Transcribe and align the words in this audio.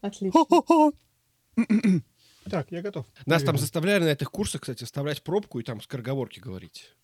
Отлично. 0.00 0.92
Так, 2.50 2.70
я 2.70 2.82
готов. 2.82 3.06
Нас 3.26 3.42
там 3.42 3.58
заставляли 3.58 4.04
на 4.04 4.08
этих 4.08 4.30
курсах, 4.30 4.62
кстати, 4.62 4.84
вставлять 4.84 5.22
пробку 5.22 5.58
и 5.60 5.62
там 5.62 5.80
скороговорки 5.82 6.40
говорить. 6.40 6.94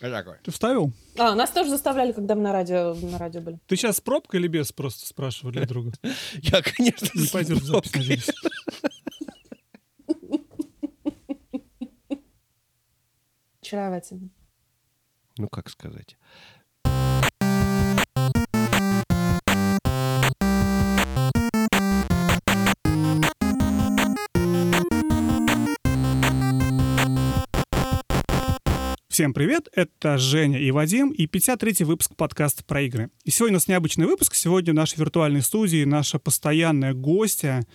Такое. 0.00 0.38
Ты 0.44 0.52
вставил? 0.52 0.92
А, 1.18 1.34
нас 1.34 1.50
тоже 1.50 1.70
заставляли, 1.70 2.12
когда 2.12 2.36
мы 2.36 2.42
на 2.42 2.52
радио, 2.52 2.94
на 2.94 3.18
радио 3.18 3.40
были. 3.40 3.58
Ты 3.66 3.74
сейчас 3.74 3.96
с 3.96 4.00
пробкой 4.00 4.38
или 4.38 4.46
без, 4.46 4.70
просто 4.70 5.06
спрашиваю 5.06 5.52
для 5.52 5.66
друга. 5.66 5.92
Я, 6.34 6.62
конечно, 6.62 7.08
Не 7.18 7.26
с 7.26 7.30
пойдешь 7.30 7.62
запись, 7.62 7.94
надеюсь. 7.94 8.30
Очаровательно. 13.60 14.30
Ну, 15.36 15.48
как 15.48 15.68
сказать. 15.68 16.16
Всем 29.18 29.34
привет, 29.34 29.66
это 29.72 30.16
Женя 30.16 30.60
и 30.60 30.70
Вадим, 30.70 31.10
и 31.10 31.26
53-й 31.26 31.82
выпуск 31.82 32.14
подкаста 32.14 32.62
про 32.62 32.82
игры. 32.82 33.10
И 33.24 33.32
сегодня 33.32 33.54
у 33.54 33.56
нас 33.56 33.66
необычный 33.66 34.06
выпуск. 34.06 34.36
Сегодня 34.36 34.72
в 34.72 34.76
нашей 34.76 34.96
виртуальной 35.00 35.42
студии 35.42 35.82
наша 35.82 36.20
постоянная 36.20 36.94
гостья, 36.94 37.66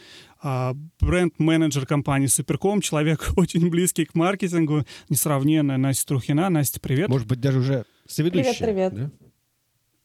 а, 0.42 0.74
бренд-менеджер 1.02 1.86
компании 1.86 2.28
Суперком, 2.28 2.80
человек 2.80 3.32
очень 3.36 3.70
близкий 3.70 4.06
к 4.06 4.16
маркетингу, 4.16 4.86
несравненная 5.10 5.76
Настя 5.76 6.08
Трухина. 6.08 6.50
Настя, 6.50 6.80
привет. 6.80 7.10
Может 7.10 7.28
быть, 7.28 7.42
даже 7.42 7.60
уже 7.60 7.86
соведущая. 8.08 8.54
Привет, 8.54 8.94
привет. 8.94 8.96
да? 8.96 9.12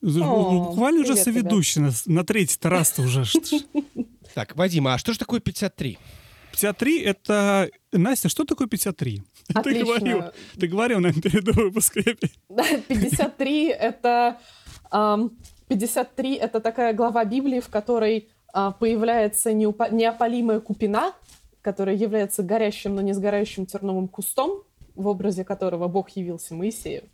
Ну, 0.01 0.25
О, 0.25 0.71
Буквально 0.71 1.03
уже 1.03 1.15
соведущий 1.15 1.81
на, 1.81 1.93
на 2.07 2.25
третий 2.25 2.59
раз-то 2.63 3.03
уже. 3.03 3.23
Так, 4.35 4.57
Вадим, 4.57 4.89
а 4.89 4.99
что 4.99 5.13
же 5.13 5.21
такое 5.21 5.39
53? 5.39 5.99
53— 6.61 7.03
это... 7.05 7.71
Настя, 7.93 8.29
что 8.29 8.45
такое 8.45 8.67
53? 8.67 9.23
Ты 9.47 9.55
Отлично. 9.55 9.85
говорил, 9.85 10.23
ты 10.59 10.67
говорил 10.67 11.01
нам 11.01 11.13
перед 11.13 11.45
выпуском. 11.57 12.05
Да, 12.49 12.65
53 12.89 13.69
это... 13.69 14.39
ам, 14.91 15.31
53 15.69 16.35
это 16.35 16.61
такая 16.61 16.93
глава 16.93 17.25
Библии, 17.25 17.61
в 17.61 17.69
которой 17.69 18.29
а, 18.53 18.73
появляется 18.73 19.53
неопалимая 19.53 20.61
купина, 20.61 21.13
которая 21.63 21.97
является 21.97 22.43
горящим, 22.43 22.95
но 22.95 23.03
не 23.03 23.15
сгорающим 23.15 23.67
терновым 23.67 24.09
кустом, 24.09 24.65
в 24.95 25.07
образе 25.07 25.45
которого 25.45 25.89
Бог 25.89 26.11
явился 26.11 26.55
Моисею. 26.55 27.05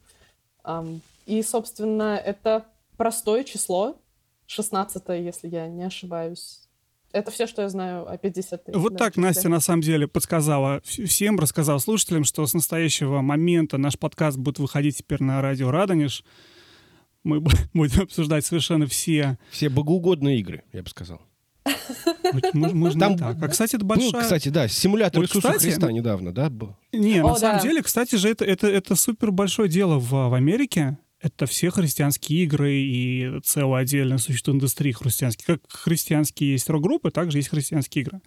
И, 1.26 1.42
собственно, 1.42 2.16
это 2.16 2.64
простое 2.96 3.44
число, 3.44 3.96
16 4.46 5.02
если 5.08 5.48
я 5.48 5.68
не 5.68 5.84
ошибаюсь. 5.84 6.63
Это 7.14 7.30
все, 7.30 7.46
что 7.46 7.62
я 7.62 7.68
знаю 7.68 8.10
о 8.10 8.18
53. 8.18 8.74
Вот 8.74 8.94
да, 8.94 8.98
так. 8.98 9.16
Настя 9.16 9.48
на 9.48 9.60
самом 9.60 9.82
деле 9.82 10.08
подсказала 10.08 10.78
вс- 10.80 11.06
всем, 11.06 11.38
рассказала 11.38 11.78
слушателям, 11.78 12.24
что 12.24 12.44
с 12.44 12.54
настоящего 12.54 13.20
момента 13.20 13.78
наш 13.78 13.96
подкаст 13.96 14.36
будет 14.36 14.58
выходить 14.58 14.98
теперь 14.98 15.22
на 15.22 15.40
радио 15.40 15.70
Радонеж. 15.70 16.24
Мы 17.22 17.38
бу- 17.38 17.56
будем 17.72 18.02
обсуждать 18.02 18.44
совершенно 18.44 18.86
все. 18.88 19.38
Все 19.52 19.68
богоугодные 19.68 20.40
игры, 20.40 20.64
я 20.72 20.82
бы 20.82 20.88
сказал. 20.88 21.20
Можно 22.52 23.00
Там 23.00 23.16
так. 23.16 23.42
А, 23.42 23.48
кстати, 23.48 23.76
это 23.76 23.84
Был, 23.84 23.96
большая... 23.96 24.22
кстати, 24.22 24.48
да, 24.48 24.66
симулятор 24.66 25.20
Вот, 25.20 25.30
Иисуса 25.30 25.48
кстати, 25.52 25.66
Христа 25.70 25.92
недавно, 25.92 26.32
да, 26.32 26.50
был? 26.50 26.76
Не, 26.92 27.20
О, 27.20 27.28
на 27.28 27.36
самом 27.36 27.58
да. 27.58 27.62
деле, 27.62 27.82
кстати 27.82 28.16
же, 28.16 28.28
это, 28.28 28.44
это, 28.44 28.66
это 28.66 28.96
супер 28.96 29.30
большое 29.30 29.68
дело 29.68 29.98
в, 30.00 30.10
в 30.10 30.34
Америке. 30.34 30.98
Это 31.24 31.46
все 31.46 31.70
христианские 31.70 32.44
игры 32.44 32.74
и 32.74 33.40
целая 33.42 33.80
отдельная 33.80 34.18
существует 34.18 34.56
индустрия 34.56 34.92
христианских. 34.92 35.46
Как 35.46 35.60
христианские 35.70 36.52
есть 36.52 36.68
рок-группы, 36.68 37.10
также 37.10 37.38
есть 37.38 37.48
христианские 37.48 38.02
игры. 38.02 38.20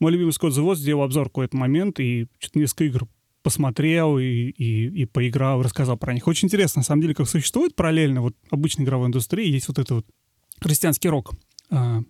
Мой 0.00 0.10
любимый 0.10 0.32
Скотт 0.32 0.56
Voice 0.56 0.76
сделал 0.76 1.02
обзор 1.02 1.26
какой-то 1.26 1.54
момент 1.58 2.00
и 2.00 2.26
что-то 2.38 2.60
несколько 2.60 2.84
игр 2.84 3.06
посмотрел 3.42 4.18
и, 4.18 4.24
и, 4.24 5.02
и 5.02 5.04
поиграл, 5.04 5.62
рассказал 5.62 5.98
про 5.98 6.14
них. 6.14 6.26
Очень 6.26 6.46
интересно, 6.46 6.80
на 6.80 6.84
самом 6.84 7.02
деле, 7.02 7.14
как 7.14 7.28
существует 7.28 7.76
параллельно 7.76 8.22
вот 8.22 8.34
обычной 8.50 8.86
игровой 8.86 9.08
индустрии, 9.08 9.46
есть 9.46 9.68
вот 9.68 9.78
это 9.78 9.96
вот 9.96 10.06
христианский 10.62 11.10
рок 11.10 11.34
а, 11.68 12.00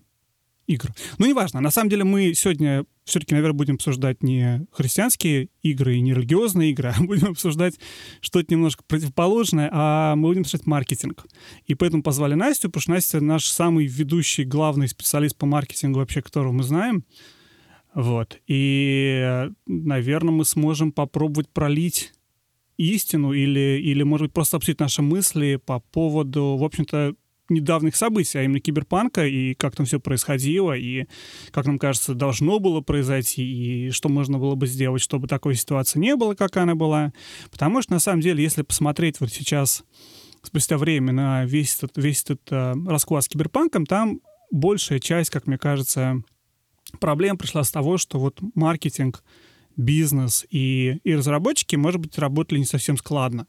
игр. 0.67 0.91
Ну, 1.19 1.27
неважно. 1.27 1.61
На 1.61 1.71
самом 1.71 1.91
деле 1.91 2.05
мы 2.05 2.35
сегодня 2.35 2.85
все-таки, 3.05 3.35
наверное, 3.35 3.57
будем 3.57 3.75
обсуждать 3.75 4.23
не 4.23 4.67
христианские 4.73 5.49
игры 5.63 5.97
и 5.97 6.01
не 6.01 6.15
религиозные 6.15 6.71
игры, 6.71 6.93
а 6.97 7.03
будем 7.03 7.29
обсуждать 7.29 7.79
что-то 8.21 8.53
немножко 8.53 8.83
противоположное, 8.87 9.69
а 9.73 10.17
мы 10.17 10.29
будем 10.29 10.43
обсуждать 10.43 10.67
маркетинг. 10.67 11.27
И 11.67 11.75
поэтому 11.75 12.03
позвали 12.03 12.35
Настю, 12.35 12.69
потому 12.69 12.83
что 12.83 12.91
Настя 12.93 13.21
наш 13.21 13.47
самый 13.47 13.87
ведущий, 13.87 14.45
главный 14.45 14.89
специалист 14.89 15.37
по 15.37 15.47
маркетингу 15.47 15.99
вообще, 15.99 16.23
которого 16.23 16.53
мы 16.53 16.63
знаем. 16.63 17.05
Вот. 17.95 18.41
И, 18.47 19.49
наверное, 19.67 20.33
мы 20.33 20.45
сможем 20.45 20.91
попробовать 20.91 21.49
пролить 21.49 22.13
истину 22.77 23.33
или, 23.33 23.81
или, 23.81 24.03
может 24.03 24.27
быть, 24.27 24.35
просто 24.35 24.57
обсудить 24.57 24.81
наши 24.81 25.01
мысли 25.01 25.61
по 25.65 25.79
поводу, 25.79 26.57
в 26.57 26.65
общем-то, 26.65 27.15
недавних 27.55 27.97
событий, 27.97 28.39
а 28.39 28.43
именно 28.43 28.61
киберпанка, 28.61 29.27
и 29.27 29.55
как 29.55 29.77
там 29.77 29.87
все 29.87 30.01
происходило, 30.01 30.77
и 30.77 31.07
как 31.51 31.67
нам 31.67 31.79
кажется, 31.79 32.15
должно 32.15 32.59
было 32.59 32.81
произойти, 32.81 33.43
и 33.43 33.91
что 33.91 34.09
можно 34.09 34.39
было 34.39 34.55
бы 34.55 34.67
сделать, 34.67 35.03
чтобы 35.03 35.29
такой 35.29 35.55
ситуации 35.55 35.99
не 35.99 36.17
было, 36.17 36.35
как 36.35 36.57
она 36.57 36.75
была. 36.75 37.13
Потому 37.51 37.83
что, 37.83 37.93
на 37.93 37.99
самом 38.01 38.21
деле, 38.21 38.43
если 38.43 38.63
посмотреть 38.63 39.21
вот 39.21 39.31
сейчас, 39.31 39.85
спустя 40.43 40.77
время, 40.79 41.13
на 41.13 41.45
весь 41.45 41.77
этот, 41.77 41.97
весь 41.97 42.23
этот 42.23 42.43
э, 42.51 42.75
расклад 42.87 43.25
с 43.25 43.29
киберпанком, 43.29 43.87
там 43.87 44.21
большая 44.51 44.99
часть, 44.99 45.31
как 45.31 45.47
мне 45.47 45.59
кажется, 45.59 46.23
проблем 47.01 47.39
пришла 47.39 47.65
с 47.65 47.71
того, 47.71 47.99
что 47.99 48.19
вот 48.19 48.41
маркетинг, 48.55 49.23
бизнес 49.77 50.47
и, 50.51 51.01
и 51.05 51.15
разработчики, 51.15 51.77
может 51.77 52.01
быть, 52.01 52.19
работали 52.19 52.59
не 52.59 52.65
совсем 52.65 52.97
складно. 52.97 53.47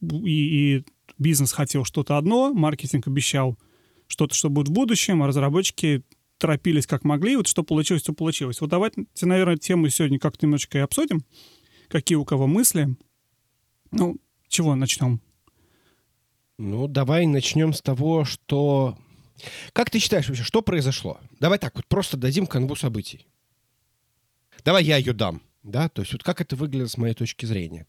И, 0.00 0.76
и 0.76 0.84
бизнес 1.18 1.52
хотел 1.52 1.84
что-то 1.84 2.16
одно, 2.16 2.52
маркетинг 2.54 3.06
обещал 3.06 3.58
что-то, 4.06 4.34
что 4.34 4.50
будет 4.50 4.68
в 4.68 4.72
будущем, 4.72 5.22
а 5.22 5.26
разработчики 5.26 6.02
торопились 6.38 6.86
как 6.86 7.04
могли, 7.04 7.32
и 7.32 7.36
вот 7.36 7.46
что 7.46 7.62
получилось, 7.62 8.02
то 8.02 8.12
получилось. 8.12 8.60
Вот 8.60 8.70
давайте, 8.70 9.06
наверное, 9.20 9.56
тему 9.56 9.88
сегодня 9.88 10.18
как-то 10.18 10.46
немножечко 10.46 10.78
и 10.78 10.82
обсудим. 10.82 11.24
Какие 11.88 12.16
у 12.16 12.24
кого 12.24 12.46
мысли. 12.46 12.96
Ну, 13.90 14.16
чего 14.48 14.74
начнем? 14.74 15.20
Ну, 16.58 16.88
давай 16.88 17.26
начнем 17.26 17.72
с 17.72 17.80
того, 17.82 18.24
что... 18.24 18.96
Как 19.72 19.90
ты 19.90 19.98
считаешь 20.00 20.28
вообще, 20.28 20.42
что 20.42 20.62
произошло? 20.62 21.18
Давай 21.38 21.58
так, 21.58 21.76
вот 21.76 21.86
просто 21.86 22.16
дадим 22.16 22.46
канву 22.46 22.74
событий. 22.74 23.26
Давай 24.64 24.84
я 24.84 24.96
ее 24.96 25.12
дам, 25.12 25.40
да? 25.62 25.88
То 25.88 26.02
есть 26.02 26.12
вот 26.12 26.24
как 26.24 26.40
это 26.40 26.56
выглядит 26.56 26.90
с 26.90 26.96
моей 26.96 27.14
точки 27.14 27.46
зрения. 27.46 27.86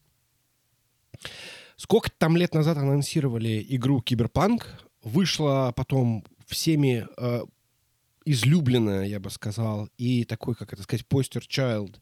Сколько 1.80 2.10
там 2.10 2.36
лет 2.36 2.52
назад 2.52 2.76
анонсировали 2.76 3.64
игру 3.70 4.02
Киберпанк, 4.02 4.84
вышла 5.02 5.72
потом 5.74 6.26
всеми 6.46 7.06
э, 7.16 7.40
излюбленная, 8.26 9.04
я 9.06 9.18
бы 9.18 9.30
сказал, 9.30 9.88
и 9.96 10.24
такой, 10.24 10.54
как 10.54 10.74
это 10.74 10.82
сказать, 10.82 11.06
постер 11.06 11.40
child 11.40 11.96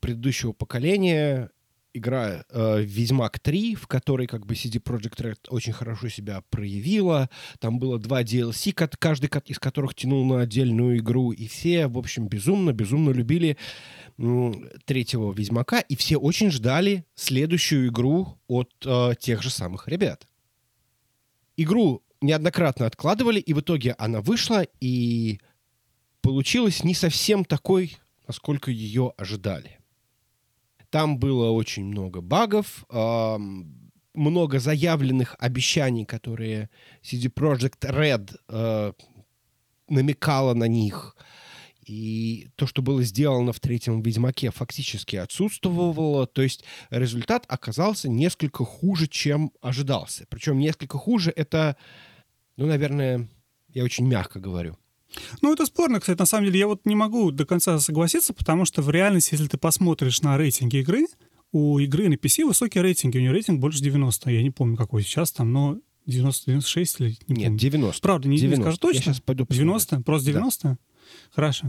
предыдущего 0.00 0.52
поколения, 0.52 1.50
игра 1.94 2.44
э, 2.48 2.82
Ведьмак 2.82 3.40
3, 3.40 3.74
в 3.74 3.88
которой 3.88 4.28
как 4.28 4.46
бы 4.46 4.54
CD 4.54 4.80
Projekt 4.80 5.20
Red 5.20 5.38
очень 5.48 5.72
хорошо 5.72 6.08
себя 6.08 6.42
проявила. 6.50 7.30
Там 7.58 7.80
было 7.80 7.98
два 7.98 8.22
DLC, 8.22 8.72
каждый 8.72 9.30
из 9.46 9.58
которых 9.58 9.96
тянул 9.96 10.24
на 10.24 10.42
отдельную 10.42 10.98
игру. 10.98 11.32
И 11.32 11.48
все, 11.48 11.86
в 11.86 11.96
общем, 11.96 12.28
безумно-безумно 12.28 13.10
любили 13.10 13.56
третьего 14.84 15.32
Ведьмака. 15.32 15.80
И 15.80 15.96
все 15.96 16.16
очень 16.16 16.50
ждали 16.50 17.04
следующую 17.14 17.88
игру 17.88 18.38
от 18.46 18.70
э, 18.84 19.14
тех 19.18 19.42
же 19.42 19.50
самых 19.50 19.88
ребят. 19.88 20.28
Игру 21.56 22.02
неоднократно 22.20 22.86
откладывали, 22.86 23.40
и 23.40 23.52
в 23.52 23.60
итоге 23.60 23.94
она 23.98 24.20
вышла, 24.20 24.66
и 24.80 25.40
получилась 26.20 26.84
не 26.84 26.94
совсем 26.94 27.44
такой, 27.44 27.96
насколько 28.26 28.70
ее 28.70 29.12
ожидали. 29.16 29.78
Там 30.90 31.18
было 31.18 31.50
очень 31.50 31.84
много 31.84 32.20
багов, 32.20 32.84
ам, 32.88 33.90
много 34.14 34.60
заявленных 34.60 35.34
обещаний, 35.38 36.04
которые 36.04 36.70
CD 37.02 37.32
Projekt 37.32 37.80
Red 37.80 38.36
э, 38.48 38.92
намекала 39.88 40.54
на 40.54 40.68
них. 40.68 41.16
И 41.86 42.48
то, 42.56 42.66
что 42.66 42.82
было 42.82 43.02
сделано 43.02 43.52
в 43.52 43.60
третьем 43.60 44.02
Ведьмаке, 44.02 44.50
фактически 44.50 45.16
отсутствовало. 45.16 46.26
То 46.26 46.42
есть 46.42 46.64
результат 46.90 47.44
оказался 47.48 48.08
несколько 48.08 48.64
хуже, 48.64 49.06
чем 49.06 49.52
ожидался. 49.60 50.26
Причем 50.28 50.58
несколько 50.58 50.98
хуже 50.98 51.32
это, 51.34 51.76
ну, 52.56 52.66
наверное, 52.66 53.28
я 53.68 53.84
очень 53.84 54.06
мягко 54.06 54.40
говорю. 54.40 54.76
Ну, 55.42 55.52
это 55.52 55.66
спорно, 55.66 56.00
кстати. 56.00 56.18
На 56.18 56.26
самом 56.26 56.46
деле, 56.46 56.58
я 56.58 56.66
вот 56.66 56.86
не 56.86 56.94
могу 56.94 57.30
до 57.30 57.44
конца 57.44 57.78
согласиться, 57.78 58.32
потому 58.34 58.64
что 58.64 58.82
в 58.82 58.90
реальности, 58.90 59.34
если 59.34 59.46
ты 59.46 59.58
посмотришь 59.58 60.22
на 60.22 60.36
рейтинги 60.36 60.78
игры, 60.78 61.06
у 61.52 61.78
игры 61.78 62.08
на 62.08 62.14
PC 62.14 62.44
высокие 62.44 62.82
рейтинги. 62.82 63.18
У 63.18 63.20
нее 63.20 63.32
рейтинг 63.32 63.60
больше 63.60 63.80
90. 63.80 64.30
Я 64.30 64.42
не 64.42 64.50
помню, 64.50 64.76
какой 64.76 65.02
сейчас 65.02 65.30
там, 65.30 65.52
но 65.52 65.78
90, 66.06 66.46
96 66.46 67.00
или... 67.00 67.16
Не 67.28 67.34
Нет, 67.34 67.44
помню. 67.46 67.58
90. 67.58 68.02
Правда, 68.02 68.28
не, 68.28 68.38
90. 68.38 68.56
не 68.56 68.62
скажу 68.62 68.78
точно. 68.78 68.96
Я 68.96 69.02
сейчас 69.02 69.20
пойду 69.20 69.46
90? 69.48 70.00
Просто 70.00 70.26
90? 70.26 70.68
Да. 70.68 70.78
Хорошо. 71.34 71.68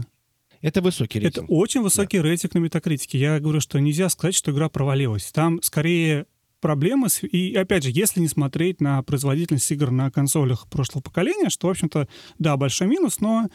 Это 0.62 0.80
высокий 0.80 1.18
рейтинг. 1.20 1.44
Это 1.44 1.52
очень 1.52 1.82
высокий 1.82 2.18
да. 2.18 2.24
рейтинг 2.24 2.54
на 2.54 2.58
метакритике. 2.58 3.18
Я 3.18 3.40
говорю, 3.40 3.60
что 3.60 3.78
нельзя 3.78 4.08
сказать, 4.08 4.34
что 4.34 4.50
игра 4.52 4.68
провалилась. 4.68 5.30
Там 5.32 5.62
скорее 5.62 6.26
проблемы. 6.60 7.08
С... 7.08 7.22
И 7.22 7.54
опять 7.54 7.84
же, 7.84 7.90
если 7.92 8.20
не 8.20 8.28
смотреть 8.28 8.80
на 8.80 9.02
производительность 9.02 9.70
игр 9.70 9.90
на 9.90 10.10
консолях 10.10 10.66
прошлого 10.68 11.02
поколения, 11.02 11.50
что, 11.50 11.68
в 11.68 11.70
общем-то, 11.70 12.08
да, 12.38 12.56
большой 12.56 12.86
минус, 12.86 13.20
но 13.20 13.48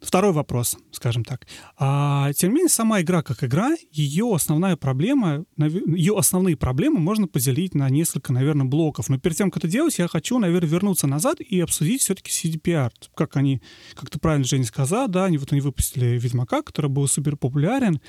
Второй 0.00 0.32
вопрос, 0.32 0.78
скажем 0.92 1.24
так. 1.24 1.46
А, 1.76 2.32
тем 2.32 2.50
не 2.50 2.56
менее, 2.56 2.70
сама 2.70 3.02
игра 3.02 3.22
как 3.22 3.44
игра, 3.44 3.74
ее 3.92 4.34
основная 4.34 4.76
проблема, 4.76 5.44
ее 5.58 6.16
основные 6.16 6.56
проблемы 6.56 7.00
можно 7.00 7.28
поделить 7.28 7.74
на 7.74 7.88
несколько, 7.90 8.32
наверное, 8.32 8.64
блоков. 8.64 9.10
Но 9.10 9.18
перед 9.18 9.36
тем, 9.36 9.50
как 9.50 9.62
это 9.62 9.68
делать, 9.70 9.98
я 9.98 10.08
хочу, 10.08 10.38
наверное, 10.38 10.70
вернуться 10.70 11.06
назад 11.06 11.40
и 11.40 11.60
обсудить 11.60 12.00
все-таки 12.00 12.30
CDPR. 12.30 12.90
Как 13.14 13.36
они, 13.36 13.60
как 13.94 14.08
ты 14.08 14.18
правильно, 14.18 14.46
Женя, 14.46 14.64
сказал, 14.64 15.06
да, 15.08 15.26
они 15.26 15.36
вот 15.36 15.52
они 15.52 15.60
выпустили 15.60 16.18
Ведьмака, 16.18 16.62
который 16.62 16.90
был 16.90 17.06
супер 17.06 17.36
популярен. 17.36 18.00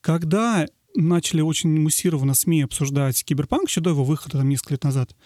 Когда 0.00 0.66
начали 0.94 1.40
очень 1.40 1.80
муссированно 1.80 2.34
СМИ 2.34 2.62
обсуждать 2.62 3.24
Киберпанк 3.24 3.68
еще 3.68 3.80
до 3.80 3.90
его 3.90 4.04
выхода 4.04 4.38
там 4.38 4.48
несколько 4.48 4.74
лет 4.74 4.84
назад, 4.84 5.16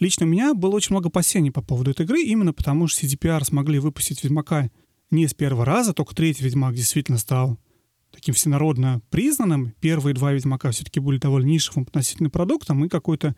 лично 0.00 0.26
у 0.26 0.28
меня 0.28 0.52
было 0.52 0.76
очень 0.76 0.92
много 0.92 1.08
опасений 1.08 1.50
по 1.50 1.62
поводу 1.62 1.92
этой 1.92 2.04
игры, 2.04 2.22
именно 2.22 2.52
потому 2.52 2.88
что 2.88 3.06
CDPR 3.06 3.42
смогли 3.44 3.78
выпустить 3.78 4.22
Ведьмака 4.22 4.70
не 5.10 5.26
с 5.26 5.34
первого 5.34 5.64
раза, 5.64 5.92
только 5.92 6.14
третий 6.14 6.44
Ведьмак 6.44 6.74
действительно 6.74 7.18
стал 7.18 7.58
таким 8.10 8.34
всенародно 8.34 9.00
признанным. 9.10 9.74
Первые 9.80 10.14
два 10.14 10.32
Ведьмака 10.32 10.70
все-таки 10.70 11.00
были 11.00 11.18
довольно 11.18 11.46
нишевым 11.46 11.84
относительно 11.84 12.30
продуктом 12.30 12.84
и 12.84 12.88
какой-то 12.88 13.34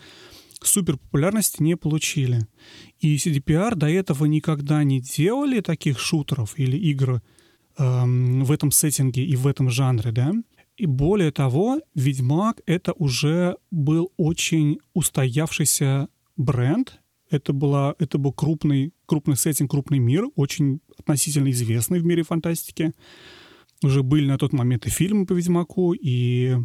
супер 0.62 0.96
популярности 0.98 1.62
не 1.62 1.76
получили. 1.76 2.46
И 2.98 3.16
CDPR 3.16 3.74
до 3.74 3.88
этого 3.88 4.26
никогда 4.26 4.82
не 4.84 5.00
делали 5.00 5.60
таких 5.60 5.98
шутеров 5.98 6.58
или 6.58 6.76
игр 6.76 7.22
эм, 7.78 8.44
в 8.44 8.52
этом 8.52 8.70
сеттинге 8.70 9.24
и 9.24 9.36
в 9.36 9.46
этом 9.46 9.70
жанре, 9.70 10.12
да. 10.12 10.32
И 10.76 10.86
более 10.86 11.30
того, 11.30 11.80
Ведьмак— 11.94 12.62
это 12.66 12.92
уже 12.92 13.56
был 13.70 14.12
очень 14.16 14.78
устоявшийся 14.94 16.08
бренд, 16.36 17.00
это, 17.30 17.52
была, 17.52 17.94
это 17.98 18.18
был 18.18 18.32
крупный, 18.32 18.92
крупный 19.06 19.36
сеттинг, 19.36 19.70
крупный 19.70 19.98
мир, 19.98 20.26
очень 20.34 20.80
относительно 20.98 21.50
известный 21.50 22.00
в 22.00 22.04
мире 22.04 22.22
фантастики. 22.22 22.92
Уже 23.82 24.02
были 24.02 24.26
на 24.26 24.36
тот 24.36 24.52
момент 24.52 24.86
и 24.86 24.90
фильмы 24.90 25.26
по 25.26 25.32
Ведьмаку, 25.32 25.94
и 25.94 26.56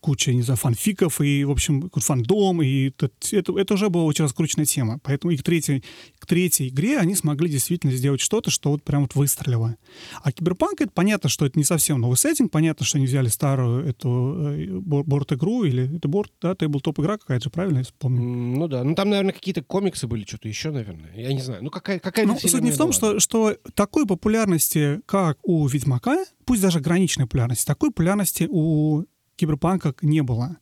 куча, 0.00 0.32
не 0.32 0.42
знаю, 0.42 0.56
фанфиков, 0.56 1.20
и, 1.20 1.44
в 1.44 1.50
общем, 1.50 1.90
фандом, 1.94 2.62
и 2.62 2.88
это, 2.88 3.10
это, 3.32 3.58
это 3.58 3.74
уже 3.74 3.88
была 3.88 4.04
очень 4.04 4.24
раскрученная 4.24 4.66
тема. 4.66 5.00
Поэтому 5.02 5.32
и 5.32 5.36
к 5.36 5.42
третьей, 5.42 5.82
к 6.18 6.26
третьей 6.26 6.68
игре 6.68 6.98
они 6.98 7.14
смогли 7.14 7.48
действительно 7.50 7.92
сделать 7.92 8.20
что-то, 8.20 8.50
что 8.50 8.70
вот 8.70 8.82
прям 8.82 9.02
вот 9.02 9.14
выстрелило. 9.14 9.76
А 10.22 10.32
Киберпанк, 10.32 10.80
это 10.80 10.90
понятно, 10.92 11.28
что 11.28 11.46
это 11.46 11.58
не 11.58 11.64
совсем 11.64 12.00
новый 12.00 12.16
сеттинг, 12.16 12.50
понятно, 12.50 12.84
что 12.84 12.98
они 12.98 13.06
взяли 13.06 13.28
старую 13.28 13.86
эту 13.86 14.52
э, 14.52 14.66
борт-игру, 14.68 15.64
или 15.64 15.96
это 15.96 16.08
борт, 16.08 16.32
да, 16.40 16.54
тейбл-топ-игра 16.54 17.18
какая-то 17.18 17.44
же, 17.44 17.50
правильно, 17.50 17.78
я 17.78 17.84
помню? 17.98 18.22
Ну 18.22 18.68
да, 18.68 18.84
ну 18.84 18.94
там, 18.94 19.10
наверное, 19.10 19.32
какие-то 19.32 19.62
комиксы 19.62 20.06
были, 20.06 20.24
что-то 20.24 20.48
еще, 20.48 20.70
наверное, 20.70 21.12
я 21.14 21.32
не 21.32 21.40
знаю. 21.40 21.64
Ну 21.64 21.70
какая, 21.70 21.98
какая 21.98 22.26
Ну, 22.26 22.38
суть 22.38 22.62
не 22.62 22.70
в 22.70 22.76
том, 22.76 22.92
что, 22.92 23.20
что 23.20 23.56
такой 23.74 24.06
популярности, 24.06 25.00
как 25.06 25.38
у 25.42 25.66
Ведьмака, 25.66 26.24
пусть 26.44 26.62
даже 26.62 26.78
ограниченной 26.78 27.26
популярности, 27.26 27.64
такой 27.64 27.90
популярности 27.90 28.46
у 28.50 29.04
киберпанка 29.38 29.94
не 30.02 30.22
было. 30.22 30.58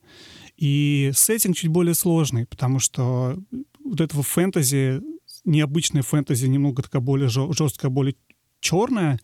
И 0.56 1.10
сеттинг 1.14 1.56
чуть 1.56 1.70
более 1.70 1.94
сложный, 1.94 2.46
потому 2.46 2.78
что 2.78 3.36
вот 3.84 4.00
этого 4.00 4.22
фэнтези, 4.22 5.02
необычное 5.44 6.02
фэнтези, 6.02 6.46
немного 6.46 6.82
такая 6.82 7.02
более 7.02 7.28
жесткая, 7.28 7.90
более 7.90 8.14
черная, 8.60 9.18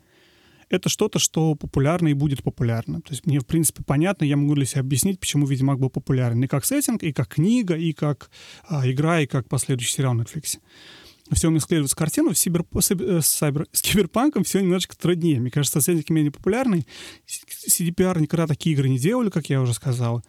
это 0.69 0.89
что-то, 0.89 1.19
что 1.19 1.55
популярно 1.55 2.09
и 2.09 2.15
будет 2.15 2.43
популярно. 2.43 3.03
То 3.03 3.11
есть 3.11 3.27
мне, 3.27 3.41
в 3.41 3.47
принципе, 3.47 3.83
понятно, 3.85 4.25
я 4.25 4.37
могу 4.37 4.55
для 4.55 4.65
себя 4.65 4.81
объяснить, 4.81 5.21
почему 5.21 5.47
«Ведьмак» 5.47 5.79
был 5.79 5.91
популярен 5.91 6.43
и 6.43 6.47
как 6.47 6.65
сеттинг, 6.65 7.03
и 7.03 7.13
как 7.13 7.29
книга, 7.29 7.75
и 7.75 7.93
как 7.93 8.31
а, 8.67 8.91
игра, 8.91 9.21
и 9.21 9.27
как 9.27 9.49
последующий 9.49 9.93
сериал 9.93 10.15
на 10.15 10.23
Netflix 10.23 10.59
все 11.31 11.49
у 11.49 11.51
меня 11.51 11.61
складывается 11.61 11.97
картину, 11.97 12.35
с, 12.35 12.39
сибер, 12.39 12.65
с, 12.79 12.91
э, 12.91 13.21
сайбер, 13.23 13.67
с 13.73 13.83
киберпанком 13.83 14.45
все 14.45 14.61
немножечко 14.61 14.97
труднее. 14.97 15.41
Мне 15.41 15.51
кажется, 15.51 15.81
сеттинг 15.81 16.11
менее 16.11 16.33
популярный. 16.33 16.87
CDPR 17.27 18.21
никогда 18.21 18.47
такие 18.47 18.75
игры 18.75 18.89
не 18.89 18.99
делали, 18.99 19.31
как 19.31 19.49
я 19.49 19.61
уже 19.61 19.75
сказал. 19.75 20.23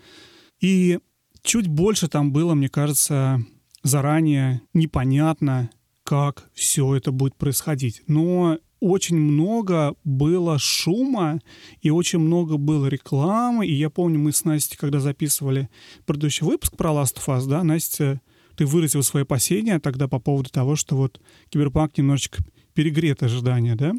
И 0.62 1.00
чуть 1.42 1.68
больше 1.68 2.08
там 2.08 2.32
было, 2.32 2.54
мне 2.54 2.70
кажется, 2.70 3.44
заранее 3.84 4.62
непонятно, 4.74 5.70
как 6.04 6.50
все 6.54 6.96
это 6.96 7.12
будет 7.12 7.36
происходить. 7.36 8.02
Но 8.08 8.60
очень 8.80 9.18
много 9.18 9.96
было 10.04 10.60
шума 10.60 11.40
и 11.82 11.90
очень 11.90 12.20
много 12.20 12.58
было 12.58 12.88
рекламы. 12.88 13.66
И 13.66 13.74
я 13.74 13.90
помню, 13.90 14.20
мы 14.20 14.34
с 14.34 14.44
Настей, 14.44 14.78
когда 14.78 15.00
записывали 15.00 15.70
предыдущий 16.06 16.46
выпуск 16.46 16.76
про 16.76 16.92
Last 16.92 17.16
of 17.16 17.28
Us, 17.28 17.48
да, 17.48 17.64
Настя 17.64 18.22
ты 18.56 18.66
выразил 18.66 19.04
свои 19.04 19.24
опасения 19.24 19.80
тогда 19.80 20.08
по 20.08 20.20
поводу 20.20 20.50
того, 20.50 20.76
что 20.76 20.96
вот 20.96 21.20
киберпанк 21.50 21.98
немножечко 21.98 22.44
перегрет 22.74 23.24
ожидания, 23.24 23.76
да? 23.76 23.94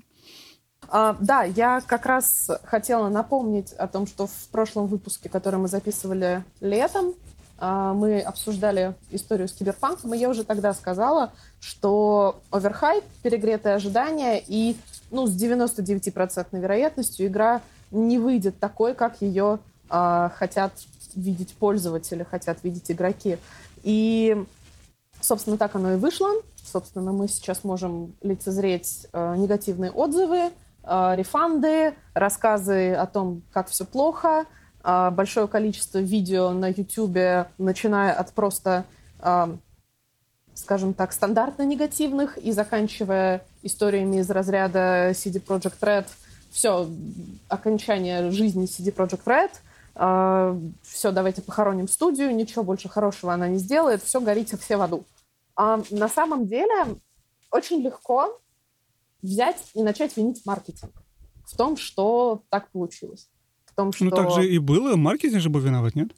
А, 0.89 1.17
да, 1.21 1.45
я 1.45 1.83
как 1.87 2.07
раз 2.07 2.51
хотела 2.65 3.09
напомнить 3.09 3.73
о 3.73 3.87
том, 3.87 4.07
что 4.07 4.27
в 4.27 4.49
прошлом 4.51 4.87
выпуске, 4.87 5.29
который 5.29 5.59
мы 5.59 5.69
записывали 5.69 6.45
летом, 6.61 7.15
а, 7.59 7.95
мы 7.95 8.21
обсуждали 8.21 8.95
историю 9.11 9.49
с 9.49 9.53
киберпанком, 9.53 10.13
и 10.15 10.19
я 10.19 10.29
уже 10.29 10.45
тогда 10.45 10.75
сказала, 10.75 11.33
что 11.61 12.41
оверхайп, 12.51 13.05
перегретые 13.23 13.77
ожидания, 13.77 14.43
и 14.47 14.77
ну, 15.11 15.27
с 15.27 15.43
99% 15.43 16.47
вероятностью 16.53 17.27
игра 17.27 17.63
не 17.91 18.19
выйдет 18.19 18.59
такой, 18.59 18.95
как 18.95 19.23
ее 19.23 19.61
а, 19.89 20.31
хотят 20.37 20.73
видеть 21.15 21.55
пользователи, 21.55 22.27
хотят 22.29 22.59
видеть 22.65 22.91
игроки. 22.91 23.39
И, 23.85 24.45
собственно, 25.21 25.57
так 25.59 25.77
оно 25.77 25.93
и 25.93 25.97
вышло. 25.97 26.31
Собственно, 26.65 27.13
мы 27.13 27.29
сейчас 27.29 27.63
можем 27.63 28.15
лицезреть 28.23 29.07
э, 29.13 29.37
негативные 29.37 29.91
отзывы, 29.91 30.51
э, 30.83 31.13
рефанды, 31.15 31.95
рассказы 32.15 32.95
о 32.95 33.07
том, 33.07 33.43
как 33.53 33.69
все 33.69 33.85
плохо, 33.85 34.47
э, 34.83 35.11
большое 35.11 35.47
количество 35.47 35.99
видео 35.99 36.51
на 36.51 36.69
YouTube, 36.69 37.47
начиная 37.59 38.15
от 38.15 38.33
просто, 38.33 38.87
э, 39.21 39.57
скажем 40.55 40.95
так, 40.95 41.13
стандартно 41.13 41.65
негативных 41.65 42.39
и 42.39 42.51
заканчивая 42.53 43.45
историями 43.63 44.21
из 44.21 44.31
разряда 44.31 45.11
CD 45.11 45.45
Projekt 45.45 45.81
Red. 45.83 46.07
Все, 46.51 46.89
окончание 47.49 48.31
жизни 48.31 48.65
CD 48.65 48.95
Projekt 48.95 49.25
Red— 49.27 49.51
все, 49.95 51.13
давайте 51.13 51.41
похороним 51.43 51.89
студию, 51.89 52.35
ничего 52.35 52.65
больше 52.65 52.89
хорошего 52.89 53.33
она 53.33 53.49
не 53.49 53.59
сделает, 53.59 54.03
все, 54.03 54.21
горите 54.21 54.57
все 54.57 54.77
в 54.77 54.83
аду. 54.83 55.05
А 55.57 55.81
на 55.91 56.09
самом 56.09 56.47
деле 56.47 56.97
очень 57.51 57.81
легко 57.81 58.41
взять 59.23 59.71
и 59.75 59.83
начать 59.83 60.17
винить 60.17 60.45
маркетинг 60.45 60.93
в 61.47 61.57
том, 61.57 61.77
что 61.77 62.43
так 62.51 62.71
получилось. 62.71 63.29
В 63.67 63.75
том, 63.75 63.93
что... 63.93 64.05
Ну 64.05 64.11
так 64.11 64.31
же 64.33 64.49
и 64.49 64.59
было, 64.59 64.97
маркетинг 64.97 65.41
же 65.41 65.49
был 65.49 65.61
виноват, 65.61 65.95
нет? 65.95 66.11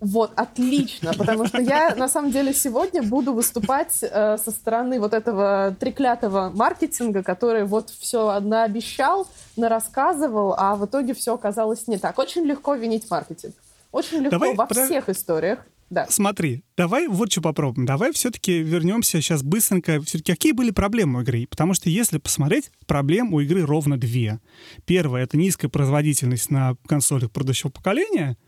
Вот, 0.00 0.32
отлично, 0.36 1.12
потому 1.12 1.46
что 1.46 1.60
я, 1.60 1.94
на 1.96 2.08
самом 2.08 2.30
деле, 2.30 2.54
сегодня 2.54 3.02
буду 3.02 3.32
выступать 3.32 3.98
э, 4.02 4.38
со 4.38 4.50
стороны 4.52 5.00
вот 5.00 5.12
этого 5.12 5.74
треклятого 5.78 6.52
маркетинга, 6.54 7.24
который 7.24 7.64
вот 7.64 7.90
все 7.90 8.38
наобещал, 8.38 9.26
нарассказывал, 9.56 10.54
а 10.56 10.76
в 10.76 10.86
итоге 10.86 11.14
все 11.14 11.34
оказалось 11.34 11.88
не 11.88 11.98
так. 11.98 12.16
Очень 12.18 12.44
легко 12.44 12.74
винить 12.74 13.10
маркетинг. 13.10 13.54
Очень 13.90 14.18
легко 14.18 14.30
Давай, 14.38 14.54
во 14.54 14.66
про... 14.66 14.84
всех 14.84 15.08
историях. 15.08 15.66
Да. 15.90 16.06
Смотри, 16.10 16.62
давай 16.76 17.08
вот 17.08 17.32
что 17.32 17.40
попробуем. 17.40 17.86
Давай 17.86 18.12
все-таки 18.12 18.58
вернемся 18.58 19.22
сейчас 19.22 19.42
быстренько. 19.42 20.00
Все-таки 20.02 20.32
какие 20.32 20.52
были 20.52 20.70
проблемы 20.70 21.20
у 21.20 21.22
игры? 21.22 21.46
Потому 21.48 21.72
что 21.72 21.88
если 21.88 22.18
посмотреть, 22.18 22.70
проблем 22.86 23.32
у 23.32 23.40
игры 23.40 23.64
ровно 23.64 23.98
две. 23.98 24.38
Первая— 24.84 25.24
это 25.24 25.38
низкая 25.38 25.70
производительность 25.70 26.50
на 26.50 26.76
консолях 26.86 27.32
предыдущего 27.32 27.70
поколения— 27.70 28.36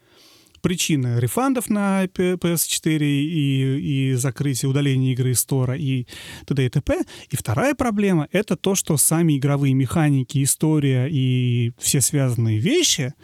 причины 0.61 1.19
рефандов 1.21 1.69
на 1.69 2.05
PS4 2.05 2.99
и, 3.00 4.11
и 4.11 4.14
закрытие, 4.14 4.69
удаления 4.69 5.12
игры 5.12 5.31
из 5.31 5.40
стора 5.40 5.76
и 5.76 6.07
т.д. 6.47 6.67
и 6.67 6.69
т.п. 6.69 7.05
И 7.31 7.37
вторая 7.37 7.75
проблема— 7.75 8.29
это 8.33 8.57
то, 8.57 8.75
что 8.75 8.97
сами 8.97 9.38
игровые 9.38 9.75
механики, 9.75 10.43
история 10.43 11.09
и 11.11 11.73
все 11.79 12.00
связанные 12.00 12.59
вещи, 12.59 13.14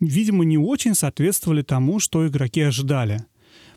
видимо, 0.00 0.44
не 0.44 0.58
очень 0.58 0.94
соответствовали 0.94 1.62
тому, 1.62 2.00
что 2.00 2.26
игроки 2.26 2.60
ожидали 2.60 3.24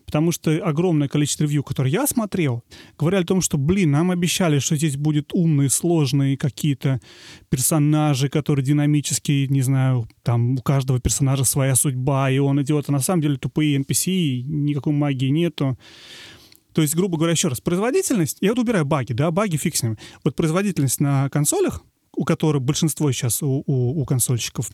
потому 0.09 0.31
что 0.31 0.51
огромное 0.65 1.07
количество 1.07 1.43
ревью, 1.43 1.63
которые 1.63 1.93
я 1.93 2.07
смотрел, 2.07 2.63
говорили 2.97 3.21
о 3.21 3.27
том, 3.27 3.41
что, 3.41 3.59
блин, 3.59 3.91
нам 3.91 4.09
обещали, 4.09 4.57
что 4.57 4.75
здесь 4.75 4.97
будут 4.97 5.29
умные, 5.33 5.69
сложные 5.69 6.35
какие-то 6.35 6.99
персонажи, 7.49 8.27
которые 8.27 8.65
динамические, 8.65 9.47
не 9.49 9.61
знаю, 9.61 10.09
там 10.23 10.55
у 10.55 10.61
каждого 10.63 10.99
персонажа 10.99 11.43
своя 11.43 11.75
судьба, 11.75 12.31
и 12.31 12.39
он 12.39 12.59
идет, 12.59 12.85
а 12.87 12.91
на 12.91 13.01
самом 13.01 13.21
деле 13.21 13.37
тупые 13.37 13.77
NPC, 13.77 14.41
никакой 14.41 14.93
магии 14.93 15.29
нету. 15.29 15.77
То 16.73 16.81
есть, 16.81 16.95
грубо 16.95 17.17
говоря, 17.17 17.33
еще 17.33 17.49
раз, 17.49 17.61
производительность, 17.61 18.37
я 18.41 18.49
вот 18.49 18.57
убираю 18.57 18.85
баги, 18.85 19.13
да, 19.13 19.29
баги 19.29 19.57
фиг 19.57 19.75
с 19.75 19.83
ними. 19.83 19.97
Вот 20.23 20.35
производительность 20.35 20.99
на 20.99 21.29
консолях, 21.29 21.83
у 22.15 22.23
которых 22.23 22.63
большинство 22.63 23.11
сейчас 23.11 23.43
у, 23.43 23.63
у, 23.67 24.01
у 24.01 24.05
консольщиков, 24.05 24.71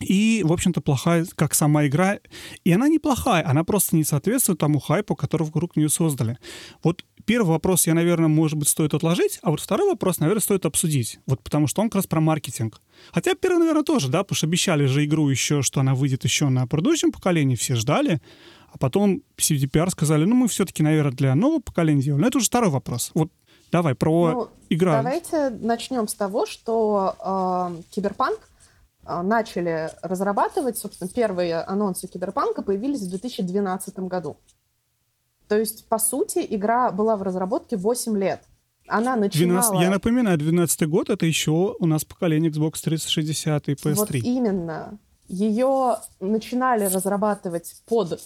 и, 0.00 0.42
в 0.44 0.52
общем-то, 0.52 0.80
плохая, 0.80 1.26
как 1.36 1.54
сама 1.54 1.86
игра. 1.86 2.18
И 2.64 2.72
она 2.72 2.88
неплохая, 2.88 3.46
она 3.46 3.64
просто 3.64 3.96
не 3.96 4.04
соответствует 4.04 4.58
тому 4.58 4.80
хайпу, 4.80 5.14
который 5.14 5.44
вокруг 5.44 5.76
нее 5.76 5.88
создали. 5.88 6.38
Вот 6.82 7.04
первый 7.24 7.48
вопрос 7.48 7.86
я, 7.86 7.94
наверное, 7.94 8.28
может 8.28 8.58
быть, 8.58 8.68
стоит 8.68 8.92
отложить, 8.92 9.38
а 9.42 9.50
вот 9.50 9.60
второй 9.60 9.88
вопрос, 9.88 10.18
наверное, 10.18 10.42
стоит 10.42 10.66
обсудить. 10.66 11.20
Вот 11.26 11.42
потому 11.42 11.66
что 11.68 11.80
он 11.80 11.88
как 11.88 11.96
раз 11.96 12.06
про 12.06 12.20
маркетинг. 12.20 12.80
Хотя 13.12 13.34
первый, 13.34 13.58
наверное, 13.58 13.84
тоже, 13.84 14.08
да, 14.08 14.24
потому 14.24 14.36
что 14.36 14.46
обещали 14.46 14.86
же 14.86 15.04
игру 15.04 15.28
еще, 15.28 15.62
что 15.62 15.80
она 15.80 15.94
выйдет 15.94 16.24
еще 16.24 16.48
на 16.48 16.66
предыдущем 16.66 17.12
поколении, 17.12 17.54
все 17.54 17.76
ждали. 17.76 18.20
А 18.72 18.78
потом 18.78 19.22
CDPR 19.38 19.88
сказали, 19.90 20.24
ну, 20.24 20.34
мы 20.34 20.48
все-таки, 20.48 20.82
наверное, 20.82 21.12
для 21.12 21.34
нового 21.36 21.60
поколения 21.60 22.02
делаем. 22.02 22.22
Но 22.22 22.26
это 22.26 22.38
уже 22.38 22.48
второй 22.48 22.70
вопрос. 22.70 23.12
Вот 23.14 23.30
давай 23.70 23.94
про 23.94 24.32
ну, 24.32 24.48
игру. 24.68 24.90
Давайте 24.90 25.50
начнем 25.50 26.08
с 26.08 26.14
того, 26.14 26.44
что 26.46 27.70
э, 27.78 27.82
Киберпанк 27.94 28.40
начали 29.06 29.90
разрабатывать, 30.02 30.78
собственно, 30.78 31.10
первые 31.10 31.60
анонсы 31.62 32.06
Киберпанка 32.08 32.62
появились 32.62 33.00
в 33.02 33.10
2012 33.10 33.98
году. 34.00 34.36
То 35.48 35.58
есть, 35.58 35.86
по 35.88 35.98
сути, 35.98 36.46
игра 36.48 36.90
была 36.90 37.16
в 37.16 37.22
разработке 37.22 37.76
8 37.76 38.16
лет. 38.18 38.42
Она 38.86 39.16
начинала... 39.16 39.62
12, 39.62 39.80
я 39.80 39.90
напоминаю, 39.90 40.38
12 40.38 40.88
год— 40.88 41.08
это 41.10 41.26
еще 41.26 41.74
у 41.78 41.86
нас 41.86 42.04
поколение 42.04 42.50
Xbox 42.50 42.82
360 42.82 43.68
и 43.68 43.72
PS3. 43.72 43.94
Вот 43.94 44.14
именно. 44.14 44.98
Ее 45.26 45.96
начинали 46.20 46.84
разрабатывать 46.84 47.82
под, 47.86 48.20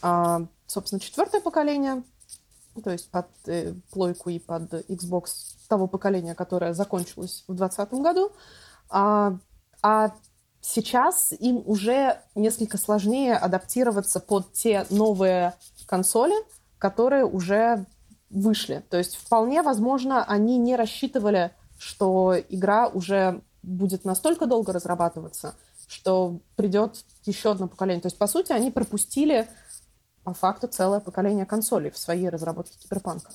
а, 0.00 0.46
собственно, 0.66 1.00
четвертое 1.00 1.40
поколение, 1.40 2.02
то 2.82 2.90
есть 2.90 3.10
под 3.10 3.26
э, 3.46 3.74
плойку 3.90 4.30
и 4.30 4.38
под 4.38 4.72
Xbox 4.88 5.26
того 5.68 5.88
поколения, 5.88 6.34
которое 6.34 6.72
закончилось 6.72 7.44
в 7.46 7.54
2020 7.54 7.92
году. 8.00 8.32
А 8.88 9.36
а 9.82 10.12
сейчас 10.60 11.32
им 11.32 11.62
уже 11.64 12.20
несколько 12.34 12.78
сложнее 12.78 13.36
адаптироваться 13.36 14.20
под 14.20 14.52
те 14.52 14.86
новые 14.90 15.54
консоли, 15.86 16.34
которые 16.78 17.24
уже 17.24 17.86
вышли. 18.30 18.84
То 18.90 18.98
есть 18.98 19.16
вполне 19.16 19.62
возможно, 19.62 20.24
они 20.24 20.58
не 20.58 20.76
рассчитывали, 20.76 21.52
что 21.78 22.34
игра 22.48 22.88
уже 22.88 23.42
будет 23.62 24.04
настолько 24.04 24.46
долго 24.46 24.72
разрабатываться, 24.72 25.54
что 25.86 26.40
придет 26.56 27.04
еще 27.24 27.52
одно 27.52 27.68
поколение. 27.68 28.02
То 28.02 28.06
есть, 28.06 28.18
по 28.18 28.26
сути, 28.26 28.52
они 28.52 28.70
пропустили 28.70 29.48
по 30.24 30.34
факту 30.34 30.68
целое 30.68 31.00
поколение 31.00 31.46
консолей 31.46 31.90
в 31.90 31.98
своей 31.98 32.28
разработке 32.28 32.78
киберпанка. 32.78 33.30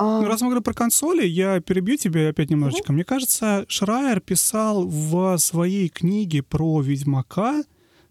Ну, 0.00 0.24
раз 0.24 0.40
мы 0.40 0.48
говорим 0.48 0.62
про 0.62 0.74
консоли, 0.74 1.26
я 1.26 1.60
перебью 1.60 1.96
тебя 1.96 2.28
опять 2.28 2.50
немножечко. 2.50 2.86
Угу. 2.90 2.92
Мне 2.94 3.04
кажется, 3.04 3.64
Шрайер 3.68 4.20
писал 4.20 4.86
в 4.86 5.36
своей 5.38 5.88
книге 5.88 6.42
про 6.42 6.80
Ведьмака 6.80 7.62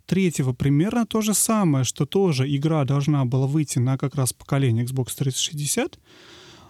третьего 0.05 0.53
примерно 0.53 1.05
то 1.05 1.22
же 1.22 1.34
самое, 1.34 1.84
что 1.84 2.05
тоже 2.05 2.53
игра 2.53 2.84
должна 2.84 3.25
была 3.25 3.48
выйти 3.48 3.79
на 3.79 3.98
как 3.98 4.15
раз 4.15 4.34
поколение 4.34 4.86
Xbox 4.86 5.15
360, 5.17 6.00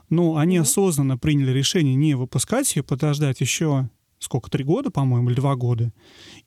но 0.09 0.37
они 0.37 0.59
угу. 0.59 0.63
осознанно 0.63 1.17
приняли 1.17 1.51
решение 1.51 1.95
не 1.95 2.15
выпускать 2.15 2.75
ее, 2.75 2.83
подождать 2.83 3.41
еще 3.41 3.89
сколько, 4.19 4.51
три 4.51 4.63
года, 4.63 4.91
по-моему, 4.91 5.29
или 5.29 5.35
два 5.37 5.55
года, 5.55 5.91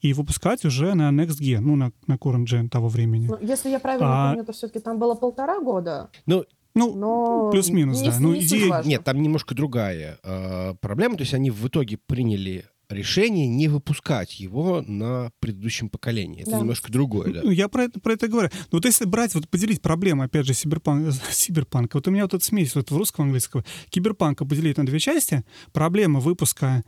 и 0.01 0.13
выпускать 0.13 0.65
уже 0.65 0.95
на 0.95 1.11
Next 1.11 1.41
Gen, 1.41 1.61
ну, 1.61 1.75
на, 1.75 1.93
на 2.07 2.15
Current 2.15 2.45
Gen 2.45 2.69
того 2.69 2.89
времени. 2.89 3.27
Ну, 3.27 3.39
если 3.41 3.71
я 3.71 3.81
правильно 3.81 4.07
а... 4.09 4.29
помню, 4.29 4.45
то 4.45 4.53
все-таки 4.53 4.79
там 4.79 4.99
было 4.99 5.15
полтора 5.15 5.59
года. 5.61 6.11
Ну, 6.27 6.45
ну, 6.75 6.95
Но 6.95 7.51
плюс-минус, 7.51 8.01
да. 8.01 8.17
Ну, 8.19 8.37
идея... 8.37 8.83
Нет, 8.85 9.05
там 9.05 9.21
немножко 9.23 9.55
другая 9.55 10.19
э, 10.23 10.75
проблема. 10.81 11.17
То 11.17 11.23
есть 11.23 11.35
они 11.35 11.51
в 11.51 11.67
итоге 11.67 11.99
приняли 11.99 12.67
решение 12.93 13.49
не 13.49 13.69
выпускать 13.69 14.39
его 14.39 14.83
на 14.87 15.31
предыдущем 15.41 15.89
поколении. 15.89 16.43
Это 16.43 16.53
да. 16.53 16.59
немножко 16.61 16.93
другое, 16.93 17.33
да. 17.33 17.41
Ну, 17.43 17.51
я 17.51 17.69
про 17.69 17.85
это, 17.85 18.01
про 18.01 18.13
это 18.13 18.29
говорю. 18.29 18.51
Но 18.71 18.79
вот 18.79 18.85
если 18.85 19.05
брать, 19.05 19.35
вот 19.35 19.49
поделить 19.49 19.83
проблемы, 19.83 20.25
опять 20.25 20.47
же, 20.47 20.55
сиберпанк, 20.55 21.15
сиберпанка, 21.31 21.97
вот 21.97 22.09
у 22.09 22.11
меня 22.11 22.25
вот 22.25 22.35
эта 22.35 22.45
смесь 22.45 22.75
вот 22.75 22.91
в 22.91 22.97
русском 22.97 23.27
английском, 23.27 23.65
киберпанка 23.91 24.45
поделить 24.45 24.77
на 24.77 24.87
две 24.87 24.99
части, 24.99 25.45
проблема 25.73 26.21
выпуска 26.21 26.85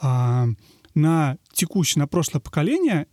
а, 0.00 0.48
на 0.94 1.38
текущее, 1.52 2.00
на 2.00 2.06
прошлое 2.06 2.40
поколение 2.40 3.06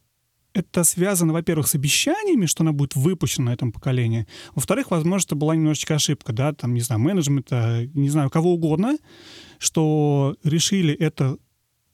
это 0.53 0.83
связано, 0.83 1.33
во-первых, 1.33 1.67
с 1.67 1.75
обещаниями, 1.75 2.45
что 2.45 2.63
она 2.63 2.71
будет 2.71 2.95
выпущена 2.95 3.45
на 3.45 3.53
этом 3.53 3.71
поколении. 3.71 4.27
Во-вторых, 4.55 4.91
возможно, 4.91 5.25
это 5.25 5.35
была 5.35 5.55
немножечко 5.55 5.95
ошибка, 5.95 6.31
да, 6.31 6.53
там, 6.53 6.73
не 6.73 6.81
знаю, 6.81 7.01
менеджмента, 7.01 7.89
не 7.93 8.09
знаю, 8.09 8.29
кого 8.29 8.53
угодно, 8.53 8.97
что 9.57 10.35
решили 10.43 10.93
это 10.93 11.37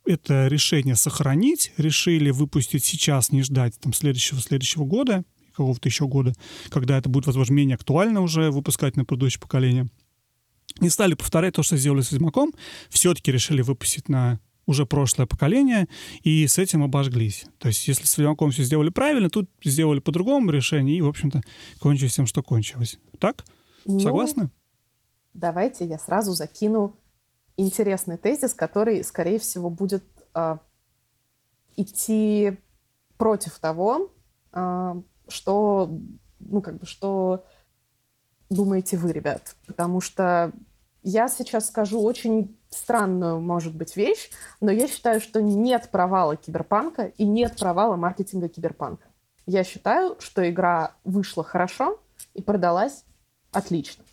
это 0.06 0.48
решение 0.48 0.96
сохранить, 0.96 1.72
решили 1.78 2.32
выпустить 2.32 2.84
сейчас, 2.84 3.32
не 3.32 3.44
ждать 3.44 3.80
там 3.80 3.94
следующего 3.94 4.42
следующего 4.42 4.84
года, 4.84 5.24
какого-то 5.52 5.88
еще 5.88 6.08
года, 6.08 6.34
когда 6.70 6.98
это 6.98 7.10
будет, 7.10 7.28
возможно, 7.28 7.54
менее 7.54 7.76
актуально 7.76 8.22
уже 8.22 8.50
выпускать 8.50 8.96
на 8.96 9.06
предыдущее 9.06 9.40
поколение. 9.40 9.88
Не 10.80 10.90
стали 10.90 11.14
повторять 11.14 11.56
то, 11.56 11.64
что 11.64 11.78
сделали 11.78 12.02
с 12.02 12.12
Ведьмаком, 12.12 12.54
все-таки 12.90 13.32
решили 13.32 13.62
выпустить 13.62 14.10
на 14.10 14.40
уже 14.70 14.86
прошлое 14.86 15.26
поколение, 15.26 15.88
и 16.22 16.46
с 16.46 16.60
этим 16.60 16.84
обожглись. 16.84 17.46
То 17.58 17.70
есть, 17.70 17.88
если 17.88 18.06
с 18.06 18.18
Ведьмаком 18.20 18.52
все 18.52 18.64
сделали 18.64 18.90
правильно, 18.90 19.28
тут 19.32 19.50
сделали 19.64 20.00
по 20.00 20.12
другому 20.12 20.52
решению, 20.52 20.96
и, 20.96 21.02
в 21.02 21.08
общем-то, 21.08 21.42
кончилось 21.80 22.14
тем, 22.14 22.28
что 22.28 22.44
кончилось. 22.44 23.00
Так? 23.18 23.46
Ну, 23.86 24.00
Согласны? 24.00 24.52
Давайте 25.34 25.86
я 25.86 25.98
сразу 25.98 26.34
закину 26.34 26.96
интересный 27.58 28.18
тезис, 28.18 28.54
который, 28.54 29.04
скорее 29.04 29.40
всего, 29.40 29.72
будет 29.72 30.04
э, 30.36 30.58
идти 31.76 32.60
против 33.18 33.58
того, 33.58 34.14
э, 34.54 35.02
что, 35.30 36.00
ну, 36.40 36.62
как 36.62 36.78
бы, 36.78 36.86
что 36.86 37.44
думаете 38.52 38.98
вы, 38.98 39.14
ребят. 39.14 39.56
Потому 39.66 40.00
что 40.00 40.52
я 41.02 41.28
сейчас 41.28 41.70
скажу 41.70 42.00
очень 42.00 42.59
странную, 42.70 43.40
может 43.40 43.76
быть, 43.76 43.96
вещь, 43.96 44.30
но 44.62 44.72
я 44.72 44.88
считаю, 44.88 45.22
что 45.22 45.42
нет 45.42 45.90
провала 45.92 46.36
киберпанка 46.36 47.06
и 47.18 47.26
нет 47.26 47.58
провала 47.60 47.96
маркетинга 47.96 48.50
киберпанка. 48.50 49.08
Я 49.46 49.64
считаю, 49.64 50.16
что 50.20 50.48
игра 50.50 50.96
вышла 51.04 51.44
хорошо 51.44 52.00
и 52.34 52.42
продалась 52.42 53.04
отлично. 53.52 54.04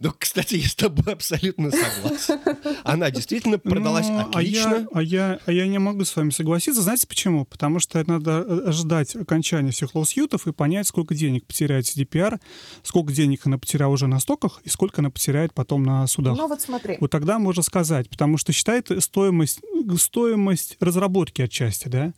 Ну, 0.00 0.12
кстати, 0.18 0.56
я 0.56 0.68
с 0.68 0.74
тобой 0.74 1.12
абсолютно 1.12 1.70
согласен. 1.70 2.40
Она 2.82 3.10
действительно 3.10 3.58
продалась 3.58 4.08
ну, 4.08 4.20
отлично. 4.20 4.88
А 4.92 5.02
я, 5.02 5.34
а, 5.34 5.34
я, 5.34 5.40
а 5.46 5.52
я 5.52 5.66
не 5.68 5.78
могу 5.78 6.04
с 6.04 6.16
вами 6.16 6.30
согласиться. 6.30 6.82
Знаете 6.82 7.06
почему? 7.06 7.44
Потому 7.44 7.78
что 7.78 8.02
надо 8.04 8.44
э, 8.46 8.68
ожидать 8.68 9.14
окончания 9.14 9.70
всех 9.70 9.94
лоусьютов 9.94 10.48
и 10.48 10.52
понять, 10.52 10.88
сколько 10.88 11.14
денег 11.14 11.46
потеряет 11.46 11.84
CDPR, 11.84 12.40
сколько 12.82 13.12
денег 13.12 13.46
она 13.46 13.58
потеряла 13.58 13.92
уже 13.92 14.08
на 14.08 14.18
стоках 14.18 14.60
и 14.64 14.68
сколько 14.68 15.00
она 15.00 15.10
потеряет 15.10 15.54
потом 15.54 15.84
на 15.84 16.06
судах. 16.08 16.36
Ну 16.36 16.48
вот 16.48 16.60
смотри. 16.60 16.96
Вот 17.00 17.10
тогда 17.10 17.38
можно 17.38 17.62
сказать, 17.62 18.10
потому 18.10 18.38
что 18.38 18.52
считает 18.52 18.90
стоимость, 19.02 19.60
стоимость 19.98 20.76
разработки 20.80 21.42
отчасти, 21.42 21.88
да? 21.88 22.12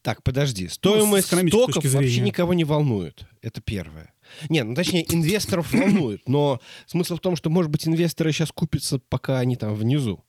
Так, 0.00 0.22
подожди. 0.22 0.68
Стоимость 0.68 1.30
ну, 1.32 1.48
стоков 1.48 1.84
вообще 1.84 2.20
никого 2.20 2.54
не 2.54 2.64
волнует. 2.64 3.26
Это 3.42 3.60
первое. 3.60 4.13
Не, 4.48 4.62
ну 4.64 4.74
точнее, 4.74 5.04
инвесторов 5.12 5.72
волнует, 5.72 6.28
но 6.28 6.60
смысл 6.86 7.16
в 7.16 7.20
том, 7.20 7.36
что, 7.36 7.50
может 7.50 7.70
быть, 7.70 7.86
инвесторы 7.86 8.32
сейчас 8.32 8.52
купятся, 8.52 8.98
пока 9.08 9.38
они 9.38 9.56
там 9.56 9.74
внизу. 9.74 10.24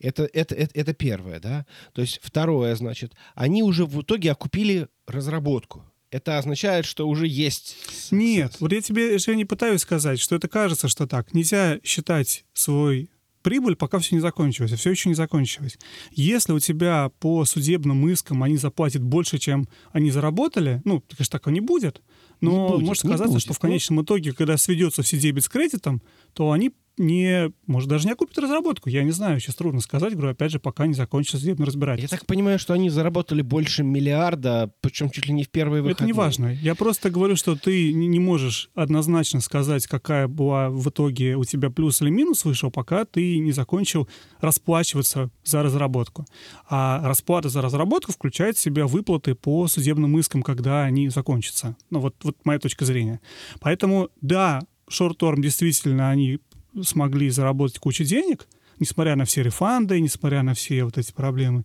Это, 0.00 0.28
это, 0.32 0.54
это, 0.54 0.78
это 0.78 0.94
первое, 0.94 1.40
да? 1.40 1.66
То 1.92 2.00
есть 2.00 2.20
второе, 2.22 2.74
значит, 2.76 3.14
они 3.34 3.62
уже 3.62 3.84
в 3.84 4.02
итоге 4.02 4.32
окупили 4.32 4.88
разработку. 5.06 5.84
Это 6.10 6.38
означает, 6.38 6.86
что 6.86 7.06
уже 7.06 7.26
есть... 7.26 7.76
Нет, 8.10 8.56
вот 8.60 8.72
я 8.72 8.80
тебе 8.80 9.12
еще 9.12 9.36
не 9.36 9.44
пытаюсь 9.44 9.82
сказать, 9.82 10.18
что 10.18 10.36
это 10.36 10.48
кажется, 10.48 10.88
что 10.88 11.06
так. 11.06 11.34
Нельзя 11.34 11.80
считать 11.84 12.44
свой 12.54 13.10
прибыль, 13.42 13.76
пока 13.76 13.98
все 13.98 14.14
не 14.14 14.20
закончилось, 14.20 14.72
а 14.72 14.76
все 14.76 14.90
еще 14.90 15.08
не 15.08 15.14
закончилось. 15.14 15.78
Если 16.10 16.52
у 16.52 16.58
тебя 16.58 17.10
по 17.20 17.44
судебным 17.44 18.08
искам 18.08 18.42
они 18.42 18.56
заплатят 18.56 19.02
больше, 19.02 19.38
чем 19.38 19.68
они 19.92 20.10
заработали, 20.10 20.80
ну, 20.84 21.00
конечно, 21.00 21.38
так 21.38 21.48
и 21.48 21.52
не 21.52 21.60
будет, 21.60 22.02
но 22.40 22.70
будет, 22.70 22.86
может 22.86 23.02
казаться, 23.02 23.34
будет. 23.34 23.42
что 23.42 23.54
в 23.54 23.58
конечном 23.58 24.02
итоге, 24.02 24.32
когда 24.32 24.56
сведется 24.56 25.02
все 25.02 25.18
дебет 25.18 25.44
с 25.44 25.48
кредитом, 25.48 26.02
то 26.34 26.52
они 26.52 26.72
не, 26.98 27.52
может, 27.66 27.88
даже 27.88 28.06
не 28.06 28.12
окупит 28.12 28.38
разработку. 28.38 28.88
Я 28.88 29.02
не 29.02 29.10
знаю, 29.10 29.40
сейчас 29.40 29.54
трудно 29.54 29.80
сказать, 29.80 30.14
говорю, 30.14 30.32
опять 30.32 30.52
же, 30.52 30.58
пока 30.58 30.86
не 30.86 30.94
закончится 30.94 31.38
судебное 31.38 31.66
разбирательство. 31.66 32.14
Я 32.14 32.18
так 32.18 32.26
понимаю, 32.26 32.58
что 32.58 32.74
они 32.74 32.90
заработали 32.90 33.42
больше 33.42 33.82
миллиарда, 33.82 34.72
причем 34.80 35.10
чуть 35.10 35.26
ли 35.26 35.34
не 35.34 35.44
в 35.44 35.50
первые 35.50 35.82
выходные. 35.82 35.96
Это 35.96 36.06
не 36.06 36.12
важно. 36.12 36.52
Я 36.54 36.74
просто 36.74 37.10
говорю, 37.10 37.36
что 37.36 37.56
ты 37.56 37.92
не 37.92 38.20
можешь 38.20 38.70
однозначно 38.74 39.40
сказать, 39.40 39.86
какая 39.86 40.28
была 40.28 40.70
в 40.70 40.88
итоге 40.88 41.36
у 41.36 41.44
тебя 41.44 41.70
плюс 41.70 42.02
или 42.02 42.10
минус 42.10 42.44
вышел, 42.44 42.70
пока 42.70 43.04
ты 43.04 43.38
не 43.38 43.52
закончил 43.52 44.08
расплачиваться 44.40 45.30
за 45.44 45.62
разработку. 45.62 46.26
А 46.68 47.00
расплата 47.06 47.48
за 47.48 47.62
разработку 47.62 48.12
включает 48.12 48.56
в 48.56 48.60
себя 48.60 48.86
выплаты 48.86 49.34
по 49.34 49.66
судебным 49.68 50.18
искам, 50.18 50.42
когда 50.42 50.84
они 50.84 51.08
закончатся. 51.08 51.76
Ну, 51.90 52.00
вот, 52.00 52.16
вот 52.22 52.36
моя 52.44 52.58
точка 52.58 52.84
зрения. 52.84 53.20
Поэтому, 53.60 54.10
да, 54.20 54.60
шорт-торм 54.88 55.42
действительно 55.42 56.10
они 56.10 56.38
смогли 56.84 57.30
заработать 57.30 57.78
кучу 57.78 58.04
денег, 58.04 58.48
несмотря 58.78 59.16
на 59.16 59.24
все 59.24 59.42
рефанды, 59.42 60.00
несмотря 60.00 60.42
на 60.42 60.54
все 60.54 60.84
вот 60.84 60.98
эти 60.98 61.12
проблемы. 61.12 61.64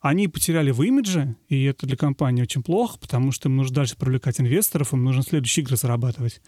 Они 0.00 0.28
потеряли 0.28 0.70
в 0.70 0.82
имидже, 0.82 1.36
и 1.48 1.64
это 1.64 1.86
для 1.86 1.96
компании 1.96 2.42
очень 2.42 2.62
плохо, 2.62 2.98
потому 2.98 3.32
что 3.32 3.48
им 3.48 3.56
нужно 3.56 3.76
дальше 3.76 3.96
привлекать 3.96 4.40
инвесторов, 4.40 4.92
им 4.92 5.02
нужно 5.02 5.22
следующие 5.22 5.64
игры 5.64 5.76
зарабатывать. 5.76 6.40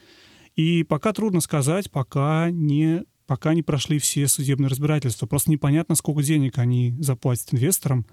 И 0.55 0.85
пока 0.85 1.13
трудно 1.13 1.41
сказать, 1.41 1.91
пока 1.91 2.51
не, 2.51 3.05
пока 3.27 3.55
не 3.55 3.63
прошли 3.63 3.99
все 3.99 4.29
судебные 4.29 4.69
разбирательства. 4.69 5.27
Просто 5.27 5.51
непонятно, 5.51 5.95
сколько 5.95 6.23
денег 6.23 6.59
они 6.59 6.95
заплатят 7.01 7.53
инвесторам 7.53 8.07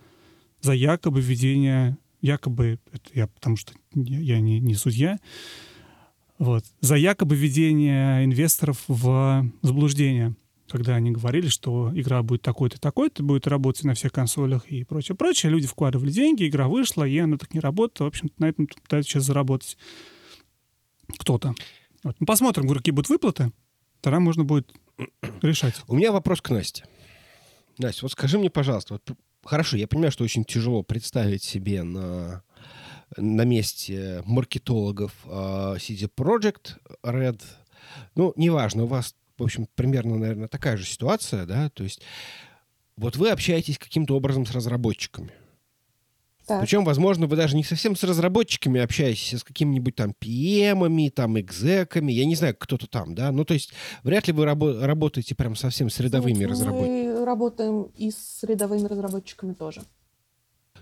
за 0.61 0.73
якобы 0.73 1.21
введение, 1.21 1.97
якобы, 2.21 2.79
это 2.91 3.09
я, 3.13 3.27
потому 3.27 3.57
что 3.57 3.73
я, 3.93 4.19
я 4.19 4.39
не, 4.39 4.59
не 4.59 4.73
судья, 4.73 5.19
вот, 6.39 6.63
за 6.81 6.95
якобы 6.95 7.35
введение 7.35 8.25
инвесторов 8.25 8.83
в 8.87 9.49
заблуждение 9.61 10.35
когда 10.69 10.95
они 10.95 11.11
говорили, 11.11 11.47
что 11.47 11.91
игра 11.95 12.21
будет 12.23 12.41
такой-то, 12.41 12.79
такой-то, 12.79 13.23
будет 13.23 13.47
работать 13.47 13.85
на 13.85 13.93
всех 13.93 14.11
консолях 14.11 14.67
и 14.67 14.83
прочее, 14.83 15.15
прочее. 15.15 15.51
Люди 15.51 15.67
вкладывали 15.67 16.11
деньги, 16.11 16.47
игра 16.47 16.67
вышла, 16.67 17.05
и 17.05 17.17
она 17.17 17.37
так 17.37 17.53
не 17.53 17.59
работает. 17.59 18.01
В 18.01 18.05
общем 18.05 18.31
на 18.37 18.49
этом 18.49 18.67
пытается 18.67 19.11
сейчас 19.11 19.23
заработать 19.23 19.77
кто-то. 21.19 21.55
Вот. 22.03 22.15
Ну, 22.19 22.25
посмотрим, 22.25 22.67
какие 22.67 22.91
будут 22.93 23.09
выплаты. 23.09 23.51
Тогда 24.01 24.19
можно 24.19 24.43
будет 24.43 24.71
решать. 25.41 25.81
У 25.87 25.95
меня 25.95 26.11
вопрос 26.11 26.41
к 26.41 26.49
Насте. 26.49 26.83
Настя, 27.77 28.03
вот 28.03 28.11
скажи 28.11 28.37
мне, 28.37 28.49
пожалуйста, 28.49 28.95
вот, 28.95 29.17
хорошо, 29.43 29.77
я 29.77 29.87
понимаю, 29.87 30.11
что 30.11 30.23
очень 30.23 30.43
тяжело 30.43 30.83
представить 30.83 31.43
себе 31.43 31.83
на, 31.83 32.43
на 33.15 33.43
месте 33.43 34.21
маркетологов 34.25 35.13
uh, 35.25 35.77
CD 35.77 36.09
Project 36.13 36.75
Red. 37.03 37.41
Ну, 38.15 38.33
неважно, 38.35 38.83
у 38.83 38.87
вас 38.87 39.15
в 39.37 39.43
общем, 39.43 39.67
примерно, 39.75 40.17
наверное, 40.17 40.47
такая 40.47 40.77
же 40.77 40.85
ситуация, 40.85 41.45
да, 41.45 41.69
то 41.69 41.83
есть 41.83 42.01
вот 42.95 43.15
вы 43.15 43.29
общаетесь 43.29 43.77
каким-то 43.77 44.15
образом 44.15 44.45
с 44.45 44.51
разработчиками. 44.51 45.31
Так. 46.47 46.61
Причем, 46.61 46.85
возможно, 46.85 47.27
вы 47.27 47.35
даже 47.35 47.57
не 47.57 47.63
совсем 47.63 47.95
с 47.95 48.03
разработчиками 48.03 48.79
общаетесь, 48.79 49.33
а 49.33 49.37
с 49.37 49.43
какими-нибудь 49.43 49.95
там 49.95 50.13
PM, 50.19 51.09
там 51.09 51.37
экзеками, 51.37 52.13
я 52.13 52.25
не 52.25 52.35
знаю, 52.35 52.55
кто-то 52.57 52.87
там, 52.87 53.15
да? 53.15 53.33
Ну, 53.33 53.43
то 53.43 53.53
есть 53.53 53.73
вряд 54.03 54.27
ли 54.27 54.33
вы 54.33 54.45
рабо- 54.45 54.79
работаете 54.79 55.35
прям 55.35 55.57
совсем 55.57 55.89
с 55.89 55.99
рядовыми 55.99 56.39
Нет, 56.39 56.51
разработчиками. 56.51 57.11
Мы 57.19 57.25
работаем 57.25 57.91
и 57.97 58.11
с 58.11 58.43
рядовыми 58.43 58.87
разработчиками 58.87 59.53
тоже. 59.53 59.81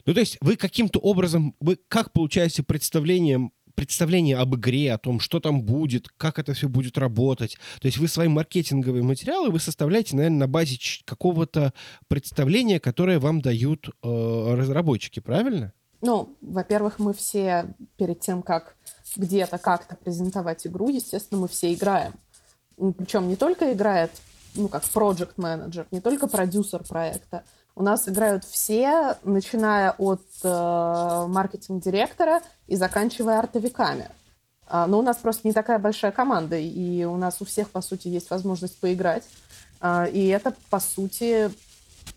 Ну, 0.05 0.13
то 0.13 0.19
есть 0.19 0.38
вы 0.41 0.55
каким-то 0.55 1.00
образом, 1.00 1.55
вы 1.59 1.77
как 1.88 2.13
получаете 2.13 2.63
представлением 2.63 3.51
представление 3.75 4.38
об 4.38 4.55
игре, 4.55 4.93
о 4.93 4.97
том, 4.97 5.19
что 5.19 5.39
там 5.39 5.62
будет, 5.62 6.07
как 6.17 6.39
это 6.39 6.53
все 6.53 6.67
будет 6.67 6.97
работать. 6.97 7.57
То 7.81 7.88
есть 7.88 7.97
вы 7.97 8.07
свои 8.07 8.27
маркетинговые 8.27 9.03
материалы 9.03 9.51
вы 9.51 9.59
составляете, 9.59 10.15
наверное, 10.15 10.39
на 10.39 10.47
базе 10.47 10.77
какого-то 11.03 11.74
представления, 12.07 12.79
которое 12.79 13.19
вам 13.19 13.41
дают 13.41 13.89
э, 13.89 14.55
разработчики, 14.55 15.19
правильно? 15.19 15.74
Ну, 16.01 16.38
во-первых, 16.41 17.00
мы 17.00 17.13
все 17.13 17.74
перед 17.97 18.19
тем, 18.21 18.43
как 18.43 18.75
где-то 19.15 19.57
как-то 19.57 19.95
презентовать 19.95 20.65
игру, 20.65 20.89
естественно, 20.89 21.41
мы 21.41 21.47
все 21.47 21.74
играем. 21.74 22.13
Причем 22.97 23.27
не 23.27 23.35
только 23.35 23.74
играет, 23.74 24.12
ну, 24.55 24.67
как 24.67 24.83
project 24.83 25.33
менеджер 25.38 25.88
не 25.91 26.01
только 26.01 26.27
продюсер 26.27 26.83
проекта, 26.83 27.43
у 27.75 27.84
нас 27.84 28.08
играют 28.08 28.46
все, 28.46 29.17
начиная 29.24 29.91
от 29.91 30.24
э, 30.44 31.25
маркетинг-директора 31.27 32.41
и 32.67 32.75
заканчивая 32.75 33.39
артовиками. 33.39 34.10
А, 34.67 34.88
но 34.88 35.00
у 35.00 35.01
нас 35.01 35.17
просто 35.17 35.48
не 35.48 35.53
такая 35.53 35.77
большая 35.77 36.12
команда, 36.12 36.58
и 36.58 37.03
у 37.03 37.17
нас 37.17 37.41
у 37.41 37.46
всех, 37.46 37.70
по 37.70 37.82
сути, 37.82 38.08
есть 38.08 38.29
возможность 38.29 38.79
поиграть. 38.79 39.24
А, 39.82 40.05
и 40.05 40.25
это, 40.27 40.53
по 40.70 40.79
сути, 40.79 41.51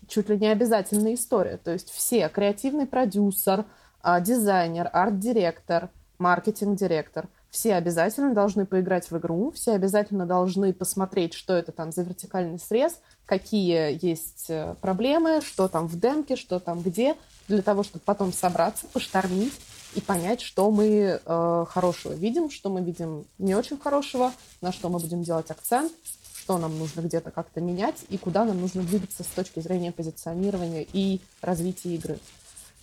чуть 0.07 0.29
ли 0.29 0.37
не 0.37 0.47
обязательная 0.47 1.15
история. 1.15 1.57
То 1.57 1.71
есть 1.71 1.89
все, 1.91 2.29
креативный 2.29 2.85
продюсер, 2.85 3.65
а, 4.01 4.21
дизайнер, 4.21 4.89
арт-директор, 4.91 5.89
маркетинг-директор– 6.17 7.27
все 7.49 7.75
обязательно 7.75 8.33
должны 8.33 8.65
поиграть 8.65 9.09
в 9.09 9.17
игру, 9.17 9.51
все 9.51 9.73
обязательно 9.73 10.25
должны 10.25 10.71
посмотреть, 10.71 11.33
что 11.33 11.53
это 11.53 11.71
там 11.71 11.91
за 11.91 12.03
вертикальный 12.03 12.59
срез, 12.59 12.99
какие 13.29 14.03
есть 14.03 14.49
э, 14.49 14.73
проблемы, 14.81 15.41
что 15.41 15.67
там 15.67 15.85
в 15.85 15.99
демке, 15.99 16.35
что 16.35 16.59
там 16.59 16.81
где, 16.81 17.15
для 17.47 17.61
того, 17.61 17.83
чтобы 17.83 18.01
потом 18.03 18.33
собраться, 18.33 18.87
поштормить 18.87 19.53
и 19.93 20.01
понять, 20.01 20.41
что 20.41 20.71
мы 20.71 21.21
э, 21.23 21.65
хорошего 21.69 22.13
видим, 22.13 22.49
что 22.49 22.71
мы 22.71 22.81
видим 22.81 23.25
не 23.37 23.53
очень 23.53 23.77
хорошего, 23.77 24.33
на 24.61 24.71
что 24.71 24.89
мы 24.89 24.97
будем 24.97 25.21
делать 25.21 25.51
акцент, 25.51 25.91
что 26.33 26.57
нам 26.57 26.79
нужно 26.79 27.01
где-то 27.01 27.29
как-то 27.29 27.61
менять 27.61 28.03
и 28.09 28.17
куда 28.17 28.45
нам 28.45 28.59
нужно 28.59 28.81
двигаться 28.81 29.21
с 29.21 29.27
точки 29.27 29.59
зрения 29.59 29.91
позиционирования 29.91 30.87
и 30.91 31.21
развития 31.43 31.93
игры. 31.93 32.17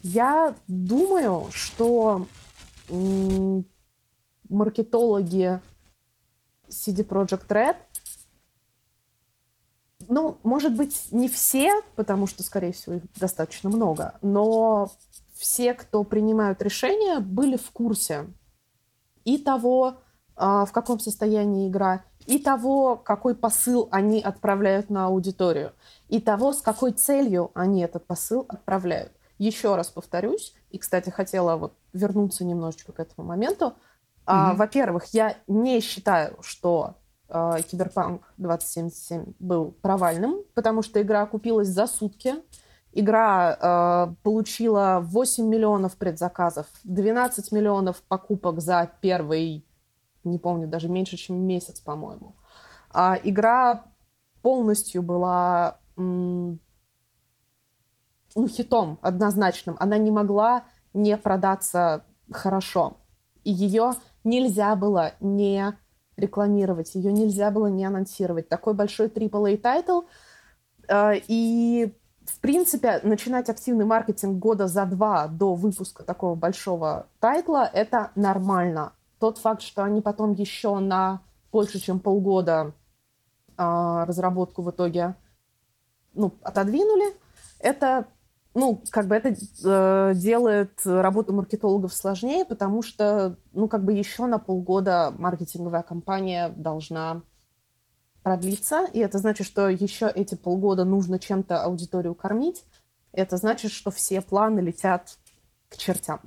Я 0.04 0.54
думаю, 0.68 1.48
что 1.50 2.28
маркетологи 4.48 5.60
CD 6.68 7.04
Project 7.04 7.48
Red. 7.48 7.76
Ну, 10.08 10.38
может 10.42 10.74
быть, 10.74 11.08
не 11.10 11.28
все, 11.28 11.82
потому 11.94 12.26
что, 12.26 12.42
скорее 12.42 12.72
всего, 12.72 12.96
их 12.96 13.02
достаточно 13.16 13.70
много, 13.70 14.14
но 14.22 14.90
все, 15.34 15.74
кто 15.74 16.04
принимают 16.04 16.62
решения, 16.62 17.20
были 17.20 17.56
в 17.56 17.70
курсе 17.70 18.26
и 19.24 19.38
того, 19.38 19.96
а, 20.36 20.64
в 20.64 20.72
каком 20.72 21.00
состоянии 21.00 21.68
игра, 21.68 22.04
и 22.26 22.38
того, 22.38 22.96
какой 22.96 23.34
посыл 23.34 23.88
они 23.90 24.20
отправляют 24.20 24.90
на 24.90 25.06
аудиторию, 25.06 25.72
и 26.08 26.20
того, 26.20 26.52
с 26.52 26.60
какой 26.60 26.92
целью 26.92 27.50
они 27.54 27.82
этот 27.82 28.06
посыл 28.06 28.44
отправляют. 28.48 29.12
Еще 29.38 29.76
раз 29.76 29.88
повторюсь, 29.88 30.54
и, 30.70 30.78
кстати, 30.78 31.10
хотела 31.10 31.56
вот 31.56 31.74
вернуться 31.92 32.44
немножечко 32.44 32.92
к 32.92 33.00
этому 33.00 33.28
моменту, 33.28 33.74
а, 34.24 34.54
во-первых, 34.54 35.06
я 35.12 35.36
не 35.46 35.80
считаю, 35.80 36.36
что 36.42 36.96
Киберпанк 37.28 38.32
2077 38.36 39.34
был 39.38 39.72
провальным, 39.82 40.42
потому 40.54 40.82
что 40.82 41.02
игра 41.02 41.22
окупилась 41.22 41.68
за 41.68 41.86
сутки. 41.86 42.34
Игра 42.92 44.08
э, 44.08 44.14
получила 44.22 45.00
8 45.02 45.46
миллионов 45.46 45.96
предзаказов, 45.96 46.66
12 46.84 47.52
миллионов 47.52 48.02
покупок 48.02 48.60
за 48.60 48.90
первый, 49.00 49.66
не 50.24 50.38
помню, 50.38 50.66
даже 50.66 50.88
меньше, 50.88 51.16
чем 51.16 51.36
месяц, 51.36 51.80
по-моему. 51.80 52.36
А 52.90 53.18
игра 53.22 53.84
полностью 54.40 55.02
была 55.02 55.78
м- 55.96 56.60
ну, 58.34 58.48
хитом 58.48 58.98
однозначным. 59.02 59.76
Она 59.80 59.98
не 59.98 60.10
могла 60.10 60.64
не 60.94 61.16
продаться 61.16 62.04
хорошо. 62.30 62.98
И 63.44 63.52
ее 63.52 63.92
нельзя 64.24 64.76
было 64.76 65.12
не 65.20 65.76
рекламировать, 66.16 66.94
ее 66.94 67.12
нельзя 67.12 67.50
было 67.50 67.66
не 67.66 67.84
анонсировать. 67.84 68.48
Такой 68.48 68.74
большой 68.74 69.08
AAA 69.08 69.58
title. 69.58 70.02
Э, 70.88 71.12
и, 71.28 71.94
в 72.24 72.40
принципе, 72.40 73.00
начинать 73.02 73.48
активный 73.48 73.84
маркетинг 73.84 74.38
года 74.38 74.66
за 74.66 74.86
два 74.86 75.26
до 75.28 75.54
выпуска 75.54 76.04
такого 76.04 76.34
большого 76.34 77.06
title 77.20 77.60
а— 77.60 77.68
это 77.72 78.10
нормально. 78.14 78.92
Тот 79.18 79.38
факт, 79.38 79.62
что 79.62 79.84
они 79.84 80.00
потом 80.00 80.32
еще 80.32 80.78
на 80.78 81.22
больше, 81.52 81.78
чем 81.78 82.00
полгода 82.00 82.72
э, 83.56 84.04
разработку 84.06 84.62
в 84.62 84.70
итоге 84.70 85.14
ну, 86.14 86.32
отодвинули, 86.42 87.14
это 87.58 88.06
ну, 88.56 88.82
как 88.88 89.06
бы 89.06 89.14
это 89.14 89.36
э, 89.64 90.12
делает 90.14 90.80
работу 90.86 91.34
маркетологов 91.34 91.92
сложнее, 91.92 92.46
потому 92.46 92.82
что, 92.82 93.36
ну, 93.52 93.68
как 93.68 93.84
бы 93.84 93.92
еще 93.92 94.24
на 94.24 94.38
полгода 94.38 95.12
маркетинговая 95.18 95.82
кампания 95.82 96.48
должна 96.48 97.22
продлиться, 98.22 98.86
и 98.94 98.98
это 99.00 99.18
значит, 99.18 99.46
что 99.46 99.68
еще 99.68 100.10
эти 100.12 100.36
полгода 100.36 100.86
нужно 100.86 101.18
чем-то 101.18 101.62
аудиторию 101.62 102.14
кормить. 102.14 102.64
Это 103.12 103.36
значит, 103.36 103.72
что 103.72 103.90
все 103.90 104.22
планы 104.22 104.60
летят 104.60 105.18
к 105.68 105.76
чертям. 105.76 106.20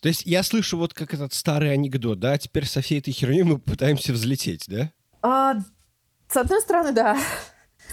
То 0.00 0.08
есть 0.08 0.24
я 0.24 0.44
слышу 0.44 0.78
вот 0.78 0.94
как 0.94 1.12
этот 1.12 1.34
старый 1.34 1.72
анекдот, 1.72 2.20
да, 2.20 2.38
теперь 2.38 2.66
со 2.66 2.80
всей 2.82 3.00
этой 3.00 3.12
херней 3.12 3.42
мы 3.42 3.58
пытаемся 3.58 4.12
взлететь, 4.12 4.66
да? 4.68 4.92
А, 5.22 5.56
с 6.28 6.36
одной 6.36 6.60
стороны, 6.60 6.92
да. 6.92 7.18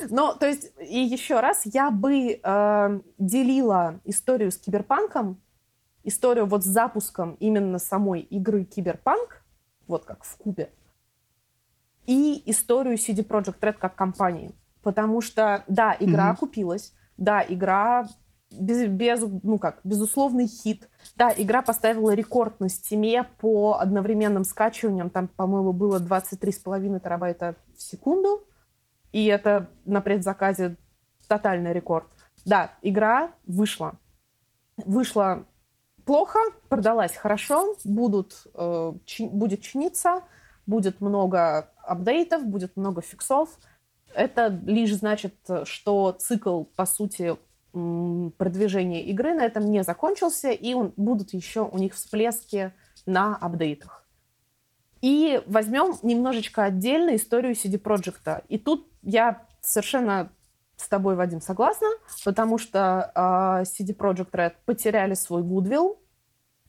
Но, 0.10 0.34
то 0.34 0.48
есть, 0.48 0.72
и 0.80 1.00
еще 1.00 1.40
раз, 1.40 1.62
я 1.66 1.92
бы 1.92 2.40
э, 2.42 3.00
делила 3.18 4.00
историю 4.06 4.52
с 4.52 4.58
киберпанком, 4.58 5.42
историю 6.04 6.46
вот 6.46 6.64
с 6.64 6.68
запуском 6.68 7.36
именно 7.40 7.80
самой 7.80 8.22
игры 8.22 8.64
Киберпанк, 8.64 9.44
вот 9.88 10.06
как 10.06 10.24
в 10.24 10.38
Кубе, 10.38 10.72
и 12.06 12.42
историю 12.50 12.96
CD 12.96 13.26
Projekt 13.26 13.60
Red 13.60 13.74
как 13.74 13.96
компании. 13.96 14.56
Потому 14.82 15.22
что, 15.22 15.64
да, 15.68 15.96
игра 16.00 16.30
mm-hmm. 16.30 16.34
окупилась, 16.34 16.94
да, 17.18 17.44
игра 17.48 18.08
без, 18.52 18.88
без, 18.88 19.22
ну 19.44 19.60
как, 19.60 19.80
безусловный 19.84 20.48
хит. 20.48 20.90
Да, 21.16 21.32
игра 21.36 21.62
поставила 21.62 22.12
рекорд 22.12 22.60
на 22.60 22.66
Steam 22.66 23.26
по 23.40 23.78
одновременным 23.80 24.44
скачиваниям. 24.44 25.10
Там, 25.10 25.28
по-моему, 25.28 25.74
было 25.74 26.00
23,5 26.00 27.00
терабайта 27.00 27.56
в 27.78 27.82
секунду. 27.82 28.44
И 29.12 29.26
это 29.26 29.70
на 29.86 30.02
предзаказе 30.02 30.78
тотальный 31.28 31.74
рекорд. 31.74 32.08
Да, 32.46 32.72
игра 32.82 33.32
вышла. 33.46 34.00
Вышла 34.78 35.46
плохо, 36.06 36.40
продалась 36.70 37.16
хорошо, 37.16 37.76
будут, 37.84 38.48
э, 38.54 38.94
чи, 39.06 39.28
будет 39.28 39.62
чиниться, 39.62 40.24
будет 40.66 41.02
много 41.02 41.72
апдейтов, 41.84 42.46
будет 42.46 42.76
много 42.78 43.02
фиксов. 43.02 43.50
Это 44.14 44.48
лишь 44.48 44.96
значит, 44.96 45.36
что 45.66 46.12
цикл, 46.14 46.64
по 46.64 46.86
сути, 46.86 47.38
продвижения 47.72 49.04
игры 49.04 49.36
на 49.36 49.46
этом 49.46 49.70
не 49.70 49.84
закончился, 49.84 50.50
и 50.50 50.74
он, 50.74 50.94
будут 50.98 51.34
еще 51.34 51.62
у 51.62 51.78
них 51.78 51.94
всплески 51.94 52.74
на 53.06 53.36
апдейтах. 53.36 53.99
И 55.02 55.42
возьмем 55.46 55.96
немножечко 56.04 56.64
отдельно 56.64 57.16
историю 57.16 57.54
CD 57.54 57.82
Projekt. 57.82 58.44
И 58.50 58.58
тут 58.58 58.88
я 59.02 59.46
совершенно 59.62 60.32
с 60.76 60.88
тобой, 60.88 61.16
Вадим, 61.16 61.42
согласна, 61.42 61.88
потому 62.24 62.58
что 62.58 63.12
э, 63.14 63.64
CD 63.64 63.96
Projekt 63.96 64.32
Red 64.32 64.54
потеряли 64.66 65.14
свой 65.14 65.42
goodwill. 65.42 65.98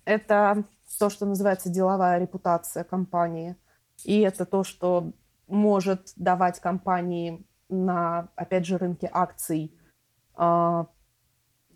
Это 0.04 0.64
то, 0.98 1.10
что 1.10 1.26
называется 1.26 1.68
деловая 1.68 2.18
репутация 2.18 2.82
компании. 2.82 3.56
И 4.04 4.20
это 4.20 4.46
то, 4.46 4.64
что 4.64 5.12
может 5.46 6.12
давать 6.16 6.60
компании 6.60 7.46
на, 7.68 8.28
опять 8.34 8.66
же, 8.66 8.78
рынке 8.78 9.08
акций 9.12 9.72
э, 10.36 10.84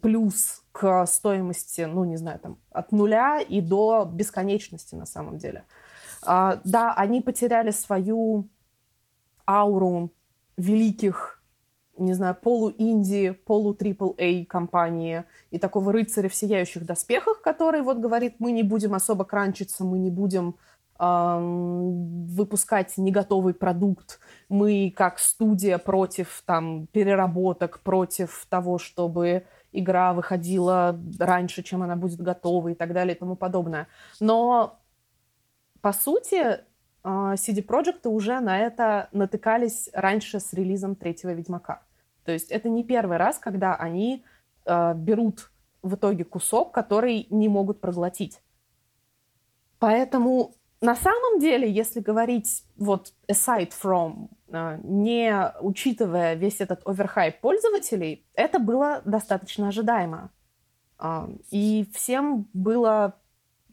плюс 0.00 0.64
к 0.72 1.06
стоимости, 1.06 1.82
ну, 1.82 2.04
не 2.04 2.16
знаю, 2.16 2.40
там, 2.40 2.58
от 2.70 2.90
нуля 2.90 3.40
и 3.40 3.60
до 3.60 4.04
бесконечности 4.04 4.96
на 4.96 5.06
самом 5.06 5.38
деле. 5.38 5.60
Э, 5.60 5.83
да, 6.26 6.94
они 6.96 7.20
потеряли 7.20 7.70
свою 7.70 8.48
ауру 9.46 10.10
великих 10.56 11.34
не 11.96 12.12
знаю, 12.12 12.34
полу-инди, 12.34 13.30
полу-трипл-эй 13.30 14.44
компании 14.46 15.24
и 15.50 15.58
такого 15.58 15.92
рыцаря 15.92 16.28
в 16.28 16.34
сияющих 16.34 16.84
доспехах, 16.84 17.40
который 17.40 17.82
вот 17.82 17.98
говорит, 17.98 18.36
мы 18.38 18.52
не 18.52 18.62
будем 18.62 18.94
особо 18.94 19.24
кранчиться, 19.24 19.84
мы 19.84 19.98
не 19.98 20.10
будем 20.10 20.56
выпускать 20.96 22.96
не 22.98 23.10
готовый 23.10 23.52
продукт, 23.52 24.20
мы 24.48 24.94
как 24.96 25.18
студия 25.18 25.78
против 25.78 26.44
там 26.46 26.86
переработок, 26.86 27.80
против 27.80 28.46
того, 28.48 28.78
чтобы 28.78 29.44
игра 29.72 30.12
выходила 30.12 30.96
раньше, 31.18 31.64
чем 31.64 31.82
она 31.82 31.96
будет 31.96 32.20
готова 32.20 32.68
и 32.68 32.74
так 32.74 32.92
далее 32.92 33.16
и 33.16 33.18
тому 33.18 33.34
подобное. 33.34 33.88
Но 34.20 34.78
по 35.84 35.92
сути 35.92 36.60
а, 37.02 37.34
CD 37.34 37.62
Projekt 37.62 38.08
уже 38.08 38.40
на 38.40 38.58
это 38.58 39.10
натыкались 39.12 39.90
раньше 39.92 40.40
с 40.40 40.54
релизом 40.54 40.96
третьего 40.96 41.34
Ведьмака. 41.34 41.82
То 42.24 42.32
есть 42.32 42.50
это 42.50 42.70
не 42.70 42.84
первый 42.84 43.18
раз, 43.18 43.38
когда 43.38 43.76
они 43.76 44.24
э, 44.64 44.94
берут 44.94 45.50
в 45.82 45.96
итоге 45.96 46.24
кусок, 46.24 46.72
который 46.72 47.26
не 47.28 47.50
могут 47.50 47.82
проглотить. 47.82 48.40
Поэтому 49.78 50.54
на 50.80 50.96
самом 50.96 51.38
деле, 51.38 51.70
если 51.70 52.00
говорить 52.00 52.64
вот 52.76 53.12
aside 53.30 53.72
from, 53.78 54.30
э, 54.48 54.78
не 54.84 55.52
учитывая 55.60 56.32
весь 56.32 56.62
этот 56.62 56.80
оверхайп 56.86 57.40
пользователей, 57.40 58.26
это 58.32 58.58
было 58.58 59.02
достаточно 59.04 59.68
ожидаемо. 59.68 60.30
И 61.50 61.86
всем 61.92 62.48
было 62.54 63.20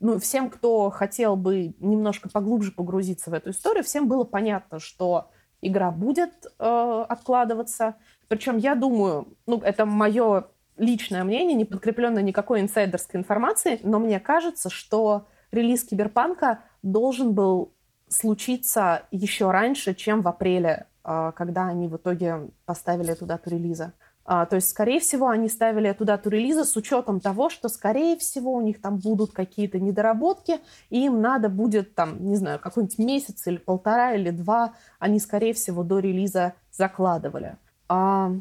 ну, 0.02 0.20
всем, 0.20 0.50
кто 0.50 0.90
хотел 0.90 1.36
бы 1.36 1.76
немножко 1.80 2.28
поглубже 2.28 2.72
погрузиться 2.72 3.30
в 3.30 3.34
эту 3.34 3.52
историю, 3.52 3.84
всем 3.84 4.08
было 4.08 4.24
понятно, 4.24 4.80
что 4.80 5.30
игра 5.62 5.92
будет 5.92 6.32
э, 6.58 7.06
откладываться. 7.08 7.96
Причем 8.28 8.58
я 8.58 8.74
думаю, 8.76 9.38
ну, 9.46 9.60
это 9.60 9.86
мое 9.86 10.48
личное 10.78 11.24
мнение, 11.24 11.56
не 11.56 11.66
подкрепленное 11.66 12.24
никакой 12.24 12.62
инсайдерской 12.62 13.20
информацией, 13.20 13.80
но 13.84 14.00
мне 14.00 14.20
кажется, 14.20 14.72
что 14.72 15.28
релиз 15.52 15.84
Киберпанка 15.84 16.62
должен 16.82 17.34
был 17.34 17.72
случиться 18.08 19.04
еще 19.12 19.52
раньше, 19.52 19.94
чем 19.94 20.24
в 20.24 20.28
апреле, 20.28 20.88
э, 21.04 21.32
когда 21.36 21.68
они 21.68 21.88
в 21.88 21.96
итоге 21.98 22.50
поставили 22.66 23.12
эту 23.12 23.28
дату 23.28 23.52
релиза. 23.52 23.94
А, 24.24 24.46
то 24.46 24.56
есть, 24.58 24.70
скорее 24.70 25.00
всего, 25.00 25.30
они 25.30 25.50
ставили 25.50 25.90
эту 25.90 26.06
дату 26.06 26.30
релиза 26.30 26.64
с 26.64 26.76
учетом 26.76 27.20
того, 27.20 27.50
что, 27.50 27.70
скорее 27.70 28.18
всего, 28.18 28.54
у 28.54 28.62
них 28.62 28.82
там 28.82 28.98
будут 28.98 29.32
какие-то 29.32 29.80
недоработки, 29.80 30.60
и 30.90 31.06
им 31.06 31.22
надо 31.22 31.50
будет, 31.50 31.96
там, 31.96 32.24
не 32.24 32.36
знаю, 32.36 32.60
какой-нибудь 32.60 33.00
месяц 33.00 33.48
или 33.48 33.58
полтора 33.58 34.14
или 34.14 34.30
два, 34.30 34.74
они, 35.00 35.20
скорее 35.20 35.54
всего, 35.54 35.84
до 35.84 36.00
релиза 36.00 36.54
закладывали. 36.72 37.58
А, 37.90 38.32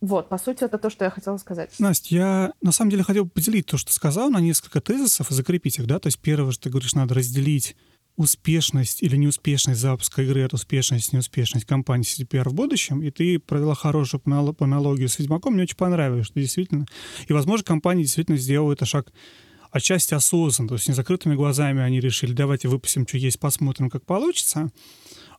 вот, 0.00 0.28
по 0.28 0.38
сути, 0.38 0.64
это 0.64 0.78
то, 0.78 0.90
что 0.90 1.04
я 1.04 1.10
хотела 1.10 1.36
сказать. 1.38 1.70
Настя, 1.78 2.14
я 2.14 2.52
на 2.60 2.72
самом 2.72 2.90
деле 2.90 3.02
хотел 3.02 3.26
поделить 3.28 3.66
то, 3.66 3.76
что 3.76 3.92
сказал, 3.92 4.30
на 4.30 4.38
несколько 4.38 4.80
тезисов 4.80 5.30
и 5.30 5.34
закрепить 5.34 5.78
их, 5.78 5.86
да? 5.86 5.98
То 5.98 6.08
есть 6.08 6.18
первое, 6.18 6.52
что 6.52 6.64
ты 6.64 6.70
говоришь, 6.70 6.94
надо 6.94 7.14
разделить 7.14 7.74
успешность 8.16 9.02
или 9.02 9.16
неуспешность 9.16 9.80
запуска 9.80 10.22
игры 10.22 10.44
от 10.44 10.54
успешность, 10.54 11.12
неуспешность 11.12 11.66
компании 11.66 12.04
CDPR 12.04 12.48
в 12.48 12.54
будущем, 12.54 13.02
и 13.02 13.10
ты 13.10 13.38
провела 13.40 13.74
хорошую 13.74 14.20
по 14.20 14.64
аналогию 14.64 15.08
с 15.08 15.18
Ведьмаком, 15.18 15.54
мне 15.54 15.64
очень 15.64 15.76
понравилось, 15.76 16.26
что 16.26 16.40
действительно... 16.40 16.86
И, 17.26 17.32
возможно, 17.32 17.64
компания 17.64 18.02
действительно 18.02 18.38
сделала 18.38 18.72
это 18.72 18.86
шаг 18.86 19.12
отчасти 19.72 20.14
осознанно, 20.14 20.68
то 20.68 20.74
есть 20.74 20.86
не 20.86 20.94
закрытыми 20.94 21.34
глазами 21.34 21.82
они 21.82 21.98
решили, 21.98 22.32
давайте 22.32 22.68
выпустим, 22.68 23.06
что 23.08 23.18
есть, 23.18 23.40
посмотрим, 23.40 23.90
как 23.90 24.06
получится. 24.06 24.70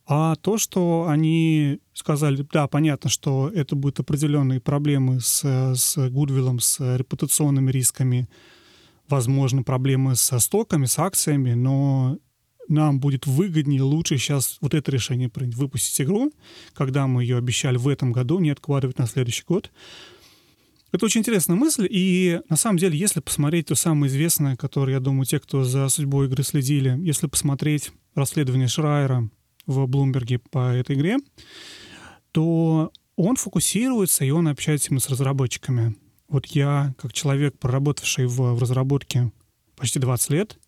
А 0.07 0.35
то, 0.35 0.57
что 0.57 1.07
они 1.07 1.79
сказали, 1.93 2.45
да, 2.51 2.67
понятно, 2.67 3.09
что 3.09 3.49
это 3.55 3.75
будут 3.75 4.01
определенные 4.01 4.59
проблемы 4.59 5.21
с, 5.21 5.43
с 5.73 6.09
Гудвиллом, 6.09 6.59
с 6.59 6.97
репутационными 6.97 7.71
рисками, 7.71 8.27
возможно, 9.07 9.63
проблемы 9.63 10.15
со 10.15 10.39
стоками, 10.39 10.85
с 10.85 10.99
акциями, 10.99 11.53
но 11.53 12.17
нам 12.67 12.99
будет 12.99 13.27
выгоднее, 13.27 13.81
лучше 13.81 14.17
сейчас 14.17 14.57
вот 14.61 14.73
это 14.73 14.91
решение 14.91 15.29
принять, 15.29 15.55
выпустить 15.55 16.01
игру, 16.01 16.31
когда 16.73 17.07
мы 17.07 17.23
ее 17.23 17.37
обещали 17.37 17.77
в 17.77 17.87
этом 17.87 18.11
году, 18.11 18.39
не 18.39 18.49
откладывать 18.49 18.97
на 18.97 19.07
следующий 19.07 19.43
год. 19.47 19.71
Это 20.91 21.05
очень 21.05 21.21
интересная 21.21 21.57
мысль, 21.57 21.87
и 21.89 22.39
на 22.47 22.55
самом 22.55 22.77
деле, 22.77 22.97
если 22.97 23.19
посмотреть 23.19 23.67
то 23.67 23.75
самое 23.75 24.09
известное, 24.09 24.55
которое, 24.55 24.93
я 24.93 24.99
думаю, 24.99 25.25
те, 25.25 25.39
кто 25.39 25.63
за 25.63 25.89
судьбой 25.89 26.27
игры 26.27 26.43
следили, 26.43 26.97
если 27.01 27.27
посмотреть 27.27 27.91
расследование 28.13 28.67
Шрайера 28.67 29.29
в 29.65 29.85
Блумберге 29.87 30.39
по 30.39 30.73
этой 30.73 30.95
игре, 30.95 31.17
то 32.31 32.91
он 33.15 33.35
фокусируется, 33.35 34.23
и 34.25 34.29
он 34.29 34.47
общается 34.47 34.89
именно 34.89 35.01
с 35.01 35.09
разработчиками. 35.09 35.95
Вот 36.27 36.45
я, 36.47 36.93
как 36.97 37.13
человек, 37.13 37.57
проработавший 37.57 38.25
в, 38.25 38.37
в 38.37 38.59
разработке 38.61 39.31
почти 39.75 39.99
20 39.99 40.29
лет 40.31 40.59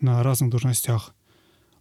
на 0.00 0.22
разных 0.22 0.50
должностях, 0.50 1.14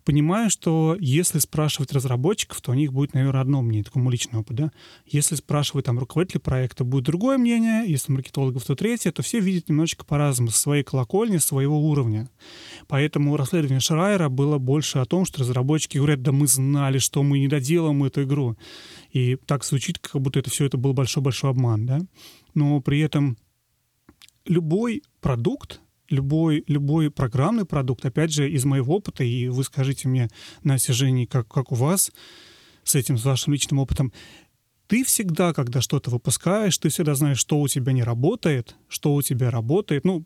понимаю, 0.03 0.49
что 0.49 0.95
если 0.99 1.39
спрашивать 1.39 1.91
разработчиков, 1.91 2.61
то 2.61 2.71
у 2.71 2.73
них 2.73 2.93
будет, 2.93 3.13
наверное, 3.13 3.41
одно 3.41 3.61
мнение, 3.61 3.83
такой 3.83 4.01
мой 4.01 4.11
личный 4.11 4.39
опыт, 4.39 4.55
да. 4.55 4.71
Если 5.05 5.35
спрашивать 5.35 5.85
там 5.85 5.99
руководителя 5.99 6.39
проекта, 6.39 6.83
будет 6.83 7.05
другое 7.05 7.37
мнение, 7.37 7.83
если 7.87 8.11
маркетологов, 8.11 8.63
то 8.63 8.75
третье, 8.75 9.11
то 9.11 9.21
все 9.21 9.39
видят 9.39 9.69
немножечко 9.69 10.05
по-разному, 10.05 10.51
со 10.51 10.59
своей 10.59 10.83
колокольни, 10.83 11.37
своего 11.37 11.79
уровня. 11.79 12.29
Поэтому 12.87 13.37
расследование 13.37 13.79
Шрайера 13.79 14.29
было 14.29 14.57
больше 14.57 14.99
о 14.99 15.05
том, 15.05 15.25
что 15.25 15.41
разработчики 15.41 15.97
говорят, 15.97 16.21
да 16.21 16.31
мы 16.31 16.47
знали, 16.47 16.97
что 16.97 17.23
мы 17.23 17.39
не 17.39 17.47
доделаем 17.47 18.03
эту 18.03 18.23
игру. 18.23 18.57
И 19.11 19.35
так 19.45 19.63
звучит, 19.63 19.99
как 19.99 20.21
будто 20.21 20.39
это 20.39 20.49
все 20.49 20.65
это 20.65 20.77
был 20.77 20.93
большой-большой 20.93 21.51
обман, 21.51 21.85
да. 21.85 22.01
Но 22.53 22.81
при 22.81 22.99
этом 22.99 23.37
любой 24.45 25.03
продукт, 25.19 25.81
любой, 26.11 26.63
любой 26.67 27.09
программный 27.09 27.65
продукт, 27.65 28.05
опять 28.05 28.31
же, 28.31 28.49
из 28.49 28.65
моего 28.65 28.95
опыта, 28.95 29.23
и 29.23 29.47
вы 29.47 29.63
скажите 29.63 30.07
мне, 30.07 30.29
Настя, 30.63 30.93
Женя, 30.93 31.25
как, 31.25 31.47
как 31.47 31.71
у 31.71 31.75
вас 31.75 32.11
с 32.83 32.95
этим, 32.95 33.17
с 33.17 33.25
вашим 33.25 33.53
личным 33.53 33.79
опытом, 33.79 34.11
ты 34.87 35.05
всегда, 35.05 35.53
когда 35.53 35.81
что-то 35.81 36.11
выпускаешь, 36.11 36.77
ты 36.77 36.89
всегда 36.89 37.15
знаешь, 37.15 37.39
что 37.39 37.59
у 37.61 37.67
тебя 37.67 37.93
не 37.93 38.03
работает, 38.03 38.75
что 38.89 39.13
у 39.13 39.21
тебя 39.21 39.49
работает. 39.49 40.03
Ну, 40.03 40.25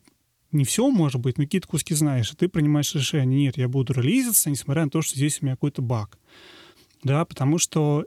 не 0.51 0.63
все, 0.63 0.89
может 0.89 1.21
быть, 1.21 1.37
но 1.37 1.43
какие-то 1.43 1.67
куски 1.67 1.93
знаешь, 1.93 2.31
и 2.31 2.35
ты 2.35 2.47
принимаешь 2.47 2.95
решение, 2.95 3.45
нет, 3.45 3.57
я 3.57 3.67
буду 3.67 3.93
релизиться, 3.93 4.49
несмотря 4.49 4.85
на 4.85 4.89
то, 4.89 5.01
что 5.03 5.15
здесь 5.15 5.39
у 5.41 5.45
меня 5.45 5.55
какой-то 5.55 5.81
баг. 5.81 6.17
Да, 7.03 7.25
потому 7.25 7.59
что 7.59 8.05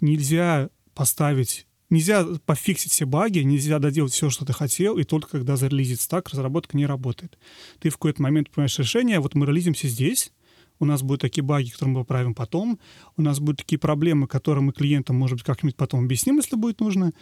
нельзя 0.00 0.70
поставить 0.94 1.66
Нельзя 1.90 2.24
пофиксить 2.46 2.92
все 2.92 3.04
баги, 3.04 3.40
нельзя 3.40 3.80
доделать 3.80 4.12
все, 4.12 4.30
что 4.30 4.44
ты 4.44 4.52
хотел, 4.52 4.96
и 4.96 5.04
только 5.04 5.30
когда 5.30 5.56
зарелизится 5.56 6.08
так, 6.08 6.28
разработка 6.28 6.76
не 6.76 6.86
работает. 6.86 7.36
Ты 7.80 7.90
в 7.90 7.94
какой-то 7.94 8.22
момент 8.22 8.50
принимаешь 8.50 8.78
решение, 8.78 9.18
вот 9.18 9.34
мы 9.34 9.44
релизимся 9.44 9.88
здесь, 9.88 10.32
у 10.78 10.84
нас 10.84 11.02
будут 11.02 11.20
такие 11.20 11.42
баги, 11.42 11.70
которые 11.70 11.94
мы 11.94 12.00
поправим 12.00 12.34
потом, 12.34 12.78
у 13.16 13.22
нас 13.22 13.40
будут 13.40 13.58
такие 13.58 13.78
проблемы, 13.78 14.28
которые 14.28 14.62
мы 14.62 14.72
клиентам, 14.72 15.16
может 15.16 15.38
быть, 15.38 15.44
как-нибудь 15.44 15.76
потом 15.76 16.04
объясним, 16.04 16.36
если 16.36 16.56
будет 16.56 16.80
нужно. 16.80 17.12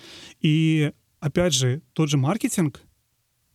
И 0.40 0.92
опять 1.18 1.54
же, 1.54 1.83
тот 1.94 2.09
же 2.09 2.18
маркетинг, 2.18 2.83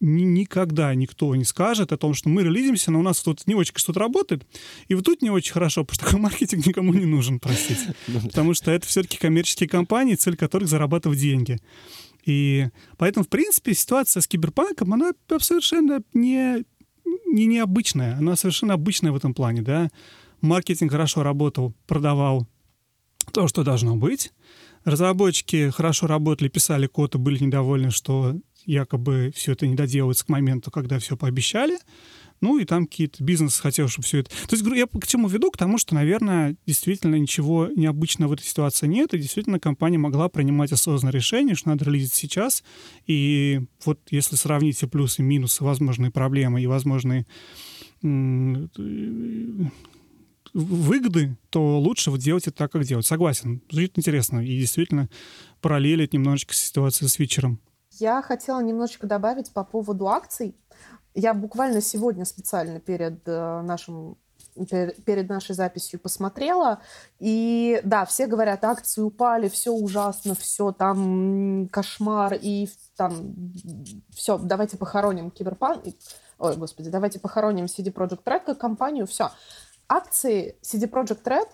ни, 0.03 0.23
никогда 0.23 0.93
никто 0.93 1.35
не 1.35 1.45
скажет 1.45 1.91
о 1.91 1.97
том, 1.97 2.13
что 2.13 2.29
мы 2.29 2.43
релизимся, 2.43 2.91
но 2.91 2.99
у 2.99 3.01
нас 3.01 3.21
тут 3.21 3.47
не 3.47 3.55
очень 3.55 3.73
что-то 3.75 3.99
работает, 3.99 4.45
и 4.87 4.95
вот 4.95 5.05
тут 5.05 5.21
не 5.21 5.29
очень 5.29 5.53
хорошо, 5.53 5.83
потому 5.83 5.95
что 5.95 6.05
такой 6.05 6.19
маркетинг 6.29 6.65
никому 6.65 6.93
не 6.93 7.05
нужен, 7.05 7.39
простите. 7.39 7.95
Ну 8.07 8.19
потому 8.21 8.53
что 8.53 8.69
это 8.71 8.85
все-таки 8.85 9.17
коммерческие 9.17 9.69
компании, 9.69 10.15
цель 10.15 10.35
которых 10.35 10.67
зарабатывать 10.67 11.19
деньги. 11.19 11.57
И 12.25 12.67
поэтому, 12.97 13.25
в 13.25 13.29
принципе, 13.29 13.73
ситуация 13.73 14.21
с 14.21 14.27
киберпанком, 14.27 14.93
она 14.93 15.11
совершенно 15.39 16.01
не, 16.13 16.63
не 17.25 17.45
необычная. 17.45 18.17
Она 18.17 18.35
совершенно 18.35 18.73
обычная 18.73 19.11
в 19.11 19.15
этом 19.15 19.33
плане, 19.33 19.61
да. 19.61 19.89
Маркетинг 20.41 20.91
хорошо 20.91 21.23
работал, 21.23 21.73
продавал 21.87 22.47
то, 23.31 23.47
что 23.47 23.63
должно 23.63 23.95
быть. 23.95 24.33
Разработчики 24.83 25.69
хорошо 25.69 26.07
работали, 26.07 26.49
писали 26.49 26.87
код 26.87 27.15
и 27.15 27.17
были 27.17 27.41
недовольны, 27.43 27.89
что 27.89 28.35
якобы 28.65 29.31
все 29.35 29.53
это 29.53 29.67
не 29.67 29.75
доделывается 29.75 30.25
к 30.25 30.29
моменту, 30.29 30.71
когда 30.71 30.99
все 30.99 31.17
пообещали. 31.17 31.77
Ну, 32.41 32.59
и 32.59 32.65
там 32.65 32.87
какие-то 32.87 33.23
бизнес 33.23 33.57
хотел, 33.57 33.87
чтобы 33.87 34.05
все 34.05 34.17
это... 34.19 34.29
То 34.29 34.55
есть 34.57 34.65
я 34.75 34.85
к 34.85 35.07
чему 35.07 35.29
веду? 35.29 35.49
К 35.49 35.55
тому, 35.55 35.77
что, 35.77 35.95
наверное, 35.95 36.57
действительно 36.65 37.15
ничего 37.15 37.69
необычного 37.73 38.31
в 38.31 38.33
этой 38.33 38.43
ситуации 38.43 38.85
нет, 38.85 39.13
и 39.13 39.17
действительно 39.17 39.61
компания 39.61 39.97
могла 39.97 40.27
принимать 40.27 40.73
осознанное 40.73 41.13
решение, 41.13 41.55
что 41.55 41.69
надо 41.69 41.85
релизить 41.85 42.13
сейчас. 42.13 42.61
И 43.07 43.61
вот 43.85 43.99
если 44.09 44.35
сравнить 44.35 44.75
все 44.75 44.89
плюсы 44.89 45.21
минусы, 45.23 45.63
возможные 45.63 46.11
проблемы 46.11 46.61
и 46.61 46.67
возможные 46.67 47.25
выгоды, 50.53 51.37
то 51.49 51.79
лучше 51.79 52.11
вот 52.11 52.19
делать 52.19 52.47
это 52.47 52.57
так, 52.57 52.73
как 52.73 52.83
делать. 52.83 53.05
Согласен. 53.05 53.61
Звучит 53.69 53.97
интересно. 53.97 54.45
И 54.45 54.59
действительно 54.59 55.09
параллелить 55.61 56.11
немножечко 56.11 56.53
ситуацию 56.53 57.07
с 57.07 57.17
вечером. 57.19 57.61
Я 57.99 58.21
хотела 58.21 58.59
немножечко 58.61 59.07
добавить 59.07 59.53
по 59.53 59.63
поводу 59.63 60.07
акций. 60.07 60.55
Я 61.13 61.33
буквально 61.33 61.81
сегодня 61.81 62.25
специально 62.25 62.79
перед 62.79 63.27
э, 63.27 63.61
нашим 63.61 64.17
перед 64.53 65.29
нашей 65.29 65.55
записью 65.55 65.99
посмотрела, 65.99 66.79
и 67.17 67.81
да, 67.83 68.05
все 68.05 68.27
говорят, 68.27 68.63
акции 68.63 69.01
упали, 69.01 69.47
все 69.49 69.71
ужасно, 69.71 70.35
все 70.35 70.71
там 70.71 71.67
кошмар, 71.71 72.37
и 72.39 72.69
там 72.95 73.33
все, 74.11 74.37
давайте 74.37 74.77
похороним 74.77 75.31
Киберпанк, 75.31 75.85
ой, 76.37 76.55
господи, 76.55 76.91
давайте 76.91 77.19
похороним 77.19 77.65
CD 77.65 77.91
Project 77.91 78.23
Red 78.25 78.43
как 78.45 78.59
компанию, 78.59 79.07
все 79.07 79.31
акции 79.87 80.57
CD 80.61 80.89
Projekt 80.89 81.23
Red 81.23 81.47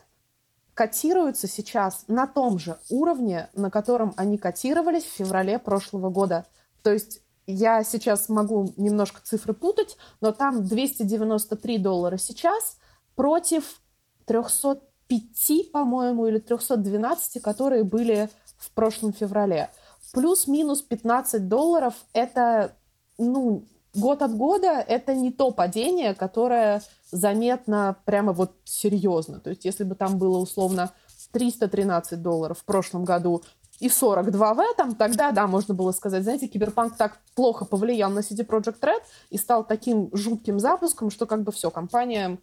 котируются 0.79 1.45
сейчас 1.45 2.05
на 2.07 2.25
том 2.25 2.57
же 2.57 2.77
уровне, 2.89 3.49
на 3.53 3.69
котором 3.69 4.13
они 4.15 4.37
котировались 4.37 5.03
в 5.03 5.11
феврале 5.11 5.59
прошлого 5.59 6.09
года. 6.09 6.45
То 6.83 6.93
есть 6.93 7.21
я 7.47 7.83
сейчас 7.83 8.29
могу 8.29 8.71
немножко 8.77 9.19
цифры 9.21 9.53
путать, 9.53 9.97
но 10.21 10.31
там 10.31 10.65
293 10.65 11.79
доллара 11.79 12.15
сейчас 12.15 12.77
против 13.17 13.81
305, 14.23 15.69
по-моему, 15.73 16.27
или 16.27 16.39
312, 16.39 17.41
которые 17.41 17.83
были 17.83 18.29
в 18.55 18.71
прошлом 18.71 19.11
феврале. 19.11 19.71
Плюс-минус 20.13 20.81
15 20.81 21.49
долларов— 21.49 21.93
это, 22.13 22.71
ну, 23.17 23.65
год 23.93 24.21
от 24.21 24.35
года 24.35 24.83
это 24.87 25.13
не 25.13 25.31
то 25.31 25.51
падение, 25.51 26.13
которое 26.13 26.81
заметно 27.11 27.97
прямо 28.05 28.33
вот 28.33 28.55
серьезно. 28.63 29.39
То 29.39 29.49
есть 29.49 29.65
если 29.65 29.83
бы 29.83 29.95
там 29.95 30.17
было 30.17 30.37
условно 30.37 30.91
313 31.31 32.21
долларов 32.21 32.59
в 32.59 32.65
прошлом 32.65 33.05
году 33.05 33.43
и 33.79 33.87
42 33.87 34.53
в 34.53 34.59
этом, 34.59 34.95
тогда, 34.95 35.31
да, 35.31 35.47
можно 35.47 35.73
было 35.73 35.91
сказать, 35.91 36.23
знаете, 36.23 36.47
Киберпанк 36.47 36.97
так 36.97 37.19
плохо 37.35 37.65
повлиял 37.65 38.11
на 38.11 38.19
CD 38.19 38.45
Project 38.45 38.79
Red 38.81 39.01
и 39.29 39.37
стал 39.37 39.63
таким 39.63 40.09
жутким 40.13 40.59
запуском, 40.59 41.09
что 41.09 41.25
как 41.25 41.43
бы 41.43 41.51
все, 41.51 41.71
компания 41.71 42.39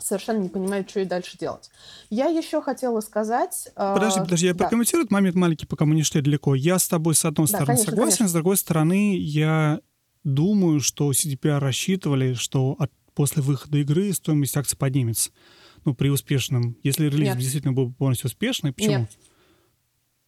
совершенно 0.00 0.38
не 0.38 0.48
понимает, 0.48 0.90
что 0.90 1.00
и 1.00 1.04
дальше 1.04 1.38
делать. 1.38 1.70
Я 2.10 2.26
еще 2.26 2.60
хотела 2.60 3.00
сказать... 3.00 3.68
Э, 3.76 3.94
подожди, 3.94 4.20
подожди, 4.20 4.46
я 4.46 4.54
да. 4.54 4.64
прокомментирую 4.64 5.04
этот 5.04 5.12
момент 5.12 5.36
маленький, 5.36 5.66
пока 5.66 5.84
мы 5.84 5.94
не 5.94 6.02
шли 6.02 6.20
далеко. 6.20 6.56
Я 6.56 6.80
с 6.80 6.88
тобой, 6.88 7.14
с 7.14 7.24
одной 7.24 7.46
да, 7.46 7.48
стороны, 7.48 7.66
конечно, 7.66 7.90
согласен, 7.90 8.18
конечно. 8.18 8.28
с 8.28 8.32
другой 8.32 8.56
стороны, 8.56 9.16
я 9.16 9.80
думаю, 10.24 10.80
что 10.80 11.10
CDPR 11.12 11.58
рассчитывали, 11.58 12.34
что 12.34 12.76
от, 12.78 12.90
после 13.14 13.42
выхода 13.42 13.78
игры 13.78 14.12
стоимость 14.12 14.56
акций 14.56 14.76
поднимется. 14.76 15.30
Ну, 15.84 15.94
при 15.94 16.08
успешном. 16.08 16.76
Если 16.82 17.06
релиз 17.06 17.28
Нет. 17.28 17.38
действительно 17.38 17.74
был 17.74 17.92
полностью 17.92 18.28
успешный, 18.28 18.72
почему? 18.72 19.00
Нет. 19.00 19.18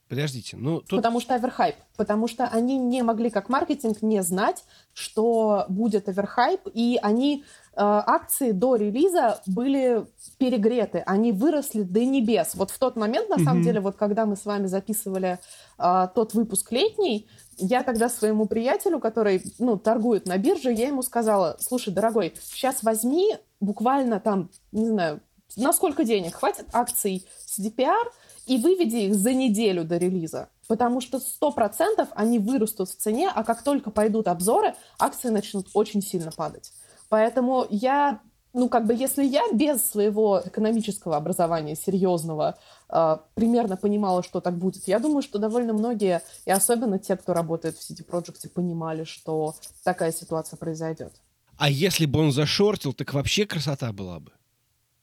Подождите, 0.09 0.57
ну 0.57 0.81
тут... 0.81 0.99
Потому 0.99 1.21
что 1.21 1.35
оверхайп. 1.35 1.75
Потому 1.97 2.29
что 2.29 2.45
они 2.47 2.79
не 2.79 3.03
могли, 3.03 3.29
как 3.29 3.49
маркетинг, 3.49 4.03
не 4.03 4.23
знать, 4.23 4.62
что 4.95 5.64
будет 5.69 6.09
оверхайп, 6.09 6.61
и 6.73 6.99
они 7.03 7.42
э, 7.42 7.42
акции 7.77 8.53
до 8.53 8.77
релиза 8.77 9.40
были 9.47 10.07
перегреты, 10.38 11.03
они 11.07 11.33
выросли 11.33 11.83
до 11.83 12.05
небес. 12.05 12.55
Вот 12.55 12.71
в 12.71 12.79
тот 12.79 12.95
момент, 12.95 13.29
на 13.29 13.35
mm-hmm. 13.35 13.45
самом 13.45 13.62
деле, 13.62 13.81
вот 13.81 13.97
когда 13.97 14.27
мы 14.27 14.37
с 14.37 14.45
вами 14.45 14.66
записывали 14.66 15.40
э, 15.79 16.09
тот 16.14 16.35
выпуск 16.35 16.71
летний, 16.71 17.27
я 17.59 17.83
тогда 17.83 18.09
своему 18.09 18.47
приятелю, 18.47 19.01
который, 19.01 19.42
ну, 19.59 19.77
торгует 19.77 20.27
на 20.27 20.38
бирже, 20.38 20.73
я 20.73 20.87
ему 20.87 21.03
сказала, 21.03 21.57
слушай, 21.59 21.92
дорогой, 21.92 22.35
сейчас 22.40 22.85
возьми 22.85 23.37
буквально 23.59 24.21
там, 24.21 24.51
не 24.71 24.87
знаю, 24.87 25.21
на 25.57 25.73
сколько 25.73 26.05
денег 26.05 26.35
хватит 26.35 26.66
акций 26.73 27.27
CDPR 27.47 28.05
и 28.47 28.59
выведи 28.59 28.97
их 28.97 29.15
за 29.15 29.35
неделю 29.35 29.85
до 29.85 29.99
релиза. 29.99 30.49
Потому 30.69 31.01
что 31.01 31.19
100% 31.19 32.09
они 32.15 32.39
вырастут 32.39 32.89
в 32.89 32.97
цене, 32.97 33.31
а 33.35 33.45
как 33.45 33.63
только 33.63 33.91
пойдут 33.91 34.29
обзоры, 34.29 34.75
акции 34.99 35.29
начнут 35.29 35.69
очень 35.75 36.03
сильно 36.03 36.31
падать. 36.31 36.73
Поэтому 37.09 37.67
я 37.71 38.21
ну, 38.57 38.71
как 38.71 38.87
бы, 38.87 38.95
если 38.95 39.23
я 39.23 39.43
без 39.53 39.87
своего 39.87 40.41
экономического 40.43 41.17
образования 41.17 41.77
серьезного 41.77 42.59
э, 42.89 43.19
примерно 43.35 43.77
понимала, 43.77 44.23
что 44.23 44.41
так 44.41 44.57
будет, 44.57 44.89
я 44.89 44.99
думаю, 44.99 45.21
что 45.21 45.39
довольно 45.39 45.75
многие, 45.75 46.23
и 46.47 46.51
особенно 46.51 46.99
те, 46.99 47.17
кто 47.17 47.35
работает 47.35 47.77
в 47.77 47.81
City 47.81 48.03
Project, 48.03 48.49
понимали, 48.49 49.05
что 49.05 49.55
такая 49.85 50.11
ситуация 50.11 50.57
произойдет. 50.57 51.13
А 51.59 51.69
если 51.69 52.07
бы 52.07 52.19
он 52.21 52.33
зашортил, 52.33 52.95
так 52.95 53.13
вообще 53.13 53.45
красота 53.45 53.93
была 53.93 54.21
бы. 54.21 54.33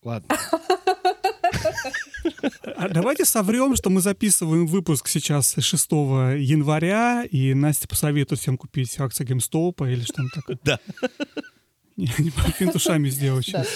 Ладно. 0.01 0.35
А 2.77 2.89
давайте 2.89 3.25
соврем, 3.25 3.75
что 3.75 3.89
мы 3.89 4.01
записываем 4.01 4.65
выпуск 4.67 5.07
сейчас 5.07 5.55
6 5.57 5.91
января, 5.91 7.23
и 7.23 7.53
Настя 7.53 7.87
посоветует 7.87 8.39
всем 8.39 8.57
купить 8.57 8.99
акции 8.99 9.25
GameStop 9.25 9.91
или 9.91 10.01
что-нибудь 10.01 10.33
такое. 10.33 10.59
Да. 10.63 10.79
Не, 11.95 12.05
не 12.17 12.29
финт 12.29 12.75
ушами 12.75 13.09
сделать 13.09 13.45
сейчас. 13.45 13.67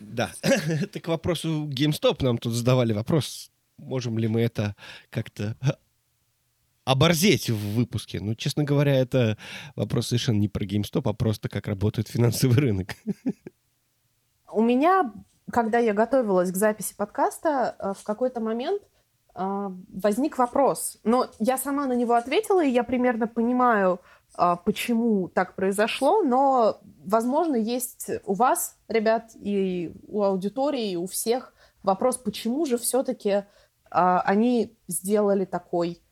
Да. 0.00 0.32
Это 0.42 1.00
к 1.00 1.08
вопросу 1.08 1.68
GameStop 1.72 2.22
нам 2.22 2.38
тут 2.38 2.52
задавали 2.52 2.92
вопрос. 2.92 3.50
Можем 3.78 4.18
ли 4.18 4.28
мы 4.28 4.42
это 4.42 4.76
как-то 5.10 5.56
оборзеть 6.84 7.50
в 7.50 7.74
выпуске. 7.74 8.20
Ну, 8.20 8.34
честно 8.34 8.64
говоря, 8.64 8.94
это 8.94 9.38
вопрос 9.74 10.08
совершенно 10.08 10.38
не 10.38 10.48
про 10.48 10.64
GameStop, 10.64 11.02
а 11.08 11.12
просто 11.12 11.48
как 11.48 11.66
работает 11.66 12.08
финансовый 12.08 12.58
рынок. 12.58 12.94
У 14.52 14.62
меня, 14.62 15.12
когда 15.50 15.78
я 15.78 15.92
готовилась 15.92 16.50
к 16.50 16.56
записи 16.56 16.94
подкаста, 16.96 17.76
э, 17.78 17.92
в 17.98 18.04
какой-то 18.04 18.40
момент 18.40 18.82
э, 19.34 19.70
возник 19.92 20.38
вопрос. 20.38 20.98
Но 21.04 21.26
я 21.38 21.58
сама 21.58 21.86
на 21.86 21.94
него 21.94 22.14
ответила, 22.14 22.64
и 22.64 22.70
я 22.70 22.84
примерно 22.84 23.26
понимаю, 23.26 24.00
а, 24.36 24.56
почему 24.56 25.28
так 25.28 25.54
произошло, 25.54 26.22
но, 26.22 26.80
возможно, 27.04 27.54
есть 27.54 28.10
у 28.24 28.34
вас, 28.34 28.76
ребят, 28.88 29.30
и 29.36 29.94
у 30.08 30.24
аудитории, 30.24 30.90
и 30.90 30.96
у 30.96 31.06
всех 31.06 31.54
вопрос, 31.84 32.16
почему 32.16 32.66
же 32.66 32.76
все-таки 32.76 33.44
они 33.90 34.76
сделали 34.88 35.44
такой 35.44 36.02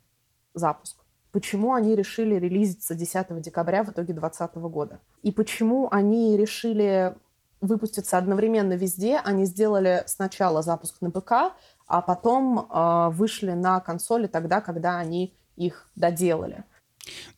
запуск. 0.54 1.02
Почему 1.32 1.72
они 1.72 1.96
решили 1.96 2.36
релизиться 2.36 2.94
10 2.94 3.40
декабря 3.40 3.82
в 3.82 3.88
итоге 3.88 4.12
2020 4.12 4.54
года? 4.70 5.00
И 5.22 5.32
почему 5.32 5.88
они 5.90 6.36
решили 6.36 7.16
выпуститься 7.62 8.18
одновременно 8.18 8.74
везде? 8.74 9.18
Они 9.24 9.46
сделали 9.46 10.02
сначала 10.06 10.60
запуск 10.62 11.00
на 11.00 11.10
ПК, 11.10 11.54
а 11.86 12.02
потом 12.02 12.58
э, 12.58 13.08
вышли 13.10 13.52
на 13.52 13.80
консоли 13.80 14.26
тогда, 14.26 14.60
когда 14.60 14.98
они 14.98 15.34
их 15.56 15.88
доделали. 15.96 16.64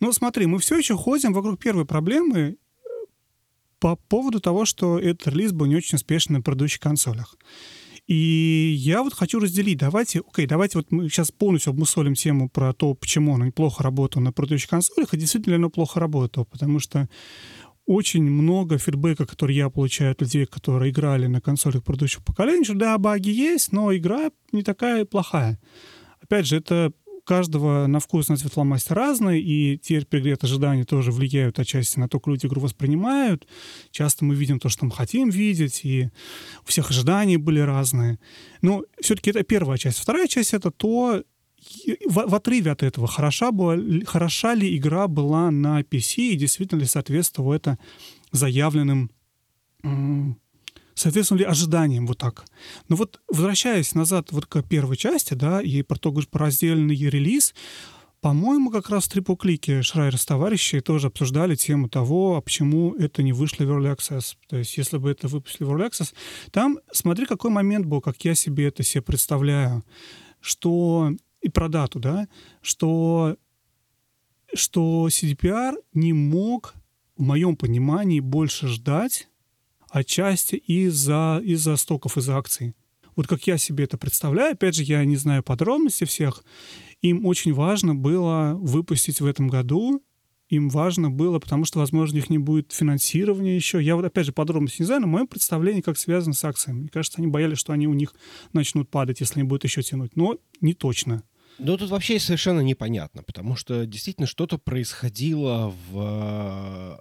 Ну, 0.01 0.13
смотри, 0.13 0.47
мы 0.47 0.59
все 0.59 0.77
еще 0.77 0.97
ходим 0.97 1.33
вокруг 1.33 1.59
первой 1.59 1.85
проблемы 1.85 2.57
по 3.79 3.97
поводу 3.97 4.41
того, 4.41 4.65
что 4.65 4.99
этот 4.99 5.29
релиз 5.29 5.53
был 5.53 5.67
не 5.67 5.77
очень 5.77 5.97
успешный 5.97 6.39
на 6.39 6.43
предыдущих 6.43 6.81
консолях. 6.81 7.37
И 8.07 8.75
я 8.77 9.03
вот 9.03 9.15
хочу 9.15 9.41
разделить. 9.41 9.79
Давайте, 9.79 10.21
окей, 10.21 10.47
давайте 10.47 10.79
вот 10.79 10.93
мы 10.93 11.09
сейчас 11.09 11.31
полностью 11.31 11.71
обмусолим 11.71 12.15
тему 12.15 12.51
про 12.51 12.75
то, 12.75 12.93
почему 12.93 13.33
он 13.33 13.51
плохо 13.51 13.83
работал 13.83 14.21
на 14.21 14.31
предыдущих 14.31 14.69
консолях, 14.69 15.15
и 15.15 15.17
действительно 15.17 15.57
оно 15.57 15.71
плохо 15.71 16.01
работало, 16.01 16.45
потому 16.45 16.81
что 16.81 17.09
очень 17.87 18.23
много 18.25 18.79
фидбэка, 18.79 19.27
который 19.27 19.55
я 19.55 19.69
получаю 19.69 20.13
от 20.13 20.21
людей, 20.21 20.47
которые 20.47 20.91
играли 20.91 21.27
на 21.27 21.41
консолях 21.41 21.85
предыдущих 21.85 22.25
поколений, 22.25 22.65
что 22.65 22.75
да, 22.75 22.97
баги 22.99 23.31
есть, 23.31 23.73
но 23.73 23.95
игра 23.95 24.31
не 24.53 24.63
такая 24.63 25.05
плохая. 25.05 25.61
Опять 26.21 26.47
же, 26.47 26.57
это 26.57 26.93
каждого 27.25 27.87
на 27.87 28.01
вкус 28.01 28.29
на 28.29 28.37
цвет 28.37 28.53
фломастер 28.53 28.97
разный, 28.97 29.41
и 29.41 29.79
те 29.79 30.01
перегрет 30.03 30.45
ожидания 30.45 30.85
тоже 30.85 31.11
влияют 31.11 31.59
отчасти 31.59 31.99
на 31.99 32.09
то, 32.09 32.21
как 32.21 32.29
люди 32.29 32.47
игру 32.47 32.61
воспринимают. 32.61 33.47
Часто 33.91 34.25
мы 34.25 34.35
видим 34.35 34.61
то, 34.61 34.69
что 34.69 34.85
мы 34.85 34.93
хотим 34.93 35.31
видеть, 35.31 35.81
и 35.85 36.11
у 36.63 36.69
всех 36.69 36.91
ожидания 36.91 37.39
были 37.39 37.61
разные. 37.61 38.19
Но 38.63 38.85
все-таки 39.01 39.31
это 39.31 39.43
первая 39.43 39.79
часть. 39.79 39.99
Вторая 39.99 40.29
часть— 40.29 40.53
это 40.55 40.71
то, 40.71 41.23
в, 42.07 42.27
в 42.27 42.35
отрыве 42.35 42.71
от 42.71 42.83
этого, 42.83 43.07
хороша, 43.07 43.53
была, 43.53 43.77
хороша 44.07 44.55
ли 44.55 44.77
игра 44.77 45.09
была 45.09 45.51
на 45.51 45.81
PC, 45.81 46.31
и 46.31 46.37
действительно 46.37 46.81
ли 46.81 46.87
соответствовало 46.87 47.55
это 47.55 47.79
заявленным 48.33 49.11
соответственно 50.95 51.39
ли 51.39 51.45
ожиданиям 51.45 52.07
вот 52.07 52.19
так. 52.19 52.45
Но 52.89 52.97
вот 52.97 53.21
возвращаясь 53.29 53.95
назад 53.95 54.33
вот 54.33 54.47
к 54.47 54.63
первой 54.63 54.97
части, 54.97 55.35
да, 55.35 55.61
и 55.61 55.83
про 55.83 55.99
то, 55.99 56.13
про 56.13 56.47
раздельный 56.47 56.97
релиз, 56.97 57.55
по-моему, 58.21 58.71
как 58.71 58.89
раз 58.89 59.05
в 59.05 59.13
трипл-клике 59.13 59.83
Шрайер 59.83 60.17
с 60.17 60.25
товарищей 60.25 60.81
тоже 60.81 61.09
обсуждали 61.09 61.57
тему 61.57 61.91
того, 61.91 62.37
а 62.37 62.41
почему 62.41 62.95
это 62.95 63.23
не 63.23 63.35
вышло 63.35 63.65
в 63.65 63.71
Early 63.71 63.95
Access. 63.95 64.37
То 64.49 64.57
есть, 64.57 64.79
если 64.79 64.97
бы 64.97 65.11
это 65.11 65.29
выпустили 65.29 65.65
в 65.65 65.71
Early 65.71 65.91
Access, 65.91 66.15
там, 66.51 66.79
смотри, 66.91 67.27
какой 67.27 67.51
момент 67.51 67.85
был, 67.85 68.01
как 68.01 68.25
я 68.25 68.35
себе 68.35 68.69
это 68.69 68.83
себе 68.83 69.03
представляю, 69.03 69.85
что 70.41 71.11
и 71.45 71.51
про 71.51 71.69
дату, 71.69 72.01
да, 72.01 72.27
что, 72.63 73.37
что 74.53 75.09
CDPR 75.09 75.75
не 75.93 76.13
мог, 76.13 76.75
в 77.17 77.23
моем 77.23 77.55
понимании, 77.55 78.19
больше 78.19 78.67
ждать 78.67 79.29
отчасти 79.89 80.57
из-за 80.57 81.41
из 81.45 81.69
стоков, 81.77 82.17
из-за 82.19 82.37
акций. 82.37 82.75
Вот 83.15 83.29
как 83.29 83.47
я 83.47 83.59
себе 83.59 83.85
это 83.85 83.97
представляю, 83.97 84.55
опять 84.55 84.75
же, 84.75 84.83
я 84.83 85.05
не 85.05 85.17
знаю 85.17 85.45
подробностей 85.45 86.07
всех, 86.07 86.43
им 87.03 87.27
очень 87.27 87.53
важно 87.53 87.95
было 87.95 88.55
выпустить 88.59 89.21
в 89.21 89.27
этом 89.27 89.47
году, 89.47 90.03
им 90.49 90.69
важно 90.69 91.11
было, 91.11 91.39
потому 91.39 91.65
что, 91.65 91.79
возможно, 91.79 92.15
у 92.15 92.17
них 92.17 92.31
не 92.31 92.39
будет 92.39 92.73
финансирования 92.73 93.55
еще. 93.55 93.83
Я 93.83 93.97
вот, 93.97 94.05
опять 94.05 94.27
же, 94.27 94.33
подробности 94.33 94.83
не 94.83 94.87
знаю, 94.87 95.03
но 95.03 95.07
мое 95.07 95.27
представление 95.27 95.83
как 95.83 95.99
связано 95.99 96.35
с 96.35 96.45
акциями. 96.45 96.81
Мне 96.81 96.89
кажется, 96.89 97.19
они 97.19 97.29
боялись, 97.29 97.59
что 97.59 97.73
они 97.73 97.87
у 97.87 97.95
них 97.95 98.15
начнут 98.53 98.91
падать, 98.91 99.21
если 99.21 99.41
они 99.41 99.49
будут 99.49 99.65
еще 99.65 99.83
тянуть. 99.83 100.17
Но 100.17 100.37
не 100.61 100.75
точно. 100.75 101.23
Ну, 101.59 101.77
тут 101.77 101.91
вообще 101.91 102.19
совершенно 102.19 102.61
непонятно, 102.61 103.23
потому 103.23 103.57
что 103.57 103.87
действительно 103.87 104.27
что-то 104.27 104.59
происходило 104.59 105.73
в, 105.89 107.01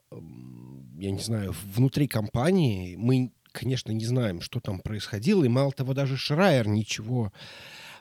я 0.97 1.11
не 1.11 1.21
знаю, 1.21 1.55
внутри 1.73 2.07
компании. 2.07 2.95
Мы, 2.95 3.31
конечно, 3.51 3.91
не 3.91 4.05
знаем, 4.05 4.41
что 4.41 4.59
там 4.59 4.79
происходило, 4.79 5.43
и 5.43 5.49
мало 5.49 5.71
того, 5.71 5.93
даже 5.93 6.17
Шрайер 6.17 6.67
ничего 6.67 7.33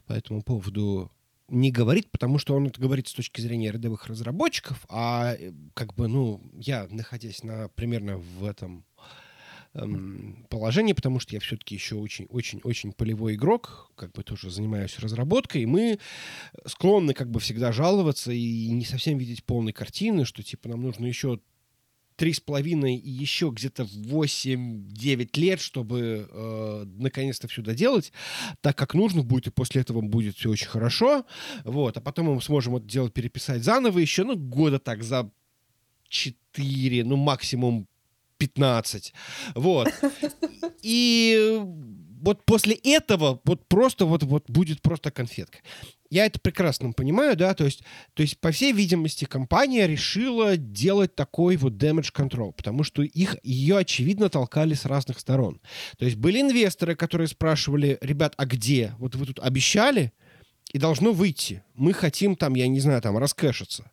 по 0.06 0.12
этому 0.12 0.42
поводу 0.42 1.10
не 1.48 1.70
говорит, 1.70 2.10
потому 2.10 2.38
что 2.38 2.54
он 2.54 2.66
это 2.66 2.80
говорит 2.80 3.08
с 3.08 3.12
точки 3.12 3.40
зрения 3.40 3.70
рядовых 3.70 4.06
разработчиков, 4.06 4.84
а 4.88 5.34
э, 5.34 5.52
как 5.74 5.94
бы, 5.94 6.08
ну, 6.08 6.40
я, 6.54 6.86
находясь 6.90 7.42
на 7.42 7.68
примерно 7.68 8.16
в 8.16 8.44
этом 8.44 8.86
эм, 9.74 10.46
положении, 10.48 10.92
потому 10.92 11.20
что 11.20 11.34
я 11.34 11.40
все-таки 11.40 11.74
еще 11.74 11.96
очень-очень-очень 11.96 12.92
полевой 12.92 13.34
игрок, 13.34 13.90
как 13.96 14.12
бы 14.12 14.22
тоже 14.22 14.50
занимаюсь 14.50 14.98
разработкой, 14.98 15.62
и 15.62 15.66
мы 15.66 15.98
склонны 16.66 17.14
как 17.14 17.30
бы 17.30 17.40
всегда 17.40 17.72
жаловаться 17.72 18.32
и 18.32 18.70
не 18.70 18.84
совсем 18.84 19.18
видеть 19.18 19.44
полной 19.44 19.72
картины, 19.72 20.24
что 20.24 20.42
типа 20.42 20.68
нам 20.68 20.82
нужно 20.82 21.06
еще 21.06 21.40
три 22.16 22.32
с 22.32 22.40
половиной 22.40 22.96
и 22.96 23.10
еще 23.10 23.50
где-то 23.52 23.84
8-9 23.84 25.28
лет, 25.40 25.60
чтобы 25.60 26.28
э, 26.30 26.84
наконец-то 26.86 27.48
все 27.48 27.62
доделать, 27.62 28.12
так 28.60 28.76
как 28.76 28.94
нужно 28.94 29.22
будет, 29.22 29.48
и 29.48 29.50
после 29.50 29.80
этого 29.80 30.02
будет 30.02 30.36
все 30.36 30.50
очень 30.50 30.68
хорошо. 30.68 31.24
Вот, 31.64 31.96
а 31.96 32.00
потом 32.00 32.26
мы 32.26 32.42
сможем 32.42 32.76
это 32.76 32.86
дело 32.86 33.10
переписать 33.10 33.64
заново 33.64 33.98
еще, 33.98 34.24
ну, 34.24 34.36
года 34.36 34.78
так 34.78 35.02
за 35.02 35.30
4, 36.08 37.04
ну, 37.04 37.16
максимум 37.16 37.88
15. 38.42 39.14
Вот. 39.54 39.88
И 40.82 41.60
вот 42.20 42.44
после 42.44 42.74
этого 42.74 43.40
вот 43.44 43.68
просто 43.68 44.04
вот, 44.04 44.24
вот 44.24 44.50
будет 44.50 44.82
просто 44.82 45.12
конфетка. 45.12 45.58
Я 46.10 46.26
это 46.26 46.40
прекрасно 46.40 46.92
понимаю, 46.92 47.36
да, 47.36 47.54
то 47.54 47.64
есть, 47.64 47.84
то 48.14 48.22
есть, 48.22 48.38
по 48.38 48.50
всей 48.50 48.72
видимости, 48.72 49.24
компания 49.24 49.86
решила 49.86 50.56
делать 50.56 51.14
такой 51.14 51.56
вот 51.56 51.74
damage 51.74 52.12
control, 52.12 52.52
потому 52.52 52.82
что 52.82 53.02
их, 53.02 53.36
ее, 53.44 53.78
очевидно, 53.78 54.28
толкали 54.28 54.74
с 54.74 54.84
разных 54.84 55.20
сторон. 55.20 55.60
То 55.98 56.04
есть 56.04 56.16
были 56.16 56.40
инвесторы, 56.40 56.96
которые 56.96 57.28
спрашивали, 57.28 57.96
ребят, 58.02 58.34
а 58.36 58.44
где? 58.44 58.94
Вот 58.98 59.14
вы 59.14 59.24
тут 59.24 59.38
обещали, 59.38 60.12
и 60.72 60.78
должно 60.78 61.12
выйти. 61.12 61.62
Мы 61.74 61.92
хотим 61.92 62.34
там, 62.34 62.54
я 62.56 62.66
не 62.66 62.80
знаю, 62.80 63.00
там, 63.02 63.16
раскэшиться. 63.18 63.90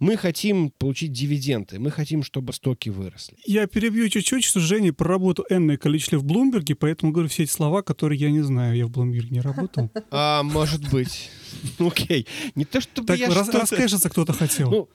Мы 0.00 0.16
хотим 0.16 0.70
получить 0.70 1.12
дивиденды, 1.12 1.78
мы 1.78 1.90
хотим, 1.90 2.22
чтобы 2.22 2.52
стоки 2.52 2.88
выросли. 2.88 3.36
Я 3.44 3.66
перебью 3.66 4.08
чуть-чуть, 4.08 4.44
что 4.44 4.60
Женя 4.60 4.92
проработал 4.92 5.44
энное 5.50 5.76
количество 5.76 6.18
в 6.18 6.24
Блумберге, 6.24 6.74
поэтому 6.74 7.12
говорю 7.12 7.28
все 7.28 7.44
эти 7.44 7.50
слова, 7.50 7.82
которые 7.82 8.18
я 8.18 8.30
не 8.30 8.42
знаю. 8.42 8.76
Я 8.76 8.86
в 8.86 8.90
Блумберге 8.90 9.30
не 9.30 9.40
работал. 9.40 9.90
А, 10.10 10.42
может 10.42 10.88
быть. 10.90 11.30
Окей. 11.78 12.26
Не 12.54 12.64
то, 12.64 12.80
чтобы 12.80 13.06
так, 13.06 13.18
я 13.18 13.28
рас, 13.28 13.48
раскэшиться 13.48 14.08
кто-то 14.08 14.32
хотел. 14.32 14.70
Ну, 14.70 14.88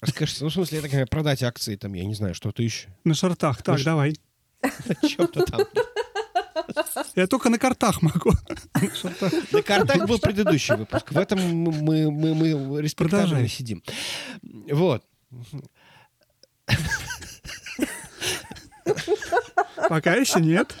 раскэшиться. 0.00 0.44
Ну, 0.44 0.50
в 0.50 0.52
смысле, 0.52 0.80
я 0.82 0.88
так 0.88 1.10
продать 1.10 1.42
акции, 1.42 1.76
там, 1.76 1.92
я 1.94 2.04
не 2.04 2.14
знаю, 2.14 2.34
что-то 2.34 2.62
еще. 2.62 2.88
На 3.04 3.14
шартах. 3.14 3.62
Так, 3.62 3.82
давай. 3.82 4.14
Чем-то 5.02 5.44
там. 5.44 5.60
Я 7.16 7.26
только 7.26 7.48
на 7.50 7.58
картах 7.58 8.02
могу. 8.02 8.32
На 9.52 9.62
картах 9.62 10.06
был 10.06 10.18
предыдущий 10.18 10.76
выпуск. 10.76 11.10
В 11.12 11.18
этом 11.18 11.40
мы, 11.40 12.10
мы, 12.10 12.34
мы 12.34 12.82
респектабельно 12.82 13.48
сидим. 13.48 13.82
Вот. 14.70 15.04
Пока 19.88 20.14
еще 20.14 20.40
нет. 20.40 20.74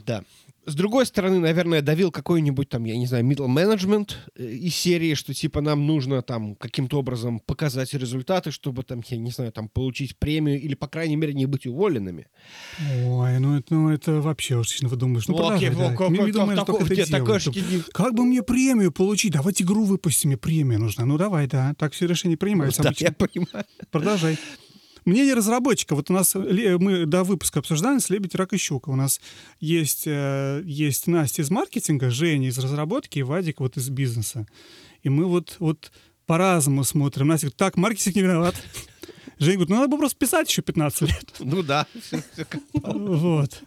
Да. 0.00 0.22
С 0.66 0.74
другой 0.74 1.06
стороны, 1.06 1.38
наверное, 1.38 1.80
давил 1.80 2.10
какой-нибудь 2.10 2.68
там, 2.68 2.84
я 2.84 2.96
не 2.96 3.06
знаю, 3.06 3.24
middle 3.24 3.46
management 3.46 4.14
э, 4.34 4.44
из 4.44 4.74
серии, 4.74 5.14
что 5.14 5.32
типа 5.32 5.60
нам 5.60 5.86
нужно 5.86 6.22
там 6.22 6.56
каким-то 6.56 6.98
образом 6.98 7.38
показать 7.38 7.94
результаты, 7.94 8.50
чтобы 8.50 8.82
там, 8.82 9.00
я 9.06 9.16
не 9.16 9.30
знаю, 9.30 9.52
там 9.52 9.68
получить 9.68 10.18
премию 10.18 10.60
или, 10.60 10.74
по 10.74 10.88
крайней 10.88 11.14
мере, 11.14 11.34
не 11.34 11.46
быть 11.46 11.66
уволенными. 11.66 12.26
Ой, 13.04 13.38
ну 13.38 13.56
это, 13.56 13.74
ну, 13.74 13.90
это 13.90 14.20
вообще 14.20 14.56
очень 14.56 14.88
вы 14.88 14.96
думаешь. 14.96 15.28
Ну, 15.28 15.36
ну 15.36 15.48
окей, 15.50 15.70
да. 15.70 15.90
как, 15.90 15.98
как, 15.98 16.08
как, 16.08 17.92
как 17.92 18.14
бы 18.14 18.24
мне 18.24 18.42
премию 18.42 18.90
получить? 18.90 19.32
Давайте 19.32 19.62
игру 19.62 19.84
выпустим, 19.84 20.30
мне 20.30 20.36
премия 20.36 20.78
нужна. 20.78 21.04
Ну 21.04 21.16
давай, 21.16 21.46
да. 21.46 21.74
Так 21.78 21.92
все 21.92 22.06
решения 22.06 22.36
принимаются. 22.36 22.82
Да, 22.86 22.92
я 22.98 23.10
понимаю. 23.10 23.64
Продолжай. 23.90 24.38
Мнение 25.06 25.34
разработчика. 25.34 25.94
Вот 25.94 26.10
у 26.10 26.12
нас 26.12 26.34
мы 26.34 27.06
до 27.06 27.22
выпуска 27.22 27.60
обсуждали 27.60 28.00
с 28.00 28.10
«Лебедь, 28.10 28.34
рак 28.34 28.52
и 28.52 28.56
щука». 28.56 28.90
У 28.90 28.96
нас 28.96 29.20
есть, 29.60 30.02
э, 30.06 30.62
есть 30.64 31.06
Настя 31.06 31.42
из 31.42 31.50
маркетинга, 31.50 32.10
Женя 32.10 32.48
из 32.48 32.58
разработки 32.58 33.20
и 33.20 33.22
Вадик 33.22 33.60
вот 33.60 33.76
из 33.76 33.88
бизнеса. 33.88 34.48
И 35.04 35.08
мы 35.08 35.26
вот, 35.26 35.56
вот 35.60 35.92
по-разному 36.26 36.82
смотрим. 36.82 37.28
Настя 37.28 37.46
говорит, 37.46 37.56
так, 37.56 37.76
маркетинг 37.76 38.16
не 38.16 38.22
виноват. 38.22 38.56
Женя 39.38 39.54
говорит, 39.54 39.68
ну 39.70 39.76
надо 39.76 39.88
было 39.88 39.98
просто 39.98 40.18
писать 40.18 40.50
еще 40.50 40.62
15 40.62 41.02
лет. 41.02 41.34
Ну 41.38 41.62
да. 41.62 41.86
Вот. 42.74 43.62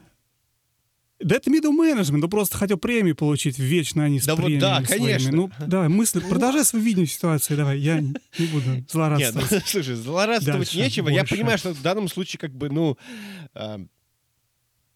Да 1.19 1.35
это 1.35 1.51
middle 1.51 1.75
management, 1.77 2.17
ну 2.17 2.29
просто 2.29 2.57
хотел 2.57 2.77
премию 2.77 3.15
получить, 3.15 3.59
вечно 3.59 4.05
они 4.05 4.19
с 4.21 4.25
да 4.25 4.35
премиями 4.35 4.61
вот, 4.61 4.61
да, 4.61 4.83
конечно. 4.83 5.31
Ну, 5.31 5.51
давай, 5.67 5.89
мысли, 5.89 6.19
продолжай 6.21 6.63
свое 6.63 6.85
видение 6.85 7.07
ситуации, 7.07 7.55
давай, 7.55 7.79
я 7.79 7.99
не 7.99 8.13
буду 8.51 8.85
злорадствовать. 8.89 9.51
Нет, 9.51 9.61
ну, 9.61 9.67
слушай, 9.71 9.95
злорадствовать 9.95 10.59
Дальше, 10.59 10.77
нечего. 10.77 11.05
Больше. 11.05 11.17
Я 11.17 11.25
понимаю, 11.25 11.57
что 11.57 11.73
в 11.73 11.81
данном 11.81 12.07
случае 12.07 12.39
как 12.39 12.53
бы, 12.55 12.69
ну, 12.69 12.97
э, 13.53 13.79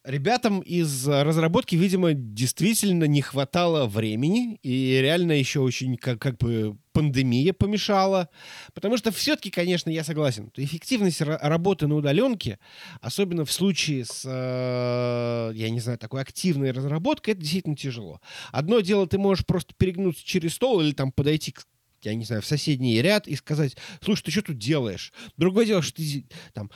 ребятам 0.04 0.60
из 0.60 1.08
разработки, 1.08 1.76
видимо, 1.76 2.13
действительно 2.13 3.06
не 3.06 3.22
хватало 3.22 3.86
времени, 3.86 4.60
и 4.62 5.00
реально 5.02 5.34
еще 5.34 5.62
очень 5.62 5.98
как, 5.98 6.22
как 6.22 6.38
бы 6.38 6.78
пандемия 6.92 7.54
помешала. 7.54 8.30
Потому 8.74 8.98
что 8.98 9.12
все-таки, 9.12 9.50
конечно, 9.50 9.89
я 9.89 10.04
согласен, 10.04 10.52
эффективность 10.56 11.22
работы 11.22 11.88
на 11.88 11.96
удаленке, 11.96 12.60
особенно 13.02 13.46
в 13.46 13.52
случае 13.52 14.06
с, 14.06 14.24
э, 14.26 15.51
я 15.56 15.70
не 15.70 15.80
знаю, 15.80 15.97
такой 15.97 16.22
активной 16.22 16.72
разработкой, 16.72 17.34
это 17.34 17.41
действительно 17.41 17.76
тяжело. 17.76 18.22
Одно 18.51 18.82
дело, 18.82 19.08
ты 19.08 19.18
можешь 19.18 19.45
просто 19.45 19.74
перегнуться 19.78 20.26
через 20.26 20.56
стол 20.56 20.82
или 20.82 20.91
там 20.91 21.12
подойти 21.12 21.51
к 21.51 21.66
я 22.01 22.16
не 22.16 22.26
знаю, 22.26 22.41
в 22.41 22.45
соседний 22.45 23.01
ряд 23.01 23.30
и 23.30 23.36
сказать, 23.38 23.78
слушай, 24.01 24.24
ты 24.24 24.32
что 24.32 24.41
тут 24.41 24.58
делаешь? 24.58 25.14
Другое 25.38 25.66
дело, 25.66 25.82
что 25.82 25.95
ты 25.95 26.26
там 26.54 26.70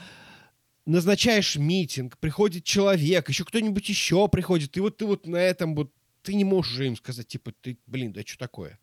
назначаешь 0.88 1.56
митинг, 1.56 2.18
приходит 2.18 2.64
человек, 2.64 3.28
еще 3.28 3.44
кто-нибудь 3.44 3.88
еще 3.88 4.26
приходит, 4.28 4.76
и 4.76 4.80
вот 4.80 4.96
ты 4.96 5.06
вот 5.06 5.26
на 5.26 5.36
этом 5.36 5.74
вот, 5.74 5.92
ты 6.22 6.34
не 6.34 6.44
можешь 6.44 6.72
уже 6.72 6.86
им 6.86 6.96
сказать, 6.96 7.28
типа, 7.28 7.52
ты, 7.60 7.78
блин, 7.86 8.12
да 8.12 8.22
что 8.22 8.38
такое? 8.38 8.78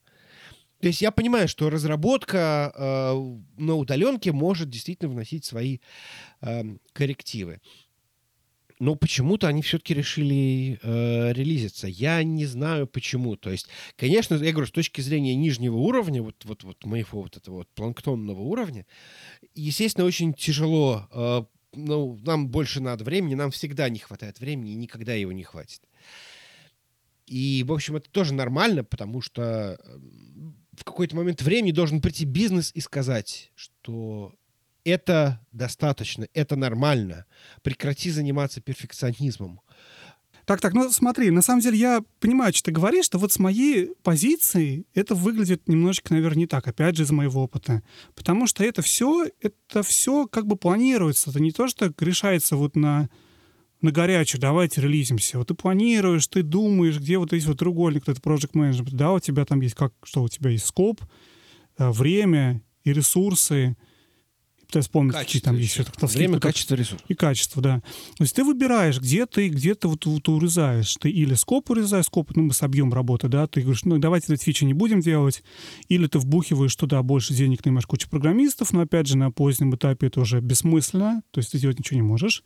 То 0.81 0.87
есть 0.87 1.01
я 1.01 1.11
понимаю, 1.11 1.47
что 1.47 1.69
разработка 1.69 2.71
э, 2.75 3.13
на 3.57 3.75
удаленке 3.75 4.31
может 4.31 4.69
действительно 4.69 5.09
вносить 5.09 5.45
свои 5.45 5.79
э, 6.41 6.63
коррективы. 6.93 7.59
но 8.79 8.95
почему-то 8.95 9.47
они 9.47 9.61
все-таки 9.61 9.93
решили 9.93 10.79
э, 10.83 11.33
релизиться. 11.33 11.87
Я 11.87 12.21
не 12.23 12.45
знаю 12.45 12.87
почему. 12.87 13.35
То 13.37 13.49
есть, 13.49 13.67
конечно, 13.95 14.35
я 14.35 14.51
говорю, 14.51 14.67
с 14.67 14.71
точки 14.71 15.01
зрения 15.01 15.33
нижнего 15.33 15.77
уровня, 15.77 16.21
вот, 16.21 16.43
вот, 16.43 16.63
вот 16.63 16.85
моего 16.85 17.21
вот 17.21 17.37
этого 17.37 17.55
вот 17.55 17.69
планктонного 17.73 18.41
уровня, 18.41 18.85
естественно, 19.55 20.05
очень 20.05 20.33
тяжело. 20.33 21.07
Э, 21.11 21.45
ну, 21.75 22.19
нам 22.23 22.49
больше 22.49 22.81
надо 22.81 23.03
времени, 23.03 23.35
нам 23.35 23.51
всегда 23.51 23.89
не 23.89 23.99
хватает 23.99 24.39
времени, 24.39 24.71
и 24.71 24.75
никогда 24.75 25.13
его 25.13 25.31
не 25.31 25.43
хватит. 25.43 25.81
И, 27.25 27.63
в 27.67 27.73
общем, 27.73 27.95
это 27.95 28.09
тоже 28.09 28.33
нормально, 28.33 28.83
потому 28.83 29.21
что 29.21 29.79
в 30.77 30.83
какой-то 30.83 31.15
момент 31.15 31.41
времени 31.41 31.71
должен 31.71 32.01
прийти 32.01 32.25
бизнес 32.25 32.71
и 32.73 32.81
сказать, 32.81 33.51
что 33.55 34.35
это 34.83 35.45
достаточно, 35.51 36.27
это 36.33 36.55
нормально. 36.55 37.25
Прекрати 37.63 38.11
заниматься 38.11 38.61
перфекционизмом. 38.61 39.61
Так, 40.45 40.61
так, 40.61 40.73
ну 40.73 40.89
смотри, 40.91 41.31
на 41.31 41.41
самом 41.41 41.61
деле 41.61 41.77
я 41.77 42.03
понимаю, 42.19 42.53
что 42.53 42.65
ты 42.65 42.71
говоришь, 42.71 43.05
что 43.05 43.17
вот 43.17 43.31
с 43.31 43.39
моей 43.39 43.91
позиции 44.03 44.85
это 44.93 45.15
выглядит 45.15 45.67
немножечко, 45.67 46.13
наверное, 46.13 46.39
не 46.39 46.47
так, 46.47 46.67
опять 46.67 46.95
же, 46.95 47.03
из 47.03 47.11
моего 47.11 47.43
опыта. 47.43 47.81
Потому 48.13 48.45
что 48.45 48.63
это 48.63 48.81
все, 48.83 49.25
это 49.41 49.81
все 49.81 50.27
как 50.27 50.45
бы 50.45 50.55
планируется. 50.55 51.31
Это 51.31 51.39
не 51.39 51.51
то, 51.51 51.67
что 51.67 51.91
решается 51.99 52.55
вот 52.57 52.75
на, 52.75 53.09
на 53.81 53.91
горячую, 53.91 54.39
давайте 54.39 54.81
релизимся. 54.81 55.39
Вот 55.39 55.47
ты 55.47 55.55
планируешь, 55.55 56.27
ты 56.27 56.43
думаешь, 56.43 56.99
где 56.99 57.17
вот 57.17 57.33
есть 57.33 57.47
вот 57.47 57.57
треугольник, 57.57 58.07
это 58.07 58.21
project 58.21 58.51
management, 58.53 58.91
да, 58.91 59.13
у 59.13 59.19
тебя 59.19 59.45
там 59.45 59.61
есть 59.61 59.75
как, 59.75 59.93
что 60.03 60.21
у 60.21 60.27
тебя 60.27 60.51
есть 60.51 60.67
скоп, 60.67 61.01
э, 61.79 61.89
время 61.89 62.61
и 62.83 62.93
ресурсы, 62.93 63.77
пытаюсь 64.65 64.85
вспомнить, 64.85 65.13
какие 65.13 65.41
там 65.41 65.57
есть 65.57 65.75
еще. 65.75 65.85
Время, 66.01 66.39
качество, 66.39 66.75
ресурс. 66.75 67.01
И 67.07 67.13
качество, 67.13 67.61
да. 67.61 67.81
То 68.17 68.23
есть 68.23 68.35
ты 68.35 68.43
выбираешь, 68.43 68.99
где 68.99 69.25
ты, 69.25 69.49
где 69.49 69.75
ты 69.75 69.87
вот, 69.87 70.05
вот 70.05 70.27
урезаешь. 70.29 70.95
Ты 70.95 71.09
или 71.09 71.33
скоп 71.35 71.69
урезаешь, 71.69 72.05
скоп, 72.05 72.35
ну, 72.35 72.43
мы 72.43 72.53
с 72.53 72.63
объем 72.63 72.93
работы, 72.93 73.27
да, 73.27 73.47
ты 73.47 73.61
говоришь, 73.61 73.83
ну, 73.85 73.97
давайте 73.97 74.33
эти 74.33 74.43
фичи 74.43 74.63
не 74.63 74.73
будем 74.73 75.01
делать, 75.01 75.43
или 75.89 76.07
ты 76.07 76.19
вбухиваешь 76.19 76.75
туда 76.75 77.01
больше 77.03 77.33
денег, 77.33 77.63
нанимаешь 77.65 77.85
кучу 77.85 78.09
программистов, 78.09 78.73
но, 78.73 78.81
опять 78.81 79.07
же, 79.07 79.17
на 79.17 79.31
позднем 79.31 79.75
этапе 79.75 80.07
это 80.07 80.21
уже 80.21 80.39
бессмысленно, 80.39 81.23
то 81.31 81.39
есть 81.39 81.51
ты 81.51 81.59
делать 81.59 81.79
ничего 81.79 81.97
не 81.97 82.07
можешь. 82.07 82.43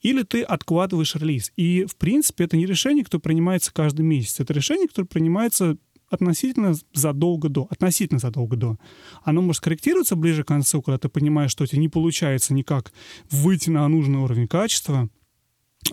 Или 0.00 0.22
ты 0.22 0.42
откладываешь 0.42 1.14
релиз. 1.14 1.52
И, 1.56 1.84
в 1.84 1.96
принципе, 1.96 2.44
это 2.44 2.56
не 2.56 2.66
решение, 2.66 3.04
которое 3.04 3.22
принимается 3.22 3.72
каждый 3.72 4.02
месяц. 4.02 4.40
Это 4.40 4.52
решение, 4.52 4.88
которое 4.88 5.06
принимается 5.06 5.76
относительно 6.14 6.74
задолго 6.92 7.48
до. 7.48 7.66
Относительно 7.70 8.18
задолго 8.18 8.56
до. 8.56 8.78
Оно 9.22 9.42
может 9.42 9.62
корректироваться 9.62 10.16
ближе 10.16 10.44
к 10.44 10.48
концу, 10.48 10.82
когда 10.82 10.98
ты 10.98 11.08
понимаешь, 11.08 11.50
что 11.50 11.64
у 11.64 11.66
тебя 11.66 11.80
не 11.80 11.88
получается 11.88 12.54
никак 12.54 12.92
выйти 13.30 13.70
на 13.70 13.86
нужный 13.88 14.18
уровень 14.18 14.48
качества 14.48 15.08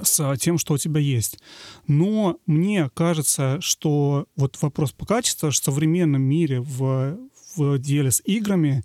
с 0.02 0.38
тем, 0.38 0.58
что 0.58 0.76
у 0.76 0.78
тебя 0.78 1.00
есть. 1.00 1.40
Но 1.88 2.38
мне 2.46 2.90
кажется, 2.94 3.60
что 3.62 4.28
вот 4.36 4.58
вопрос 4.62 4.92
по 4.92 5.06
качеству 5.06 5.50
в 5.50 5.56
современном 5.56 6.22
мире 6.22 6.62
в, 6.62 7.18
в 7.56 7.78
деле 7.80 8.12
с 8.12 8.22
играми 8.26 8.84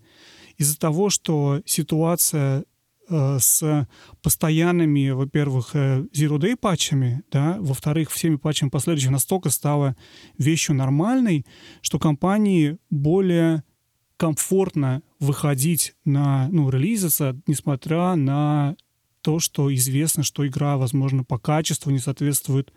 из-за 0.57 0.79
того, 0.79 1.11
что 1.11 1.63
ситуация 1.65 2.65
с 3.09 3.87
постоянными, 4.23 5.11
во-первых, 5.11 5.71
э, 5.75 6.07
zero-day 6.13 6.57
патчами, 6.57 7.23
да, 7.31 7.57
во-вторых, 7.61 8.11
всеми 8.11 8.37
патчами 8.37 8.71
последующих 8.71 9.11
настолько 9.11 9.51
стало 9.51 9.97
вещью 10.39 10.75
нормальной, 10.75 11.47
что 11.83 11.99
компании 11.99 12.79
более 12.91 13.63
комфортно 14.17 15.03
выходить 15.21 15.95
на, 16.05 16.49
ну, 16.51 16.71
релизиться, 16.71 17.39
несмотря 17.47 18.15
на 18.15 18.77
то, 19.23 19.39
что 19.41 19.75
известно, 19.75 20.23
что 20.23 20.47
игра, 20.47 20.77
возможно, 20.77 21.25
по 21.25 21.39
качеству 21.39 21.91
не 21.91 21.99
соответствует 21.99 22.73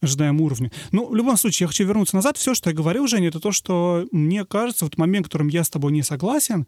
ожидаемому 0.00 0.44
уровню. 0.44 0.70
Ну, 0.92 1.08
в 1.08 1.14
любом 1.14 1.36
случае, 1.36 1.64
я 1.64 1.68
хочу 1.68 1.84
вернуться 1.84 2.16
назад. 2.16 2.36
Все, 2.36 2.54
что 2.54 2.70
я 2.70 2.76
говорил, 2.76 3.06
Женя, 3.06 3.28
это 3.28 3.40
то, 3.40 3.52
что 3.52 4.06
мне 4.12 4.44
кажется, 4.44 4.84
вот 4.84 4.98
момент, 4.98 5.26
в 5.26 5.28
котором 5.28 5.48
я 5.48 5.64
с 5.64 5.70
тобой 5.70 5.92
не 5.92 6.02
согласен, 6.02 6.66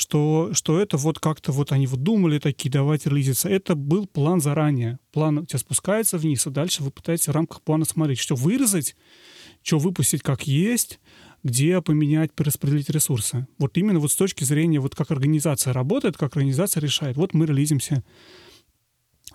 что, 0.00 0.50
что 0.54 0.80
это 0.80 0.96
вот 0.96 1.18
как-то 1.18 1.52
вот 1.52 1.72
они 1.72 1.86
вот 1.86 2.02
думали 2.02 2.38
такие, 2.38 2.70
давайте 2.70 3.10
релизиться. 3.10 3.48
Это 3.48 3.74
был 3.74 4.06
план 4.06 4.40
заранее. 4.40 4.98
План 5.12 5.38
у 5.38 5.46
тебя 5.46 5.58
спускается 5.58 6.18
вниз, 6.18 6.46
а 6.46 6.50
дальше 6.50 6.82
вы 6.82 6.90
пытаетесь 6.90 7.28
в 7.28 7.32
рамках 7.32 7.60
плана 7.60 7.84
смотреть, 7.84 8.18
что 8.18 8.34
вырезать, 8.34 8.96
что 9.62 9.78
выпустить 9.78 10.22
как 10.22 10.46
есть, 10.46 11.00
где 11.42 11.80
поменять, 11.82 12.32
перераспределить 12.32 12.90
ресурсы. 12.90 13.46
Вот 13.58 13.76
именно 13.76 13.98
вот 13.98 14.10
с 14.10 14.16
точки 14.16 14.44
зрения, 14.44 14.80
вот 14.80 14.94
как 14.94 15.10
организация 15.10 15.72
работает, 15.72 16.16
как 16.16 16.36
организация 16.36 16.80
решает. 16.80 17.16
Вот 17.16 17.34
мы 17.34 17.46
релизимся 17.46 18.02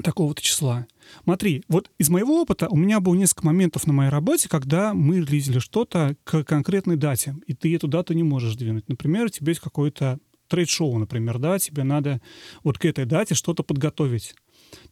такого-то 0.04 0.42
числа. 0.42 0.88
Смотри, 1.24 1.64
вот 1.68 1.90
из 1.98 2.10
моего 2.10 2.42
опыта 2.42 2.68
у 2.70 2.76
меня 2.76 3.00
было 3.00 3.16
несколько 3.16 3.46
моментов 3.46 3.88
на 3.88 3.94
моей 3.94 4.10
работе, 4.10 4.50
когда 4.50 4.94
мы 4.94 5.18
релизили 5.18 5.60
что-то 5.60 6.18
к 6.24 6.44
конкретной 6.44 6.98
дате, 6.98 7.36
и 7.48 7.54
ты 7.54 7.74
эту 7.76 7.88
дату 7.88 8.14
не 8.14 8.24
можешь 8.24 8.56
двинуть. 8.56 8.90
Например, 8.90 9.26
у 9.26 9.30
тебя 9.30 9.52
есть 9.52 9.62
какой-то 9.62 10.20
трейд-шоу, 10.48 10.98
например, 10.98 11.40
да, 11.40 11.60
тебе 11.60 11.84
надо 11.84 12.22
вот 12.64 12.78
к 12.78 12.86
этой 12.86 13.06
дате 13.06 13.36
что-то 13.36 13.64
подготовить. 13.64 14.36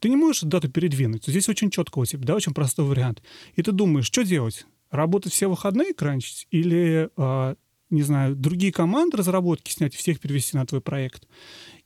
Ты 0.00 0.08
не 0.08 0.16
можешь 0.16 0.42
дату 0.42 0.68
передвинуть. 0.68 1.24
Здесь 1.26 1.48
очень 1.48 1.70
четко 1.70 1.98
у 1.98 2.04
тебя, 2.04 2.24
да, 2.24 2.34
очень 2.34 2.54
простой 2.54 2.86
вариант. 2.86 3.22
И 3.54 3.62
ты 3.62 3.72
думаешь, 3.72 4.06
что 4.06 4.24
делать? 4.24 4.66
Работать 4.90 5.32
все 5.32 5.48
выходные 5.48 5.94
кранчить? 5.94 6.46
Или, 6.50 7.10
э, 7.16 7.54
не 7.90 8.02
знаю, 8.02 8.36
другие 8.36 8.72
команды 8.72 9.16
разработки 9.16 9.70
снять, 9.70 9.94
всех 9.94 10.20
перевести 10.20 10.56
на 10.56 10.66
твой 10.66 10.80
проект? 10.80 11.26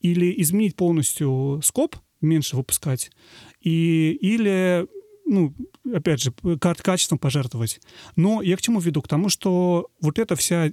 Или 0.00 0.40
изменить 0.42 0.76
полностью 0.76 1.60
скоп, 1.64 1.96
меньше 2.20 2.56
выпускать? 2.56 3.10
И, 3.60 4.16
или 4.20 4.86
ну, 5.28 5.54
опять 5.92 6.22
же, 6.22 6.32
качеством 6.58 7.18
пожертвовать. 7.18 7.80
Но 8.16 8.40
я 8.42 8.56
к 8.56 8.62
чему 8.62 8.80
веду? 8.80 9.02
К 9.02 9.08
тому, 9.08 9.28
что 9.28 9.90
вот 10.00 10.18
эта 10.18 10.36
вся 10.36 10.72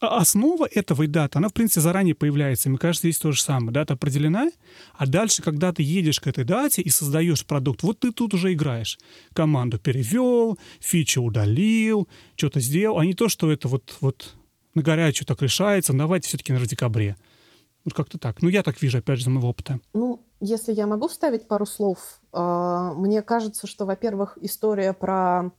основа 0.00 0.68
этого 0.70 1.04
и 1.04 1.06
дата, 1.06 1.38
она, 1.38 1.48
в 1.48 1.54
принципе, 1.54 1.80
заранее 1.80 2.14
появляется. 2.14 2.68
Мне 2.68 2.78
кажется, 2.78 3.08
здесь 3.08 3.18
то 3.18 3.32
же 3.32 3.42
самое. 3.42 3.72
Дата 3.72 3.94
определена, 3.94 4.50
а 4.94 5.06
дальше, 5.06 5.42
когда 5.42 5.72
ты 5.72 5.82
едешь 5.82 6.20
к 6.20 6.26
этой 6.26 6.44
дате 6.44 6.82
и 6.82 6.90
создаешь 6.90 7.46
продукт, 7.46 7.82
вот 7.82 8.00
ты 8.00 8.12
тут 8.12 8.34
уже 8.34 8.52
играешь. 8.52 8.98
Команду 9.32 9.78
перевел, 9.78 10.58
фичу 10.80 11.22
удалил, 11.22 12.08
что-то 12.36 12.60
сделал, 12.60 12.98
а 12.98 13.06
не 13.06 13.14
то, 13.14 13.28
что 13.28 13.50
это 13.50 13.68
вот, 13.68 13.96
вот 14.00 14.34
на 14.74 14.82
горячую 14.82 15.26
так 15.26 15.40
решается, 15.42 15.92
давайте 15.94 16.28
все-таки 16.28 16.52
на 16.52 16.64
декабре. 16.66 17.16
Вот 17.84 17.94
как-то 17.94 18.18
так. 18.18 18.42
Ну, 18.42 18.48
я 18.48 18.62
так 18.62 18.82
вижу, 18.82 18.98
опять 18.98 19.18
же, 19.18 19.24
за 19.24 19.30
моего 19.30 19.48
опыта. 19.48 19.78
Ну, 19.94 20.26
если 20.40 20.72
я 20.72 20.86
могу 20.88 21.06
вставить 21.08 21.46
пару 21.46 21.66
слов, 21.66 22.20
э, 22.32 22.92
мне 22.96 23.22
кажется, 23.22 23.68
что, 23.68 23.86
во-первых, 23.86 24.36
история 24.40 24.92
про 24.92 25.52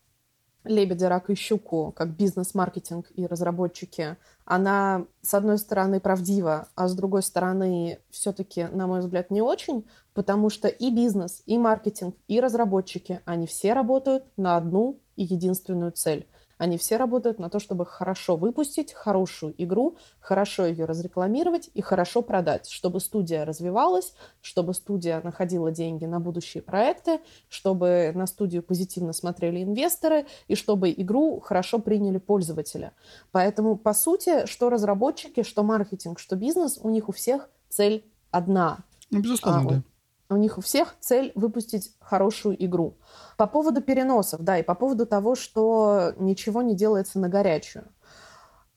лебедя, 0.68 1.10
рак 1.10 1.30
и 1.30 1.36
щуку, 1.36 1.94
как 1.96 2.16
бизнес-маркетинг 2.16 3.08
и 3.16 3.26
разработчики, 3.26 4.18
она, 4.46 5.06
с 5.22 5.34
одной 5.34 5.58
стороны, 5.58 6.00
правдива, 6.00 6.70
а 6.76 6.88
с 6.88 6.96
другой 6.96 7.22
стороны, 7.24 8.00
все-таки, 8.10 8.66
на 8.72 8.88
мой 8.88 9.02
взгляд, 9.02 9.30
не 9.30 9.42
очень, 9.42 9.86
потому 10.14 10.50
что 10.50 10.68
и 10.68 10.90
бизнес, 10.90 11.44
и 11.46 11.58
маркетинг, 11.58 12.16
и 12.28 12.40
разработчики, 12.40 13.22
они 13.26 13.46
все 13.46 13.74
работают 13.74 14.24
на 14.38 14.56
одну 14.56 15.00
и 15.16 15.24
единственную 15.24 15.92
цель 15.92 16.28
они 16.58 16.78
все 16.78 16.98
работают 16.98 17.40
на 17.40 17.50
то, 17.50 17.60
чтобы 17.60 17.86
хорошо 17.86 18.36
выпустить 18.36 18.94
хорошую 18.94 19.54
игру, 19.58 19.98
хорошо 20.20 20.66
ее 20.66 20.86
разрекламировать 20.86 21.70
и 21.74 21.82
хорошо 21.82 22.22
продать, 22.22 22.70
чтобы 22.70 23.00
студия 23.00 23.46
развивалась, 23.46 24.14
чтобы 24.42 24.74
студия 24.74 25.22
находила 25.24 25.72
деньги 25.72 26.06
на 26.06 26.20
будущие 26.20 26.64
проекты, 26.64 27.20
чтобы 27.50 28.12
на 28.16 28.28
студию 28.28 28.64
позитивно 28.64 29.14
смотрели 29.14 29.64
инвесторы 29.64 30.26
и 30.48 30.56
чтобы 30.56 30.92
игру 30.92 31.40
хорошо 31.40 31.80
приняли 31.80 32.18
пользователи. 32.18 32.92
Поэтому, 33.32 33.78
по 33.78 33.94
сути, 33.94 34.46
что 34.48 34.70
разработчики, 34.70 35.44
что 35.44 35.64
маркетинг, 35.64 36.20
что 36.20 36.36
бизнес, 36.36 36.80
у 36.82 36.90
них 36.90 37.10
у 37.10 37.12
всех 37.12 37.50
цель 37.70 38.04
одна. 38.32 38.80
Ну, 39.12 39.22
безусловно, 39.22 39.62
а, 39.62 39.74
да. 39.76 39.84
У 40.30 40.36
них 40.36 40.58
у 40.58 40.62
всех 40.62 40.96
цель 41.00 41.32
выпустить 41.36 41.94
хорошую 42.00 42.62
игру. 42.66 42.98
По 43.38 43.48
поводу 43.48 43.82
переносов, 43.82 44.42
да, 44.42 44.58
и 44.58 44.64
по 44.64 44.76
поводу 44.76 45.06
того, 45.06 45.36
что 45.36 46.14
ничего 46.18 46.62
не 46.62 46.76
делается 46.76 47.20
на 47.20 47.30
горячую. 47.30 47.86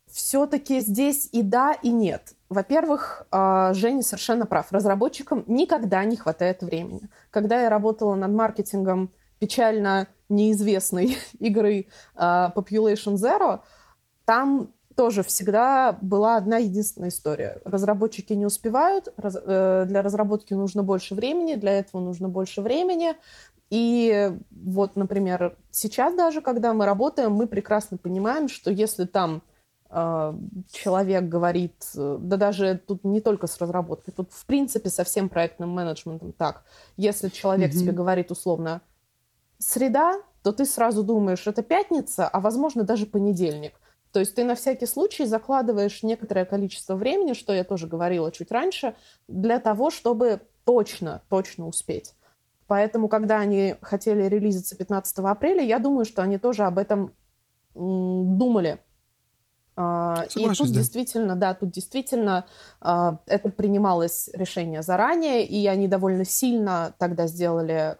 Все-таки 0.07 0.81
здесь 0.81 1.29
и 1.33 1.43
да, 1.43 1.73
и 1.73 1.91
нет. 1.91 2.35
Во-первых, 2.49 3.27
а, 3.31 3.73
Женя 3.75 4.03
совершенно 4.03 4.47
прав. 4.47 4.73
Разработчикам 4.73 5.45
никогда 5.47 6.05
не 6.05 6.17
хватает 6.17 6.63
времени. 6.63 7.09
Когда 7.31 7.63
я 7.63 7.71
работала 7.71 8.15
над 8.17 8.33
маркетингом 8.33 9.13
печально 9.39 10.09
неизвестной 10.29 11.17
игры 11.39 11.87
а, 12.15 12.53
Population 12.55 13.15
Zero, 13.15 13.61
там 14.25 14.73
тоже 15.01 15.23
всегда 15.23 15.97
была 16.03 16.37
одна 16.37 16.59
единственная 16.59 17.09
история. 17.09 17.63
Разработчики 17.65 18.35
не 18.35 18.45
успевают, 18.45 19.09
раз, 19.17 19.35
э, 19.35 19.87
для 19.89 20.03
разработки 20.03 20.53
нужно 20.53 20.83
больше 20.83 21.15
времени, 21.15 21.55
для 21.55 21.79
этого 21.79 22.03
нужно 22.03 22.29
больше 22.29 22.61
времени. 22.61 23.15
И 23.71 24.31
вот, 24.51 24.97
например, 24.97 25.57
сейчас 25.71 26.15
даже, 26.15 26.43
когда 26.43 26.75
мы 26.75 26.85
работаем, 26.85 27.33
мы 27.33 27.47
прекрасно 27.47 27.97
понимаем, 27.97 28.51
что 28.51 28.71
если 28.71 29.07
там 29.07 29.41
э, 29.89 30.35
человек 30.71 31.25
говорит, 31.25 31.83
э, 31.97 32.19
да 32.21 32.37
даже 32.37 32.79
тут 32.87 33.03
не 33.03 33.23
только 33.23 33.47
с 33.47 33.59
разработкой, 33.59 34.13
тут 34.15 34.31
в 34.35 34.45
принципе 34.45 34.91
со 34.91 35.05
всем 35.05 35.31
проектным 35.31 35.71
менеджментом 35.71 36.33
так. 36.33 36.63
Если 36.99 37.31
человек 37.31 37.73
mm-hmm. 37.73 37.79
тебе 37.79 37.93
говорит 37.93 38.31
условно 38.31 38.83
среда, 39.57 40.21
то 40.43 40.53
ты 40.53 40.67
сразу 40.67 41.03
думаешь, 41.03 41.47
это 41.47 41.63
пятница, 41.63 42.29
а 42.29 42.39
возможно 42.41 42.85
даже 42.85 43.07
понедельник. 43.07 43.73
То 44.13 44.21
есть 44.21 44.35
ты 44.35 44.45
на 44.45 44.55
всякий 44.55 44.87
случай 44.87 45.25
закладываешь 45.25 46.03
некоторое 46.03 46.45
количество 46.45 46.97
времени, 46.97 47.33
что 47.33 47.53
я 47.53 47.65
тоже 47.65 47.87
говорила 47.87 48.33
чуть 48.33 48.51
раньше, 48.51 48.97
для 49.29 49.61
того, 49.61 49.91
чтобы 49.91 50.41
точно, 50.65 51.23
точно 51.29 51.67
успеть. 51.67 52.15
Поэтому, 52.67 53.09
когда 53.09 53.39
они 53.39 53.77
хотели 53.83 54.23
релизиться 54.23 54.77
15 54.77 55.19
апреля, 55.19 55.63
я 55.63 55.79
думаю, 55.79 56.05
что 56.05 56.23
они 56.23 56.39
тоже 56.39 56.65
об 56.65 56.79
этом 56.79 57.13
думали. 57.75 58.81
А, 59.77 60.27
Соглашусь, 60.29 60.61
и 60.61 60.63
тут 60.65 60.69
да. 60.75 60.79
действительно, 60.81 61.37
да, 61.37 61.55
тут 61.55 61.71
действительно 61.71 62.47
а, 62.81 63.19
это 63.27 63.49
принималось 63.49 64.29
решение 64.35 64.83
заранее, 64.83 65.47
и 65.47 65.67
они 65.67 65.89
довольно 65.89 66.25
сильно 66.25 66.95
тогда 66.99 67.27
сделали 67.27 67.97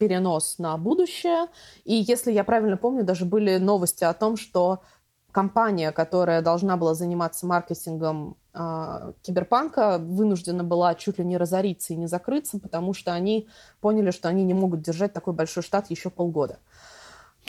перенос 0.00 0.58
на 0.58 0.76
будущее. 0.78 1.46
И 1.84 1.94
если 1.94 2.32
я 2.32 2.42
правильно 2.42 2.78
помню, 2.78 3.04
даже 3.04 3.26
были 3.26 3.58
новости 3.58 4.02
о 4.02 4.14
том, 4.14 4.38
что 4.38 4.82
компания, 5.30 5.92
которая 5.92 6.40
должна 6.40 6.78
была 6.78 6.94
заниматься 6.94 7.46
маркетингом 7.46 8.36
э, 8.54 9.12
киберпанка, 9.22 9.98
вынуждена 9.98 10.64
была 10.64 10.94
чуть 10.94 11.18
ли 11.18 11.24
не 11.24 11.36
разориться 11.36 11.92
и 11.92 11.96
не 11.96 12.06
закрыться, 12.06 12.58
потому 12.58 12.94
что 12.94 13.12
они 13.12 13.46
поняли, 13.80 14.10
что 14.10 14.28
они 14.28 14.42
не 14.44 14.54
могут 14.54 14.80
держать 14.80 15.12
такой 15.12 15.34
большой 15.34 15.62
штат 15.62 15.90
еще 15.90 16.08
полгода. 16.08 16.58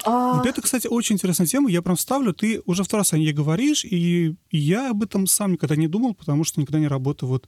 А... 0.06 0.42
Это, 0.46 0.62
кстати, 0.62 0.88
очень 0.88 1.16
интересная 1.16 1.48
тема. 1.48 1.70
Я 1.70 1.82
прям 1.82 1.96
вставлю. 1.96 2.34
Ты 2.34 2.62
уже 2.66 2.84
второй 2.84 3.02
раз 3.02 3.14
о 3.14 3.18
ней 3.18 3.32
говоришь, 3.32 3.86
и 3.86 4.36
я 4.52 4.92
об 4.92 5.04
этом 5.04 5.26
сам 5.26 5.54
никогда 5.54 5.76
не 5.78 5.88
думал, 5.88 6.16
потому 6.16 6.44
что 6.44 6.60
никогда 6.60 6.80
не 6.80 6.88
работаю 6.88 7.30
вот 7.30 7.48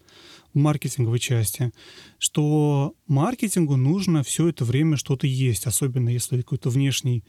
маркетинговой 0.54 1.20
части. 1.20 1.72
Что 2.20 2.96
маркетингу 3.08 3.76
нужно 3.76 4.24
все 4.24 4.50
это 4.50 4.66
время 4.66 4.98
что-то 4.98 5.28
есть, 5.28 5.66
особенно 5.68 6.10
если 6.10 6.38
какой-то 6.38 6.70
внешний, 6.70 7.24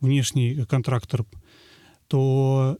внешний 0.00 0.64
контрактор, 0.66 1.24
то 2.06 2.78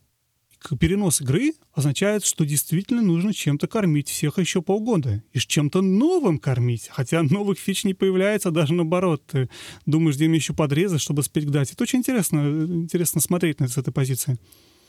перенос 0.80 1.20
игры 1.20 1.52
означает, 1.72 2.24
что 2.24 2.44
действительно 2.44 3.02
нужно 3.02 3.32
чем-то 3.32 3.68
кормить 3.68 4.08
всех 4.08 4.38
еще 4.38 4.62
полгода. 4.62 5.22
И 5.32 5.38
чем-то 5.38 5.82
новым 5.82 6.38
кормить. 6.38 6.88
Хотя 6.90 7.22
новых 7.22 7.58
фич 7.58 7.84
не 7.84 7.94
появляется, 7.94 8.50
даже 8.50 8.74
наоборот. 8.74 9.22
Ты 9.26 9.48
думаешь, 9.86 10.16
где 10.16 10.28
мне 10.28 10.38
еще 10.38 10.54
подрезать, 10.54 11.00
чтобы 11.00 11.22
спеть 11.22 11.46
к 11.46 11.50
дате. 11.50 11.74
Это 11.74 11.82
очень 11.82 12.00
интересно, 12.00 12.38
интересно 12.38 13.20
смотреть 13.20 13.60
на 13.60 13.64
это 13.64 13.74
с 13.74 13.78
этой 13.78 13.92
позиции. 13.92 14.38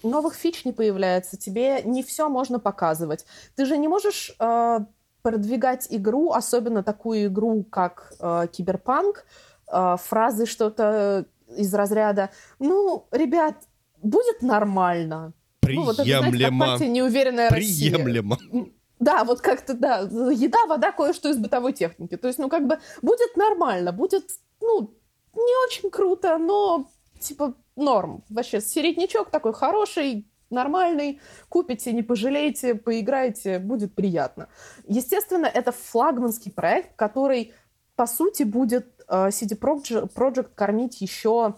Новых 0.01 0.35
фич 0.35 0.63
не 0.65 0.71
появляется. 0.71 1.37
Тебе 1.37 1.81
не 1.83 2.03
все 2.03 2.29
можно 2.29 2.59
показывать. 2.59 3.25
Ты 3.55 3.65
же 3.65 3.77
не 3.77 3.87
можешь 3.87 4.31
э, 4.39 4.79
продвигать 5.21 5.87
игру, 5.89 6.31
особенно 6.31 6.83
такую 6.83 7.27
игру, 7.27 7.63
как 7.63 8.13
э, 8.19 8.47
Киберпанк, 8.51 9.25
э, 9.71 9.95
фразы 10.01 10.45
что-то 10.45 11.25
из 11.55 11.73
разряда 11.73 12.29
«Ну, 12.59 13.07
ребят, 13.11 13.55
будет 14.01 14.41
нормально». 14.41 15.33
Приемлемо. 15.59 15.81
Ну, 15.81 15.91
вот 15.91 15.99
это, 15.99 16.19
знаете, 16.19 16.45
как 16.45 16.59
партия 16.59 16.87
«Неуверенная 16.87 17.49
Приемлемо. 17.49 18.35
Россия». 18.35 18.73
Да, 18.99 19.23
вот 19.23 19.39
как-то, 19.39 19.73
да, 19.73 19.99
еда, 19.99 20.65
вода, 20.67 20.91
кое-что 20.91 21.29
из 21.29 21.37
бытовой 21.37 21.71
техники. 21.71 22.17
То 22.17 22.27
есть, 22.27 22.37
ну, 22.37 22.49
как 22.49 22.67
бы 22.67 22.79
будет 23.01 23.37
нормально, 23.37 23.93
будет, 23.93 24.29
ну, 24.59 24.93
не 25.33 25.65
очень 25.67 25.89
круто, 25.89 26.37
но, 26.37 26.89
типа, 27.19 27.55
норм. 27.77 28.23
Вообще, 28.29 28.59
середнячок 28.59 29.29
такой 29.29 29.53
хороший, 29.53 30.28
нормальный, 30.49 31.19
купите, 31.49 31.91
не 31.93 32.03
пожалеете, 32.03 32.75
поиграете, 32.75 33.59
будет 33.59 33.95
приятно. 33.95 34.49
Естественно, 34.87 35.45
это 35.45 35.71
флагманский 35.71 36.51
проект, 36.51 36.95
который, 36.95 37.53
по 37.95 38.07
сути, 38.07 38.43
будет 38.43 38.87
uh, 39.07 39.29
CD 39.29 39.57
Projekt 39.57 40.49
кормить 40.55 41.01
еще 41.01 41.55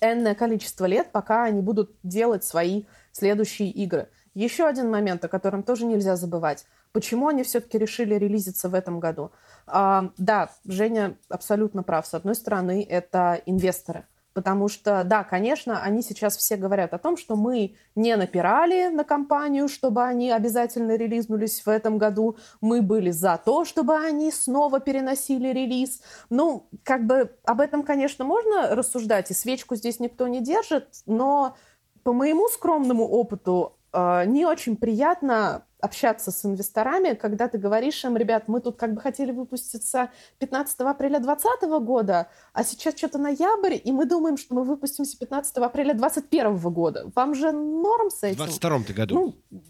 энное 0.00 0.34
количество 0.34 0.84
лет, 0.84 1.10
пока 1.12 1.44
они 1.44 1.62
будут 1.62 1.96
делать 2.02 2.44
свои 2.44 2.84
следующие 3.12 3.70
игры. 3.70 4.08
Еще 4.34 4.66
один 4.66 4.90
момент, 4.90 5.24
о 5.24 5.28
котором 5.28 5.62
тоже 5.62 5.86
нельзя 5.86 6.16
забывать. 6.16 6.66
Почему 6.92 7.28
они 7.28 7.42
все-таки 7.42 7.78
решили 7.78 8.14
релизиться 8.14 8.68
в 8.68 8.74
этом 8.74 9.00
году? 9.00 9.32
А, 9.66 10.10
да, 10.18 10.50
Женя 10.64 11.16
абсолютно 11.28 11.82
прав. 11.82 12.06
С 12.06 12.14
одной 12.14 12.34
стороны, 12.34 12.86
это 12.88 13.40
инвесторы. 13.46 14.06
Потому 14.36 14.68
что, 14.68 15.02
да, 15.02 15.24
конечно, 15.24 15.82
они 15.82 16.02
сейчас 16.02 16.36
все 16.36 16.56
говорят 16.56 16.92
о 16.92 16.98
том, 16.98 17.16
что 17.16 17.36
мы 17.36 17.74
не 17.94 18.14
напирали 18.16 18.88
на 18.88 19.02
компанию, 19.02 19.66
чтобы 19.66 20.04
они 20.04 20.30
обязательно 20.30 20.94
релизнулись 20.94 21.64
в 21.64 21.68
этом 21.70 21.96
году. 21.96 22.36
Мы 22.60 22.82
были 22.82 23.10
за 23.12 23.40
то, 23.42 23.64
чтобы 23.64 23.96
они 23.96 24.30
снова 24.30 24.78
переносили 24.78 25.48
релиз. 25.48 26.02
Ну, 26.28 26.68
как 26.82 27.06
бы 27.06 27.34
об 27.44 27.62
этом, 27.62 27.82
конечно, 27.82 28.26
можно 28.26 28.74
рассуждать, 28.76 29.30
и 29.30 29.34
свечку 29.34 29.74
здесь 29.74 30.00
никто 30.00 30.28
не 30.28 30.42
держит, 30.42 30.88
но 31.06 31.56
по 32.02 32.12
моему 32.12 32.46
скромному 32.48 33.08
опыту, 33.08 33.78
э, 33.94 34.24
не 34.26 34.44
очень 34.44 34.76
приятно 34.76 35.65
общаться 35.86 36.30
с 36.30 36.44
инвесторами, 36.44 37.14
когда 37.14 37.48
ты 37.48 37.56
говоришь 37.56 38.04
им, 38.04 38.16
ребят, 38.16 38.48
мы 38.48 38.60
тут 38.60 38.76
как 38.76 38.92
бы 38.92 39.00
хотели 39.00 39.32
выпуститься 39.32 40.10
15 40.38 40.80
апреля 40.80 41.18
2020 41.20 41.84
года, 41.86 42.28
а 42.52 42.64
сейчас 42.64 42.96
что-то 42.96 43.18
ноябрь, 43.18 43.78
и 43.82 43.92
мы 43.92 44.04
думаем, 44.04 44.36
что 44.36 44.54
мы 44.54 44.64
выпустимся 44.64 45.18
15 45.18 45.56
апреля 45.56 45.94
2021 45.94 46.58
года. 46.72 47.10
Вам 47.14 47.34
же 47.34 47.52
норм 47.52 48.10
с 48.10 48.22
этим? 48.22 48.44
В 48.44 48.58
22 48.58 48.78
году. 48.94 49.14
Ну, 49.14 49.60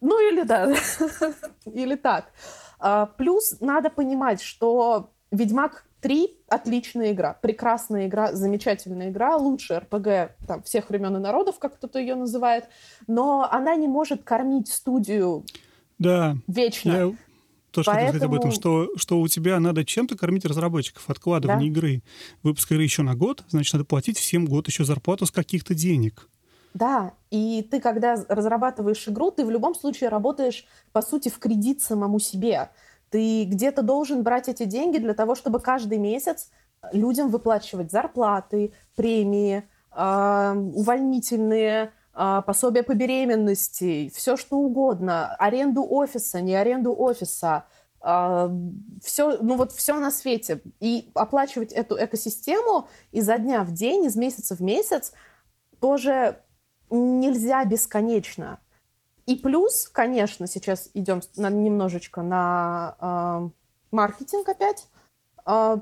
ну 0.00 0.28
или 0.28 0.42
да, 0.42 0.74
или 1.66 1.94
так. 1.94 2.32
А, 2.78 3.06
плюс 3.06 3.56
надо 3.60 3.90
понимать, 3.90 4.42
что 4.42 5.12
Ведьмак 5.30 5.84
3 6.02 6.36
отличная 6.48 7.12
игра, 7.12 7.32
прекрасная 7.40 8.06
игра, 8.06 8.34
замечательная 8.34 9.10
игра, 9.10 9.36
лучшая 9.36 9.80
РПГ 9.80 10.36
там, 10.46 10.62
всех 10.64 10.90
времен 10.90 11.16
и 11.16 11.20
народов, 11.20 11.58
как 11.58 11.76
кто-то 11.76 11.98
ее 11.98 12.16
называет, 12.16 12.64
но 13.06 13.48
она 13.50 13.74
не 13.76 13.88
может 13.88 14.22
кормить 14.24 14.68
студию 14.68 15.44
да, 16.02 16.36
вечно. 16.48 16.90
Я 16.90 17.12
тоже 17.70 17.86
Поэтому... 17.86 18.06
хотел 18.06 18.08
сказать 18.08 18.22
об 18.22 18.34
этом, 18.34 18.50
что, 18.50 18.88
что 18.96 19.20
у 19.20 19.28
тебя 19.28 19.60
надо 19.60 19.84
чем-то 19.84 20.16
кормить 20.16 20.44
разработчиков, 20.44 21.08
откладывание 21.08 21.70
да. 21.70 21.78
игры. 21.78 22.02
Выпуск 22.42 22.72
игры 22.72 22.82
еще 22.82 23.02
на 23.02 23.14
год, 23.14 23.44
значит, 23.48 23.72
надо 23.72 23.84
платить 23.84 24.18
всем 24.18 24.44
год 24.44 24.66
еще 24.66 24.84
зарплату 24.84 25.26
с 25.26 25.30
каких-то 25.30 25.74
денег. 25.74 26.28
Да, 26.74 27.12
и 27.30 27.66
ты, 27.70 27.80
когда 27.80 28.16
разрабатываешь 28.28 29.06
игру, 29.06 29.30
ты 29.30 29.44
в 29.44 29.50
любом 29.50 29.74
случае 29.74 30.08
работаешь, 30.08 30.64
по 30.92 31.02
сути, 31.02 31.28
в 31.28 31.38
кредит 31.38 31.82
самому 31.82 32.18
себе. 32.18 32.70
Ты 33.12 33.44
где-то 33.44 33.82
должен 33.82 34.22
брать 34.22 34.48
эти 34.48 34.64
деньги 34.64 34.96
для 34.96 35.12
того, 35.12 35.34
чтобы 35.34 35.60
каждый 35.60 35.98
месяц 35.98 36.50
людям 36.92 37.28
выплачивать 37.28 37.92
зарплаты, 37.92 38.72
премии, 38.96 39.68
э, 39.94 40.54
увольнительные, 40.74 41.92
э, 42.14 42.42
пособия 42.46 42.82
по 42.82 42.94
беременности, 42.94 44.10
все 44.14 44.38
что 44.38 44.56
угодно, 44.56 45.36
аренду 45.36 45.86
офиса, 45.86 46.40
не 46.40 46.54
аренду 46.54 46.98
офиса, 46.98 47.66
э, 48.00 48.48
все, 49.04 49.36
ну 49.42 49.56
вот 49.58 49.72
все 49.72 50.00
на 50.00 50.10
свете. 50.10 50.62
И 50.80 51.10
оплачивать 51.14 51.72
эту 51.72 52.02
экосистему 52.02 52.88
изо 53.10 53.36
дня 53.36 53.62
в 53.62 53.72
день, 53.72 54.06
из 54.06 54.16
месяца 54.16 54.56
в 54.56 54.62
месяц 54.62 55.12
тоже 55.80 56.38
нельзя 56.88 57.62
бесконечно. 57.66 58.58
И 59.26 59.36
плюс, 59.36 59.88
конечно, 59.88 60.46
сейчас 60.46 60.90
идем 60.94 61.20
на, 61.36 61.50
немножечко 61.50 62.22
на 62.22 62.96
э, 63.00 63.50
маркетинг 63.90 64.48
опять. 64.48 64.88
Э, 65.46 65.78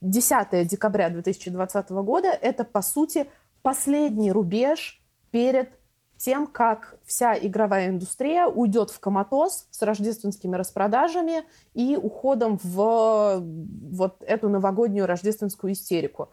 10 0.00 0.66
декабря 0.68 1.08
2020 1.08 1.90
года 1.90 2.28
это, 2.28 2.64
по 2.64 2.82
сути, 2.82 3.26
последний 3.62 4.30
рубеж 4.30 5.02
перед 5.30 5.70
тем, 6.16 6.46
как 6.46 6.96
вся 7.04 7.36
игровая 7.36 7.88
индустрия 7.88 8.46
уйдет 8.46 8.90
в 8.90 9.00
коматоз 9.00 9.66
с 9.70 9.82
рождественскими 9.82 10.56
распродажами 10.56 11.44
и 11.72 11.96
уходом 11.96 12.58
в 12.62 13.42
вот 13.90 14.22
эту 14.22 14.48
новогоднюю 14.48 15.06
рождественскую 15.06 15.72
истерику. 15.72 16.30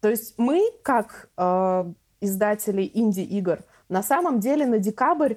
То 0.00 0.08
есть 0.08 0.34
мы, 0.38 0.62
как 0.82 1.30
э, 1.36 1.92
издатели 2.20 2.90
инди-игр, 2.92 3.64
на 3.88 4.02
самом 4.02 4.40
деле 4.40 4.66
на 4.66 4.78
декабрь 4.78 5.34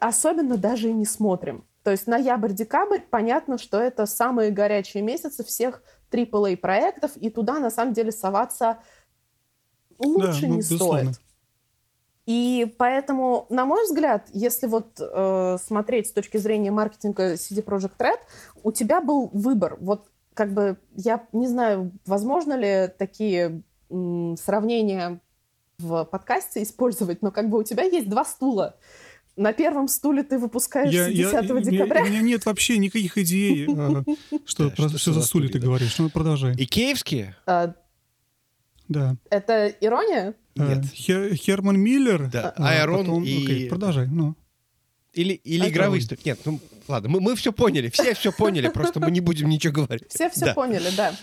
особенно 0.00 0.56
даже 0.56 0.88
и 0.88 0.92
не 0.92 1.04
смотрим. 1.04 1.64
То 1.82 1.90
есть 1.92 2.06
ноябрь-декабрь, 2.06 3.00
понятно, 3.10 3.58
что 3.58 3.78
это 3.78 4.06
самые 4.06 4.50
горячие 4.50 5.02
месяцы 5.02 5.44
всех 5.44 5.82
AAA 6.10 6.56
проектов, 6.56 7.16
и 7.16 7.30
туда 7.30 7.58
на 7.58 7.70
самом 7.70 7.92
деле 7.92 8.10
соваться 8.10 8.78
лучше 9.98 10.42
да, 10.42 10.46
ну, 10.48 10.52
не 10.54 10.58
безусловно. 10.58 11.12
стоит. 11.12 11.26
И 12.26 12.74
поэтому, 12.76 13.46
на 13.50 13.64
мой 13.64 13.84
взгляд, 13.84 14.28
если 14.32 14.66
вот 14.66 14.98
э, 14.98 15.58
смотреть 15.62 16.08
с 16.08 16.12
точки 16.12 16.38
зрения 16.38 16.72
маркетинга 16.72 17.34
CD 17.34 17.64
Projekt 17.64 17.98
Red, 17.98 18.18
у 18.64 18.72
тебя 18.72 19.00
был 19.00 19.30
выбор. 19.32 19.76
Вот 19.80 20.08
как 20.34 20.52
бы 20.52 20.76
я 20.96 21.24
не 21.32 21.46
знаю, 21.46 21.92
возможно 22.04 22.54
ли 22.54 22.88
такие 22.98 23.62
м, 23.90 24.36
сравнения 24.36 25.20
в 25.78 26.04
подкасте 26.04 26.62
использовать, 26.62 27.22
но 27.22 27.30
как 27.30 27.48
бы 27.48 27.58
у 27.58 27.62
тебя 27.62 27.84
есть 27.84 28.08
два 28.08 28.24
стула. 28.24 28.76
На 29.36 29.52
первом 29.52 29.86
стуле 29.86 30.22
ты 30.22 30.38
выпускаешь 30.38 30.92
я, 30.92 31.08
10 31.08 31.32
я, 31.32 31.42
декабря. 31.42 32.02
У 32.02 32.06
меня 32.06 32.22
нет 32.22 32.46
вообще 32.46 32.78
никаких 32.78 33.18
идей, 33.18 33.68
а, 33.76 34.02
что 34.46 34.72
что 34.74 35.12
за 35.12 35.22
стулья 35.22 35.50
ты 35.50 35.58
говоришь. 35.58 35.98
Ну, 35.98 36.08
продолжай. 36.08 36.54
И 36.56 36.64
киевские? 36.64 37.36
А, 37.46 37.74
да. 38.88 39.16
Это 39.30 39.68
ирония? 39.68 40.34
Нет. 40.54 40.86
Херман 40.86 41.78
Миллер. 41.78 42.30
Да, 42.30 42.54
Айрон 42.56 43.22
и... 43.22 43.68
Продолжай, 43.68 44.06
ну. 44.06 44.34
Или, 45.12 45.32
или 45.32 45.68
игровые 45.70 46.02
студии. 46.02 46.22
Нет, 46.26 46.40
ну 46.44 46.60
ладно, 46.88 47.08
мы, 47.08 47.20
мы 47.20 47.36
все 47.36 47.50
поняли, 47.50 47.88
все 47.88 48.14
все 48.14 48.32
поняли, 48.32 48.68
просто 48.68 49.00
мы 49.00 49.10
не 49.10 49.20
будем 49.20 49.48
ничего 49.48 49.72
говорить. 49.72 50.10
Все 50.10 50.28
все 50.28 50.46
да. 50.46 50.54
поняли, 50.54 50.90
да. 50.94 51.14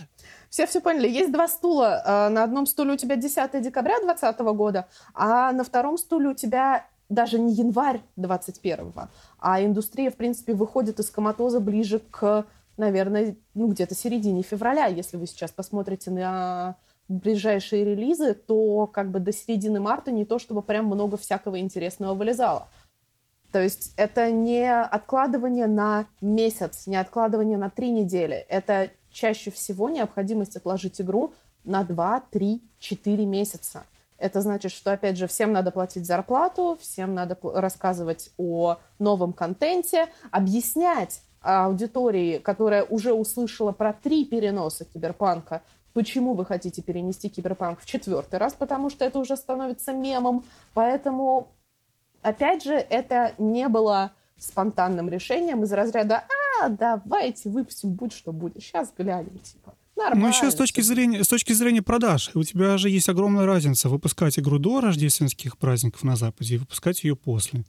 Все 0.50 0.66
все 0.66 0.82
поняли. 0.82 1.08
Есть 1.08 1.32
два 1.32 1.48
стула. 1.48 2.02
А, 2.04 2.30
на 2.30 2.44
одном 2.44 2.66
стуле 2.66 2.94
у 2.94 2.98
тебя 2.98 3.16
10 3.16 3.62
декабря 3.62 4.00
2020 4.00 4.40
года, 4.56 4.88
а 5.14 5.52
на 5.52 5.64
втором 5.64 5.98
стуле 6.00 6.30
у 6.30 6.34
тебя 6.34 6.88
даже 7.10 7.40
не 7.40 7.54
январь 7.54 8.02
21 8.16 8.94
а 9.40 9.64
индустрия, 9.64 10.10
в 10.10 10.16
принципе, 10.16 10.54
выходит 10.54 11.00
из 11.00 11.10
коматоза 11.10 11.60
ближе 11.60 12.00
к, 12.00 12.46
наверное, 12.78 13.36
ну 13.54 13.68
где-то 13.68 13.96
середине 13.96 14.42
февраля. 14.42 14.88
Если 14.88 15.18
вы 15.18 15.28
сейчас 15.28 15.52
посмотрите 15.52 16.12
на 16.12 16.78
ближайшие 17.08 17.84
релизы, 17.84 18.34
то 18.34 18.88
как 18.88 19.12
бы 19.12 19.20
до 19.20 19.32
середины 19.34 19.80
марта 19.80 20.12
не 20.12 20.26
то 20.26 20.40
чтобы 20.40 20.62
прям 20.62 20.86
много 20.86 21.18
всякого 21.18 21.60
интересного 21.60 22.14
вылезало. 22.14 22.68
То 23.52 23.62
есть 23.62 23.94
это 23.98 24.32
не 24.32 24.68
откладывание 24.68 25.68
на 25.68 26.08
месяц, 26.22 26.88
не 26.88 26.96
откладывание 26.96 27.58
на 27.58 27.70
три 27.70 27.92
недели. 27.92 28.36
Это 28.50 28.90
чаще 29.12 29.52
всего 29.52 29.90
необходимость 29.90 30.56
отложить 30.56 31.00
игру 31.00 31.34
на 31.64 31.84
2, 31.84 32.24
3, 32.32 32.62
4 32.80 33.26
месяца. 33.26 33.84
Это 34.24 34.40
значит, 34.40 34.72
что, 34.72 34.94
опять 34.94 35.18
же, 35.18 35.28
всем 35.28 35.52
надо 35.52 35.70
платить 35.70 36.06
зарплату, 36.06 36.78
всем 36.80 37.14
надо 37.14 37.38
рассказывать 37.44 38.32
о 38.38 38.78
новом 38.98 39.34
контенте, 39.34 40.08
объяснять 40.32 41.22
аудитории, 41.42 42.38
которая 42.38 42.86
уже 42.86 43.12
услышала 43.12 43.74
про 43.74 43.92
три 43.92 44.24
переноса 44.24 44.86
киберпанка, 44.86 45.62
почему 45.92 46.36
вы 46.36 46.46
хотите 46.46 46.82
перенести 46.82 47.28
киберпанк 47.28 47.82
в 47.82 47.86
четвертый 47.86 48.40
раз, 48.40 48.54
потому 48.54 48.90
что 48.90 49.04
это 49.04 49.20
уже 49.20 49.36
становится 49.36 49.92
мемом. 49.92 50.46
Поэтому 50.74 51.50
опять 52.22 52.64
же, 52.64 52.76
это 52.76 53.34
не 53.38 53.68
было 53.68 54.14
спонтанным 54.38 55.10
решением 55.10 55.64
из 55.64 55.74
разряда 55.74 56.24
«А, 56.62 56.70
давайте 56.70 57.50
выпустим, 57.50 57.92
будь 57.92 58.14
что 58.14 58.32
будет, 58.32 58.64
сейчас 58.64 58.94
глянем», 58.98 59.38
типа. 59.40 59.76
Нормально. 59.96 60.22
Ну, 60.22 60.34
еще 60.34 60.50
с 60.50 60.56
точки, 60.56 60.82
зрения, 60.82 61.24
с 61.24 61.28
точки 61.28 61.54
зрения 61.54 61.82
продаж. 61.82 62.32
У 62.34 62.44
тебя 62.44 62.78
же 62.78 62.90
есть 62.90 63.10
огромная 63.10 63.46
разница 63.46 63.90
выпускать 63.90 64.40
игру 64.40 64.58
до 64.58 64.82
рождественских 64.82 65.58
праздников 65.58 66.04
на 66.04 66.16
Западе 66.16 66.56
и 66.56 66.58
выпускать 66.58 67.04
ее 67.04 67.16
после. 67.16 67.64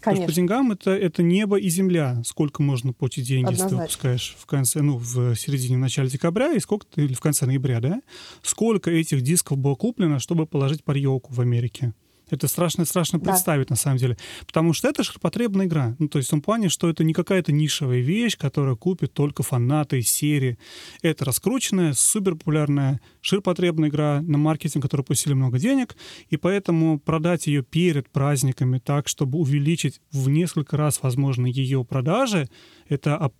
Потому 0.00 0.16
что 0.16 0.26
по 0.26 0.32
деньгам 0.32 0.72
это, 0.72 0.90
это 0.90 1.22
небо 1.22 1.56
и 1.56 1.68
земля. 1.68 2.20
Сколько 2.24 2.62
можно 2.62 2.92
платить 2.92 3.26
деньги, 3.26 3.46
Однозначно. 3.46 3.64
если 3.64 3.76
ты 3.76 3.82
выпускаешь 3.82 4.36
в 4.38 4.46
конце, 4.46 4.82
ну, 4.82 4.98
в 4.98 5.34
середине, 5.34 5.76
в 5.76 5.80
начале 5.80 6.10
декабря, 6.10 6.52
и 6.52 6.60
сколько 6.60 6.86
ты, 6.86 7.04
или 7.04 7.14
в 7.14 7.20
конце 7.20 7.46
ноября, 7.46 7.80
да? 7.80 8.02
Сколько 8.42 8.90
этих 8.90 9.22
дисков 9.22 9.56
было 9.56 9.76
куплено, 9.76 10.18
чтобы 10.18 10.46
положить 10.46 10.84
под 10.84 10.96
елку 10.96 11.32
в 11.32 11.40
Америке? 11.40 11.94
Это 12.34 12.48
страшно, 12.48 12.84
страшно 12.84 13.18
да. 13.18 13.30
представить, 13.30 13.70
на 13.70 13.76
самом 13.76 13.98
деле. 13.98 14.16
Потому 14.46 14.72
что 14.72 14.88
это 14.88 15.02
ширпотребная 15.02 15.66
игра. 15.66 15.96
Ну, 15.98 16.08
то 16.08 16.18
есть 16.18 16.28
в 16.28 16.30
том 16.30 16.42
плане, 16.42 16.68
что 16.68 16.88
это 16.88 17.04
не 17.04 17.12
какая-то 17.12 17.52
нишевая 17.52 18.00
вещь, 18.00 18.36
которую 18.36 18.76
купят 18.76 19.12
только 19.12 19.42
фанаты 19.42 20.02
серии. 20.02 20.58
Это 21.02 21.24
раскрученная, 21.24 21.92
суперпопулярная, 21.92 23.00
ширпотребная 23.20 23.88
игра 23.88 24.20
на 24.22 24.38
маркетинг, 24.38 24.82
который 24.82 25.02
пустили 25.02 25.34
много 25.34 25.58
денег, 25.58 25.96
и 26.28 26.36
поэтому 26.36 26.98
продать 26.98 27.46
ее 27.46 27.62
перед 27.62 28.10
праздниками 28.10 28.78
так, 28.78 29.08
чтобы 29.08 29.38
увеличить 29.38 30.00
в 30.10 30.28
несколько 30.28 30.76
раз, 30.76 31.00
возможно, 31.02 31.46
ее 31.46 31.84
продажи, 31.84 32.48
это 32.88 33.30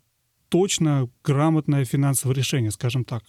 точно 0.49 1.11
грамотное 1.25 1.85
финансовое 1.85 2.37
решение, 2.37 2.71
скажем 2.71 3.05
так 3.05 3.25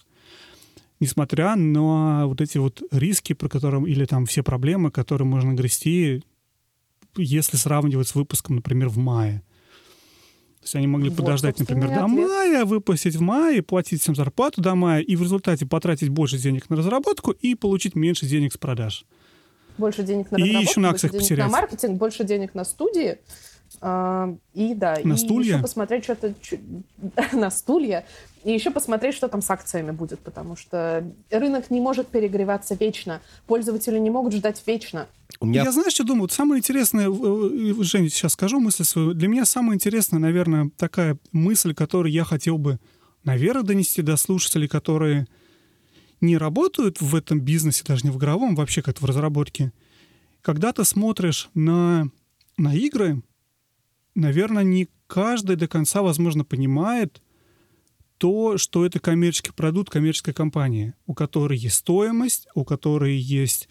несмотря 1.00 1.56
на 1.56 2.26
вот 2.26 2.40
эти 2.40 2.58
вот 2.58 2.82
риски, 2.90 3.32
про 3.32 3.48
которые, 3.48 3.88
или 3.90 4.04
там 4.04 4.26
все 4.26 4.42
проблемы, 4.42 4.90
которые 4.90 5.26
можно 5.26 5.52
грести, 5.52 6.22
если 7.16 7.56
сравнивать 7.56 8.08
с 8.08 8.14
выпуском, 8.14 8.56
например, 8.56 8.88
в 8.88 8.98
мае. 8.98 9.42
То 10.60 10.68
есть 10.68 10.74
они 10.76 10.86
могли 10.86 11.10
вот, 11.10 11.18
подождать, 11.18 11.58
например, 11.58 11.88
до 11.90 12.08
мая, 12.08 12.64
выпустить 12.64 13.14
в 13.14 13.20
мае, 13.20 13.62
платить 13.62 14.02
всем 14.02 14.16
зарплату 14.16 14.60
до 14.60 14.74
мая, 14.74 15.00
и 15.00 15.14
в 15.14 15.22
результате 15.22 15.64
потратить 15.64 16.08
больше 16.08 16.38
денег 16.38 16.68
на 16.68 16.76
разработку 16.76 17.30
и 17.30 17.54
получить 17.54 17.94
меньше 17.94 18.26
денег 18.26 18.52
с 18.52 18.58
продаж. 18.58 19.04
Больше 19.78 20.02
денег 20.02 20.30
на 20.30 20.38
разработку, 20.38 20.60
и 20.60 20.68
еще 20.68 20.80
на 20.80 20.90
акциях 20.90 21.12
больше 21.12 21.28
денег 21.28 21.38
потерять. 21.38 21.52
на 21.52 21.60
маркетинг, 21.60 21.98
больше 21.98 22.24
денег 22.24 22.54
на 22.54 22.64
студии. 22.64 23.18
А, 23.80 24.34
и 24.54 24.74
да, 24.74 24.98
на 25.04 25.14
и 25.14 25.16
стулья? 25.16 25.54
еще 25.54 25.62
посмотреть 25.62 26.04
что-то 26.04 26.34
на 27.32 27.50
стулья, 27.50 28.04
и 28.44 28.52
еще 28.52 28.70
посмотреть, 28.70 29.14
что 29.14 29.28
там 29.28 29.42
с 29.42 29.50
акциями 29.50 29.90
будет, 29.90 30.20
потому 30.20 30.56
что 30.56 31.04
рынок 31.30 31.70
не 31.70 31.80
может 31.80 32.08
перегреваться 32.08 32.74
вечно, 32.74 33.20
пользователи 33.46 33.98
не 33.98 34.10
могут 34.10 34.34
ждать 34.34 34.62
вечно. 34.66 35.08
У 35.40 35.46
меня... 35.46 35.64
Я 35.64 35.72
знаешь, 35.72 35.92
что 35.92 36.04
думаю? 36.04 36.22
Вот 36.22 36.32
самое 36.32 36.60
интересное, 36.60 37.08
э, 37.10 37.74
Женя, 37.82 38.08
сейчас 38.08 38.32
скажу 38.32 38.60
мысль 38.60 38.84
свою. 38.84 39.14
Для 39.14 39.28
меня 39.28 39.44
самая 39.44 39.74
интересная, 39.74 40.20
наверное, 40.20 40.70
такая 40.76 41.18
мысль, 41.32 41.74
которую 41.74 42.12
я 42.12 42.24
хотел 42.24 42.56
бы, 42.56 42.78
наверное, 43.24 43.64
донести 43.64 44.00
до 44.02 44.16
слушателей, 44.16 44.68
которые 44.68 45.26
не 46.20 46.38
работают 46.38 47.00
в 47.00 47.14
этом 47.14 47.40
бизнесе, 47.40 47.84
даже 47.86 48.04
не 48.04 48.10
в 48.10 48.16
игровом, 48.16 48.54
вообще 48.54 48.80
как-то 48.80 49.02
в 49.02 49.04
разработке. 49.06 49.72
Когда 50.40 50.72
ты 50.72 50.84
смотришь 50.84 51.50
на, 51.54 52.08
на 52.56 52.74
игры, 52.74 53.22
наверное, 54.16 54.64
не 54.64 54.88
каждый 55.06 55.56
до 55.56 55.68
конца, 55.68 56.02
возможно, 56.02 56.44
понимает 56.44 57.22
то, 58.18 58.56
что 58.56 58.84
это 58.86 58.98
коммерческий 58.98 59.52
продукт 59.52 59.90
коммерческой 59.90 60.32
компании, 60.32 60.94
у 61.06 61.14
которой 61.14 61.58
есть 61.58 61.76
стоимость, 61.76 62.48
у 62.54 62.64
которой 62.64 63.16
есть 63.16 63.68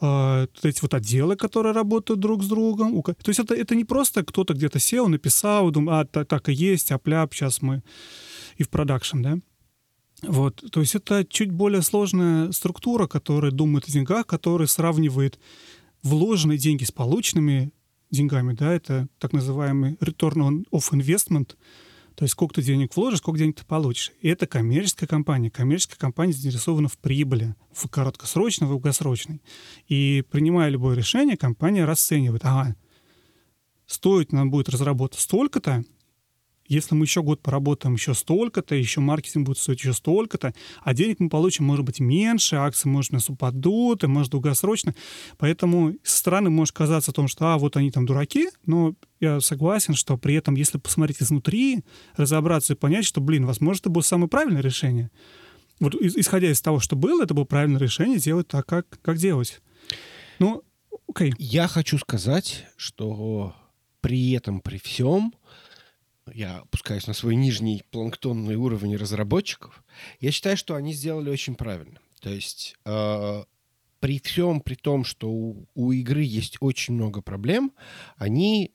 э, 0.00 0.46
вот 0.54 0.64
эти 0.64 0.80
вот 0.80 0.94
отделы, 0.94 1.36
которые 1.36 1.72
работают 1.72 2.20
друг 2.20 2.44
с 2.44 2.46
другом. 2.46 2.94
У, 2.94 3.02
то 3.02 3.14
есть 3.26 3.40
это, 3.40 3.54
это 3.54 3.74
не 3.74 3.84
просто 3.84 4.24
кто-то 4.24 4.54
где-то 4.54 4.78
сел, 4.78 5.08
написал, 5.08 5.70
думал, 5.70 5.94
а, 5.94 6.04
так, 6.04 6.28
так 6.28 6.48
и 6.48 6.52
есть, 6.52 6.92
апляп, 6.92 7.34
сейчас 7.34 7.60
мы 7.60 7.82
и 8.56 8.62
в 8.62 8.70
продакшн, 8.70 9.20
да? 9.20 9.38
Вот, 10.22 10.64
то 10.72 10.80
есть 10.80 10.96
это 10.96 11.24
чуть 11.24 11.52
более 11.52 11.82
сложная 11.82 12.50
структура, 12.50 13.06
которая 13.06 13.52
думает 13.52 13.88
о 13.88 13.92
деньгах, 13.92 14.26
которая 14.26 14.66
сравнивает 14.66 15.38
вложенные 16.02 16.58
деньги 16.58 16.84
с 16.84 16.90
полученными 16.90 17.72
деньгами, 18.10 18.54
да, 18.54 18.72
это 18.72 19.08
так 19.18 19.32
называемый 19.32 19.94
return 19.94 20.64
of 20.70 20.90
investment, 20.92 21.56
то 22.18 22.24
есть 22.24 22.32
сколько 22.32 22.54
ты 22.54 22.62
денег 22.62 22.96
вложишь, 22.96 23.20
сколько 23.20 23.38
денег 23.38 23.56
ты 23.56 23.64
получишь. 23.64 24.10
И 24.20 24.28
это 24.28 24.48
коммерческая 24.48 25.08
компания. 25.08 25.50
Коммерческая 25.50 25.98
компания 25.98 26.32
заинтересована 26.32 26.88
в 26.88 26.98
прибыли, 26.98 27.54
в 27.72 27.88
краткосрочной, 27.88 28.66
в 28.66 28.70
долгосрочной. 28.70 29.40
И 29.86 30.24
принимая 30.28 30.68
любое 30.68 30.96
решение, 30.96 31.36
компания 31.36 31.84
расценивает, 31.84 32.44
ага, 32.44 32.74
стоит 33.86 34.32
нам 34.32 34.50
будет 34.50 34.68
разработать 34.68 35.20
столько-то, 35.20 35.84
если 36.68 36.94
мы 36.94 37.06
еще 37.06 37.22
год 37.22 37.42
поработаем 37.42 37.94
еще 37.94 38.14
столько-то, 38.14 38.74
еще 38.74 39.00
маркетинг 39.00 39.46
будет 39.46 39.58
стоить 39.58 39.80
еще 39.80 39.94
столько-то, 39.94 40.54
а 40.82 40.94
денег 40.94 41.18
мы 41.18 41.28
получим, 41.28 41.64
может 41.64 41.84
быть, 41.84 41.98
меньше, 41.98 42.56
акции, 42.56 42.88
может, 42.88 43.12
нас 43.12 43.28
упадут, 43.30 44.04
и, 44.04 44.06
может, 44.06 44.32
долгосрочно. 44.32 44.94
Поэтому 45.38 45.94
со 46.02 46.18
стороны 46.18 46.50
может 46.50 46.74
казаться 46.74 47.10
о 47.10 47.14
том, 47.14 47.26
что, 47.26 47.46
а, 47.46 47.58
вот 47.58 47.76
они 47.76 47.90
там 47.90 48.06
дураки, 48.06 48.48
но 48.66 48.94
я 49.20 49.40
согласен, 49.40 49.94
что 49.94 50.16
при 50.16 50.34
этом, 50.34 50.54
если 50.54 50.78
посмотреть 50.78 51.22
изнутри, 51.22 51.82
разобраться 52.16 52.74
и 52.74 52.76
понять, 52.76 53.04
что, 53.04 53.20
блин, 53.20 53.46
возможно, 53.46 53.80
это 53.80 53.90
было 53.90 54.02
самое 54.02 54.28
правильное 54.28 54.62
решение. 54.62 55.10
Вот 55.80 55.94
исходя 55.94 56.50
из 56.50 56.60
того, 56.60 56.80
что 56.80 56.96
было, 56.96 57.22
это 57.22 57.34
было 57.34 57.44
правильное 57.44 57.80
решение 57.80 58.18
делать 58.18 58.48
так, 58.48 58.66
как, 58.66 58.86
как 59.00 59.16
делать. 59.16 59.60
Ну, 60.38 60.62
окей. 61.08 61.30
Okay. 61.30 61.34
Я 61.38 61.68
хочу 61.68 61.98
сказать, 61.98 62.66
что 62.76 63.54
при 64.00 64.32
этом, 64.32 64.60
при 64.60 64.78
всем, 64.78 65.32
я 66.34 66.58
опускаюсь 66.58 67.06
на 67.06 67.14
свой 67.14 67.36
нижний 67.36 67.82
планктонный 67.90 68.56
уровень 68.56 68.96
разработчиков, 68.96 69.82
я 70.20 70.30
считаю, 70.30 70.56
что 70.56 70.74
они 70.74 70.92
сделали 70.92 71.30
очень 71.30 71.54
правильно. 71.54 71.98
То 72.20 72.30
есть 72.30 72.76
э, 72.84 73.44
при 74.00 74.20
всем, 74.20 74.60
при 74.60 74.74
том, 74.74 75.04
что 75.04 75.30
у, 75.30 75.68
у 75.74 75.92
игры 75.92 76.22
есть 76.22 76.56
очень 76.60 76.94
много 76.94 77.22
проблем, 77.22 77.72
они 78.16 78.72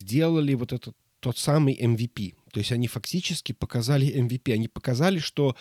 сделали 0.00 0.54
вот 0.54 0.72
этот 0.72 0.96
тот 1.20 1.38
самый 1.38 1.78
MVP. 1.80 2.34
То 2.52 2.58
есть 2.58 2.72
они 2.72 2.88
фактически 2.88 3.52
показали 3.52 4.12
MVP. 4.12 4.52
Они 4.52 4.68
показали, 4.68 5.20
что 5.20 5.56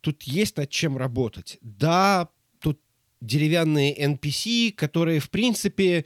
тут 0.00 0.22
есть 0.24 0.58
над 0.58 0.68
чем 0.68 0.96
работать. 0.98 1.58
Да, 1.62 2.28
тут 2.60 2.78
деревянные 3.20 3.96
NPC, 3.98 4.72
которые, 4.72 5.20
в 5.20 5.30
принципе, 5.30 6.04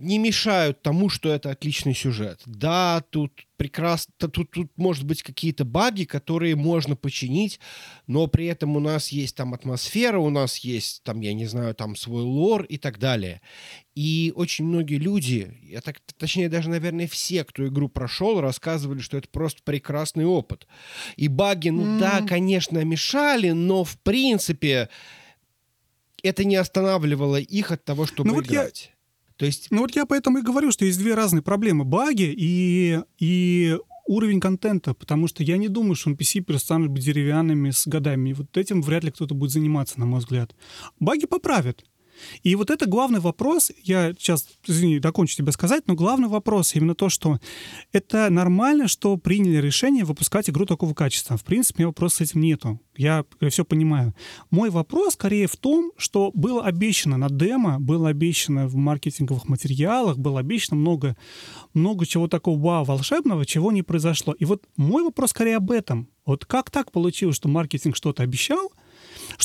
не 0.00 0.18
мешают 0.18 0.80
тому, 0.82 1.10
что 1.10 1.32
это 1.32 1.50
отличный 1.50 1.94
сюжет. 1.94 2.40
Да, 2.46 3.04
тут 3.10 3.46
прекрасно, 3.56 4.12
тут, 4.16 4.50
тут 4.50 4.72
может 4.76 5.04
быть 5.04 5.22
какие-то 5.22 5.66
баги, 5.66 6.04
которые 6.04 6.56
можно 6.56 6.96
починить, 6.96 7.60
но 8.06 8.26
при 8.26 8.46
этом 8.46 8.76
у 8.76 8.80
нас 8.80 9.08
есть 9.08 9.36
там 9.36 9.52
атмосфера, 9.52 10.18
у 10.18 10.30
нас 10.30 10.56
есть 10.58 11.02
там, 11.02 11.20
я 11.20 11.34
не 11.34 11.44
знаю, 11.44 11.74
там 11.74 11.94
свой 11.96 12.22
лор 12.22 12.64
и 12.64 12.78
так 12.78 12.98
далее. 12.98 13.42
И 13.94 14.32
очень 14.34 14.64
многие 14.64 14.96
люди, 14.96 15.54
я 15.62 15.82
так, 15.82 16.00
точнее 16.16 16.48
даже, 16.48 16.70
наверное, 16.70 17.06
все, 17.06 17.44
кто 17.44 17.66
игру 17.66 17.90
прошел, 17.90 18.40
рассказывали, 18.40 19.00
что 19.00 19.18
это 19.18 19.28
просто 19.28 19.60
прекрасный 19.62 20.24
опыт. 20.24 20.66
И 21.16 21.28
баги, 21.28 21.68
ну 21.68 21.84
mm. 21.84 21.98
да, 21.98 22.22
конечно, 22.26 22.82
мешали, 22.82 23.50
но 23.50 23.84
в 23.84 23.98
принципе 23.98 24.88
это 26.22 26.44
не 26.44 26.56
останавливало 26.56 27.36
их 27.36 27.70
от 27.70 27.84
того, 27.84 28.06
чтобы 28.06 28.30
ну, 28.30 28.34
вот 28.36 28.46
играть. 28.46 28.92
Я 28.94 28.99
то 29.40 29.46
есть... 29.46 29.68
Ну 29.70 29.80
вот 29.80 29.96
я 29.96 30.04
поэтому 30.04 30.36
и 30.36 30.42
говорю, 30.42 30.70
что 30.70 30.84
есть 30.84 30.98
две 30.98 31.14
разные 31.14 31.40
проблемы. 31.40 31.86
Баги 31.86 32.30
и, 32.36 33.00
и 33.18 33.78
уровень 34.06 34.38
контента, 34.38 34.92
потому 34.92 35.28
что 35.28 35.42
я 35.42 35.56
не 35.56 35.68
думаю, 35.68 35.94
что 35.94 36.10
NPC 36.10 36.42
быть 36.90 37.02
деревянными 37.02 37.70
с 37.70 37.86
годами. 37.86 38.28
И 38.28 38.32
вот 38.34 38.54
этим 38.58 38.82
вряд 38.82 39.02
ли 39.02 39.10
кто-то 39.10 39.34
будет 39.34 39.52
заниматься, 39.52 39.98
на 39.98 40.04
мой 40.04 40.20
взгляд. 40.20 40.54
Баги 40.98 41.24
поправят. 41.24 41.86
И 42.42 42.54
вот 42.56 42.70
это 42.70 42.86
главный 42.86 43.20
вопрос, 43.20 43.70
я 43.82 44.12
сейчас, 44.14 44.46
извини, 44.66 44.98
докончу 44.98 45.36
тебе 45.36 45.52
сказать, 45.52 45.84
но 45.86 45.94
главный 45.94 46.28
вопрос 46.28 46.74
именно 46.74 46.94
то, 46.94 47.08
что 47.08 47.38
это 47.92 48.30
нормально, 48.30 48.88
что 48.88 49.16
приняли 49.16 49.56
решение 49.58 50.04
выпускать 50.04 50.48
игру 50.50 50.66
такого 50.66 50.94
качества. 50.94 51.36
В 51.36 51.44
принципе, 51.44 51.78
у 51.78 51.80
меня 51.80 51.88
вопроса 51.88 52.16
с 52.16 52.20
этим 52.22 52.40
нету. 52.40 52.80
Я, 52.96 53.24
все 53.48 53.64
понимаю. 53.64 54.14
Мой 54.50 54.70
вопрос 54.70 55.14
скорее 55.14 55.46
в 55.46 55.56
том, 55.56 55.92
что 55.96 56.30
было 56.34 56.64
обещано 56.64 57.16
на 57.16 57.30
демо, 57.30 57.80
было 57.80 58.08
обещано 58.10 58.68
в 58.68 58.76
маркетинговых 58.76 59.48
материалах, 59.48 60.18
было 60.18 60.40
обещано 60.40 60.80
много, 60.80 61.16
много 61.74 62.06
чего 62.06 62.28
такого 62.28 62.58
вау, 62.58 62.84
волшебного, 62.84 63.46
чего 63.46 63.72
не 63.72 63.82
произошло. 63.82 64.34
И 64.34 64.44
вот 64.44 64.64
мой 64.76 65.02
вопрос 65.02 65.30
скорее 65.30 65.56
об 65.56 65.70
этом. 65.70 66.08
Вот 66.26 66.44
как 66.44 66.70
так 66.70 66.92
получилось, 66.92 67.36
что 67.36 67.48
маркетинг 67.48 67.96
что-то 67.96 68.22
обещал, 68.22 68.72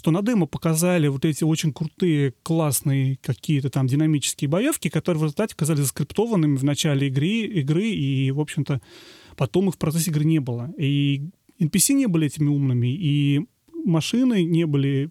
что 0.06 0.12
на 0.12 0.22
демо 0.22 0.45
показали 0.45 1.08
вот 1.08 1.26
эти 1.26 1.43
очень 1.43 1.74
крутые, 1.74 2.36
классные 2.43 3.18
какие-то 3.24 3.72
там 3.72 3.88
динамические 3.88 4.47
боевки, 4.47 4.88
которые 4.88 5.20
в 5.20 5.24
результате 5.24 5.56
оказались 5.56 5.80
заскриптованными 5.80 6.58
в 6.58 6.64
начале 6.64 7.08
игры, 7.08 7.28
игры 7.28 7.88
и, 7.88 8.30
в 8.30 8.39
общем-то, 8.39 8.82
потом 9.36 9.70
их 9.70 9.74
в 9.74 9.78
процессе 9.80 10.12
игры 10.12 10.24
не 10.24 10.38
было. 10.38 10.72
И 10.78 11.32
NPC 11.60 11.93
не 11.93 12.06
были 12.06 12.28
этими 12.28 12.49
умными, 12.49 12.86
и 12.86 13.47
машины 13.84 14.43
не 14.43 14.68
были 14.68 15.10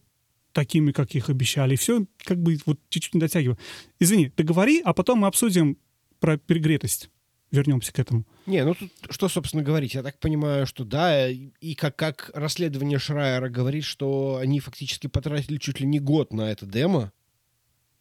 такими, 0.53 0.93
как 0.93 1.17
их 1.17 1.29
обещали. 1.29 1.75
И 1.75 1.77
все 1.77 2.07
как 2.19 2.41
бы 2.41 2.57
вот 2.65 2.79
чуть-чуть 2.89 3.15
не 3.15 3.21
дотягиваю. 3.21 3.59
Извини, 3.99 4.29
ты 4.29 4.45
говори, 4.45 4.81
а 4.81 4.95
потом 4.95 5.19
мы 5.19 5.27
обсудим 5.27 5.77
про 6.21 6.39
перегретость 6.39 7.11
вернемся 7.51 7.93
к 7.93 7.99
этому. 7.99 8.25
Не, 8.47 8.65
ну 8.65 8.75
тут 8.75 8.91
что, 9.11 9.29
собственно, 9.29 9.63
говорить? 9.63 9.95
Я 9.95 10.03
так 10.03 10.19
понимаю, 10.19 10.67
что 10.67 10.85
да, 10.85 11.29
и 11.29 11.75
как, 11.75 11.97
как 11.97 12.31
расследование 12.35 12.99
Шрайера 12.99 13.49
говорит, 13.49 13.85
что 13.85 14.39
они 14.41 14.61
фактически 14.61 15.07
потратили 15.07 15.59
чуть 15.59 15.81
ли 15.81 15.87
не 15.87 16.01
год 16.01 16.33
на 16.33 16.51
это 16.51 16.67
демо, 16.67 17.13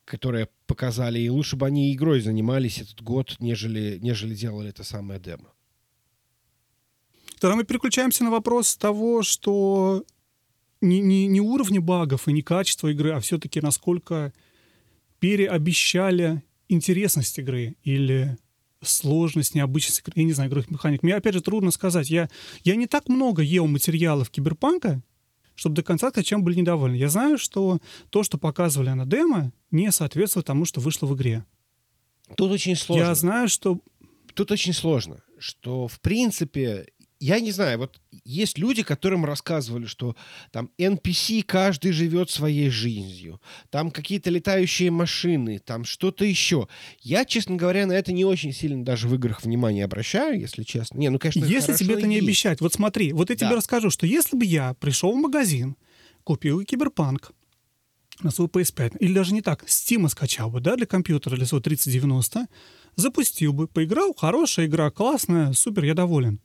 которое 0.06 0.50
показали, 0.68 1.20
и 1.20 1.30
лучше 1.30 1.56
бы 1.56 1.66
они 1.66 1.94
игрой 1.94 2.22
занимались 2.22 2.80
этот 2.80 3.02
год, 3.02 3.36
нежели, 3.40 4.00
нежели 4.02 4.36
делали 4.36 4.70
это 4.70 4.84
самое 4.84 5.20
демо. 5.20 5.54
Тогда 7.40 7.56
мы 7.56 7.64
переключаемся 7.64 8.24
на 8.24 8.32
вопрос 8.32 8.76
того, 8.78 9.22
что 9.22 10.06
не, 10.82 11.00
не, 11.00 11.28
не 11.28 11.42
уровни 11.42 11.80
багов 11.80 12.28
и 12.28 12.34
не 12.34 12.42
качество 12.42 12.88
игры, 12.90 13.12
а 13.12 13.20
все-таки 13.20 13.62
насколько 13.62 14.34
переобещали 15.20 16.44
интересность 16.68 17.40
игры 17.40 17.76
или 17.84 18.38
сложность, 18.84 19.56
необычность, 19.56 20.04
я 20.16 20.24
не 20.24 20.34
знаю, 20.34 20.50
игровых 20.50 20.72
механик. 20.72 21.04
Мне, 21.04 21.16
опять 21.16 21.34
же, 21.34 21.42
трудно 21.42 21.72
сказать. 21.72 22.10
Я, 22.10 22.30
я 22.64 22.76
не 22.76 22.88
так 22.88 23.10
много 23.10 23.42
ел 23.42 23.68
материалов 23.68 24.30
киберпанка, 24.30 25.02
чтобы 25.56 25.76
до 25.76 25.84
конца 25.84 26.12
чем 26.24 26.44
были 26.44 26.60
недовольны. 26.60 26.96
Я 26.96 27.10
знаю, 27.10 27.38
что 27.38 27.80
то, 28.10 28.24
что 28.24 28.38
показывали 28.38 28.90
на 28.90 29.06
демо, 29.06 29.52
не 29.72 29.92
соответствует 29.92 30.46
тому, 30.46 30.66
что 30.66 30.82
вышло 30.82 31.08
в 31.08 31.16
игре. 31.16 31.46
Тут 32.36 32.52
очень 32.52 32.76
сложно. 32.76 33.04
Я 33.04 33.16
знаю, 33.16 33.50
что... 33.50 33.80
Тут 34.34 34.52
очень 34.52 34.74
сложно, 34.74 35.22
что, 35.38 35.88
в 35.88 36.00
принципе, 36.00 36.88
я 37.24 37.40
не 37.40 37.52
знаю, 37.52 37.78
вот 37.78 38.02
есть 38.26 38.58
люди, 38.58 38.84
которым 38.84 39.24
рассказывали, 39.24 39.86
что 39.86 40.18
там 40.52 40.70
NPC 40.78 41.44
каждый 41.44 41.94
живет 41.94 42.30
своей 42.30 42.70
жизнью, 42.70 43.40
там 43.70 43.92
какие-то 43.92 44.30
летающие 44.30 44.92
машины, 44.92 45.60
там 45.60 45.86
что-то 45.86 46.26
еще. 46.26 46.68
Я, 47.00 47.24
честно 47.24 47.56
говоря, 47.56 47.86
на 47.86 47.94
это 47.94 48.12
не 48.12 48.26
очень 48.26 48.52
сильно 48.52 48.84
даже 48.84 49.08
в 49.08 49.16
играх 49.16 49.42
внимание 49.42 49.86
обращаю, 49.86 50.38
если 50.38 50.64
честно. 50.64 50.98
Не, 50.98 51.10
ну, 51.10 51.18
конечно, 51.18 51.46
Если 51.46 51.74
тебе 51.74 51.96
это 51.96 52.08
не 52.08 52.16
есть. 52.16 52.28
обещать. 52.28 52.60
Вот 52.60 52.74
смотри, 52.74 53.14
вот 53.14 53.30
я 53.30 53.38
да. 53.38 53.46
тебе 53.48 53.56
расскажу, 53.56 53.90
что 53.90 54.06
если 54.06 54.36
бы 54.36 54.44
я 54.44 54.74
пришел 54.74 55.14
в 55.14 55.16
магазин, 55.16 55.78
купил 56.26 56.62
киберпанк, 56.64 57.32
на 58.22 58.32
свой 58.32 58.48
PS5, 58.48 58.98
или 59.00 59.14
даже 59.14 59.34
не 59.34 59.42
так, 59.42 59.64
Steam 59.64 60.08
скачал 60.10 60.50
бы, 60.50 60.60
да, 60.60 60.76
для 60.76 60.86
компьютера, 60.86 61.36
для 61.36 61.46
своего 61.46 61.64
3090, 61.64 62.48
запустил 62.96 63.54
бы, 63.54 63.68
поиграл, 63.68 64.14
хорошая 64.14 64.68
игра, 64.68 64.92
классная, 64.92 65.54
супер, 65.54 65.86
я 65.86 65.94
доволен. 65.94 66.42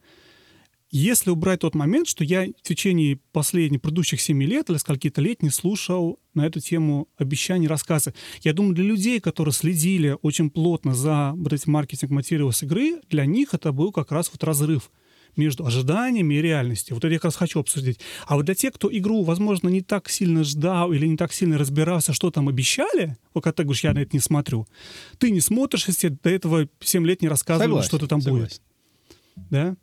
Если 0.91 1.31
убрать 1.31 1.61
тот 1.61 1.75
момент, 1.75 2.09
что 2.09 2.25
я 2.25 2.47
в 2.47 2.63
течение 2.63 3.19
последних, 3.33 3.83
предыдущих 3.83 4.21
семи 4.21 4.47
лет 4.47 4.71
или 4.71 4.79
скольки-то 4.79 5.21
лет 5.21 5.43
не 5.43 5.51
слушал 5.51 6.19
на 6.33 6.47
эту 6.47 6.61
тему 6.61 7.09
обещаний, 7.17 7.67
рассказы. 7.67 8.15
Я 8.43 8.55
думаю, 8.55 8.75
для 8.75 8.85
людей, 8.85 9.21
которые 9.21 9.53
следили 9.53 10.17
очень 10.23 10.49
плотно 10.49 10.95
за 10.95 11.33
вот 11.37 11.53
этим 11.53 11.73
маркетинг 11.73 12.11
материалов 12.11 12.57
с 12.57 12.63
игры, 12.63 13.01
для 13.11 13.27
них 13.27 13.53
это 13.53 13.73
был 13.73 13.93
как 13.93 14.13
раз 14.13 14.31
вот 14.33 14.43
разрыв 14.45 14.91
между 15.37 15.67
ожиданиями 15.67 16.35
и 16.35 16.43
реальностью. 16.43 16.95
Вот 16.97 17.05
это 17.05 17.13
я 17.13 17.19
как 17.19 17.27
раз 17.27 17.37
хочу 17.37 17.61
обсудить. 17.61 18.01
А 18.27 18.37
вот 18.37 18.47
для 18.47 18.55
тех, 18.55 18.73
кто 18.73 18.89
игру, 18.91 19.23
возможно, 19.25 19.69
не 19.69 19.83
так 19.83 20.09
сильно 20.09 20.43
ждал 20.43 20.93
или 20.93 21.07
не 21.07 21.17
так 21.17 21.35
сильно 21.35 21.59
разбирался, 21.59 22.15
что 22.15 22.31
там 22.31 22.49
обещали, 22.49 23.17
вот 23.35 23.45
когда 23.45 23.57
ты 23.57 23.63
говоришь, 23.65 23.85
я 23.85 23.93
на 23.93 23.99
это 23.99 24.11
не 24.15 24.21
смотрю, 24.21 24.67
ты 25.19 25.31
не 25.31 25.41
смотришь, 25.41 25.87
если 25.87 26.09
до 26.09 26.31
этого 26.31 26.69
7 26.81 27.07
лет 27.07 27.21
не 27.21 27.29
рассказывали, 27.29 27.83
что-то 27.83 28.07
там 28.07 28.23
согласен. 28.23 28.63
будет. 29.37 29.49
Да? 29.51 29.77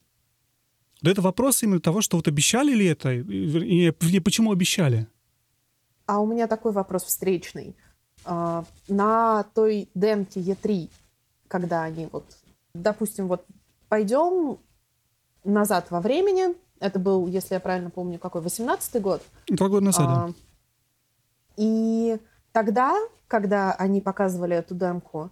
Да 1.06 1.12
это 1.12 1.22
вопрос 1.22 1.62
именно 1.62 1.80
того, 1.80 2.02
что 2.02 2.18
вот 2.18 2.28
обещали 2.28 2.74
ли 2.74 2.88
это, 2.88 3.12
и, 3.12 3.92
и 3.92 4.20
почему 4.20 4.52
обещали? 4.52 5.08
А 6.08 6.20
у 6.20 6.26
меня 6.26 6.48
такой 6.48 6.72
вопрос 6.72 7.04
встречный. 7.04 7.76
А, 8.26 8.66
на 8.88 9.44
той 9.54 9.88
демке 9.94 10.40
Е3, 10.40 10.90
когда 11.48 11.84
они 11.84 12.10
вот, 12.12 12.26
допустим, 12.74 13.28
вот 13.28 13.46
пойдем 13.88 14.58
назад 15.44 15.92
во 15.92 16.02
времени, 16.02 16.56
это 16.80 16.98
был, 16.98 17.28
если 17.28 17.54
я 17.54 17.60
правильно 17.60 17.92
помню, 17.92 18.18
какой, 18.18 18.42
18-й 18.42 19.00
год? 19.00 19.22
Два 19.48 19.70
года 19.70 19.86
назад, 19.86 20.08
а, 20.10 20.30
И 21.56 22.18
тогда, 22.52 22.96
когда 23.28 23.74
они 23.74 24.02
показывали 24.02 24.56
эту 24.56 24.74
демку, 24.74 25.30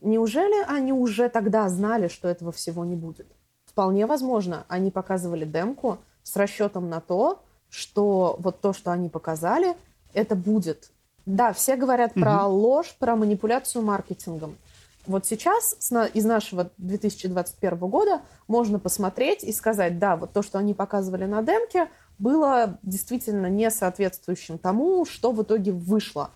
неужели 0.00 0.64
они 0.66 0.94
уже 0.94 1.28
тогда 1.28 1.68
знали, 1.68 2.08
что 2.08 2.26
этого 2.26 2.52
всего 2.52 2.86
не 2.86 2.96
будет? 2.96 3.26
Вполне 3.70 4.06
возможно, 4.06 4.64
они 4.66 4.90
показывали 4.90 5.44
демку 5.44 5.98
с 6.24 6.34
расчетом 6.34 6.88
на 6.88 7.00
то, 7.00 7.40
что 7.68 8.34
вот 8.40 8.60
то, 8.60 8.72
что 8.72 8.90
они 8.90 9.08
показали, 9.08 9.76
это 10.12 10.34
будет. 10.34 10.90
Да, 11.24 11.52
все 11.52 11.76
говорят 11.76 12.10
угу. 12.12 12.20
про 12.20 12.46
ложь, 12.46 12.96
про 12.98 13.14
манипуляцию 13.14 13.84
маркетингом. 13.84 14.56
Вот 15.06 15.24
сейчас 15.24 15.76
из 16.14 16.24
нашего 16.24 16.70
2021 16.78 17.78
года 17.78 18.22
можно 18.48 18.80
посмотреть 18.80 19.44
и 19.44 19.52
сказать, 19.52 20.00
да, 20.00 20.16
вот 20.16 20.32
то, 20.32 20.42
что 20.42 20.58
они 20.58 20.74
показывали 20.74 21.26
на 21.26 21.40
демке, 21.42 21.88
было 22.18 22.76
действительно 22.82 23.46
не 23.46 23.70
соответствующим 23.70 24.58
тому, 24.58 25.04
что 25.06 25.30
в 25.30 25.42
итоге 25.42 25.70
вышло. 25.70 26.30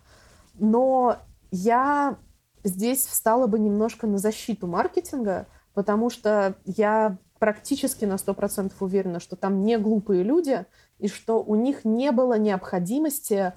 Но 0.57 1.17
я 1.51 2.15
здесь 2.63 3.05
встала 3.05 3.47
бы 3.47 3.59
немножко 3.59 4.07
на 4.07 4.19
защиту 4.19 4.67
маркетинга, 4.67 5.47
потому 5.75 6.09
что 6.09 6.55
я 6.65 7.17
практически 7.37 8.05
на 8.05 8.15
100% 8.15 8.73
уверена, 8.79 9.19
что 9.19 9.35
там 9.35 9.61
не 9.63 9.77
глупые 9.77 10.23
люди, 10.23 10.65
и 10.97 11.07
что 11.07 11.43
у 11.43 11.55
них 11.55 11.85
не 11.85 12.11
было 12.11 12.39
необходимости 12.39 13.53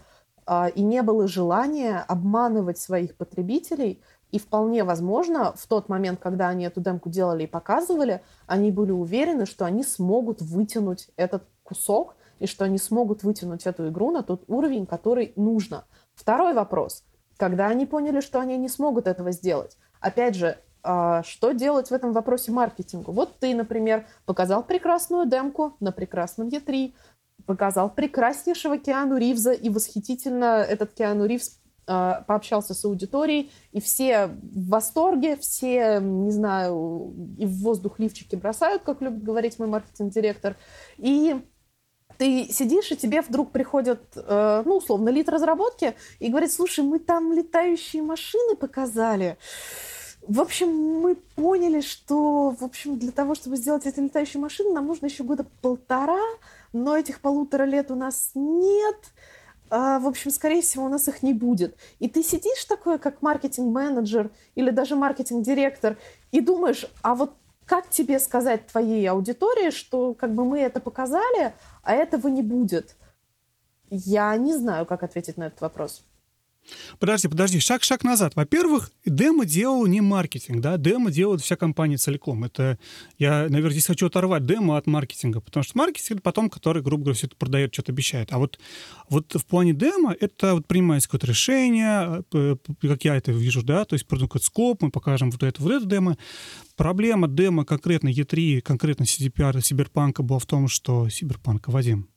э, 0.47 0.71
и 0.75 0.83
не 0.83 1.03
было 1.03 1.27
желания 1.27 2.05
обманывать 2.07 2.79
своих 2.79 3.17
потребителей. 3.17 4.03
И 4.31 4.39
вполне 4.39 4.85
возможно, 4.85 5.55
в 5.57 5.67
тот 5.67 5.89
момент, 5.89 6.21
когда 6.21 6.49
они 6.49 6.67
эту 6.67 6.83
демку 6.83 7.09
делали 7.09 7.45
и 7.45 7.47
показывали, 7.47 8.21
они 8.47 8.71
были 8.71 8.91
уверены, 8.91 9.47
что 9.47 9.65
они 9.65 9.83
смогут 9.83 10.43
вытянуть 10.43 11.09
этот 11.17 11.45
кусок, 11.63 12.17
и 12.39 12.47
что 12.47 12.65
они 12.65 12.79
смогут 12.79 13.23
вытянуть 13.23 13.67
эту 13.67 13.89
игру 13.89 14.11
на 14.11 14.23
тот 14.23 14.45
уровень, 14.49 14.87
который 14.87 15.33
нужно. 15.37 15.85
Второй 16.15 16.55
вопрос. 16.55 17.05
Когда 17.37 17.69
они 17.69 17.87
поняли, 17.87 18.21
что 18.21 18.41
они 18.41 18.57
не 18.59 18.69
смогут 18.69 19.07
этого 19.07 19.33
сделать? 19.33 19.77
Опять 20.01 20.35
же, 20.35 20.59
что 21.25 21.53
делать 21.53 21.91
в 21.91 21.93
этом 21.93 22.13
вопросе 22.13 22.53
маркетингу? 22.53 23.13
Вот 23.13 23.39
ты, 23.39 23.55
например, 23.55 24.07
показал 24.27 24.65
прекрасную 24.65 25.27
демку 25.27 25.77
на 25.81 25.93
прекрасном 25.93 26.49
Е3, 26.49 26.95
показал 27.47 27.91
прекраснейшего 27.91 28.79
Киану 28.79 29.17
Ривза, 29.17 29.53
и 29.53 29.69
восхитительно 29.71 30.65
этот 30.69 30.93
Киану 30.93 31.27
Ривз 31.27 31.61
э, 31.87 32.13
пообщался 32.27 32.75
с 32.75 32.85
аудиторией, 32.85 33.51
и 33.73 33.81
все 33.81 34.27
в 34.27 34.69
восторге, 34.69 35.37
все, 35.37 35.99
не 36.01 36.31
знаю, 36.31 37.15
и 37.39 37.47
в 37.47 37.63
воздух 37.63 37.99
лифчики 37.99 38.37
бросают, 38.37 38.83
как 38.83 39.01
любит 39.01 39.23
говорить 39.23 39.59
мой 39.59 39.69
маркетинг-директор. 39.69 40.57
И 40.99 41.41
ты 42.19 42.49
сидишь, 42.51 42.91
и 42.91 42.97
тебе 42.97 43.23
вдруг 43.23 43.53
приходит, 43.53 44.01
э, 44.17 44.63
ну, 44.67 44.77
условно, 44.77 45.09
лид 45.09 45.29
разработки 45.29 45.95
и 46.19 46.29
говорит, 46.29 46.53
слушай, 46.53 46.85
мы 46.85 46.99
там 46.99 47.33
летающие 47.33 48.03
машины 48.03 48.57
показали. 48.57 49.39
В 50.23 50.41
общем, 50.41 50.69
мы 50.69 51.15
поняли, 51.15 51.81
что, 51.81 52.51
в 52.51 52.63
общем, 52.63 52.99
для 52.99 53.13
того, 53.13 53.35
чтобы 53.35 53.57
сделать 53.57 53.87
эти 53.87 54.01
летающие 54.01 54.41
машины, 54.41 54.73
нам 54.73 54.87
нужно 54.87 55.07
еще 55.07 55.25
года 55.25 55.47
полтора, 55.63 56.23
но 56.73 56.97
этих 56.97 57.21
полутора 57.21 57.65
лет 57.65 57.91
у 57.91 57.95
нас 57.95 58.33
нет. 58.35 58.97
А, 59.71 59.99
в 59.99 60.07
общем, 60.07 60.31
скорее 60.31 60.63
всего, 60.63 60.85
у 60.85 60.89
нас 60.89 61.09
их 61.09 61.23
не 61.23 61.33
будет. 61.33 61.77
И 61.99 62.09
ты 62.09 62.23
сидишь 62.23 62.65
такой, 62.65 62.99
как 62.99 63.23
маркетинг-менеджер 63.23 64.31
или 64.55 64.71
даже 64.71 64.97
маркетинг-директор, 64.97 65.97
и 66.31 66.41
думаешь, 66.41 66.87
а 67.03 67.15
вот 67.15 67.35
как 67.65 67.91
тебе 67.91 68.19
сказать 68.19 68.67
твоей 68.67 69.07
аудитории, 69.07 69.71
что 69.71 70.15
как 70.15 70.35
бы 70.35 70.45
мы 70.45 70.61
это 70.61 70.81
показали, 70.81 71.55
а 71.83 71.95
этого 71.95 72.29
не 72.29 72.43
будет? 72.43 72.97
Я 73.91 74.37
не 74.37 74.55
знаю, 74.55 74.87
как 74.87 75.03
ответить 75.03 75.37
на 75.37 75.45
этот 75.45 75.61
вопрос. 75.61 76.05
Подожди, 76.99 77.29
подожди, 77.29 77.61
шаг, 77.61 77.83
шаг 77.83 78.05
назад. 78.05 78.35
Во-первых, 78.37 78.91
демо 79.05 79.45
делал 79.45 79.87
не 79.87 80.01
маркетинг, 80.01 80.61
да, 80.61 80.77
демо 80.77 81.11
делает 81.11 81.41
вся 81.41 81.57
компания 81.57 81.97
целиком. 81.97 82.45
Это 82.45 82.79
я, 83.19 83.47
наверное, 83.49 83.73
здесь 83.73 83.87
хочу 83.87 84.07
оторвать 84.07 84.47
демо 84.47 84.77
от 84.77 84.87
маркетинга, 84.87 85.41
потому 85.41 85.65
что 85.65 85.77
маркетинг 85.79 86.23
потом, 86.23 86.51
который, 86.51 86.83
грубо 86.83 87.05
говоря, 87.05 87.17
все 87.17 87.27
это 87.27 87.37
продает, 87.37 87.73
что-то 87.73 87.93
обещает. 87.93 88.33
А 88.33 88.39
вот, 88.39 88.59
вот 89.09 89.35
в 89.35 89.45
плане 89.45 89.73
демо 89.73 90.15
это 90.19 90.55
вот 90.55 90.67
принимается 90.67 91.09
какое-то 91.09 91.27
решение, 91.27 92.25
как 92.81 93.05
я 93.05 93.17
это 93.17 93.33
вижу, 93.33 93.63
да, 93.63 93.85
то 93.85 93.95
есть 93.95 94.07
продукт 94.07 94.43
скоп, 94.43 94.83
мы 94.83 94.91
покажем 94.91 95.31
вот 95.31 95.43
это, 95.43 95.63
вот 95.63 95.73
это 95.73 95.87
демо. 95.87 96.17
Проблема 96.77 97.29
демо 97.29 97.65
конкретно 97.65 98.09
E3, 98.09 98.61
конкретно 98.61 99.05
CDPR, 99.05 99.61
Сиберпанка 99.61 100.23
была 100.23 100.39
в 100.39 100.47
том, 100.47 100.69
что 100.69 101.09
Сиберпанка, 101.09 101.71
Вадим, 101.71 102.09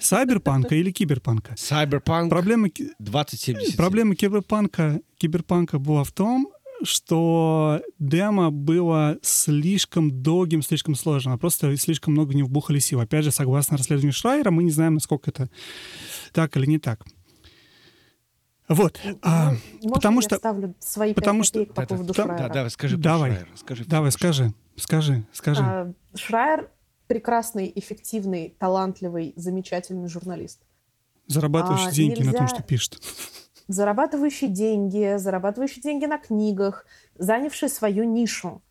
Сайберпанка 0.00 0.74
или 0.74 0.90
киберпанка? 0.90 1.54
Сайберпанк 1.56 2.30
Проблема, 2.30 2.68
2077. 2.98 3.76
проблема 3.76 4.14
киберпанка, 4.14 5.00
киберпанка 5.18 5.78
была 5.78 6.04
в 6.04 6.12
том, 6.12 6.48
что 6.82 7.80
демо 7.98 8.50
было 8.50 9.16
слишком 9.22 10.22
долгим, 10.22 10.60
слишком 10.62 10.94
сложным, 10.94 11.32
а 11.34 11.38
просто 11.38 11.74
слишком 11.76 12.12
много 12.12 12.34
не 12.34 12.42
вбухали 12.42 12.78
сил. 12.80 13.00
Опять 13.00 13.24
же, 13.24 13.30
согласно 13.30 13.78
расследованию 13.78 14.12
Шрайера, 14.12 14.50
мы 14.50 14.62
не 14.62 14.70
знаем, 14.70 14.94
насколько 14.94 15.30
это 15.30 15.48
так 16.32 16.56
или 16.56 16.66
не 16.66 16.78
так. 16.78 17.04
Вот. 18.68 18.98
а, 19.22 19.52
Можно 19.80 19.90
потому 19.94 20.20
я 20.20 20.22
что... 20.22 20.36
ставлю 20.36 20.74
свои 20.80 21.14
потому 21.14 21.44
что- 21.44 21.64
по 21.66 21.74
Да, 21.74 21.80
да, 21.82 21.86
поводу 21.86 22.12
да, 22.12 22.22
Шрайера? 22.24 22.48
да, 22.48 22.54
давай, 22.54 22.70
скажи 22.70 22.96
Давай. 22.96 23.30
Шрайера, 23.30 23.48
скажи 23.56 23.84
Давай, 23.84 24.12
скажи, 24.12 24.52
скажи, 24.76 25.24
скажи. 25.32 25.62
А, 25.62 25.92
Шрайер 26.16 26.68
прекрасный, 27.06 27.72
эффективный, 27.74 28.56
талантливый, 28.58 29.32
замечательный 29.36 30.08
журналист. 30.08 30.60
Зарабатываешь 31.26 31.86
а, 31.86 31.92
деньги 31.92 32.22
на 32.22 32.32
том, 32.32 32.44
нельзя- 32.44 32.48
что 32.48 32.62
пишет. 32.62 33.00
Зарабатывающий 33.68 34.48
деньги, 34.48 35.16
зарабатывающий 35.16 35.82
деньги 35.82 36.06
на 36.06 36.18
книгах, 36.18 36.86
занявший 37.16 37.68
свою 37.68 38.04
нишу. 38.04 38.62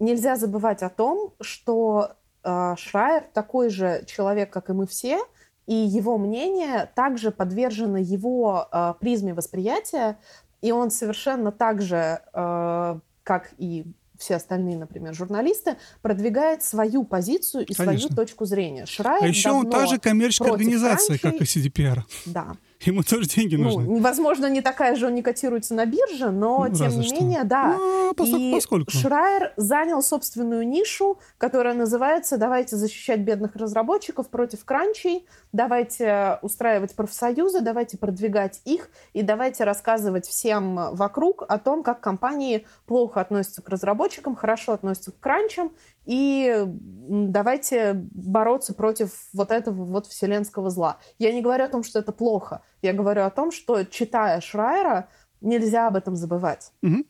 Нельзя 0.00 0.36
забывать 0.36 0.82
о 0.82 0.88
том, 0.88 1.34
что 1.40 2.16
э, 2.42 2.74
Шрайер 2.76 3.24
такой 3.32 3.70
же 3.70 4.04
человек, 4.06 4.52
как 4.52 4.68
и 4.68 4.72
мы 4.72 4.88
все, 4.88 5.20
и 5.66 5.74
его 5.74 6.18
мнение 6.18 6.90
также 6.96 7.30
подвержено 7.30 7.98
его 7.98 8.68
э, 8.70 8.94
призме 8.98 9.32
восприятия, 9.32 10.18
и 10.60 10.72
он 10.72 10.90
совершенно 10.90 11.52
так 11.52 11.80
же, 11.80 12.20
э, 12.32 13.00
как 13.22 13.54
и 13.58 13.86
все 14.22 14.36
остальные, 14.36 14.78
например, 14.78 15.14
журналисты, 15.14 15.76
продвигает 16.00 16.62
свою 16.62 17.02
позицию 17.04 17.66
и 17.66 17.74
свою 17.74 17.90
Конечно. 17.90 18.16
точку 18.16 18.44
зрения. 18.44 18.86
Шрайер 18.86 19.24
А 19.24 19.26
еще 19.26 19.64
та 19.70 19.86
же 19.86 19.98
коммерческая 19.98 20.52
организация, 20.52 21.18
как 21.18 21.34
и. 21.34 21.44
CDPR. 21.44 22.02
Да. 22.26 22.56
Ему 22.86 23.02
тоже 23.02 23.26
деньги 23.28 23.56
Ну, 23.56 23.64
нужны. 23.64 24.00
возможно, 24.00 24.46
не 24.50 24.60
такая 24.60 24.96
же 24.96 25.06
он 25.06 25.14
не 25.14 25.22
котируется 25.22 25.74
на 25.74 25.86
бирже, 25.86 26.30
но 26.30 26.66
Ну, 26.68 26.74
тем 26.74 26.88
не 26.98 27.02
что. 27.06 27.14
менее, 27.14 27.44
да. 27.44 27.76
Ну, 27.78 28.14
поскольку- 28.14 28.42
И 28.42 28.52
поскольку. 28.52 28.90
Шрайер 28.90 29.52
занял 29.56 30.02
собственную 30.02 30.66
нишу, 30.66 31.18
которая 31.38 31.74
называется 31.74 32.36
«Давайте 32.38 32.76
защищать 32.76 33.20
бедных 33.20 33.56
разработчиков 33.56 34.28
против 34.28 34.64
кранчей, 34.64 35.26
давайте 35.52 36.38
устраивать 36.42 36.94
профсоюзы, 36.94 37.60
давайте 37.60 37.96
продвигать 37.98 38.60
их 38.64 38.88
и 39.12 39.22
давайте 39.22 39.64
рассказывать 39.64 40.26
всем 40.26 40.94
вокруг 40.94 41.44
о 41.48 41.58
том, 41.58 41.82
как 41.82 42.00
компании 42.00 42.66
плохо 42.86 43.20
относятся 43.20 43.62
к 43.62 43.68
разработчикам, 43.68 44.34
хорошо 44.34 44.72
относятся 44.72 45.12
к 45.12 45.20
кранчам, 45.20 45.72
и 46.04 46.64
давайте 46.66 47.92
бороться 48.12 48.74
против 48.74 49.10
вот 49.32 49.50
этого 49.50 49.84
вот 49.84 50.06
вселенского 50.06 50.70
зла. 50.70 50.98
Я 51.18 51.32
не 51.32 51.42
говорю 51.42 51.64
о 51.64 51.68
том, 51.68 51.82
что 51.82 51.98
это 51.98 52.12
плохо. 52.12 52.62
Я 52.82 52.92
говорю 52.92 53.22
о 53.22 53.30
том, 53.30 53.52
что, 53.52 53.84
читая 53.84 54.40
Шрайера, 54.40 55.08
нельзя 55.40 55.86
об 55.88 55.96
этом 55.96 56.16
забывать. 56.16 56.72
Мгм. 56.82 57.04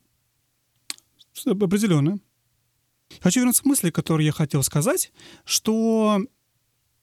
Что- 1.32 1.52
Определенно. 1.52 2.18
Хочу 3.20 3.40
вернуться 3.40 3.62
к 3.62 3.66
мысли, 3.66 3.90
которую 3.90 4.24
я 4.26 4.32
хотел 4.32 4.62
сказать, 4.62 5.12
что 5.44 6.20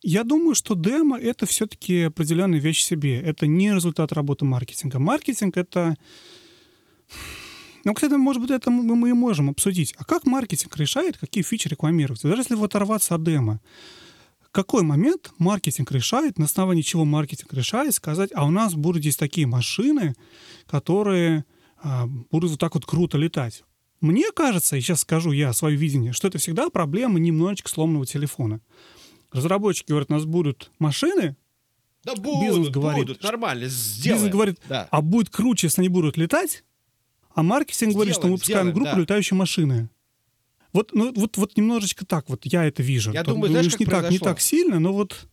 я 0.01 0.23
думаю, 0.23 0.55
что 0.55 0.75
демо— 0.75 1.19
это 1.19 1.45
все-таки 1.45 2.03
определенная 2.03 2.59
вещь 2.59 2.79
в 2.79 2.87
себе. 2.87 3.21
Это 3.21 3.47
не 3.47 3.71
результат 3.73 4.11
работы 4.13 4.45
маркетинга. 4.45 4.99
Маркетинг— 4.99 5.57
это... 5.57 5.95
Ну, 7.85 7.93
кстати, 7.93 8.13
может 8.13 8.41
быть, 8.41 8.51
это 8.51 8.69
мы 8.71 9.09
и 9.09 9.13
можем 9.13 9.49
обсудить. 9.49 9.93
А 9.97 10.03
как 10.05 10.25
маркетинг 10.25 10.75
решает, 10.77 11.17
какие 11.17 11.43
фичи 11.43 11.67
рекламировать? 11.67 12.21
Даже 12.23 12.41
если 12.41 12.55
вот 12.55 12.65
оторваться 12.71 13.15
от 13.15 13.23
демо, 13.23 13.61
какой 14.51 14.83
момент 14.83 15.31
маркетинг 15.37 15.91
решает, 15.91 16.37
на 16.37 16.45
основании 16.45 16.81
чего 16.81 17.05
маркетинг 17.05 17.53
решает 17.53 17.93
сказать, 17.93 18.31
а 18.33 18.45
у 18.45 18.49
нас 18.51 18.73
будут 18.73 19.01
здесь 19.01 19.15
такие 19.15 19.47
машины, 19.47 20.15
которые 20.67 21.45
а, 21.81 22.07
будут 22.07 22.51
вот 22.51 22.59
так 22.59 22.73
вот 22.73 22.85
круто 22.85 23.17
летать. 23.17 23.63
Мне 24.01 24.31
кажется, 24.31 24.75
и 24.75 24.81
сейчас 24.81 25.01
скажу 25.01 25.31
я 25.31 25.53
свое 25.53 25.75
видение, 25.75 26.13
что 26.13 26.27
это 26.27 26.37
всегда 26.37 26.69
проблема 26.69 27.19
немножечко 27.19 27.69
сломанного 27.69 28.05
телефона. 28.05 28.61
Разработчики 29.31 29.89
говорят, 29.89 30.09
у 30.09 30.13
нас 30.13 30.25
будут 30.25 30.71
машины, 30.79 31.35
Да 32.03 32.15
будут, 32.15 32.41
Бизнес 32.49 32.69
говорит, 32.69 33.07
будут, 33.07 33.23
нормально, 33.23 33.67
сделаем. 33.67 34.15
бизнес 34.23 34.31
говорит, 34.33 34.59
Да. 34.67 34.87
а 34.89 35.01
будет 35.01 35.29
круче, 35.29 35.67
если 35.67 35.81
они 35.81 35.89
будут 35.89 36.17
летать, 36.17 36.63
а 37.33 37.43
маркетинг 37.43 37.93
говорит, 37.93 38.13
что 38.15 38.27
мы 38.27 38.37
Сделаем, 38.37 38.37
выпускаем 38.37 38.67
сделаем, 38.67 38.75
группу 38.75 38.95
да. 38.95 39.01
летающие 39.01 39.37
машины. 39.37 39.89
Вот, 40.73 40.91
ну, 40.93 41.13
вот, 41.15 41.37
вот 41.37 41.57
немножечко 41.57 42.05
так 42.05 42.29
вот 42.29 42.45
я 42.45 42.65
это 42.65 42.83
вижу. 42.83 43.11
Я 43.11 43.23
То- 43.23 43.31
думаю, 43.31 43.51
ну, 43.51 43.59
знаешь, 43.59 43.71
как 43.71 43.79
не 43.79 43.85
так, 43.85 44.11
не 44.11 44.19
так 44.19 44.39
сильно, 44.39 44.79
но 44.79 44.93
вот 44.93 45.27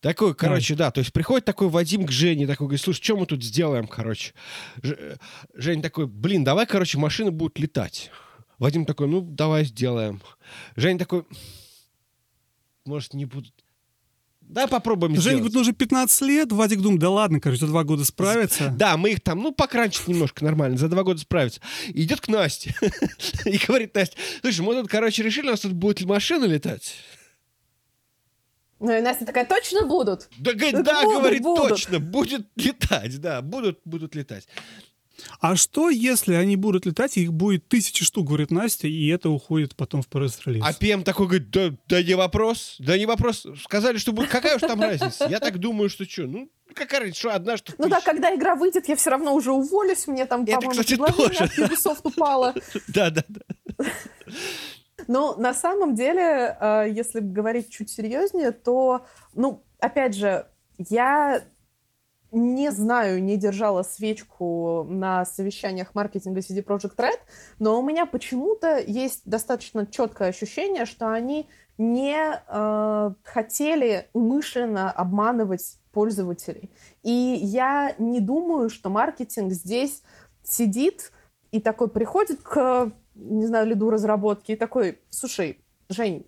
Такой, 0.00 0.34
короче, 0.34 0.74
да, 0.74 0.90
то 0.90 0.98
есть 0.98 1.12
приходит 1.12 1.44
такой 1.44 1.68
Вадим 1.68 2.04
к 2.06 2.10
Жене, 2.10 2.48
такой 2.48 2.66
говорит, 2.66 2.80
слушай, 2.80 3.00
что 3.00 3.16
мы 3.16 3.24
тут 3.24 3.44
сделаем, 3.44 3.86
короче? 3.86 4.34
Ж- 4.82 5.16
Женя 5.54 5.80
такой, 5.80 6.08
блин, 6.08 6.42
давай, 6.42 6.66
короче, 6.66 6.98
машины 6.98 7.30
будут 7.30 7.60
летать. 7.60 8.10
Вадим 8.58 8.84
такой, 8.84 9.06
ну, 9.06 9.20
давай 9.20 9.64
сделаем. 9.64 10.20
Женя 10.74 10.98
такой, 10.98 11.24
может, 12.84 13.14
не 13.14 13.26
будут... 13.26 13.54
Да, 14.52 14.66
попробуем 14.66 15.12
Женя 15.14 15.20
сделать. 15.22 15.38
говорит, 15.38 15.54
ну 15.54 15.60
уже 15.62 15.72
15 15.72 16.20
лет, 16.22 16.52
Вадик 16.52 16.80
думает, 16.80 17.00
да 17.00 17.08
ладно, 17.08 17.40
короче, 17.40 17.60
за 17.60 17.68
два 17.68 17.84
года 17.84 18.04
справится. 18.04 18.68
Да, 18.76 18.98
мы 18.98 19.12
их 19.12 19.22
там, 19.22 19.40
ну, 19.40 19.50
покранчить 19.52 20.06
немножко 20.06 20.44
нормально, 20.44 20.76
за 20.76 20.88
два 20.88 21.02
года 21.02 21.20
справиться. 21.20 21.60
И 21.88 22.02
идет 22.02 22.20
к 22.20 22.28
Насте 22.28 22.74
и 23.46 23.56
говорит 23.56 23.94
Настя, 23.94 24.16
слушай, 24.42 24.60
мы 24.60 24.74
тут, 24.74 24.90
короче, 24.90 25.22
решили, 25.22 25.48
у 25.48 25.52
нас 25.52 25.60
тут 25.60 25.72
будет 25.72 26.02
машина 26.02 26.44
летать. 26.44 26.96
Ну 28.78 28.94
и 28.94 29.00
Настя 29.00 29.24
такая, 29.24 29.46
точно 29.46 29.86
будут? 29.86 30.28
Да, 30.38 30.52
говорит, 30.52 30.82
да, 30.82 31.02
будут, 31.02 31.18
говорит, 31.20 31.42
будут. 31.42 31.68
точно, 31.68 32.00
будет 32.00 32.46
летать, 32.56 33.18
да, 33.20 33.40
будут, 33.40 33.80
будут 33.86 34.14
летать. 34.14 34.46
А 35.40 35.56
что, 35.56 35.90
если 35.90 36.34
они 36.34 36.56
будут 36.56 36.86
летать, 36.86 37.16
и 37.16 37.22
их 37.22 37.32
будет 37.32 37.68
тысячи 37.68 38.04
штук, 38.04 38.28
говорит 38.28 38.50
Настя, 38.50 38.88
и 38.88 39.08
это 39.08 39.30
уходит 39.30 39.76
потом 39.76 40.02
в 40.02 40.08
пресс-релиз? 40.08 40.62
А 40.64 40.72
ПМ 40.72 41.02
такой 41.02 41.26
говорит, 41.26 41.50
да, 41.50 41.70
да 41.88 42.02
не 42.02 42.14
вопрос, 42.14 42.76
да 42.78 42.96
не 42.98 43.06
вопрос. 43.06 43.46
Сказали, 43.62 43.98
что 43.98 44.12
будет, 44.12 44.28
какая 44.28 44.56
уж 44.56 44.60
там 44.60 44.80
разница? 44.80 45.26
Я 45.28 45.40
так 45.40 45.58
думаю, 45.58 45.88
что 45.88 46.04
что, 46.08 46.22
ну, 46.22 46.50
какая 46.74 47.00
разница, 47.00 47.20
что 47.20 47.34
одна, 47.34 47.56
что 47.56 47.72
Ну 47.78 47.88
да, 47.88 48.00
когда 48.00 48.34
игра 48.34 48.54
выйдет, 48.54 48.88
я 48.88 48.96
все 48.96 49.10
равно 49.10 49.34
уже 49.34 49.52
уволюсь. 49.52 50.06
Мне 50.06 50.26
там, 50.26 50.42
Это, 50.42 50.56
по-моему, 50.56 50.70
кстати, 50.72 50.96
предложение 50.96 51.28
тоже. 51.38 51.44
от 51.44 51.70
Ubisoft 51.70 52.00
упало. 52.04 52.54
Да, 52.88 53.10
да, 53.10 53.24
да. 53.28 53.84
Но 55.08 55.34
на 55.36 55.54
самом 55.54 55.94
деле, 55.94 56.56
э, 56.60 56.86
если 56.92 57.20
говорить 57.20 57.70
чуть 57.70 57.90
серьезнее, 57.90 58.52
то, 58.52 59.06
ну, 59.34 59.64
опять 59.78 60.14
же, 60.14 60.46
я 60.78 61.42
не 62.32 62.70
знаю, 62.70 63.22
не 63.22 63.36
держала 63.36 63.82
свечку 63.82 64.84
на 64.88 65.24
совещаниях 65.24 65.94
маркетинга 65.94 66.40
CD 66.40 66.64
Projekt 66.64 66.96
Red, 66.96 67.18
но 67.58 67.78
у 67.78 67.82
меня 67.82 68.06
почему-то 68.06 68.78
есть 68.78 69.22
достаточно 69.26 69.86
четкое 69.86 70.28
ощущение, 70.28 70.86
что 70.86 71.12
они 71.12 71.48
не 71.76 72.16
э, 72.16 73.10
хотели 73.22 74.08
умышленно 74.14 74.90
обманывать 74.90 75.78
пользователей. 75.92 76.70
И 77.02 77.10
я 77.10 77.94
не 77.98 78.20
думаю, 78.20 78.70
что 78.70 78.88
маркетинг 78.88 79.52
здесь 79.52 80.02
сидит 80.42 81.12
и 81.50 81.60
такой 81.60 81.88
приходит 81.88 82.42
к, 82.42 82.92
не 83.14 83.46
знаю, 83.46 83.66
лиду 83.66 83.90
разработки 83.90 84.52
и 84.52 84.56
такой, 84.56 84.98
слушай, 85.10 85.58
Жень, 85.90 86.26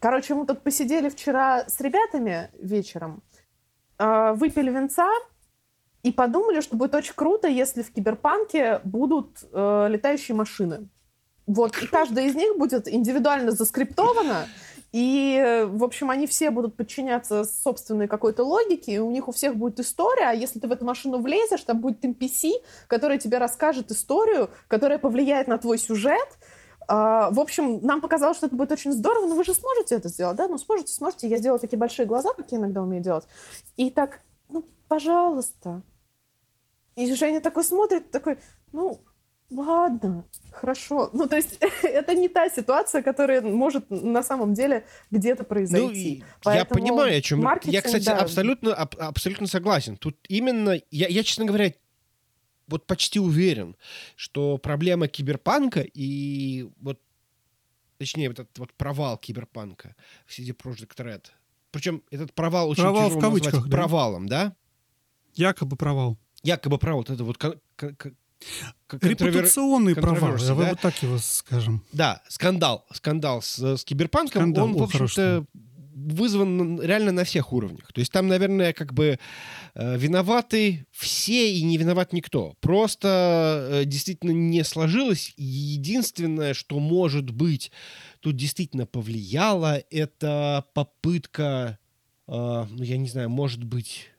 короче, 0.00 0.34
мы 0.34 0.44
тут 0.46 0.62
посидели 0.62 1.08
вчера 1.08 1.64
с 1.66 1.80
ребятами 1.80 2.50
вечером, 2.58 3.22
а, 3.96 4.34
выпили 4.34 4.70
венца 4.70 5.08
и 6.02 6.12
подумали, 6.12 6.60
что 6.60 6.76
будет 6.76 6.94
очень 6.94 7.14
круто, 7.14 7.48
если 7.48 7.82
в 7.82 7.92
киберпанке 7.92 8.80
будут 8.84 9.38
э, 9.52 9.86
летающие 9.90 10.34
машины. 10.34 10.88
Вот, 11.46 11.76
и 11.82 11.86
каждая 11.86 12.26
из 12.26 12.34
них 12.34 12.56
будет 12.56 12.86
индивидуально 12.86 13.50
заскриптована, 13.50 14.46
и, 14.92 15.66
в 15.68 15.84
общем, 15.84 16.10
они 16.10 16.26
все 16.26 16.50
будут 16.50 16.76
подчиняться 16.76 17.44
собственной 17.44 18.08
какой-то 18.08 18.42
логике, 18.42 18.92
и 18.92 18.98
у 18.98 19.10
них 19.10 19.28
у 19.28 19.32
всех 19.32 19.56
будет 19.56 19.78
история, 19.78 20.30
а 20.30 20.32
если 20.32 20.58
ты 20.58 20.66
в 20.66 20.72
эту 20.72 20.84
машину 20.84 21.20
влезешь, 21.20 21.62
там 21.62 21.80
будет 21.80 22.04
NPC, 22.04 22.52
который 22.88 23.18
тебе 23.18 23.38
расскажет 23.38 23.90
историю, 23.92 24.50
которая 24.66 24.98
повлияет 24.98 25.46
на 25.46 25.58
твой 25.58 25.78
сюжет. 25.78 26.28
А, 26.88 27.30
в 27.30 27.38
общем, 27.38 27.78
нам 27.82 28.00
показалось, 28.00 28.38
что 28.38 28.46
это 28.46 28.56
будет 28.56 28.72
очень 28.72 28.92
здорово, 28.92 29.28
но 29.28 29.36
вы 29.36 29.44
же 29.44 29.54
сможете 29.54 29.94
это 29.94 30.08
сделать, 30.08 30.36
да? 30.36 30.48
Ну, 30.48 30.58
сможете, 30.58 30.92
сможете. 30.92 31.28
Я 31.28 31.36
сделала 31.36 31.60
такие 31.60 31.78
большие 31.78 32.06
глаза, 32.06 32.32
как 32.36 32.50
я 32.50 32.58
иногда 32.58 32.82
умею 32.82 33.00
делать. 33.00 33.28
И 33.76 33.90
так, 33.90 34.22
ну, 34.48 34.64
пожалуйста. 34.88 35.82
И 37.00 37.14
Женя 37.14 37.40
такой 37.40 37.64
смотрит, 37.64 38.10
такой, 38.10 38.38
ну, 38.72 39.02
ладно, 39.50 40.24
хорошо. 40.52 41.10
Ну, 41.12 41.26
то 41.26 41.36
есть 41.36 41.58
это 41.82 42.14
не 42.14 42.28
та 42.28 42.48
ситуация, 42.50 43.02
которая 43.02 43.40
может 43.40 43.88
на 43.90 44.22
самом 44.22 44.54
деле 44.54 44.84
где-то 45.10 45.44
произойти. 45.44 46.18
Ну, 46.20 46.26
Поэтому 46.42 46.80
я 46.80 46.86
понимаю, 46.86 47.18
о 47.18 47.20
чем... 47.22 47.46
Я, 47.64 47.82
кстати, 47.82 48.04
да. 48.04 48.18
абсолютно, 48.18 48.74
аб, 48.74 48.94
абсолютно 48.98 49.46
согласен. 49.46 49.96
Тут 49.96 50.16
именно... 50.28 50.80
Я, 50.90 51.08
я, 51.08 51.22
честно 51.22 51.44
говоря, 51.44 51.72
вот 52.66 52.86
почти 52.86 53.18
уверен, 53.18 53.76
что 54.16 54.58
проблема 54.58 55.08
киберпанка 55.08 55.80
и 55.80 56.68
вот 56.80 57.00
точнее, 57.98 58.28
вот 58.28 58.38
этот 58.38 58.58
вот 58.58 58.72
провал 58.72 59.18
киберпанка 59.18 59.94
в 60.26 60.30
CD 60.30 60.56
Projekt 60.56 60.96
Red. 60.96 61.26
Причем 61.70 62.02
этот 62.10 62.32
провал 62.32 62.70
очень 62.70 62.82
провал 62.82 63.10
в 63.10 63.20
кавычках, 63.20 63.68
да? 63.68 63.76
провалом, 63.76 64.26
да? 64.26 64.56
Якобы 65.34 65.76
провал. 65.76 66.16
Якобы 66.42 66.78
провал. 66.78 67.00
Вот 67.00 67.10
это 67.10 67.24
вот 67.24 67.38
Репутационный 68.90 69.94
провал, 69.94 70.36
да? 70.38 70.54
вот 70.54 70.80
так 70.80 71.02
его 71.02 71.18
скажем. 71.18 71.84
Да, 71.92 72.22
скандал. 72.28 72.86
Скандал 72.92 73.42
с, 73.42 73.58
с 73.58 73.84
киберпанком, 73.84 74.42
скандал, 74.42 74.64
он, 74.64 74.74
о, 74.76 74.78
в 74.78 74.82
общем-то, 74.84 75.44
вызван 75.94 76.80
реально 76.80 77.12
на 77.12 77.24
всех 77.24 77.52
уровнях. 77.52 77.92
То 77.92 78.00
есть 78.00 78.12
там, 78.12 78.28
наверное, 78.28 78.72
как 78.72 78.94
бы 78.94 79.18
э, 79.74 79.98
виноваты 79.98 80.86
все 80.90 81.52
и 81.52 81.62
не 81.62 81.76
виноват 81.76 82.12
никто. 82.12 82.54
Просто 82.60 83.68
э, 83.70 83.84
действительно 83.84 84.30
не 84.30 84.64
сложилось. 84.64 85.34
Единственное, 85.36 86.54
что 86.54 86.78
может 86.78 87.30
быть 87.30 87.70
тут 88.20 88.36
действительно 88.36 88.86
повлияло, 88.86 89.82
это 89.90 90.64
попытка, 90.74 91.78
э, 92.26 92.32
ну 92.32 92.82
я 92.82 92.96
не 92.96 93.08
знаю, 93.08 93.28
может 93.28 93.64
быть 93.64 94.09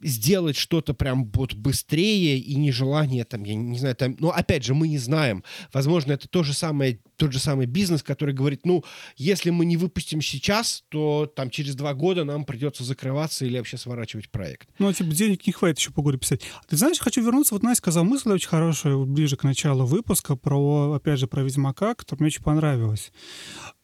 сделать 0.00 0.56
что-то 0.56 0.94
прям 0.94 1.30
вот 1.32 1.54
быстрее 1.54 2.38
и 2.38 2.54
нежелание 2.56 3.24
там, 3.24 3.44
я 3.44 3.54
не 3.54 3.78
знаю, 3.78 3.96
там, 3.96 4.16
но 4.18 4.30
опять 4.30 4.64
же, 4.64 4.74
мы 4.74 4.88
не 4.88 4.98
знаем. 4.98 5.42
Возможно, 5.72 6.12
это 6.12 6.28
то 6.28 6.42
же 6.42 6.52
самое, 6.52 7.00
тот 7.16 7.32
же 7.32 7.38
самый 7.38 7.66
бизнес, 7.66 8.02
который 8.02 8.34
говорит, 8.34 8.66
ну, 8.66 8.84
если 9.16 9.50
мы 9.50 9.64
не 9.64 9.76
выпустим 9.76 10.20
сейчас, 10.20 10.84
то 10.88 11.26
там 11.34 11.50
через 11.50 11.74
два 11.74 11.94
года 11.94 12.24
нам 12.24 12.44
придется 12.44 12.84
закрываться 12.84 13.44
или 13.46 13.56
вообще 13.56 13.78
сворачивать 13.78 14.30
проект. 14.30 14.68
Ну, 14.78 14.92
типа, 14.92 15.10
денег 15.10 15.46
не 15.46 15.52
хватит 15.52 15.78
еще 15.78 15.90
по 15.90 16.02
году 16.02 16.18
писать. 16.18 16.42
Ты 16.68 16.76
знаешь, 16.76 16.98
хочу 16.98 17.22
вернуться, 17.22 17.54
вот 17.54 17.62
Настя 17.62 17.78
сказал 17.78 18.04
мысль 18.04 18.30
очень 18.30 18.48
хорошая, 18.48 18.96
ближе 18.96 19.36
к 19.36 19.44
началу 19.44 19.86
выпуска, 19.86 20.36
про, 20.36 20.92
опять 20.92 21.18
же, 21.18 21.26
про 21.26 21.42
Ведьмака, 21.42 21.94
которая 21.94 22.20
мне 22.20 22.26
очень 22.28 22.42
понравилась. 22.42 23.12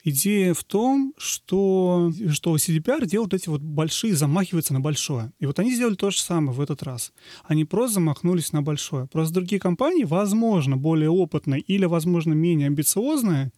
Идея 0.05 0.53
в 0.53 0.65
том, 0.65 1.15
что, 1.17 2.11
что 2.31 2.57
CDPR 2.57 3.07
делают 3.07 3.35
эти 3.35 3.49
вот 3.49 3.61
большие, 3.63 4.17
замахиваются 4.17 4.73
на 4.73 4.81
большое. 4.81 5.33
И 5.39 5.47
вот 5.47 5.61
они 5.61 5.73
сделали 5.73 5.95
то 5.95 6.11
же 6.11 6.21
самое 6.21 6.53
в 6.53 6.61
этот 6.61 6.83
раз. 6.83 7.13
Они 7.45 7.65
просто 7.65 7.95
замахнулись 7.95 8.53
на 8.53 8.63
большое. 8.63 9.07
Просто 9.07 9.35
другие 9.35 9.61
компании, 9.61 10.03
возможно, 10.03 10.77
более 10.77 11.11
опытные 11.11 11.61
или, 11.61 11.85
возможно, 11.85 12.33
менее 12.33 12.67
амбициозные, 12.67 13.53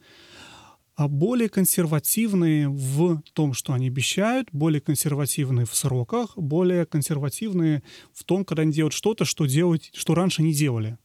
а 0.96 1.08
более 1.08 1.48
консервативные 1.48 2.68
в 2.68 3.22
том, 3.32 3.54
что 3.54 3.72
они 3.72 3.88
обещают, 3.88 4.48
более 4.52 4.82
консервативные 4.82 5.64
в 5.66 5.74
сроках, 5.74 6.36
более 6.36 6.84
консервативные 6.84 7.82
в 8.12 8.22
том, 8.24 8.44
когда 8.44 8.62
они 8.62 8.72
делают 8.72 8.92
что-то, 8.92 9.24
что 9.24 9.46
делать, 9.46 9.90
что 9.94 10.14
раньше 10.14 10.42
не 10.42 10.52
делали. 10.52 10.98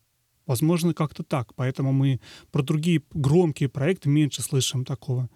Возможно, 0.50 0.96
как-то 0.96 1.22
так. 1.22 1.54
Поэтому 1.54 1.94
мы 1.94 2.20
про 2.52 2.64
другие 2.64 3.04
громкие 3.14 3.70
проекты 3.70 4.10
меньше 4.10 4.42
слышим 4.42 4.84
такого. 4.84 5.30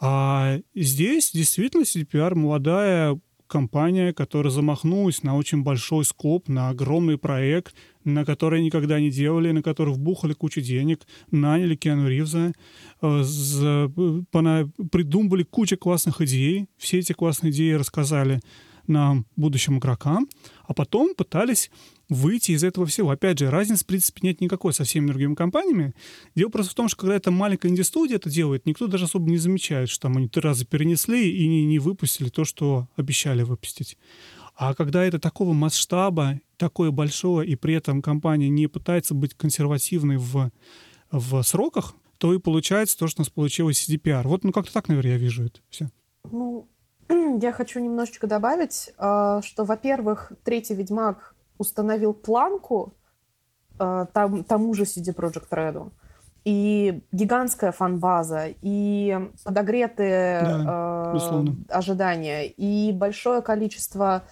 А 0.00 0.58
здесь 0.74 1.30
действительно 1.32 1.84
CDPR 1.84 2.34
молодая 2.34 3.16
компания, 3.46 4.12
которая 4.12 4.50
замахнулась 4.50 5.22
на 5.22 5.36
очень 5.36 5.62
большой 5.62 6.04
скоп, 6.04 6.48
на 6.48 6.70
огромный 6.70 7.16
проект, 7.16 7.76
на 8.02 8.24
который 8.24 8.60
никогда 8.60 8.98
не 8.98 9.12
делали, 9.12 9.52
на 9.52 9.62
который 9.62 9.94
вбухали 9.94 10.32
кучу 10.32 10.60
денег, 10.60 11.06
наняли 11.30 11.76
Киану 11.76 12.08
Ривза, 12.08 12.54
э, 13.02 13.24
придумали 14.90 15.44
кучу 15.44 15.78
классных 15.78 16.20
идей, 16.22 16.66
все 16.76 16.98
эти 16.98 17.12
классные 17.12 17.52
идеи 17.52 17.74
рассказали 17.74 18.40
нам, 18.88 19.26
будущим 19.36 19.78
игрокам, 19.78 20.28
а 20.64 20.74
потом 20.74 21.14
пытались 21.14 21.70
выйти 22.08 22.52
из 22.52 22.64
этого 22.64 22.86
всего. 22.86 23.10
Опять 23.10 23.38
же, 23.38 23.50
разницы, 23.50 23.84
в 23.84 23.86
принципе, 23.86 24.20
нет 24.22 24.40
никакой 24.40 24.72
со 24.72 24.84
всеми 24.84 25.06
другими 25.06 25.34
компаниями. 25.34 25.94
Дело 26.34 26.50
просто 26.50 26.72
в 26.72 26.74
том, 26.74 26.88
что 26.88 26.98
когда 26.98 27.16
это 27.16 27.30
маленькая 27.30 27.68
инди-студия 27.68 28.16
это 28.16 28.30
делает, 28.30 28.66
никто 28.66 28.86
даже 28.86 29.04
особо 29.04 29.30
не 29.30 29.38
замечает, 29.38 29.88
что 29.88 30.02
там 30.02 30.16
они 30.16 30.28
три 30.28 30.42
раза 30.42 30.66
перенесли 30.66 31.30
и 31.30 31.48
не, 31.48 31.64
не 31.64 31.78
выпустили 31.78 32.28
то, 32.28 32.44
что 32.44 32.88
обещали 32.96 33.42
выпустить. 33.42 33.96
А 34.56 34.74
когда 34.74 35.04
это 35.04 35.18
такого 35.18 35.52
масштаба, 35.52 36.40
такое 36.56 36.90
большое, 36.90 37.48
и 37.48 37.56
при 37.56 37.74
этом 37.74 38.02
компания 38.02 38.48
не 38.48 38.68
пытается 38.68 39.14
быть 39.14 39.34
консервативной 39.34 40.16
в, 40.16 40.50
в 41.10 41.42
сроках, 41.42 41.94
то 42.18 42.32
и 42.32 42.38
получается 42.38 42.96
то, 42.96 43.08
что 43.08 43.20
у 43.20 43.22
нас 43.22 43.30
получилось 43.30 43.88
CDPR. 43.88 44.22
Вот, 44.28 44.44
ну, 44.44 44.52
как-то 44.52 44.72
так, 44.72 44.88
наверное, 44.88 45.12
я 45.12 45.18
вижу 45.18 45.44
это 45.44 45.60
все. 45.70 45.90
Ну, 46.30 46.68
я 47.08 47.52
хочу 47.52 47.80
немножечко 47.80 48.26
добавить, 48.26 48.92
а, 48.98 49.42
что, 49.42 49.64
во-первых, 49.64 50.32
третий 50.44 50.74
«Ведьмак» 50.74 51.34
установил 51.58 52.14
планку 52.14 52.94
э, 53.78 54.06
там, 54.12 54.44
тому 54.44 54.74
же 54.74 54.82
CD 54.82 55.14
Project 55.14 55.48
Red. 55.50 55.92
И 56.44 57.02
гигантская 57.12 57.72
фан-база, 57.72 58.48
и 58.60 59.30
подогретые 59.44 60.40
да, 60.42 61.12
э, 61.14 61.46
ожидания, 61.70 62.46
и 62.46 62.92
большое 62.92 63.40
количество 63.40 64.24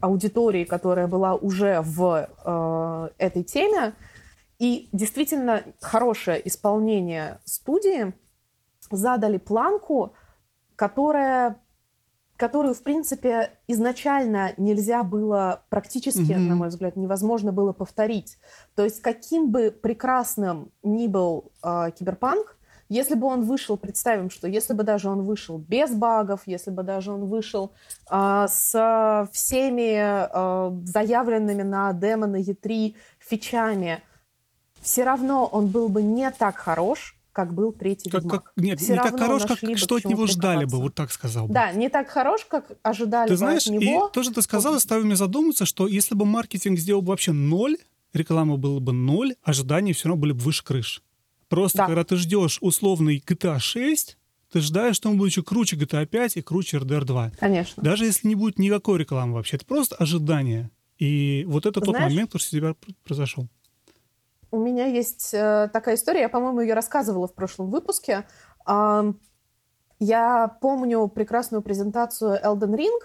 аудитории, 0.00 0.64
которая 0.64 1.08
была 1.08 1.34
уже 1.34 1.80
в 1.82 2.28
э, 2.44 3.08
этой 3.18 3.42
теме, 3.42 3.94
и 4.58 4.88
действительно 4.92 5.62
хорошее 5.80 6.46
исполнение 6.46 7.40
студии. 7.44 8.14
Задали 8.90 9.38
планку, 9.38 10.14
которая 10.76 11.61
которую, 12.42 12.74
в 12.74 12.82
принципе, 12.82 13.50
изначально 13.68 14.52
нельзя 14.56 15.04
было 15.04 15.62
практически, 15.68 16.32
mm-hmm. 16.32 16.48
на 16.48 16.56
мой 16.56 16.68
взгляд, 16.70 16.96
невозможно 16.96 17.52
было 17.52 17.72
повторить. 17.72 18.36
То 18.74 18.82
есть 18.82 19.00
каким 19.00 19.52
бы 19.52 19.70
прекрасным 19.70 20.72
ни 20.82 21.06
был 21.06 21.52
э, 21.62 21.92
киберпанк, 21.96 22.56
если 22.88 23.14
бы 23.14 23.28
он 23.28 23.44
вышел, 23.44 23.76
представим, 23.76 24.28
что 24.28 24.48
если 24.48 24.74
бы 24.74 24.82
даже 24.82 25.08
он 25.08 25.22
вышел 25.22 25.56
без 25.56 25.92
багов, 25.92 26.40
если 26.46 26.72
бы 26.72 26.82
даже 26.82 27.12
он 27.12 27.26
вышел 27.26 27.74
э, 28.10 28.46
с 28.48 29.28
всеми 29.30 30.00
э, 30.02 30.84
заявленными 30.84 31.62
на 31.62 31.92
демо 31.92 32.26
на 32.26 32.40
E3 32.40 32.96
фичами, 33.20 34.02
все 34.80 35.04
равно 35.04 35.46
он 35.46 35.68
был 35.68 35.88
бы 35.88 36.02
не 36.02 36.28
так 36.32 36.56
хорош, 36.56 37.21
как 37.32 37.54
был 37.54 37.72
третий 37.72 38.10
как, 38.10 38.22
Ведьмак. 38.22 38.44
Как, 38.44 38.52
нет, 38.56 38.80
Все 38.80 38.92
не 38.92 38.98
так 38.98 39.18
хорош, 39.18 39.42
как 39.44 39.58
что 39.78 39.96
от 39.96 40.04
него 40.04 40.26
ждали 40.26 40.64
бы, 40.64 40.78
вот 40.78 40.94
так 40.94 41.10
сказал 41.10 41.48
бы. 41.48 41.54
Да, 41.54 41.72
не 41.72 41.88
так 41.88 42.08
хорош, 42.08 42.44
как 42.44 42.72
ожидали 42.82 43.28
ты 43.28 43.36
знаешь, 43.36 43.66
от 43.66 43.72
него. 43.72 44.08
И 44.08 44.12
тоже 44.12 44.32
ты 44.32 44.42
сказал, 44.42 44.74
заставил 44.74 45.04
меня 45.04 45.16
задуматься, 45.16 45.66
что 45.66 45.86
если 45.86 46.14
бы 46.14 46.26
маркетинг 46.26 46.78
сделал 46.78 47.02
бы 47.02 47.08
вообще 47.08 47.32
ноль, 47.32 47.76
реклама 48.12 48.56
была 48.56 48.80
бы 48.80 48.92
ноль, 48.92 49.34
ожидания 49.42 49.92
все 49.92 50.08
равно 50.08 50.20
были 50.20 50.32
бы 50.32 50.40
выше 50.40 50.64
крыш. 50.64 51.02
Просто 51.48 51.78
да. 51.78 51.86
когда 51.86 52.04
ты 52.04 52.16
ждешь 52.16 52.58
условный 52.60 53.22
GTA 53.26 53.58
6, 53.58 54.16
ты 54.52 54.60
ждаешь, 54.60 54.96
что 54.96 55.10
он 55.10 55.16
будет 55.16 55.32
еще 55.32 55.42
круче 55.42 55.76
GTA 55.76 56.06
5 56.06 56.36
и 56.36 56.42
круче 56.42 56.78
RDR 56.78 57.04
2. 57.04 57.32
Конечно. 57.38 57.82
Даже 57.82 58.04
если 58.04 58.28
не 58.28 58.34
будет 58.34 58.58
никакой 58.58 58.98
рекламы 58.98 59.34
вообще. 59.34 59.56
Это 59.56 59.66
просто 59.66 59.96
ожидание. 59.96 60.70
И 60.98 61.44
вот 61.48 61.66
это 61.66 61.80
Знаешь, 61.80 61.98
тот 61.98 62.10
момент, 62.10 62.32
который 62.32 62.42
тебя 62.42 62.74
произошел. 63.02 63.48
У 64.52 64.58
меня 64.58 64.86
есть 64.86 65.32
э, 65.32 65.70
такая 65.72 65.96
история, 65.96 66.20
я, 66.20 66.28
по-моему, 66.28 66.60
ее 66.60 66.74
рассказывала 66.74 67.26
в 67.26 67.34
прошлом 67.34 67.70
выпуске. 67.70 68.26
Я 69.98 70.56
помню 70.60 71.08
прекрасную 71.08 71.62
презентацию 71.62 72.38
Elden 72.44 72.76
Ring, 72.76 73.00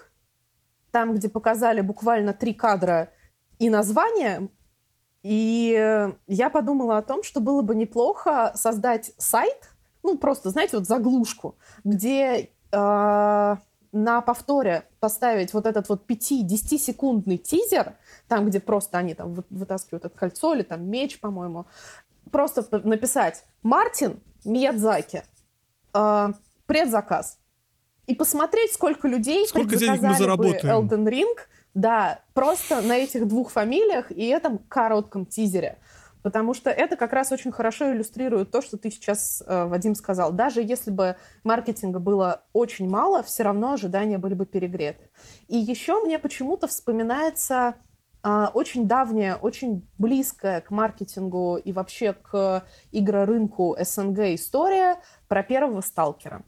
там, 0.90 1.14
где 1.14 1.28
показали 1.28 1.80
буквально 1.80 2.32
три 2.32 2.52
кадра 2.54 3.10
и 3.58 3.70
название, 3.70 4.50
и 5.22 6.12
я 6.26 6.50
подумала 6.50 6.98
о 6.98 7.02
том, 7.02 7.22
что 7.22 7.40
было 7.40 7.62
бы 7.62 7.74
неплохо 7.74 8.52
создать 8.54 9.12
сайт, 9.16 9.70
ну, 10.02 10.18
просто, 10.18 10.50
знаете, 10.50 10.76
вот 10.76 10.86
заглушку, 10.86 11.56
где 11.82 12.50
э, 12.72 13.56
на 13.92 14.20
повторе 14.20 14.84
поставить 15.00 15.52
вот 15.52 15.66
этот 15.66 15.88
вот 15.88 16.08
5-10-секундный 16.08 17.38
тизер, 17.38 17.94
там, 18.28 18.46
где 18.46 18.60
просто 18.60 18.98
они 18.98 19.14
там 19.14 19.44
вытаскивают 19.50 20.04
это 20.04 20.16
кольцо 20.16 20.54
или 20.54 20.62
там 20.62 20.88
меч, 20.88 21.20
по-моему, 21.20 21.66
просто 22.30 22.66
написать 22.86 23.44
«Мартин 23.62 24.20
Миядзаки, 24.44 25.22
э, 25.94 26.28
предзаказ», 26.66 27.38
и 28.08 28.14
посмотреть, 28.14 28.72
сколько 28.72 29.06
людей 29.06 29.46
сколько 29.46 29.76
денег 29.76 30.00
мы 30.00 30.14
заработаем. 30.14 30.88
бы 30.88 30.94
Elden 30.94 31.08
Ring, 31.08 31.36
да, 31.74 32.20
просто 32.32 32.80
на 32.80 32.96
этих 32.96 33.28
двух 33.28 33.50
фамилиях 33.50 34.10
и 34.10 34.24
этом 34.26 34.58
коротком 34.68 35.26
тизере. 35.26 35.78
Потому 36.22 36.52
что 36.52 36.70
это 36.70 36.96
как 36.96 37.12
раз 37.12 37.30
очень 37.32 37.52
хорошо 37.52 37.92
иллюстрирует 37.92 38.50
то, 38.50 38.60
что 38.60 38.76
ты 38.76 38.90
сейчас, 38.90 39.42
э, 39.46 39.66
Вадим, 39.66 39.94
сказал. 39.94 40.32
Даже 40.32 40.62
если 40.62 40.90
бы 40.90 41.16
маркетинга 41.44 42.00
было 42.00 42.42
очень 42.52 42.88
мало, 42.88 43.22
все 43.22 43.44
равно 43.44 43.72
ожидания 43.72 44.18
были 44.18 44.34
бы 44.34 44.44
перегреты. 44.44 45.10
И 45.46 45.56
еще 45.56 46.00
мне 46.04 46.18
почему-то 46.18 46.66
вспоминается 46.66 47.76
э, 48.24 48.46
очень 48.52 48.88
давняя, 48.88 49.36
очень 49.36 49.88
близкая 49.96 50.60
к 50.60 50.70
маркетингу 50.70 51.56
и 51.56 51.72
вообще 51.72 52.12
к 52.14 52.64
игрорынку 52.90 53.76
СНГ 53.80 54.34
история 54.34 55.00
про 55.28 55.42
первого 55.44 55.82
сталкера. 55.82 56.42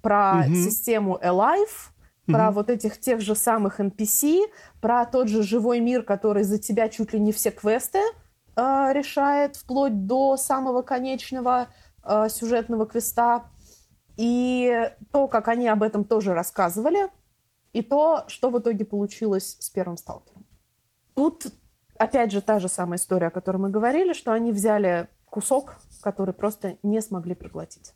Про 0.00 0.44
mm-hmm. 0.46 0.54
систему 0.54 1.18
Alive, 1.20 1.66
mm-hmm. 1.66 2.32
про 2.32 2.50
вот 2.52 2.70
этих 2.70 3.00
тех 3.00 3.20
же 3.20 3.34
самых 3.34 3.80
NPC, 3.80 4.42
про 4.80 5.04
тот 5.06 5.28
же 5.28 5.42
живой 5.42 5.80
мир, 5.80 6.04
который 6.04 6.44
за 6.44 6.58
тебя 6.58 6.88
чуть 6.88 7.12
ли 7.12 7.18
не 7.18 7.32
все 7.32 7.50
квесты 7.50 8.00
э, 8.56 8.92
решает, 8.92 9.56
вплоть 9.56 10.06
до 10.06 10.36
самого 10.36 10.82
конечного 10.82 11.68
э, 12.04 12.28
сюжетного 12.28 12.86
квеста. 12.86 13.44
И 14.16 14.90
то, 15.12 15.28
как 15.28 15.48
они 15.48 15.68
об 15.68 15.82
этом 15.82 16.04
тоже 16.04 16.34
рассказывали, 16.34 17.08
и 17.72 17.82
то, 17.82 18.24
что 18.26 18.50
в 18.50 18.58
итоге 18.58 18.84
получилось 18.84 19.56
с 19.60 19.70
первым 19.70 19.96
сталкером. 19.96 20.46
Тут, 21.14 21.46
опять 21.96 22.32
же, 22.32 22.42
та 22.42 22.58
же 22.58 22.68
самая 22.68 22.98
история, 22.98 23.28
о 23.28 23.30
которой 23.30 23.58
мы 23.58 23.70
говорили, 23.70 24.12
что 24.12 24.32
они 24.32 24.52
взяли 24.52 25.08
кусок, 25.24 25.76
который 26.02 26.34
просто 26.34 26.76
не 26.82 27.00
смогли 27.00 27.34
проглотить. 27.34 27.94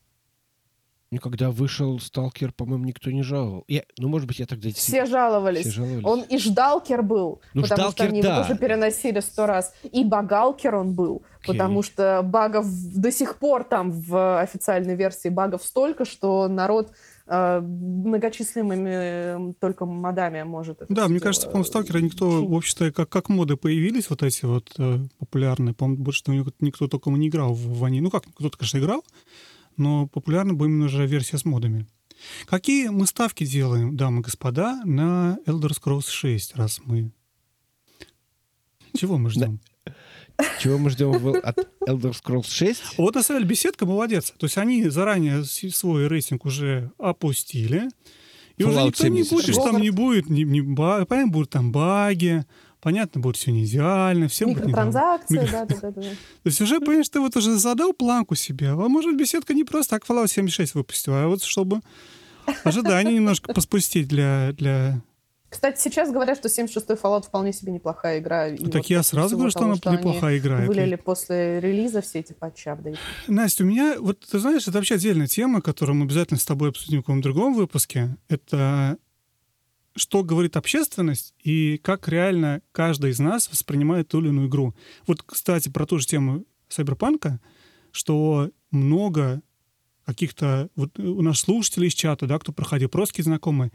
Ну, 1.10 1.20
когда 1.20 1.50
вышел 1.50 2.00
«Сталкер», 2.00 2.52
по-моему, 2.52 2.86
никто 2.86 3.10
не 3.10 3.22
жаловал. 3.22 3.64
Я, 3.68 3.84
ну, 3.98 4.08
может 4.08 4.26
быть, 4.26 4.40
я 4.40 4.46
тогда... 4.46 4.70
Все 4.70 5.06
жаловались. 5.06 5.66
Все 5.66 5.70
жаловались. 5.70 6.04
Он 6.04 6.22
и 6.22 6.38
«Ждалкер» 6.38 7.02
был, 7.02 7.40
ну, 7.52 7.62
потому 7.62 7.82
Ждалкер, 7.82 7.92
что 7.92 8.04
они 8.04 8.22
да. 8.22 8.34
его 8.34 8.42
тоже 8.42 8.58
переносили 8.58 9.20
сто 9.20 9.46
раз. 9.46 9.74
И 9.92 10.04
«Багалкер» 10.04 10.74
он 10.74 10.94
был, 10.94 11.22
okay. 11.42 11.52
потому 11.52 11.82
что 11.82 12.22
багов 12.24 12.66
до 12.68 13.12
сих 13.12 13.36
пор 13.36 13.64
там 13.64 13.92
в 13.92 14.40
официальной 14.40 14.96
версии 14.96 15.28
багов 15.28 15.62
столько, 15.62 16.04
что 16.04 16.48
народ 16.48 16.90
э, 17.26 17.60
многочисленными 17.60 19.50
э, 19.50 19.52
только 19.60 19.86
модами 19.86 20.42
может 20.42 20.82
это 20.82 20.92
Да, 20.92 21.06
мне 21.06 21.20
кажется, 21.20 21.46
по-моему, 21.46 21.64
«Сталкера» 21.64 21.98
никто, 21.98 22.44
в 22.44 22.54
общем-то, 22.54 22.90
как, 22.92 23.08
как 23.08 23.28
моды 23.28 23.56
появились 23.56 24.10
вот 24.10 24.22
эти 24.22 24.46
вот 24.46 24.72
э, 24.78 24.98
популярные, 25.18 25.74
по-моему, 25.74 26.02
больше 26.02 26.22
никто 26.60 26.88
толком 26.88 27.20
не 27.20 27.28
играл 27.28 27.52
в, 27.52 27.78
в 27.78 27.84
они. 27.84 28.00
Ну 28.00 28.10
как, 28.10 28.24
кто-то, 28.34 28.58
конечно, 28.58 28.78
играл, 28.78 29.04
но 29.76 30.06
популярна 30.06 30.54
была 30.54 30.68
именно 30.68 30.86
уже 30.86 31.06
версия 31.06 31.38
с 31.38 31.44
модами. 31.44 31.86
Какие 32.46 32.88
мы 32.88 33.06
ставки 33.06 33.44
делаем, 33.44 33.96
дамы 33.96 34.20
и 34.20 34.22
господа, 34.22 34.82
на 34.84 35.38
Elder 35.46 35.70
Scrolls 35.70 36.08
6, 36.08 36.56
раз 36.56 36.80
мы... 36.84 37.10
Чего 38.96 39.18
мы 39.18 39.30
ждем? 39.30 39.60
Чего 40.60 40.78
мы 40.78 40.90
ждем 40.90 41.14
от 41.42 41.58
Elder 41.86 42.12
Scrolls 42.12 42.48
6? 42.48 42.98
Вот, 42.98 43.14
на 43.14 43.22
самом 43.22 43.40
деле, 43.40 43.50
беседка 43.50 43.86
молодец. 43.86 44.32
То 44.36 44.46
есть 44.46 44.58
они 44.58 44.88
заранее 44.88 45.44
свой 45.44 46.08
рейтинг 46.08 46.44
уже 46.44 46.90
опустили. 46.98 47.88
И 48.56 48.62
Fallout 48.62 48.68
уже 48.68 48.84
никто 48.84 49.08
не 49.08 49.22
будет, 49.24 49.56
там 49.56 49.80
не 49.80 49.90
будет, 49.90 50.30
не, 50.30 50.44
не, 50.44 50.62
понятно, 50.76 51.26
будут 51.26 51.50
там 51.50 51.72
баги, 51.72 52.44
понятно, 52.84 53.20
будет 53.20 53.36
все 53.36 53.50
не 53.50 53.64
идеально, 53.64 54.28
все 54.28 54.44
будет 54.44 54.66
Микротранзакции, 54.66 55.48
да, 55.50 55.64
да, 55.64 55.76
да, 55.80 55.90
да. 55.90 56.02
То 56.02 56.06
есть 56.44 56.60
уже, 56.60 56.80
понимаешь, 56.80 57.08
ты 57.08 57.18
вот 57.18 57.34
уже 57.34 57.56
задал 57.56 57.94
планку 57.94 58.34
себе, 58.34 58.68
а 58.68 58.76
может 58.76 59.16
беседка 59.16 59.54
не 59.54 59.64
просто 59.64 59.96
так 59.96 60.04
Fallout 60.06 60.28
76 60.28 60.74
выпустила, 60.74 61.24
а 61.24 61.28
вот 61.28 61.42
чтобы 61.42 61.80
ожидания 62.62 63.14
немножко 63.14 63.54
поспустить 63.54 64.06
для, 64.06 64.52
для 64.52 65.00
кстати, 65.54 65.80
сейчас 65.80 66.10
говорят, 66.10 66.36
что 66.36 66.48
76-й 66.48 66.96
Fallout 66.96 67.26
вполне 67.26 67.52
себе 67.52 67.72
неплохая 67.72 68.18
игра. 68.18 68.48
И 68.48 68.56
так 68.56 68.74
вот 68.74 68.86
я 68.86 69.04
сразу 69.04 69.36
говорю, 69.36 69.52
что 69.52 69.60
она 69.60 69.76
что 69.76 69.92
неплохая 69.92 70.38
игра. 70.38 70.56
Вылили 70.56 70.96
после 70.96 71.60
релиза 71.60 72.02
все 72.02 72.18
эти 72.18 72.32
патчи, 72.32 72.68
апдейты. 72.68 72.98
Настя, 73.28 73.62
у 73.62 73.66
меня, 73.68 73.94
вот 74.00 74.18
ты 74.18 74.40
знаешь, 74.40 74.66
это 74.66 74.78
вообще 74.78 74.96
отдельная 74.96 75.28
тема, 75.28 75.62
которую 75.62 75.94
мы 75.94 76.06
обязательно 76.06 76.40
с 76.40 76.44
тобой 76.44 76.70
обсудим 76.70 77.02
в 77.02 77.02
каком-то 77.02 77.28
другом 77.28 77.54
выпуске. 77.54 78.16
Это 78.28 78.98
что 79.96 80.22
говорит 80.22 80.56
общественность 80.56 81.34
и 81.42 81.78
как 81.78 82.08
реально 82.08 82.62
каждый 82.72 83.10
из 83.10 83.18
нас 83.20 83.48
воспринимает 83.50 84.08
ту 84.08 84.20
или 84.20 84.28
иную 84.28 84.48
игру. 84.48 84.74
Вот, 85.06 85.22
кстати, 85.22 85.68
про 85.68 85.86
ту 85.86 85.98
же 85.98 86.06
тему 86.06 86.44
Сайберпанка, 86.68 87.40
что 87.92 88.50
много 88.70 89.42
каких-то 90.04 90.68
вот 90.74 90.98
у 90.98 91.22
нас 91.22 91.40
слушателей 91.40 91.88
из 91.88 91.94
чата, 91.94 92.26
да, 92.26 92.38
кто 92.38 92.52
проходил, 92.52 92.88
просто 92.88 93.22
знакомые, 93.22 93.72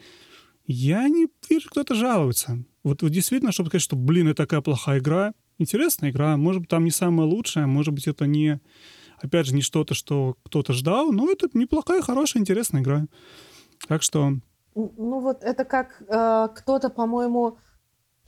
я 0.65 1.07
не 1.07 1.27
вижу, 1.49 1.69
кто-то 1.69 1.95
жалуется. 1.95 2.63
Вот, 2.83 3.01
вот 3.01 3.11
действительно, 3.11 3.51
чтобы 3.51 3.69
сказать, 3.69 3.83
что, 3.83 3.95
блин, 3.95 4.27
это 4.27 4.43
такая 4.43 4.61
плохая 4.61 4.99
игра, 4.99 5.33
интересная 5.57 6.11
игра, 6.11 6.37
может 6.37 6.61
быть, 6.61 6.69
там 6.69 6.85
не 6.85 6.91
самая 6.91 7.27
лучшая, 7.27 7.65
может 7.65 7.93
быть, 7.93 8.07
это 8.07 8.27
не, 8.27 8.59
опять 9.19 9.47
же, 9.47 9.55
не 9.55 9.61
что-то, 9.61 9.93
что 9.93 10.37
кто-то 10.43 10.73
ждал, 10.73 11.11
но 11.11 11.31
это 11.31 11.49
неплохая, 11.53 12.01
хорошая, 12.01 12.41
интересная 12.41 12.81
игра. 12.81 13.07
Так 13.87 14.03
что 14.03 14.39
ну 14.75 15.19
вот 15.19 15.43
это 15.43 15.65
как 15.65 16.01
э, 16.07 16.47
кто-то, 16.55 16.89
по-моему, 16.89 17.57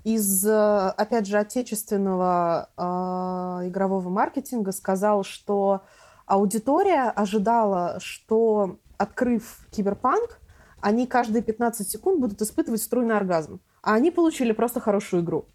из, 0.03 0.45
э, 0.45 0.89
опять 0.97 1.27
же, 1.27 1.37
отечественного 1.37 2.69
э, 2.75 3.67
игрового 3.67 4.09
маркетинга 4.09 4.71
сказал, 4.71 5.23
что 5.23 5.83
аудитория 6.25 7.09
ожидала, 7.09 7.97
что, 7.99 8.77
открыв 8.97 9.67
киберпанк, 9.71 10.39
они 10.81 11.05
каждые 11.05 11.43
15 11.43 11.87
секунд 11.87 12.19
будут 12.19 12.41
испытывать 12.41 12.81
струйный 12.81 13.15
оргазм. 13.15 13.61
А 13.83 13.93
они 13.93 14.11
получили 14.11 14.51
просто 14.51 14.79
хорошую 14.79 15.23
игру. 15.23 15.45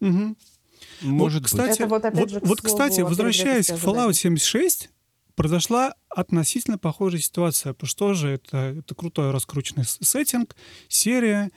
Угу. 0.00 0.36
Может 1.02 1.42
вот, 1.42 1.46
кстати, 1.46 1.82
вот, 1.82 2.04
вот, 2.12 2.30
же, 2.30 2.40
вот 2.40 2.60
кстати, 2.60 3.00
возвращаясь 3.00 3.68
к 3.68 3.74
Fallout 3.74 4.12
76, 4.12 4.90
произошла 5.40 5.94
относительно 6.10 6.76
похожая 6.76 7.22
ситуация. 7.22 7.72
Потому 7.72 7.88
что 7.88 8.12
же 8.12 8.28
это, 8.28 8.74
это 8.78 8.94
крутой 8.94 9.30
раскрученный 9.30 9.84
сеттинг, 9.86 10.54
серия, 10.86 11.50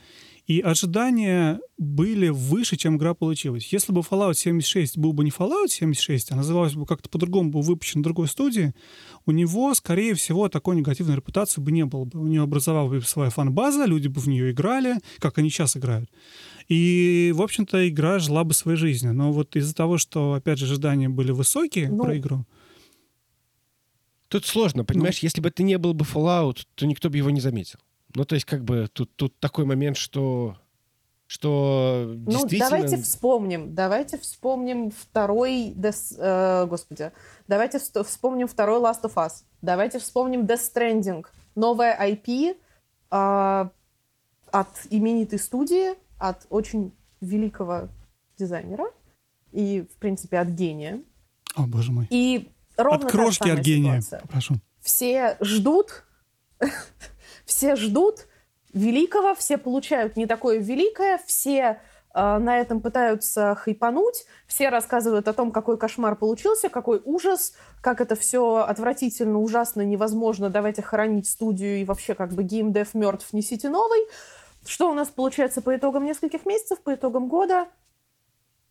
и 0.47 0.61
ожидания 0.61 1.59
были 1.77 2.29
выше, 2.29 2.77
чем 2.77 2.95
игра 2.95 3.13
получилась. 3.13 3.73
Если 3.73 3.91
бы 3.91 3.99
Fallout 3.99 4.36
76 4.36 4.97
был 4.97 5.11
бы 5.11 5.25
не 5.25 5.31
Fallout 5.31 5.67
76, 5.67 6.31
а 6.31 6.38
называлась 6.38 6.75
бы 6.75 6.86
как-то 6.86 7.09
по-другому, 7.09 7.51
был 7.51 7.61
выпущен 7.61 7.99
в 7.99 8.03
другой 8.03 8.29
студии, 8.29 8.73
у 9.25 9.31
него, 9.31 9.73
скорее 9.73 10.13
всего, 10.13 10.47
такой 10.47 10.77
негативной 10.77 11.17
репутации 11.17 11.59
бы 11.59 11.73
не 11.73 11.84
было 11.84 12.05
бы. 12.05 12.21
У 12.21 12.27
него 12.27 12.45
образовалась 12.45 13.03
бы 13.03 13.09
своя 13.09 13.31
фан-база, 13.31 13.84
люди 13.84 14.07
бы 14.07 14.21
в 14.21 14.27
нее 14.27 14.51
играли, 14.51 14.95
как 15.19 15.39
они 15.39 15.49
сейчас 15.49 15.75
играют. 15.75 16.09
И, 16.69 17.34
в 17.36 17.41
общем-то, 17.41 17.89
игра 17.89 18.19
жила 18.19 18.45
бы 18.45 18.53
своей 18.53 18.77
жизнью. 18.77 19.13
Но 19.13 19.34
вот 19.34 19.57
из-за 19.57 19.75
того, 19.75 19.97
что, 19.97 20.36
опять 20.36 20.59
же, 20.59 20.65
ожидания 20.65 21.09
были 21.09 21.31
высокие 21.31 21.89
ну, 21.89 22.03
про 22.03 22.17
игру, 22.17 22.45
Тут 24.34 24.47
сложно, 24.47 24.84
понимаешь, 24.84 25.22
ну. 25.22 25.27
если 25.27 25.41
бы 25.41 25.49
это 25.49 25.61
не 25.61 25.77
был 25.77 25.93
бы 25.93 26.05
Fallout, 26.05 26.65
то 26.73 26.88
никто 26.88 27.11
бы 27.11 27.18
его 27.18 27.30
не 27.30 27.39
заметил. 27.39 27.77
Ну, 28.15 28.26
то 28.26 28.34
есть, 28.34 28.45
как 28.45 28.64
бы, 28.64 28.89
тут, 28.91 29.15
тут 29.15 29.39
такой 29.39 29.64
момент, 29.64 29.95
что 29.95 30.57
что 31.27 32.03
ну, 32.07 32.31
действительно... 32.31 32.69
давайте 32.72 32.97
вспомним, 32.97 33.76
давайте 33.76 34.18
вспомним 34.18 34.89
второй, 34.89 35.73
Death, 35.76 36.15
э, 36.18 36.65
господи, 36.65 37.11
давайте 37.47 37.77
вспомним 37.77 38.47
второй 38.47 38.80
Last 38.81 39.03
of 39.03 39.14
Us, 39.18 39.43
давайте 39.61 39.99
вспомним 39.99 40.45
Death 40.45 40.61
Stranding, 40.73 41.27
новая 41.53 41.95
IP 42.10 42.55
э, 42.55 42.55
от 43.11 44.68
именитой 44.89 45.38
студии, 45.38 45.93
от 46.18 46.47
очень 46.49 46.91
великого 47.22 47.88
дизайнера 48.39 48.85
и, 49.51 49.81
в 49.81 49.95
принципе, 49.97 50.39
от 50.39 50.47
гения. 50.47 51.03
О, 51.53 51.68
боже 51.68 51.91
мой. 51.91 52.07
И 52.10 52.49
Ровно 52.78 53.06
От 53.06 53.12
крошки 53.12 53.50
от 53.50 53.60
гения. 53.60 54.02
Ситуация. 54.02 54.28
Прошу. 54.30 54.56
Все 54.82 55.38
ждут, 55.40 56.04
все 57.45 57.76
ждут 57.76 58.28
великого, 58.74 59.36
все 59.36 59.58
получают 59.58 60.18
не 60.18 60.26
такое 60.26 60.58
великое, 60.58 61.20
все 61.26 61.80
э, 62.14 62.38
на 62.38 62.58
этом 62.58 62.82
пытаются 62.82 63.56
хайпануть, 63.56 64.26
все 64.48 64.70
рассказывают 64.70 65.28
о 65.28 65.34
том, 65.34 65.52
какой 65.52 65.78
кошмар 65.78 66.16
получился, 66.16 66.70
какой 66.70 67.02
ужас, 67.06 67.54
как 67.82 68.02
это 68.02 68.16
все 68.16 68.66
отвратительно, 68.68 69.40
ужасно, 69.40 69.82
невозможно, 69.82 70.50
давайте 70.50 70.82
хоронить 70.82 71.30
студию 71.30 71.80
и 71.80 71.86
вообще 71.86 72.16
как 72.16 72.34
бы 72.34 72.44
геймдев 72.44 72.94
мертв, 72.94 73.32
несите 73.32 73.70
новый. 73.70 74.02
Что 74.66 74.90
у 74.90 74.94
нас 74.94 75.10
получается 75.10 75.62
по 75.62 75.76
итогам 75.76 76.06
нескольких 76.06 76.45
месяцев, 76.45 76.80
по 76.82 76.95
итогам 76.95 77.28
года? 77.28 77.68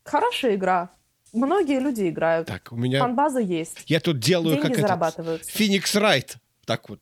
Хорошая 0.03 0.55
игра. 0.55 0.91
Многие 1.33 1.79
люди 1.79 2.07
играют. 2.09 2.47
Так, 2.47 2.71
у 2.71 2.75
меня... 2.75 2.99
Фанбаза 2.99 3.39
есть. 3.39 3.83
Я 3.87 3.99
тут 3.99 4.19
делаю 4.19 4.55
Деньги 4.55 4.67
как 4.67 4.77
зарабатываются. 4.77 5.49
это... 5.49 5.57
Феникс 5.57 5.95
Райт. 5.95 6.37
Так 6.65 6.89
вот. 6.89 6.99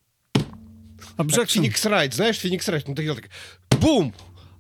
Objection. 1.18 1.48
Феникс 1.48 1.86
Райт. 1.86 2.14
Знаешь, 2.14 2.38
Феникс 2.38 2.68
Райт? 2.70 2.88
Ну, 2.88 2.96
делал 2.96 3.18
так... 3.18 3.30
Бум! 3.82 4.14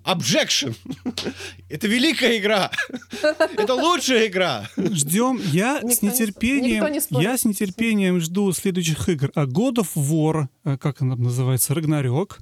Objection! 0.04 0.76
Это 1.70 1.88
великая 1.88 2.38
игра! 2.40 2.72
Это 3.22 3.74
лучшая 3.76 4.28
игра! 4.28 4.68
Ждем. 4.76 5.40
Я 5.52 5.76
Никто 5.76 5.90
с 5.90 6.02
не 6.02 6.10
нетерпением, 6.10 6.92
не 6.92 7.00
спорит. 7.00 7.24
я 7.24 7.38
с 7.38 7.46
нетерпением 7.46 8.20
жду 8.20 8.52
следующих 8.52 9.08
игр. 9.10 9.32
А 9.36 9.46
God 9.46 9.76
of 9.76 9.90
War, 9.96 10.48
э, 10.66 10.78
как 10.78 11.02
она 11.02 11.16
называется, 11.16 11.76
Рагнарёк. 11.76 12.40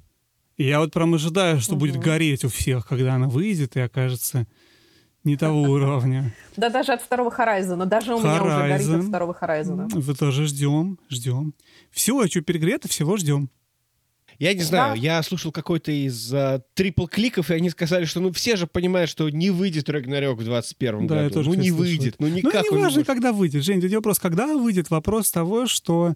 Я 0.57 0.80
вот 0.80 0.91
прям 0.93 1.14
ожидаю, 1.14 1.60
что 1.60 1.76
будет 1.76 1.97
гореть 1.97 2.43
у 2.43 2.49
всех, 2.49 2.88
когда 2.88 3.15
она 3.15 3.27
выйдет 3.27 3.76
и 3.76 3.80
окажется 3.81 4.47
не 5.24 5.36
того 5.38 5.62
уровня. 5.62 6.34
Да 6.58 6.70
даже 6.70 6.94
от 6.94 7.02
второго 7.02 7.30
Хорайзена. 7.32 7.86
Даже 7.86 8.16
у 8.16 8.20
меня 8.20 8.41
уже 8.41 8.58
горит 8.58 8.88
Horizon. 8.88 9.00
от 9.00 9.06
второго 9.06 9.34
Хорайзена. 9.34 9.88
Вы 9.91 10.16
тоже 10.16 10.46
ждем, 10.48 10.98
ждем. 11.10 11.54
Все, 11.91 12.26
что 12.28 12.41
перегрето, 12.41 12.88
всего 12.88 13.18
ждем. 13.18 13.50
Я 14.38 14.54
не 14.54 14.62
знаю, 14.62 14.96
Да. 14.96 15.02
я 15.02 15.22
слушал 15.22 15.52
какой-то 15.52 15.91
из 15.91 16.34
а, 16.34 16.62
трипл-кликов, 16.74 17.52
и 17.52 17.54
они 17.56 17.70
сказали, 17.70 18.06
что 18.06 18.22
ну 18.22 18.32
все 18.32 18.56
же 18.56 18.68
понимают, 18.68 19.10
что 19.10 19.30
не 19.30 19.50
выйдет 19.50 19.90
Рагнарёк 19.90 20.40
в 20.40 20.46
21 20.46 21.08
Да, 21.08 21.16
я 21.18 21.22
году. 21.24 21.34
тоже, 21.34 21.50
ну 21.50 21.56
не 21.56 21.70
слышал. 21.72 21.78
выйдет, 21.80 22.16
ну 22.20 22.28
Ну, 22.28 22.36
никак 22.36 22.64
не 22.64 22.70
он 22.70 22.78
не 22.78 22.84
важно, 22.84 23.00
может. 23.00 23.08
когда 23.08 23.34
выйдет. 23.34 23.64
Жень, 23.66 23.82
тут 23.82 23.90
не 23.90 23.98
вопрос, 23.98 24.18
когда 24.18 24.48
выйдет, 24.48 24.90
вопрос 24.90 25.30
того, 25.30 25.66
что 25.68 26.14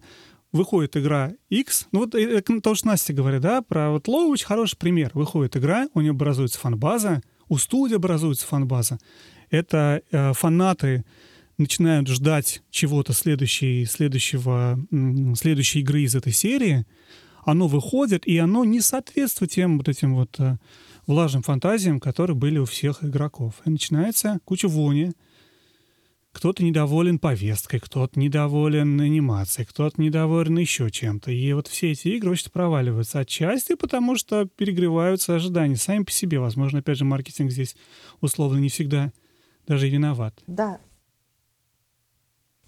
выходит 0.52 0.96
игра 0.96 1.32
X. 1.50 1.88
Ну, 1.92 1.98
вот 2.00 2.14
э, 2.14 2.38
э, 2.38 2.60
то, 2.62 2.74
что 2.74 2.86
Настя 2.86 3.12
говорит, 3.12 3.42
да, 3.42 3.60
про 3.60 3.90
вот 3.90 4.08
очень 4.08 4.46
хороший 4.46 4.78
пример. 4.78 5.10
Выходит 5.12 5.56
игра, 5.58 5.88
у 5.92 6.00
нее 6.00 6.12
образуется 6.12 6.58
фанбаза, 6.58 7.20
у 7.54 7.58
студии 7.58 7.94
образуется 7.94 8.46
фанбаза. 8.46 8.98
Это 9.50 10.02
э, 10.10 10.32
фанаты 10.32 11.04
начинают 11.56 12.08
ждать 12.08 12.62
чего-то 12.70 13.12
следующей, 13.12 13.84
следующего, 13.84 14.78
следующей 15.36 15.80
игры 15.80 16.02
из 16.02 16.14
этой 16.14 16.32
серии. 16.32 16.84
Оно 17.44 17.68
выходит, 17.68 18.26
и 18.26 18.36
оно 18.38 18.64
не 18.64 18.80
соответствует 18.80 19.52
тем 19.52 19.78
вот 19.78 19.88
этим 19.88 20.14
вот 20.14 20.34
э, 20.40 20.56
влажным 21.06 21.42
фантазиям, 21.42 22.00
которые 22.00 22.36
были 22.36 22.58
у 22.58 22.64
всех 22.64 23.04
игроков. 23.04 23.54
И 23.64 23.70
начинается 23.70 24.38
куча 24.44 24.66
вони, 24.66 25.12
кто-то 26.34 26.64
недоволен 26.64 27.18
повесткой, 27.18 27.78
кто-то 27.78 28.18
недоволен 28.18 29.00
анимацией, 29.00 29.66
кто-то 29.66 30.02
недоволен 30.02 30.58
еще 30.58 30.90
чем-то. 30.90 31.30
И 31.30 31.52
вот 31.52 31.68
все 31.68 31.92
эти 31.92 32.08
игры 32.08 32.32
очень 32.32 32.50
проваливаются. 32.50 33.20
Отчасти 33.20 33.74
потому, 33.76 34.16
что 34.16 34.44
перегреваются 34.44 35.36
ожидания 35.36 35.76
сами 35.76 36.02
по 36.02 36.10
себе. 36.10 36.40
Возможно, 36.40 36.80
опять 36.80 36.98
же, 36.98 37.04
маркетинг 37.04 37.52
здесь 37.52 37.76
условно 38.20 38.58
не 38.58 38.68
всегда 38.68 39.12
даже 39.66 39.86
и 39.86 39.90
виноват. 39.90 40.42
Да. 40.48 40.80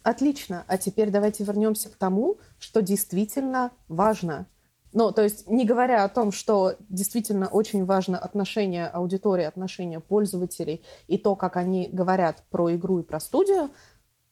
Отлично. 0.03 0.65
А 0.69 0.79
теперь 0.79 1.11
давайте 1.11 1.43
вернемся 1.43 1.91
к 1.91 1.97
тому, 1.97 2.39
что 2.61 2.81
действительно 2.81 3.73
важно. 3.89 4.47
Ну, 4.97 5.13
то 5.13 5.23
есть, 5.23 5.47
не 5.47 5.67
говоря 5.67 6.05
о 6.05 6.09
том, 6.09 6.33
что 6.33 6.77
действительно 6.89 7.49
очень 7.49 7.85
важно 7.85 8.19
отношение 8.19 8.87
аудитории, 8.87 9.45
отношение 9.45 10.01
пользователей 10.01 10.83
и 11.07 11.19
то, 11.19 11.37
как 11.37 11.59
они 11.59 11.91
говорят 11.93 12.43
про 12.49 12.75
игру 12.77 13.01
и 13.01 13.03
про 13.03 13.21
студию, 13.21 13.69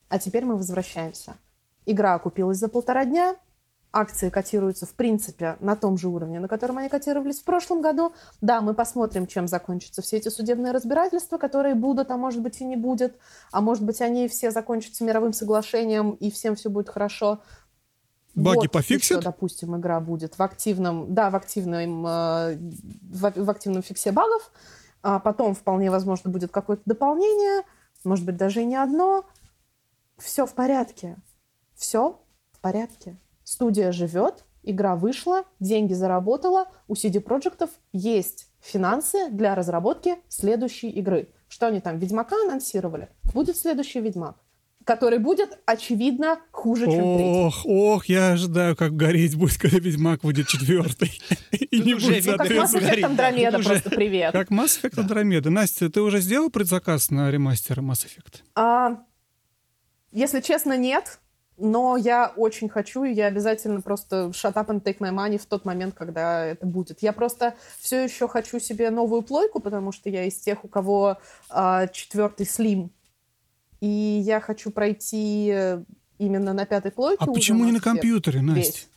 а 0.08 0.18
теперь 0.18 0.46
мы 0.46 0.56
возвращаемся. 0.56 1.34
Игра 1.84 2.14
окупилась 2.14 2.56
за 2.56 2.70
полтора 2.70 3.04
дня, 3.04 3.36
акции 3.92 4.30
котируются, 4.30 4.86
в 4.86 4.94
принципе, 4.94 5.58
на 5.60 5.76
том 5.76 5.98
же 5.98 6.08
уровне, 6.08 6.40
на 6.40 6.48
котором 6.48 6.78
они 6.78 6.88
котировались 6.88 7.40
в 7.40 7.44
прошлом 7.44 7.82
году. 7.82 8.14
Да, 8.40 8.62
мы 8.62 8.72
посмотрим, 8.72 9.26
чем 9.26 9.46
закончатся 9.46 10.00
все 10.00 10.16
эти 10.16 10.30
судебные 10.30 10.72
разбирательства, 10.72 11.36
которые 11.36 11.74
будут, 11.74 12.10
а 12.10 12.16
может 12.16 12.40
быть 12.40 12.62
и 12.62 12.64
не 12.64 12.76
будет. 12.76 13.18
А 13.52 13.60
может 13.60 13.84
быть, 13.84 14.00
они 14.00 14.28
все 14.28 14.50
закончатся 14.50 15.04
мировым 15.04 15.34
соглашением, 15.34 16.12
и 16.12 16.30
всем 16.30 16.56
все 16.56 16.70
будет 16.70 16.88
хорошо. 16.88 17.40
Баги 18.34 18.56
Вот 18.56 18.72
пофиксят? 18.72 19.18
еще, 19.18 19.20
допустим, 19.20 19.76
игра 19.76 20.00
будет 20.00 20.38
в 20.38 20.42
активном, 20.42 21.14
да, 21.14 21.30
в 21.30 21.36
активном, 21.36 22.06
э, 22.06 22.56
в, 22.56 23.32
в 23.36 23.50
активном 23.50 23.82
фиксе 23.82 24.12
багов. 24.12 24.50
А 25.02 25.18
потом, 25.18 25.54
вполне 25.54 25.90
возможно, 25.90 26.30
будет 26.30 26.50
какое-то 26.50 26.82
дополнение, 26.86 27.62
может 28.04 28.24
быть, 28.24 28.36
даже 28.36 28.62
и 28.62 28.64
не 28.64 28.76
одно. 28.76 29.24
Все 30.18 30.46
в 30.46 30.54
порядке. 30.54 31.16
Все 31.74 32.20
в 32.52 32.60
порядке. 32.60 33.16
Студия 33.44 33.92
живет, 33.92 34.44
игра 34.62 34.96
вышла, 34.96 35.44
деньги 35.60 35.92
заработала, 35.92 36.68
у 36.88 36.94
CD 36.94 37.20
Проектов 37.20 37.70
есть 37.92 38.48
финансы 38.60 39.28
для 39.30 39.54
разработки 39.54 40.16
следующей 40.28 40.88
игры. 40.90 41.28
Что 41.48 41.66
они 41.66 41.80
там, 41.80 41.98
Ведьмака 41.98 42.36
анонсировали? 42.46 43.10
Будет 43.34 43.56
следующий 43.56 44.00
Ведьмак, 44.00 44.36
который 44.84 45.18
будет, 45.18 45.58
очевидно, 45.66 46.38
хуже, 46.50 46.84
чем 46.84 47.16
третий. 47.16 47.46
Ох, 47.46 47.66
ох, 47.66 48.06
я 48.06 48.32
ожидаю, 48.32 48.76
как 48.76 48.94
гореть 48.94 49.34
будет, 49.36 49.58
когда 49.58 49.78
Ведьмак 49.78 50.20
будет 50.20 50.46
четвертый. 50.46 51.20
И 51.50 51.80
не 51.80 51.94
будет 51.94 52.24
Ведьмак 52.24 52.38
Как 52.38 52.50
Mass 52.50 52.74
Effect. 52.74 53.16
Andromeda, 53.16 53.62
просто 53.62 53.90
привет. 53.90 54.32
Как 54.32 54.50
Mass 54.50 54.80
Effect 54.80 54.96
Andromeda. 54.96 55.50
Настя, 55.50 55.90
ты 55.90 56.00
уже 56.00 56.20
сделал 56.20 56.50
предзаказ 56.50 57.10
на 57.10 57.30
ремастер 57.30 57.80
Mass 57.80 58.06
Effect? 58.06 58.42
А, 58.54 58.98
если 60.12 60.40
честно, 60.40 60.76
нет. 60.76 61.18
Но 61.56 61.96
я 61.96 62.32
очень 62.34 62.68
хочу, 62.68 63.04
и 63.04 63.12
я 63.12 63.26
обязательно 63.26 63.80
просто 63.80 64.32
shut 64.34 64.54
up 64.54 64.66
and 64.66 64.82
take 64.82 64.98
my 64.98 65.12
money 65.12 65.38
в 65.38 65.46
тот 65.46 65.64
момент, 65.64 65.94
когда 65.94 66.44
это 66.44 66.66
будет. 66.66 67.00
Я 67.00 67.12
просто 67.12 67.54
все 67.78 68.02
еще 68.02 68.26
хочу 68.26 68.58
себе 68.58 68.90
новую 68.90 69.22
плойку, 69.22 69.60
потому 69.60 69.92
что 69.92 70.10
я 70.10 70.24
из 70.24 70.34
тех, 70.34 70.64
у 70.64 70.68
кого 70.68 71.18
а, 71.48 71.86
четвертый 71.86 72.44
слим. 72.44 72.90
И 73.84 74.22
я 74.24 74.40
хочу 74.40 74.70
пройти 74.70 75.50
э, 75.52 75.84
именно 76.16 76.54
на 76.54 76.64
пятой 76.64 76.90
плойке. 76.90 77.18
А 77.20 77.26
почему 77.26 77.66
не 77.66 77.72
на 77.72 77.80
компьютере, 77.80 78.40
Настя? 78.40 78.60
весь. 78.60 78.88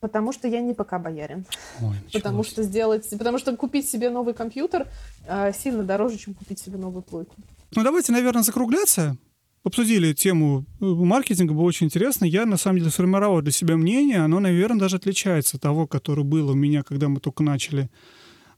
Потому 0.00 0.32
что 0.32 0.48
я 0.48 0.62
не 0.62 0.72
ПК-боярин. 0.72 1.44
Ой, 1.82 1.96
Потому 2.14 2.42
что 2.42 2.62
сделать, 2.62 3.06
потому 3.18 3.36
что 3.36 3.54
купить 3.54 3.86
себе 3.86 4.08
новый 4.08 4.32
компьютер 4.32 4.86
а, 5.28 5.52
сильно 5.52 5.82
дороже, 5.82 6.16
чем 6.16 6.32
купить 6.32 6.58
себе 6.58 6.78
новую 6.78 7.02
плойку. 7.02 7.34
Ну, 7.76 7.84
давайте, 7.84 8.12
наверное, 8.12 8.42
закругляться. 8.42 9.18
Обсудили 9.62 10.14
тему 10.14 10.64
э, 10.80 10.84
маркетинга, 10.86 11.52
было 11.52 11.64
очень 11.64 11.88
интересно. 11.88 12.24
Я, 12.24 12.46
на 12.46 12.56
самом 12.56 12.78
деле, 12.78 12.90
сформировал 12.90 13.42
для 13.42 13.52
себя 13.52 13.76
мнение. 13.76 14.20
Оно, 14.20 14.40
наверное, 14.40 14.80
даже 14.80 14.96
отличается 14.96 15.58
от 15.58 15.62
того, 15.64 15.86
которое 15.86 16.22
было 16.22 16.52
у 16.52 16.54
меня, 16.54 16.82
когда 16.82 17.10
мы 17.10 17.20
только 17.20 17.42
начали 17.42 17.90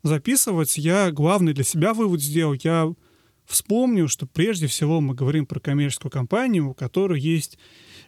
записывать. 0.04 0.78
Я 0.78 1.10
главный 1.10 1.54
для 1.54 1.64
себя 1.64 1.92
вывод 1.92 2.22
сделал. 2.22 2.54
Я 2.62 2.94
вспомнил, 3.50 4.08
что 4.08 4.26
прежде 4.26 4.66
всего 4.66 5.00
мы 5.00 5.14
говорим 5.14 5.46
про 5.46 5.60
коммерческую 5.60 6.10
компанию, 6.10 6.70
у 6.70 6.74
которой 6.74 7.20
есть 7.20 7.58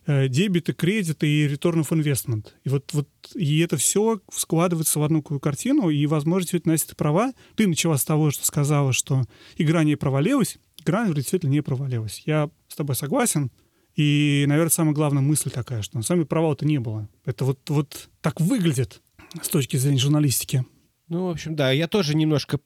э, 0.06 0.28
дебиты, 0.28 0.72
кредиты 0.72 1.26
и 1.26 1.46
return 1.46 1.84
of 1.84 1.88
investment. 1.90 2.48
И 2.64 2.68
вот, 2.68 2.92
вот 2.92 3.08
и 3.34 3.58
это 3.60 3.76
все 3.76 4.20
складывается 4.32 4.98
в 4.98 5.02
одну 5.02 5.20
такую 5.20 5.40
картину, 5.40 5.90
и, 5.90 6.06
возможно, 6.06 6.42
действительно, 6.42 6.74
Настя, 6.74 6.90
ты 6.90 6.96
права. 6.96 7.32
Ты 7.56 7.66
начала 7.66 7.96
с 7.96 8.04
того, 8.04 8.30
что 8.30 8.46
сказала, 8.46 8.92
что 8.92 9.24
игра 9.56 9.84
не 9.84 9.96
провалилась. 9.96 10.58
Игра 10.80 11.08
действительно 11.08 11.50
не 11.50 11.60
провалилась. 11.60 12.22
Я 12.26 12.50
с 12.68 12.76
тобой 12.76 12.96
согласен. 12.96 13.50
И, 13.94 14.44
наверное, 14.48 14.70
самая 14.70 14.94
главная 14.94 15.22
мысль 15.22 15.50
такая, 15.50 15.82
что 15.82 15.98
на 15.98 16.02
самом 16.02 16.20
деле 16.20 16.28
провала-то 16.28 16.64
не 16.64 16.78
было. 16.78 17.08
Это 17.24 17.44
вот, 17.44 17.58
вот 17.68 18.08
так 18.20 18.40
выглядит 18.40 19.02
с 19.40 19.48
точки 19.48 19.76
зрения 19.76 19.98
журналистики. 19.98 20.64
Ну, 21.08 21.26
в 21.26 21.30
общем, 21.30 21.54
да, 21.54 21.72
я 21.72 21.88
тоже 21.88 22.16
немножко 22.16 22.58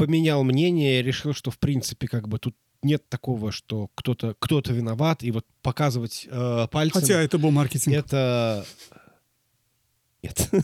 поменял 0.00 0.42
мнение, 0.44 1.02
решил, 1.02 1.34
что, 1.34 1.50
в 1.50 1.58
принципе, 1.58 2.08
как 2.08 2.26
бы 2.28 2.38
тут 2.38 2.56
нет 2.82 3.06
такого, 3.08 3.52
что 3.52 3.90
кто-то 3.94 4.34
кто 4.38 4.62
виноват, 4.66 5.22
и 5.22 5.30
вот 5.30 5.44
показывать 5.62 6.26
э, 6.30 6.66
пальцем... 6.70 7.00
Хотя 7.02 7.20
это 7.20 7.38
был 7.38 7.50
маркетинг. 7.50 7.94
Это... 7.94 8.64
Нет. 10.22 10.50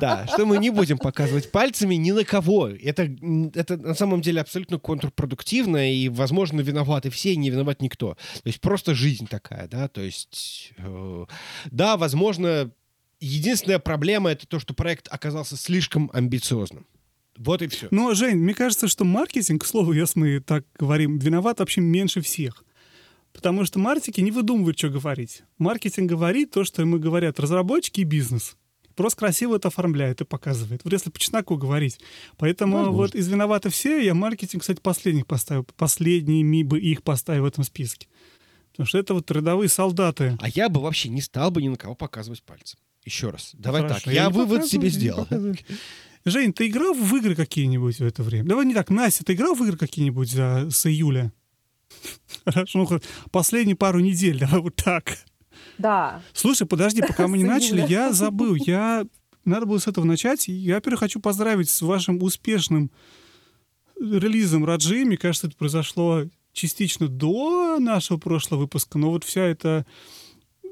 Да, 0.00 0.26
что 0.28 0.46
мы 0.46 0.58
не 0.58 0.70
будем 0.70 0.98
показывать 0.98 1.50
пальцами 1.50 1.96
ни 1.96 2.12
на 2.12 2.24
кого. 2.24 2.68
Это, 2.68 3.10
это 3.54 3.76
на 3.76 3.94
самом 3.94 4.20
деле 4.20 4.40
абсолютно 4.40 4.78
контрпродуктивно, 4.78 5.92
и, 5.92 6.08
возможно, 6.08 6.60
виноваты 6.60 7.10
все, 7.10 7.32
и 7.32 7.36
не 7.36 7.50
виноват 7.50 7.82
никто. 7.82 8.14
То 8.14 8.46
есть 8.46 8.60
просто 8.60 8.94
жизнь 8.94 9.26
такая, 9.26 9.66
да, 9.68 9.88
то 9.88 10.00
есть... 10.00 10.72
э, 10.78 11.26
Да, 11.70 11.96
возможно, 11.96 12.70
единственная 13.20 13.78
проблема— 13.78 14.30
это 14.32 14.46
то, 14.46 14.58
что 14.58 14.74
проект 14.74 15.08
оказался 15.10 15.56
слишком 15.56 16.10
амбициозным. 16.12 16.86
Вот 17.38 17.62
и 17.62 17.68
все. 17.68 17.88
Но, 17.90 18.14
Жень, 18.14 18.36
мне 18.36 18.54
кажется, 18.54 18.88
что 18.88 19.04
маркетинг, 19.04 19.62
к 19.62 19.66
слову, 19.66 19.92
если 19.92 20.18
мы 20.18 20.40
так 20.40 20.64
говорим, 20.78 21.18
виноват 21.18 21.60
вообще 21.60 21.80
меньше 21.80 22.20
всех. 22.20 22.64
Потому 23.32 23.66
что 23.66 23.78
маркетинги 23.78 24.24
не 24.24 24.30
выдумывают, 24.30 24.78
что 24.78 24.88
говорить. 24.88 25.42
Маркетинг 25.58 26.08
говорит 26.08 26.52
то, 26.52 26.64
что 26.64 26.80
ему 26.80 26.98
говорят 26.98 27.38
разработчики 27.38 28.00
и 28.00 28.04
бизнес. 28.04 28.56
Просто 28.94 29.18
красиво 29.18 29.56
это 29.56 29.68
оформляет 29.68 30.22
и 30.22 30.24
показывает. 30.24 30.82
Вот 30.82 30.92
если 30.94 31.10
по 31.10 31.18
чесноку 31.18 31.56
говорить. 31.56 32.00
Поэтому 32.38 32.78
Возможно. 32.78 32.96
вот 32.96 33.14
из 33.14 33.28
виноваты 33.28 33.68
все, 33.68 34.02
я 34.02 34.14
маркетинг, 34.14 34.62
кстати, 34.62 34.80
последних 34.80 35.26
поставил. 35.26 35.66
Последними 35.76 36.62
бы 36.62 36.80
их 36.80 37.02
поставил 37.02 37.42
в 37.42 37.46
этом 37.46 37.62
списке. 37.62 38.08
Потому 38.70 38.86
что 38.86 38.98
это 38.98 39.12
вот 39.12 39.30
рядовые 39.30 39.68
солдаты. 39.68 40.38
А 40.40 40.48
я 40.48 40.70
бы 40.70 40.80
вообще 40.80 41.10
не 41.10 41.20
стал 41.20 41.50
бы 41.50 41.60
ни 41.60 41.68
на 41.68 41.76
кого 41.76 41.94
показывать 41.94 42.42
пальцем. 42.42 42.78
Еще 43.06 43.30
раз. 43.30 43.52
Давай 43.54 43.82
Хорошо, 43.82 44.04
так, 44.04 44.12
я, 44.12 44.26
не 44.26 44.32
вывод 44.32 44.66
себе 44.66 44.90
сделал. 44.90 45.26
Жень, 46.26 46.52
ты 46.52 46.66
играл 46.66 46.92
в 46.92 47.16
игры 47.16 47.36
какие-нибудь 47.36 48.00
в 48.00 48.04
это 48.04 48.24
время? 48.24 48.48
Давай 48.48 48.66
не 48.66 48.74
так, 48.74 48.90
Настя, 48.90 49.24
ты 49.24 49.34
играл 49.34 49.54
в 49.54 49.62
игры 49.62 49.78
какие-нибудь 49.78 50.28
за, 50.28 50.68
с 50.70 50.84
июля? 50.86 51.32
Хорошо, 52.44 52.80
ну, 52.80 52.86
хоть 52.86 53.04
последние 53.30 53.76
пару 53.76 54.00
недель, 54.00 54.38
давай 54.40 54.60
вот 54.60 54.74
так. 54.74 55.18
Да. 55.78 56.20
Слушай, 56.32 56.66
подожди, 56.66 57.00
пока 57.00 57.28
мы 57.28 57.38
не 57.38 57.44
начали, 57.44 57.86
я 57.88 58.12
забыл, 58.12 58.54
я... 58.56 59.06
Надо 59.44 59.66
было 59.66 59.78
с 59.78 59.86
этого 59.86 60.04
начать. 60.04 60.48
Я, 60.48 60.74
во-первых, 60.74 60.98
хочу 60.98 61.20
поздравить 61.20 61.70
с 61.70 61.80
вашим 61.80 62.20
успешным 62.20 62.90
релизом 63.96 64.64
Раджи. 64.64 65.04
Мне 65.04 65.16
кажется, 65.16 65.46
это 65.46 65.56
произошло 65.56 66.24
частично 66.52 67.06
до 67.06 67.78
нашего 67.78 68.18
прошлого 68.18 68.62
выпуска, 68.62 68.98
но 68.98 69.10
вот 69.10 69.22
вся 69.22 69.42
эта 69.42 69.86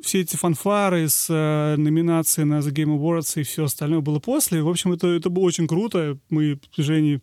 все 0.05 0.21
эти 0.21 0.37
фанфары 0.37 1.09
с 1.09 1.27
э, 1.31 1.77
номинацией 1.77 2.45
на 2.47 2.59
The 2.61 2.71
Game 2.73 2.97
Awards 2.99 3.41
и 3.41 3.45
все 3.45 3.65
остальное 3.65 4.01
было 4.01 4.19
после. 4.19 4.63
В 4.63 4.69
общем, 4.69 4.93
это, 4.93 5.09
это 5.09 5.31
было 5.31 5.45
очень 5.45 5.67
круто. 5.67 6.19
Мы, 6.31 6.59
Жене, 6.77 7.21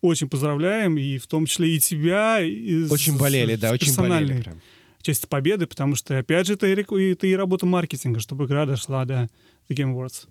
очень 0.00 0.28
поздравляем, 0.28 0.96
и 0.98 1.18
в 1.18 1.26
том 1.26 1.46
числе 1.46 1.76
и 1.76 1.78
тебя. 1.80 2.40
И 2.40 2.84
с- 2.84 2.90
Очень 2.92 3.18
болели, 3.18 3.56
с 3.56 3.60
да, 3.60 3.72
очень 3.72 3.86
персональной 3.88 4.28
болели 4.28 4.42
прям. 4.42 4.60
части 5.02 5.26
победы, 5.26 5.66
потому 5.66 5.94
что, 5.96 6.18
опять 6.18 6.46
же, 6.46 6.54
это 6.54 6.66
и, 6.66 6.72
это 7.12 7.26
и 7.26 7.34
работа 7.34 7.66
маркетинга, 7.66 8.20
чтобы 8.20 8.44
игра 8.44 8.64
дошла 8.66 9.04
до 9.04 9.28
The 9.68 9.76
Game 9.76 9.94
Awards. 9.94 10.26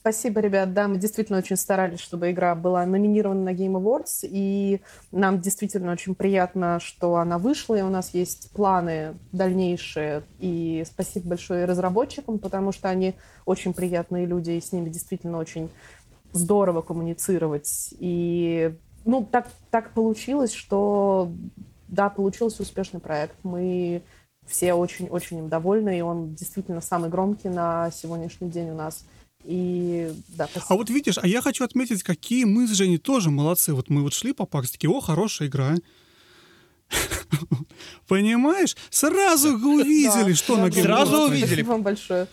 Спасибо, 0.00 0.40
ребят. 0.40 0.72
Да, 0.72 0.88
мы 0.88 0.96
действительно 0.96 1.36
очень 1.36 1.56
старались, 1.56 2.00
чтобы 2.00 2.30
игра 2.30 2.54
была 2.54 2.86
номинирована 2.86 3.42
на 3.42 3.54
Game 3.54 3.72
Awards, 3.72 4.20
и 4.22 4.80
нам 5.12 5.42
действительно 5.42 5.92
очень 5.92 6.14
приятно, 6.14 6.80
что 6.80 7.16
она 7.16 7.36
вышла, 7.36 7.74
и 7.74 7.82
у 7.82 7.90
нас 7.90 8.14
есть 8.14 8.50
планы 8.52 9.14
дальнейшие. 9.30 10.22
И 10.38 10.84
спасибо 10.86 11.28
большое 11.28 11.66
разработчикам, 11.66 12.38
потому 12.38 12.72
что 12.72 12.88
они 12.88 13.14
очень 13.44 13.74
приятные 13.74 14.24
люди, 14.24 14.52
и 14.52 14.60
с 14.62 14.72
ними 14.72 14.88
действительно 14.88 15.36
очень 15.36 15.68
здорово 16.32 16.80
коммуницировать. 16.80 17.92
И 17.98 18.74
ну, 19.04 19.22
так, 19.30 19.48
так 19.70 19.92
получилось, 19.92 20.54
что 20.54 21.30
да, 21.88 22.08
получился 22.08 22.62
успешный 22.62 23.00
проект. 23.00 23.36
Мы 23.42 24.00
все 24.46 24.72
очень-очень 24.72 25.40
им 25.40 25.48
довольны, 25.50 25.98
и 25.98 26.00
он 26.00 26.34
действительно 26.34 26.80
самый 26.80 27.10
громкий 27.10 27.50
на 27.50 27.90
сегодняшний 27.90 28.48
день 28.48 28.70
у 28.70 28.74
нас. 28.74 29.04
И 29.44 30.12
да, 30.28 30.46
спасибо. 30.46 30.66
А 30.68 30.74
вот 30.76 30.90
видишь, 30.90 31.18
а 31.20 31.26
я 31.26 31.40
хочу 31.40 31.64
отметить, 31.64 32.02
какие 32.02 32.44
мы 32.44 32.66
с 32.66 32.72
Женей 32.72 32.98
тоже 32.98 33.30
молодцы. 33.30 33.72
Вот 33.72 33.88
мы 33.88 34.02
вот 34.02 34.12
шли 34.12 34.32
по 34.32 34.46
пакс, 34.46 34.70
такие, 34.70 34.90
о, 34.90 35.00
хорошая 35.00 35.48
игра. 35.48 35.76
Понимаешь? 38.08 38.76
Сразу 38.90 39.50
увидели, 39.56 40.34
что 40.34 40.56
на 40.56 40.70
Сразу 40.70 41.22
увидели. 41.22 41.46
Спасибо 41.46 41.68
вам 41.70 41.82
большое. 41.82 42.26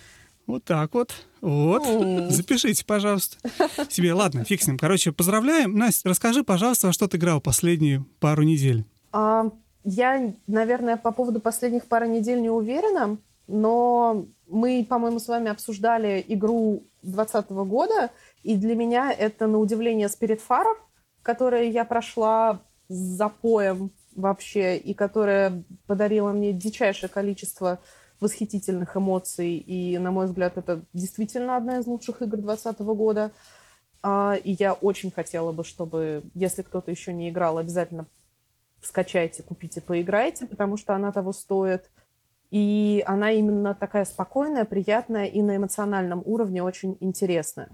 Вот 0.48 0.64
так 0.64 0.94
вот. 0.94 1.14
Вот. 1.42 2.32
Запишите, 2.32 2.86
пожалуйста. 2.86 3.38
Себе, 3.90 4.14
ладно, 4.14 4.44
фиг 4.46 4.62
с 4.62 4.68
ним. 4.68 4.78
Короче, 4.78 5.12
поздравляем. 5.12 5.76
Настя, 5.76 6.10
расскажи, 6.10 6.44
пожалуйста, 6.44 6.88
во 6.88 6.94
что 6.94 7.08
ты 7.08 7.18
играл 7.18 7.42
последние 7.42 8.06
пару 8.20 8.44
недель. 8.44 8.86
А, 9.12 9.52
я, 9.84 10.34
наверное, 10.48 10.98
по 10.98 11.12
поводу 11.12 11.40
последних 11.40 11.86
пары 11.86 12.08
недель 12.08 12.42
не 12.42 12.50
уверена, 12.50 13.18
но 13.48 14.26
мы, 14.48 14.86
по-моему, 14.88 15.20
с 15.20 15.28
вами 15.28 15.50
обсуждали 15.50 16.24
игру 16.28 16.84
2020 17.12 17.52
года, 17.68 18.12
и 18.44 18.56
для 18.56 18.76
меня 18.76 19.12
это, 19.12 19.48
на 19.48 19.58
удивление, 19.58 20.08
Farer, 20.08 20.76
которую 21.24 21.72
я 21.72 21.86
прошла 21.86 22.62
с 22.88 22.96
запоем 22.96 23.92
вообще, 24.16 24.78
и 24.78 24.94
которая 24.94 25.64
подарила 25.86 26.32
мне 26.32 26.54
дичайшее 26.54 27.10
количество 27.10 27.80
восхитительных 28.20 28.98
эмоций, 28.98 29.58
и, 29.58 29.98
на 29.98 30.12
мой 30.12 30.26
взгляд, 30.26 30.58
это 30.58 30.84
действительно 30.94 31.56
одна 31.56 31.80
из 31.80 31.86
лучших 31.86 32.22
игр 32.22 32.38
2020 32.38 32.80
года. 32.80 33.32
А, 34.02 34.36
И 34.44 34.56
я 34.58 34.74
очень 34.74 35.12
хотела 35.12 35.52
бы, 35.52 35.64
чтобы, 35.64 36.24
если 36.34 36.62
кто-то 36.64 36.90
еще 36.90 37.14
не 37.14 37.30
играл, 37.30 37.58
обязательно 37.58 38.08
скачайте, 38.82 39.44
купите, 39.44 39.82
поиграйте, 39.82 40.46
потому 40.46 40.78
что 40.78 40.96
она 40.96 41.12
того 41.12 41.34
стоит. 41.34 41.90
И 42.52 43.04
она 43.06 43.32
именно 43.32 43.76
такая 43.76 44.06
спокойная, 44.06 44.64
приятная 44.66 45.26
и 45.26 45.42
на 45.42 45.58
эмоциональном 45.58 46.22
уровне 46.26 46.64
очень 46.64 46.98
интересная. 47.02 47.70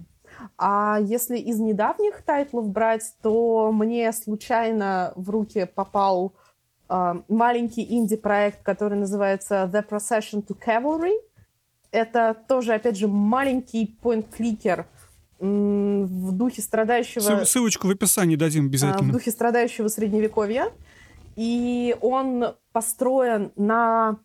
А 0.58 1.00
если 1.02 1.38
из 1.38 1.60
недавних 1.60 2.24
тайтлов 2.24 2.70
брать, 2.70 3.14
то 3.22 3.72
мне 3.72 4.12
случайно 4.12 5.14
в 5.16 5.30
руки 5.30 5.66
попал 5.66 6.34
а, 6.90 7.22
маленький 7.28 7.86
инди-проект, 7.96 8.64
который 8.64 8.98
называется 8.98 9.70
The 9.72 9.88
Procession 9.88 10.46
to 10.46 10.58
Cavalry. 10.60 11.14
Это 11.92 12.36
тоже, 12.48 12.74
опять 12.74 12.98
же, 12.98 13.08
маленький 13.08 13.96
point-кликер 14.02 14.88
в 15.40 16.32
духе 16.32 16.62
страдающего... 16.62 17.22
Ссыл- 17.22 17.46
Ссылочку 17.46 17.88
в 17.88 17.92
описании 17.92 18.36
дадим 18.36 18.64
а, 18.64 18.66
в 18.66 18.70
обязательно. 18.70 19.14
духе 19.14 19.30
страдающего 19.30 19.88
средневековья. 19.88 20.72
И 21.36 21.96
он 22.02 22.56
построен 22.72 23.52
на 23.56 24.18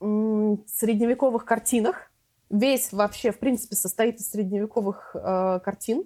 средневековых 0.00 1.44
картинах. 1.44 2.10
Весь 2.48 2.92
вообще, 2.92 3.30
в 3.30 3.38
принципе, 3.38 3.76
состоит 3.76 4.16
из 4.16 4.30
средневековых 4.30 5.14
э, 5.14 5.60
картин. 5.62 6.04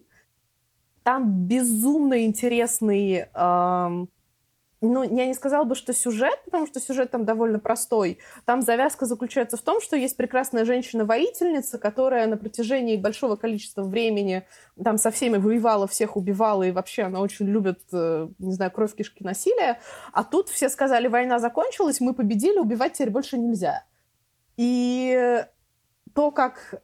Там 1.03 1.47
безумно 1.47 2.25
интересный... 2.25 3.29
эм, 3.35 4.09
ну, 4.85 5.03
я 5.03 5.27
не 5.27 5.35
сказала 5.35 5.65
бы, 5.65 5.75
что 5.75 5.93
сюжет, 5.93 6.39
потому 6.45 6.67
что 6.67 6.81
сюжет 6.81 7.11
там 7.11 7.25
довольно 7.25 7.59
простой. 7.59 8.19
Там 8.45 8.63
завязка 8.63 9.07
заключается 9.07 9.57
в 9.57 9.63
том, 9.63 9.81
что 9.81 9.97
есть 9.97 10.17
прекрасная 10.17 10.65
женщина-воительница, 10.65 11.79
которая 11.79 12.27
на 12.27 12.37
протяжении 12.37 12.97
большого 12.97 13.37
количества 13.37 13.83
времени 13.83 14.47
там 14.83 14.99
со 14.99 15.11
всеми 15.11 15.39
воевала, 15.39 15.87
всех 15.87 16.17
убивала, 16.17 16.63
и 16.63 16.71
вообще 16.71 17.03
она 17.03 17.21
очень 17.21 17.47
любит, 17.47 17.81
э, 17.93 18.29
не 18.39 18.53
знаю, 18.53 18.71
кровь, 18.71 18.95
кишки, 18.95 19.25
насилие. 19.25 19.79
А 20.13 20.25
тут 20.25 20.49
все 20.49 20.69
сказали, 20.69 21.09
война 21.09 21.39
закончилась, 21.39 22.01
мы 22.01 22.15
победили, 22.15 22.59
убивать 22.59 22.95
теперь 22.95 23.11
больше 23.11 23.39
нельзя. 23.39 23.85
И 24.57 25.45
то, 26.15 26.31
как 26.31 26.81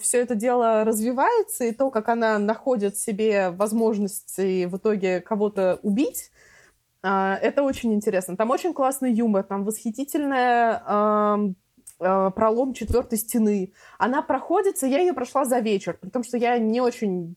все 0.00 0.20
это 0.20 0.34
дело 0.34 0.84
развивается, 0.84 1.64
и 1.64 1.72
то, 1.72 1.90
как 1.90 2.10
она 2.10 2.38
находит 2.38 2.98
себе 2.98 3.48
возможности 3.50 4.66
в 4.66 4.76
итоге 4.76 5.20
кого-то 5.22 5.78
убить, 5.82 6.30
это 7.04 7.62
очень 7.62 7.92
интересно. 7.92 8.36
Там 8.36 8.50
очень 8.50 8.72
классный 8.72 9.12
юмор, 9.12 9.44
там 9.44 9.64
восхитительная 9.64 10.82
а, 10.86 11.38
пролом 11.98 12.72
четвертой 12.72 13.18
стены. 13.18 13.72
Она 13.98 14.22
проходится, 14.22 14.86
я 14.86 15.00
ее 15.00 15.12
прошла 15.12 15.44
за 15.44 15.58
вечер, 15.58 15.98
потому 16.00 16.24
что 16.24 16.38
я 16.38 16.58
не 16.58 16.80
очень 16.80 17.36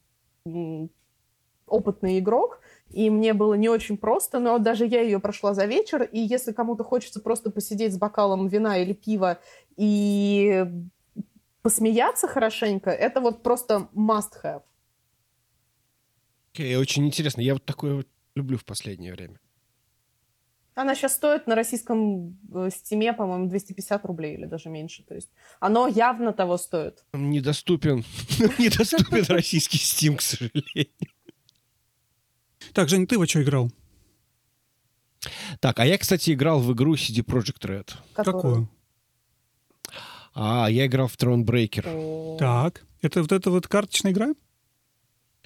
опытный 1.67 2.19
игрок, 2.19 2.61
и 2.89 3.09
мне 3.09 3.33
было 3.33 3.55
не 3.55 3.67
очень 3.67 3.97
просто, 3.97 4.39
но 4.39 4.57
даже 4.57 4.85
я 4.85 5.01
ее 5.01 5.19
прошла 5.19 5.53
за 5.53 5.65
вечер, 5.65 6.03
и 6.03 6.19
если 6.19 6.53
кому-то 6.53 6.85
хочется 6.85 7.19
просто 7.19 7.51
посидеть 7.51 7.93
с 7.93 7.97
бокалом 7.97 8.47
вина 8.47 8.77
или 8.77 8.93
пива 8.93 9.39
и 9.75 10.65
посмеяться 11.61 12.29
хорошенько, 12.29 12.89
это 12.89 13.19
вот 13.19 13.43
просто 13.43 13.89
must 13.93 14.41
have. 14.41 14.61
Окей, 16.53 16.77
очень 16.77 17.05
интересно. 17.05 17.41
Я 17.41 17.53
вот 17.53 17.65
такое 17.65 17.95
вот 17.95 18.07
люблю 18.35 18.57
в 18.57 18.63
последнее 18.63 19.11
время. 19.11 19.37
Она 20.77 20.93
сейчас 20.93 21.15
стоит 21.15 21.47
на 21.47 21.55
российском 21.55 22.37
э, 22.53 22.69
стиме, 22.69 23.11
по-моему, 23.11 23.49
250 23.49 24.05
рублей 24.05 24.35
или 24.35 24.45
даже 24.45 24.69
меньше. 24.69 25.03
То 25.03 25.15
есть 25.15 25.31
оно 25.59 25.87
явно 25.87 26.33
того 26.33 26.57
стоит. 26.57 27.03
Недоступен, 27.13 28.05
недоступен 28.59 29.25
российский 29.27 29.79
Steam, 29.79 30.17
к 30.17 30.21
сожалению. 30.21 30.93
Так, 32.73 32.89
Женя, 32.89 33.07
ты 33.07 33.17
во 33.17 33.25
что 33.25 33.41
играл? 33.41 33.71
Так, 35.59 35.79
а 35.79 35.85
я, 35.85 35.97
кстати, 35.97 36.31
играл 36.31 36.59
в 36.59 36.71
игру 36.73 36.93
CD 36.93 37.25
Projekt 37.25 37.65
Red. 37.65 37.93
Какую? 38.13 38.69
А, 40.35 40.67
я 40.69 40.85
играл 40.85 41.07
в 41.07 41.15
Thronebreaker. 41.15 41.85
О, 41.87 42.37
Так. 42.37 42.83
Это 43.01 43.21
вот 43.21 43.31
эта 43.31 43.49
вот 43.49 43.67
карточная 43.67 44.11
игра? 44.11 44.33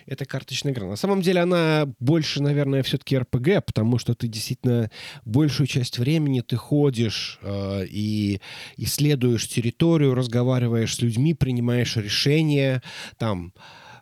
Это 0.06 0.26
карточная 0.26 0.74
игра. 0.74 0.88
На 0.88 0.96
самом 0.96 1.22
деле 1.22 1.42
она 1.42 1.88
больше, 2.00 2.42
наверное, 2.42 2.84
все-таки 2.84 3.18
РПГ, 3.18 3.66
потому 3.66 3.98
что 3.98 4.14
ты 4.14 4.28
действительно 4.28 4.90
большую 5.26 5.68
часть 5.68 6.00
времени 6.00 6.42
ты 6.42 6.56
ходишь 6.56 7.40
э, 7.42 7.86
и 7.88 8.42
исследуешь 8.78 9.48
территорию, 9.48 10.16
разговариваешь 10.16 10.96
с 10.96 11.02
людьми, 11.02 11.34
принимаешь 11.34 11.96
решения, 11.96 12.82
там, 13.18 13.54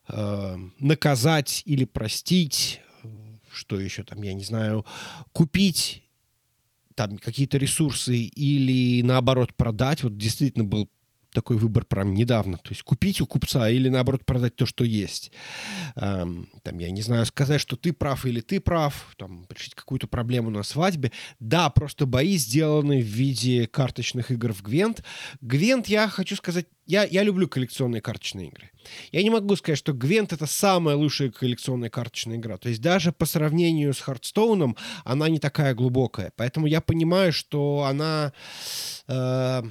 э, 0.08 0.58
наказать 0.80 1.64
или 1.66 1.86
простить, 1.86 2.82
что 3.52 3.80
еще 3.80 4.04
там, 4.04 4.22
я 4.22 4.34
не 4.34 4.44
знаю, 4.44 4.86
купить 5.32 6.04
там 6.96 7.18
какие-то 7.18 7.58
ресурсы 7.58 8.18
или 8.18 9.02
наоборот 9.04 9.54
продать. 9.56 10.04
Вот 10.04 10.18
действительно 10.18 10.66
был 10.66 10.90
такой 11.32 11.58
выбор 11.58 11.86
прям 11.86 12.14
недавно. 12.14 12.58
То 12.58 12.70
есть 12.70 12.84
купить 12.84 13.22
у 13.22 13.28
купца 13.28 13.70
или, 13.70 13.90
наоборот, 13.90 14.26
продать 14.26 14.56
то, 14.56 14.66
что 14.66 14.84
есть. 14.84 15.32
Эм, 15.96 16.50
там, 16.64 16.80
я 16.80 16.90
не 16.92 17.02
знаю, 17.02 17.26
сказать, 17.26 17.62
что 17.62 17.76
ты 17.76 17.94
прав 17.94 18.26
или 18.26 18.42
ты 18.42 18.60
прав, 18.60 19.14
там, 19.18 19.46
решить 19.50 19.76
какую-то 19.76 20.08
проблему 20.08 20.50
на 20.50 20.64
свадьбе. 20.64 21.12
Да, 21.40 21.70
просто 21.70 22.06
бои 22.06 22.38
сделаны 22.38 23.02
в 23.02 23.06
виде 23.06 23.68
карточных 23.68 24.32
игр 24.32 24.54
в 24.54 24.62
Гвент. 24.62 25.04
Гвент, 25.42 25.88
я 25.88 26.08
хочу 26.08 26.36
сказать, 26.36 26.66
я, 26.86 27.04
я 27.04 27.22
люблю 27.22 27.48
коллекционные 27.48 28.02
карточные 28.02 28.48
игры. 28.48 28.72
Я 29.12 29.22
не 29.22 29.30
могу 29.30 29.56
сказать, 29.56 29.78
что 29.78 29.94
Гвент— 29.94 30.34
это 30.34 30.48
самая 30.48 30.96
лучшая 30.96 31.30
коллекционная 31.30 31.92
карточная 31.92 32.38
игра. 32.38 32.58
То 32.58 32.70
есть 32.70 32.82
даже 32.82 33.12
по 33.12 33.28
сравнению 33.28 33.94
с 33.94 34.00
Хардстоуном 34.00 34.76
она 35.04 35.30
не 35.30 35.38
такая 35.38 35.76
глубокая. 35.76 36.34
Поэтому 36.36 36.66
я 36.66 36.82
понимаю, 36.82 37.32
что 37.32 37.84
она... 37.88 38.34
Э, 39.08 39.62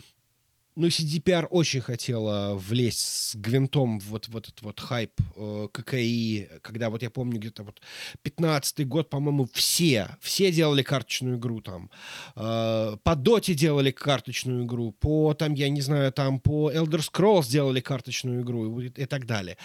ну, 0.78 0.86
CDPR 0.86 1.46
очень 1.46 1.80
хотела 1.80 2.54
влезть 2.54 3.00
с 3.00 3.34
гвинтом 3.34 3.98
в 3.98 4.04
вот, 4.10 4.28
вот 4.28 4.48
этот 4.48 4.62
вот 4.62 4.78
хайп 4.78 5.12
э, 5.34 5.68
ККИ, 5.72 6.48
когда 6.62 6.88
вот 6.88 7.02
я 7.02 7.10
помню 7.10 7.40
где-то 7.40 7.64
вот 7.64 7.80
15-й 8.24 8.84
год, 8.84 9.10
по-моему, 9.10 9.48
все, 9.52 10.16
все 10.20 10.52
делали 10.52 10.82
карточную 10.82 11.36
игру 11.36 11.60
там. 11.60 11.90
Э, 12.36 12.96
по 13.02 13.16
Доте 13.16 13.54
делали 13.54 13.90
карточную 13.90 14.64
игру, 14.64 14.92
по 14.92 15.34
там, 15.34 15.54
я 15.54 15.68
не 15.68 15.80
знаю, 15.80 16.12
там 16.12 16.38
по 16.38 16.70
Elder 16.70 17.00
Scrolls 17.00 17.50
делали 17.50 17.80
карточную 17.80 18.42
игру 18.42 18.80
и, 18.80 18.86
и 18.86 19.06
так 19.06 19.26
далее. 19.26 19.56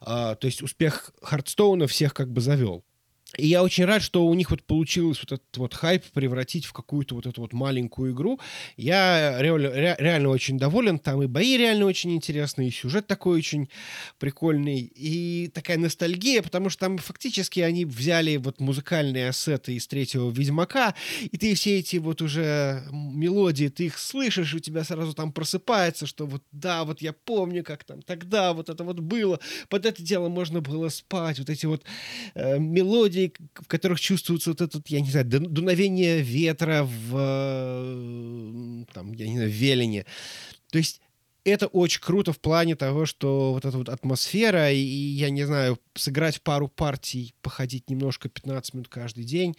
Э, 0.00 0.36
то 0.40 0.46
есть 0.46 0.62
успех 0.62 1.12
Хардстоуна 1.20 1.86
всех 1.86 2.14
как 2.14 2.32
бы 2.32 2.40
завел. 2.40 2.82
И 3.36 3.46
я 3.46 3.62
очень 3.62 3.84
рад, 3.84 4.02
что 4.02 4.26
у 4.26 4.34
них 4.34 4.50
вот 4.50 4.62
получилось 4.62 5.18
вот 5.20 5.32
этот 5.32 5.56
вот 5.56 5.74
хайп 5.74 6.04
превратить 6.12 6.64
в 6.64 6.72
какую-то 6.72 7.14
вот 7.14 7.26
эту 7.26 7.40
вот 7.40 7.52
маленькую 7.52 8.12
игру. 8.12 8.40
Я 8.76 9.36
реально, 9.40 9.70
ре, 9.70 9.96
реально 9.98 10.28
очень 10.30 10.58
доволен. 10.58 10.98
Там 10.98 11.22
и 11.22 11.26
бои 11.26 11.56
реально 11.56 11.86
очень 11.86 12.14
интересные, 12.14 12.68
и 12.68 12.70
сюжет 12.70 13.06
такой 13.06 13.38
очень 13.38 13.68
прикольный, 14.18 14.80
и 14.80 15.48
такая 15.52 15.78
ностальгия, 15.78 16.42
потому 16.42 16.70
что 16.70 16.80
там 16.80 16.98
фактически 16.98 17.60
они 17.60 17.84
взяли 17.84 18.36
вот 18.36 18.60
музыкальные 18.60 19.28
ассеты 19.28 19.74
из 19.74 19.86
третьего 19.86 20.30
Ведьмака, 20.30 20.94
и 21.22 21.36
ты 21.36 21.54
все 21.54 21.78
эти 21.78 21.96
вот 21.96 22.22
уже 22.22 22.82
мелодии, 22.90 23.68
ты 23.68 23.86
их 23.86 23.98
слышишь, 23.98 24.54
у 24.54 24.58
тебя 24.58 24.84
сразу 24.84 25.14
там 25.14 25.32
просыпается, 25.32 26.06
что 26.06 26.26
вот 26.26 26.42
да, 26.52 26.84
вот 26.84 27.02
я 27.02 27.12
помню, 27.12 27.64
как 27.64 27.84
там 27.84 28.02
тогда 28.02 28.52
вот 28.52 28.68
это 28.68 28.84
вот 28.84 29.00
было, 29.00 29.40
под 29.68 29.86
это 29.86 30.02
дело 30.02 30.28
можно 30.28 30.60
было 30.60 30.88
спать, 30.88 31.38
вот 31.38 31.50
эти 31.50 31.66
вот 31.66 31.84
э, 32.34 32.58
мелодии, 32.58 33.25
в 33.54 33.66
которых 33.66 34.00
чувствуется 34.00 34.50
вот 34.50 34.60
этот, 34.60 34.88
я 34.88 35.00
не 35.00 35.10
знаю, 35.10 35.26
дуновение 35.26 36.20
ветра 36.20 36.84
в, 36.84 37.16
э, 37.16 38.84
там, 38.92 39.12
я 39.12 39.28
не 39.28 39.36
знаю, 39.36 39.50
в 39.50 39.54
Велине. 39.54 40.06
То 40.70 40.78
есть 40.78 41.00
это 41.50 41.68
очень 41.68 42.00
круто 42.00 42.32
в 42.32 42.40
плане 42.40 42.74
того, 42.74 43.06
что 43.06 43.52
вот 43.52 43.64
эта 43.64 43.76
вот 43.78 43.88
атмосфера, 43.88 44.70
и, 44.70 44.78
я 44.78 45.30
не 45.30 45.44
знаю, 45.44 45.78
сыграть 45.94 46.42
пару 46.42 46.68
партий, 46.68 47.34
походить 47.40 47.88
немножко 47.88 48.28
15 48.28 48.74
минут 48.74 48.88
каждый 48.88 49.24
день, 49.24 49.56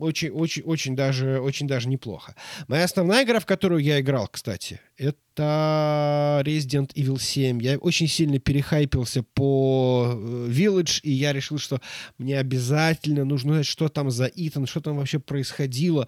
очень, 0.00 0.30
очень, 0.30 0.62
очень 0.62 0.94
даже, 0.94 1.40
очень 1.40 1.66
даже 1.66 1.88
неплохо. 1.88 2.36
Моя 2.68 2.84
основная 2.84 3.24
игра, 3.24 3.40
в 3.40 3.46
которую 3.46 3.82
я 3.82 4.00
играл, 4.00 4.28
кстати, 4.28 4.80
это 4.96 6.42
Resident 6.44 6.94
Evil 6.94 7.20
7. 7.20 7.60
Я 7.60 7.78
очень 7.78 8.06
сильно 8.06 8.38
перехайпился 8.38 9.24
по 9.24 10.12
э, 10.12 10.48
Village, 10.48 11.00
и 11.02 11.10
я 11.10 11.32
решил, 11.32 11.58
что 11.58 11.80
мне 12.18 12.38
обязательно 12.38 13.24
нужно 13.24 13.54
знать, 13.54 13.66
что 13.66 13.88
там 13.88 14.10
за 14.10 14.30
Итан, 14.32 14.66
что 14.66 14.80
там 14.80 14.96
вообще 14.96 15.18
происходило 15.18 16.06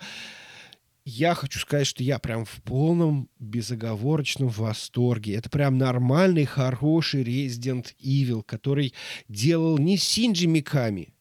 я 1.05 1.35
хочу 1.35 1.59
сказать, 1.59 1.87
что 1.87 2.03
я 2.03 2.19
прям 2.19 2.45
в 2.45 2.63
полном 2.63 3.29
безоговорочном 3.39 4.49
восторге. 4.49 5.35
Это 5.35 5.51
прям 5.51 5.79
нормальный, 5.79 6.45
хороший 6.45 7.23
Resident 7.23 7.95
Evil, 8.03 8.43
который 8.43 8.95
делал 9.29 9.79
не 9.79 9.97
Синджи 9.97 10.47
Миками, 10.47 11.15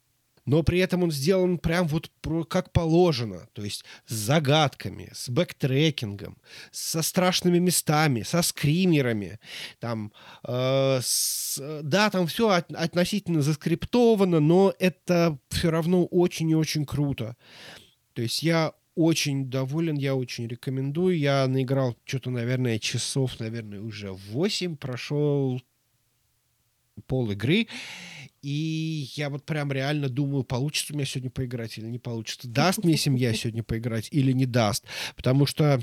но 0.49 0.63
при 0.63 0.79
этом 0.79 1.03
он 1.03 1.11
сделан 1.11 1.59
прям 1.59 1.87
вот 1.87 2.11
как 2.49 2.71
положено, 2.71 3.47
то 3.53 3.63
есть 3.63 3.85
с 4.07 4.13
загадками, 4.13 5.11
с 5.13 5.29
backtracking 5.29 6.16
ом, 6.16 6.37
со 6.71 7.03
страшными 7.03 7.59
местами, 7.59 8.23
со 8.23 8.41
скримерами, 8.41 9.39
там, 9.79 10.11
э, 10.43 10.99
с, 11.03 11.61
да, 11.83 12.09
там 12.09 12.25
все 12.25 12.49
от, 12.49 12.71
относительно 12.71 13.43
заскриптовано, 13.43 14.39
но 14.39 14.73
это 14.79 15.37
все 15.49 15.69
равно 15.69 16.05
очень 16.05 16.49
и 16.49 16.55
очень 16.55 16.85
круто. 16.85 17.37
То 18.13 18.23
есть 18.23 18.41
я 18.41 18.73
очень 18.99 19.49
доволен, 19.49 19.95
я 19.95 20.13
очень 20.13 20.45
рекомендую. 20.45 21.17
Я 21.17 21.47
наиграл 21.47 21.95
что-то, 22.03 22.31
наверное, 22.31 22.79
часов, 22.79 23.39
наверное, 23.39 23.79
уже 23.79 24.11
8, 24.11 24.75
прошел 24.75 25.61
пол 27.07 27.31
игры. 27.31 27.67
И 28.41 29.09
я 29.15 29.29
вот 29.29 29.45
прям 29.45 29.71
реально 29.71 30.09
думаю, 30.09 30.43
получится 30.43 30.93
у 30.93 30.97
меня 30.97 31.05
сегодня 31.05 31.29
поиграть 31.29 31.77
или 31.77 31.87
не 31.87 31.97
получится. 31.97 32.49
Даст 32.49 32.83
мне 32.83 32.97
семья 32.97 33.33
сегодня 33.33 33.63
поиграть 33.63 34.09
или 34.11 34.33
не 34.33 34.45
даст. 34.45 34.83
Потому 35.15 35.45
что 35.45 35.81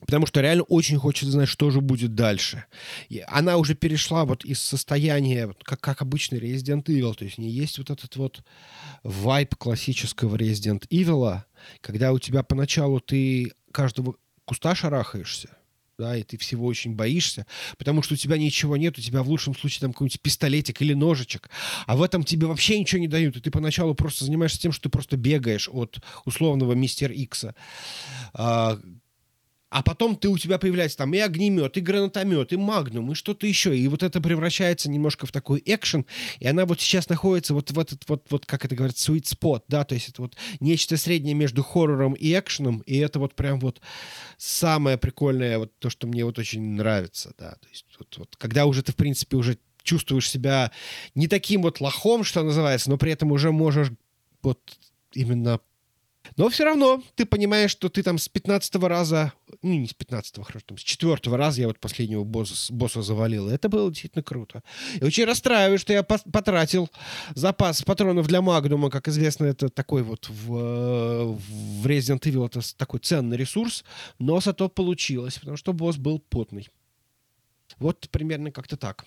Потому 0.00 0.26
что 0.26 0.40
реально 0.40 0.64
очень 0.64 0.98
хочется 0.98 1.30
знать, 1.30 1.48
что 1.48 1.70
же 1.70 1.80
будет 1.80 2.14
дальше. 2.14 2.64
И 3.08 3.24
она 3.26 3.56
уже 3.56 3.74
перешла 3.74 4.24
вот 4.24 4.44
из 4.44 4.60
состояния, 4.60 5.54
как, 5.62 5.80
как 5.80 6.02
обычный 6.02 6.40
Resident 6.40 6.84
Evil, 6.84 7.14
то 7.14 7.24
есть 7.24 7.38
не 7.38 7.48
есть 7.48 7.78
вот 7.78 7.90
этот 7.90 8.14
вот 8.16 8.42
вайп 9.02 9.54
классического 9.54 10.36
Resident 10.36 10.86
Evil, 10.88 11.42
когда 11.80 12.12
у 12.12 12.18
тебя 12.18 12.42
поначалу 12.42 13.00
ты 13.00 13.52
каждого 13.72 14.16
куста 14.44 14.74
шарахаешься, 14.74 15.56
да, 15.96 16.16
и 16.16 16.22
ты 16.22 16.36
всего 16.36 16.66
очень 16.66 16.94
боишься, 16.94 17.46
потому 17.78 18.02
что 18.02 18.14
у 18.14 18.16
тебя 18.16 18.36
ничего 18.36 18.76
нет, 18.76 18.98
у 18.98 19.00
тебя 19.00 19.22
в 19.22 19.28
лучшем 19.28 19.54
случае 19.56 19.80
там 19.80 19.92
какой-нибудь 19.92 20.20
пистолетик 20.20 20.82
или 20.82 20.92
ножичек, 20.92 21.48
а 21.86 21.96
в 21.96 22.02
этом 22.02 22.24
тебе 22.24 22.46
вообще 22.46 22.78
ничего 22.78 23.00
не 23.00 23.08
дают, 23.08 23.36
и 23.36 23.40
ты 23.40 23.50
поначалу 23.50 23.94
просто 23.94 24.24
занимаешься 24.24 24.60
тем, 24.60 24.72
что 24.72 24.84
ты 24.84 24.88
просто 24.90 25.16
бегаешь 25.16 25.68
от 25.72 25.98
условного 26.24 26.72
мистер 26.72 27.10
Икса, 27.10 27.54
а, 29.74 29.82
потом 29.82 30.14
ты, 30.14 30.28
у 30.28 30.38
тебя 30.38 30.58
появляется 30.58 30.98
там 30.98 31.12
и 31.14 31.18
огнемет, 31.18 31.76
и 31.76 31.80
гранатомет, 31.80 32.52
и 32.52 32.56
магнум, 32.56 33.10
и 33.10 33.14
что-то 33.16 33.44
еще. 33.44 33.76
И 33.76 33.88
вот 33.88 34.04
это 34.04 34.20
превращается 34.20 34.88
немножко 34.88 35.26
в 35.26 35.32
такой 35.32 35.60
экшен, 35.66 36.06
и 36.38 36.46
она 36.46 36.64
вот 36.64 36.80
сейчас 36.80 37.08
находится 37.08 37.54
вот 37.54 37.72
в 37.72 37.78
этот 37.80 38.08
вот, 38.08 38.24
вот 38.30 38.46
как 38.46 38.64
это 38.64 38.76
говорят, 38.76 38.94
sweet 38.94 39.24
spot, 39.24 39.64
да, 39.66 39.82
то 39.82 39.96
есть 39.96 40.10
это 40.10 40.22
вот 40.22 40.36
нечто 40.60 40.96
среднее 40.96 41.34
между 41.34 41.64
хоррором 41.64 42.12
и 42.12 42.38
экшеном, 42.38 42.84
и 42.86 42.98
это 42.98 43.18
вот 43.18 43.34
прям 43.34 43.58
вот 43.58 43.80
самое 44.36 44.96
прикольное, 44.96 45.58
вот 45.58 45.76
то, 45.80 45.90
что 45.90 46.06
мне 46.06 46.24
вот 46.24 46.38
очень 46.38 46.62
нравится, 46.76 47.34
да, 47.36 47.56
то 47.60 47.68
есть 47.68 47.86
вот, 47.98 48.16
вот 48.16 48.36
когда 48.36 48.66
уже 48.66 48.84
ты, 48.84 48.92
в 48.92 48.96
принципе, 48.96 49.36
уже 49.36 49.58
чувствуешь 49.82 50.30
себя 50.30 50.70
не 51.16 51.26
таким 51.26 51.62
вот 51.62 51.80
лохом, 51.80 52.22
что 52.22 52.44
называется, 52.44 52.90
но 52.90 52.96
при 52.96 53.10
этом 53.10 53.32
уже 53.32 53.50
можешь 53.50 53.90
вот 54.40 54.60
именно 55.14 55.58
но 56.36 56.48
все 56.48 56.64
равно 56.64 57.02
ты 57.14 57.26
понимаешь, 57.26 57.70
что 57.70 57.88
ты 57.88 58.02
там 58.02 58.18
с 58.18 58.28
15 58.28 58.74
раза, 58.76 59.32
ну 59.62 59.74
не 59.74 59.86
с 59.86 59.94
15 59.94 60.44
хорошо, 60.44 60.64
там 60.66 60.78
с 60.78 60.82
4 60.82 61.16
раза 61.36 61.60
я 61.60 61.68
вот 61.68 61.78
последнего 61.78 62.24
босса, 62.24 62.72
босса 62.72 63.02
завалил. 63.02 63.48
Это 63.48 63.68
было 63.68 63.90
действительно 63.90 64.22
круто. 64.22 64.62
И 65.00 65.04
очень 65.04 65.24
расстраиваюсь, 65.24 65.80
что 65.80 65.92
я 65.92 66.02
потратил 66.02 66.90
запас 67.34 67.82
патронов 67.82 68.26
для 68.26 68.42
Магнума. 68.42 68.90
Как 68.90 69.08
известно, 69.08 69.44
это 69.44 69.68
такой 69.68 70.02
вот 70.02 70.28
в, 70.28 71.36
в 71.36 71.86
Resident 71.86 72.20
Evil 72.20 72.46
это 72.46 72.60
такой 72.76 73.00
ценный 73.00 73.36
ресурс. 73.36 73.84
Но 74.18 74.40
зато 74.40 74.68
получилось, 74.68 75.38
потому 75.38 75.56
что 75.56 75.72
босс 75.72 75.96
был 75.96 76.18
потный. 76.18 76.68
Вот 77.78 78.08
примерно 78.10 78.50
как-то 78.50 78.76
так. 78.76 79.04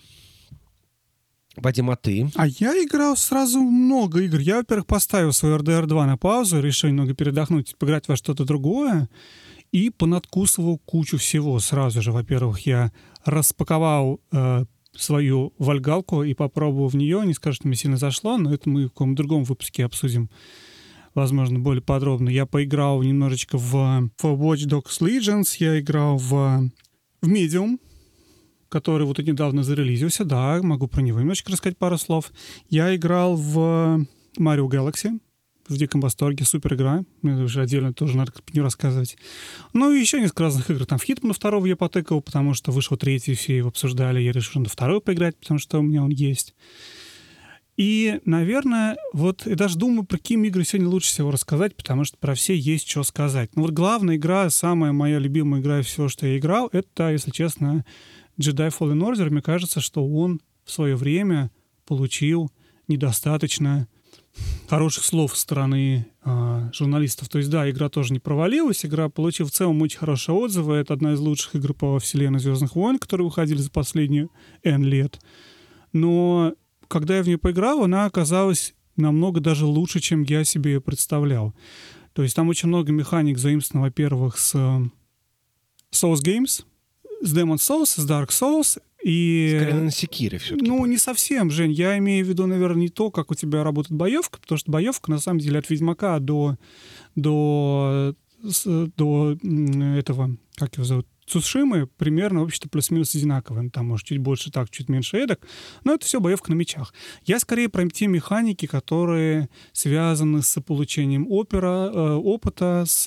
Вадим, 1.58 1.90
а 1.90 1.96
ты? 1.96 2.30
А 2.36 2.48
я 2.48 2.74
играл 2.84 3.18
сразу 3.18 3.60
много 3.60 4.22
игр. 4.22 4.40
Я, 4.40 4.58
во-первых, 4.58 4.86
поставил 4.86 5.34
свой 5.34 5.58
RDR 5.58 5.86
2 5.86 6.06
на 6.06 6.18
паузу, 6.18 6.60
решил 6.60 6.90
немного 6.90 7.14
передохнуть, 7.14 7.76
поиграть 7.78 8.08
во 8.08 8.16
что-то 8.16 8.46
другое, 8.46 9.10
и 9.72 9.90
понадкусывал 9.90 10.78
кучу 10.78 11.18
всего 11.18 11.60
сразу 11.60 12.02
же. 12.02 12.12
Во-первых, 12.12 12.60
я 12.66 12.92
распаковал 13.26 14.22
э, 14.32 14.66
свою 14.96 15.54
вальгалку 15.58 16.24
и 16.24 16.34
попробовал 16.34 16.88
в 16.88 16.96
нее. 16.96 17.24
Не 17.26 17.34
скажу, 17.34 17.56
что 17.56 17.68
мне 17.68 17.76
сильно 17.76 17.98
зашло, 17.98 18.38
но 18.38 18.54
это 18.54 18.70
мы 18.70 18.86
в 18.86 18.90
каком-то 18.90 19.24
другом 19.24 19.44
выпуске 19.44 19.86
обсудим 19.86 20.30
возможно, 21.18 21.58
более 21.58 21.82
подробно. 21.82 22.30
Я 22.30 22.46
поиграл 22.46 23.02
немножечко 23.02 23.58
в, 23.58 23.72
в 24.22 24.24
Watch 24.24 24.68
Dogs 24.68 25.02
Legends, 25.02 25.56
я 25.58 25.80
играл 25.80 26.18
в, 26.18 26.70
в 27.22 27.28
Medium, 27.28 27.80
который 28.69 29.06
вот 29.06 29.19
недавно 29.19 29.64
зарелизился, 29.64 30.26
да, 30.26 30.61
могу 30.61 30.88
про 30.88 31.02
него 31.02 31.19
немножечко 31.19 31.52
рассказать 31.52 31.77
пару 31.77 31.98
слов. 31.98 32.31
Я 32.69 32.95
играл 32.95 33.35
в 33.35 34.06
Mario 34.38 34.68
Galaxy, 34.68 35.19
в 35.68 35.77
диком 35.77 36.02
восторге, 36.02 36.45
супер 36.45 36.76
игра. 36.76 37.03
Мне 37.22 37.44
уже 37.44 37.61
отдельно 37.61 37.94
тоже 37.94 38.18
надо 38.18 38.31
не 38.53 38.61
рассказывать. 38.61 39.18
Ну 39.73 39.91
и 39.91 39.99
еще 39.99 40.19
несколько 40.22 40.44
разных 40.44 40.69
игр. 40.69 40.85
Там 40.85 40.98
в 40.98 41.03
Хитмана 41.03 41.34
второго 41.34 41.65
я 41.65 41.76
потыкал, 41.76 42.22
потому 42.22 42.53
что 42.53 42.72
вышел 42.72 42.98
третий, 42.98 43.34
все 43.34 43.57
его 43.57 43.69
обсуждали. 43.69 44.22
Я 44.22 44.31
решил 44.31 44.61
на 44.61 44.69
второй 44.69 45.02
поиграть, 45.02 45.35
потому 45.38 45.60
что 45.60 45.80
у 45.80 45.81
меня 45.81 46.03
он 46.03 46.10
есть. 46.10 46.56
И, 47.76 48.19
наверное, 48.26 48.98
вот 49.14 49.45
я 49.45 49.56
даже 49.56 49.77
думаю, 49.77 50.03
про 50.03 50.18
какие 50.18 50.44
игры 50.48 50.65
сегодня 50.65 50.89
лучше 50.89 51.10
всего 51.10 51.30
рассказать, 51.30 51.76
потому 51.76 52.06
что 52.06 52.18
про 52.18 52.34
все 52.34 52.56
есть 52.56 52.89
что 52.89 53.03
сказать. 53.03 53.56
Ну 53.56 53.61
вот 53.61 53.72
главная 53.72 54.15
игра, 54.15 54.49
самая 54.49 54.94
моя 54.94 55.19
любимая 55.19 55.61
игра 55.61 55.80
и 55.80 55.84
все, 55.84 56.07
что 56.07 56.26
я 56.26 56.39
играл, 56.39 56.69
это, 56.72 57.11
если 57.11 57.30
честно, 57.30 57.85
Jedi 58.40 58.70
Fallen 58.70 59.00
Order. 59.00 59.30
Мне 59.30 59.42
кажется, 59.42 59.82
что 59.82 60.08
он 60.08 60.42
в 60.64 60.72
свое 60.72 60.96
время 60.96 61.52
получил 61.86 62.52
недостаточно 62.88 63.88
хороших 64.68 65.04
слов 65.04 65.36
со 65.36 65.42
стороны 65.42 66.08
э, 66.24 66.70
журналистов. 66.74 67.30
То 67.30 67.38
есть, 67.38 67.50
да, 67.50 67.70
игра 67.70 67.90
тоже 67.90 68.14
не 68.14 68.20
провалилась, 68.20 68.86
игра 68.86 69.10
получила 69.10 69.48
в 69.48 69.52
целом 69.52 69.82
очень 69.82 70.00
хорошие 70.00 70.36
отзывы. 70.36 70.76
Это 70.76 70.94
одна 70.94 71.14
из 71.14 71.20
лучших 71.20 71.56
игр 71.56 71.74
по 71.74 72.00
вселенной 72.00 72.40
Звездных 72.40 72.76
войн, 72.76 73.00
которые 73.00 73.26
выходили 73.26 73.58
за 73.58 73.72
последние 73.72 74.30
N 74.64 74.84
лет. 74.84 75.20
Но 75.94 76.54
когда 76.88 77.18
я 77.18 77.24
в 77.24 77.28
нее 77.28 77.38
поиграл, 77.38 77.84
она 77.84 78.06
оказалась 78.06 78.74
намного 78.96 79.40
даже 79.40 79.66
лучше, 79.66 80.00
чем 80.00 80.24
я 80.24 80.44
себе 80.44 80.74
ее 80.74 80.82
представлял. 80.82 81.54
То 82.14 82.24
есть 82.24 82.36
там 82.36 82.50
очень 82.50 82.68
много 82.68 82.92
механик 82.92 83.38
заимствовано, 83.38 83.88
во-первых, 83.88 84.38
с 84.38 84.56
Souls 84.56 86.22
Games, 86.24 86.66
с 87.22 87.35
Demon 87.35 87.56
Souls, 87.56 87.85
с 87.85 88.10
Dark 88.10 88.30
Souls, 88.30 88.80
и... 89.03 89.57
Скорее 89.60 89.81
на 89.81 89.91
Секире 89.91 90.38
все-таки. 90.38 90.68
Ну, 90.68 90.85
не 90.85 90.98
совсем, 90.98 91.52
Жень. 91.52 91.72
Я 91.72 91.98
имею 91.98 92.26
в 92.26 92.30
виду, 92.30 92.45
наверное, 92.45 92.81
не 92.81 92.89
то, 92.89 93.11
как 93.11 93.31
у 93.31 93.35
тебя 93.35 93.64
работает 93.64 93.98
боевка, 93.98 94.39
потому 94.39 94.57
что 94.57 94.72
боевка, 94.72 95.11
на 95.11 95.19
самом 95.19 95.39
деле, 95.39 95.60
от 95.60 95.69
Ведьмака 95.69 96.19
до, 96.19 96.57
до, 97.15 98.15
до 98.98 99.38
этого, 99.98 100.35
как 100.56 100.76
его 100.76 100.84
зовут, 100.84 101.07
Цусшимы 101.28 101.88
примерно, 101.88 102.40
в 102.40 102.44
общем-то, 102.44 102.70
плюс-минус 102.70 103.14
одинаковые. 103.14 103.64
Ну, 103.64 103.70
там, 103.70 103.88
может, 103.88 104.08
чуть 104.08 104.18
больше 104.18 104.52
так, 104.52 104.70
чуть 104.70 104.90
меньше 104.90 105.18
эдак. 105.18 105.45
Но 105.84 105.94
это 105.94 106.06
все 106.06 106.20
боевка 106.20 106.52
на 106.52 106.56
мечах. 106.56 106.94
Я 107.26 107.40
скорее 107.40 107.70
про 107.70 107.88
те 107.90 108.08
механики, 108.08 108.66
которые 108.66 109.49
связаны 109.74 110.41
с 110.41 110.62
получением 110.62 111.28
опера, 111.30 111.91
э, 111.94 112.14
опыта, 112.14 112.86
с, 112.88 113.04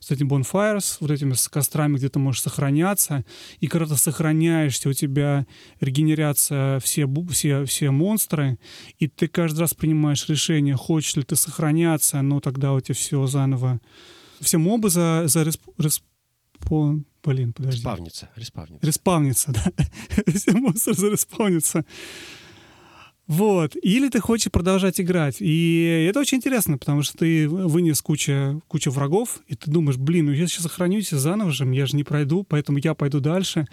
с 0.00 0.10
этим 0.10 0.28
bonfires, 0.28 0.96
вот 1.00 1.10
этими 1.10 1.34
с 1.34 1.48
кострами, 1.48 1.96
где 1.96 2.08
ты 2.08 2.18
можешь 2.18 2.42
сохраняться. 2.42 3.24
И 3.60 3.68
когда 3.68 3.86
ты 3.86 3.96
сохраняешься, 3.96 4.88
у 4.88 4.92
тебя 4.92 5.46
регенерация 5.80 6.80
все, 6.80 7.08
все, 7.30 7.64
все 7.64 7.90
монстры, 7.90 8.58
и 8.98 9.08
ты 9.08 9.28
каждый 9.28 9.60
раз 9.60 9.72
принимаешь 9.72 10.28
решение, 10.28 10.74
хочешь 10.74 11.16
ли 11.16 11.22
ты 11.22 11.36
сохраняться, 11.36 12.20
но 12.22 12.40
тогда 12.40 12.72
у 12.72 12.80
тебя 12.80 12.94
все 12.94 13.26
заново 13.26 13.80
все 14.42 14.58
мобы 14.58 14.90
за, 14.90 15.24
за 15.26 15.42
респ, 15.42 15.62
респ, 15.78 16.04
по... 16.60 16.96
Блин, 17.24 17.52
подожди. 17.52 17.78
Респавнится. 17.78 18.30
Респавнится. 18.36 18.86
Респавнится, 18.86 19.52
да. 19.52 19.72
Все 20.34 20.52
монстры 20.52 20.94
зареспавнится. 20.94 21.84
Вот. 23.28 23.76
Или 23.80 24.08
ты 24.08 24.20
хочешь 24.20 24.50
продолжать 24.50 25.00
играть. 25.00 25.36
И 25.40 26.06
это 26.08 26.20
очень 26.20 26.38
интересно, 26.38 26.78
потому 26.78 27.02
что 27.02 27.18
ты 27.18 27.48
вынес 27.48 28.02
кучу, 28.02 28.62
кучу 28.66 28.90
врагов, 28.90 29.40
и 29.46 29.54
ты 29.54 29.70
думаешь, 29.70 29.96
блин, 29.96 30.26
ну 30.26 30.32
я 30.32 30.46
сейчас 30.46 30.64
сохранюсь 30.64 31.10
заново 31.10 31.52
же, 31.52 31.64
я 31.72 31.86
же 31.86 31.96
не 31.96 32.04
пройду, 32.04 32.44
поэтому 32.44 32.78
я 32.78 32.94
пойду 32.94 33.20
дальше. 33.20 33.66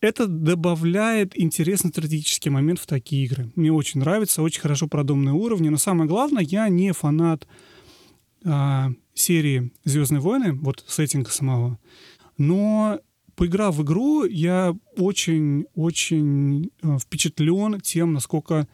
Это 0.00 0.26
добавляет 0.26 1.38
интересный 1.38 1.90
стратегический 1.90 2.48
момент 2.48 2.80
в 2.80 2.86
такие 2.86 3.26
игры. 3.26 3.52
Мне 3.54 3.70
очень 3.70 4.00
нравится, 4.00 4.40
очень 4.40 4.62
хорошо 4.62 4.88
продуманные 4.88 5.34
уровни. 5.34 5.68
Но 5.68 5.76
самое 5.76 6.08
главное, 6.08 6.42
я 6.42 6.68
не 6.70 6.92
фанат 6.92 7.46
а, 8.42 8.90
серии 9.12 9.72
Звездные 9.84 10.20
войны, 10.20 10.54
вот 10.54 10.82
сеттинга 10.88 11.30
самого. 11.30 11.78
Но 12.40 12.98
поиграв 13.34 13.76
в 13.76 13.82
игру, 13.82 14.24
я 14.24 14.74
очень-очень 14.96 16.70
э, 16.82 16.98
впечатлен 16.98 17.78
тем, 17.82 18.14
насколько 18.14 18.66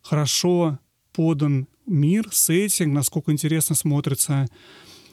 хорошо 0.00 0.78
подан 1.12 1.68
мир, 1.84 2.26
сеттинг, 2.32 2.94
насколько 2.94 3.30
интересно 3.30 3.76
смотрится, 3.76 4.48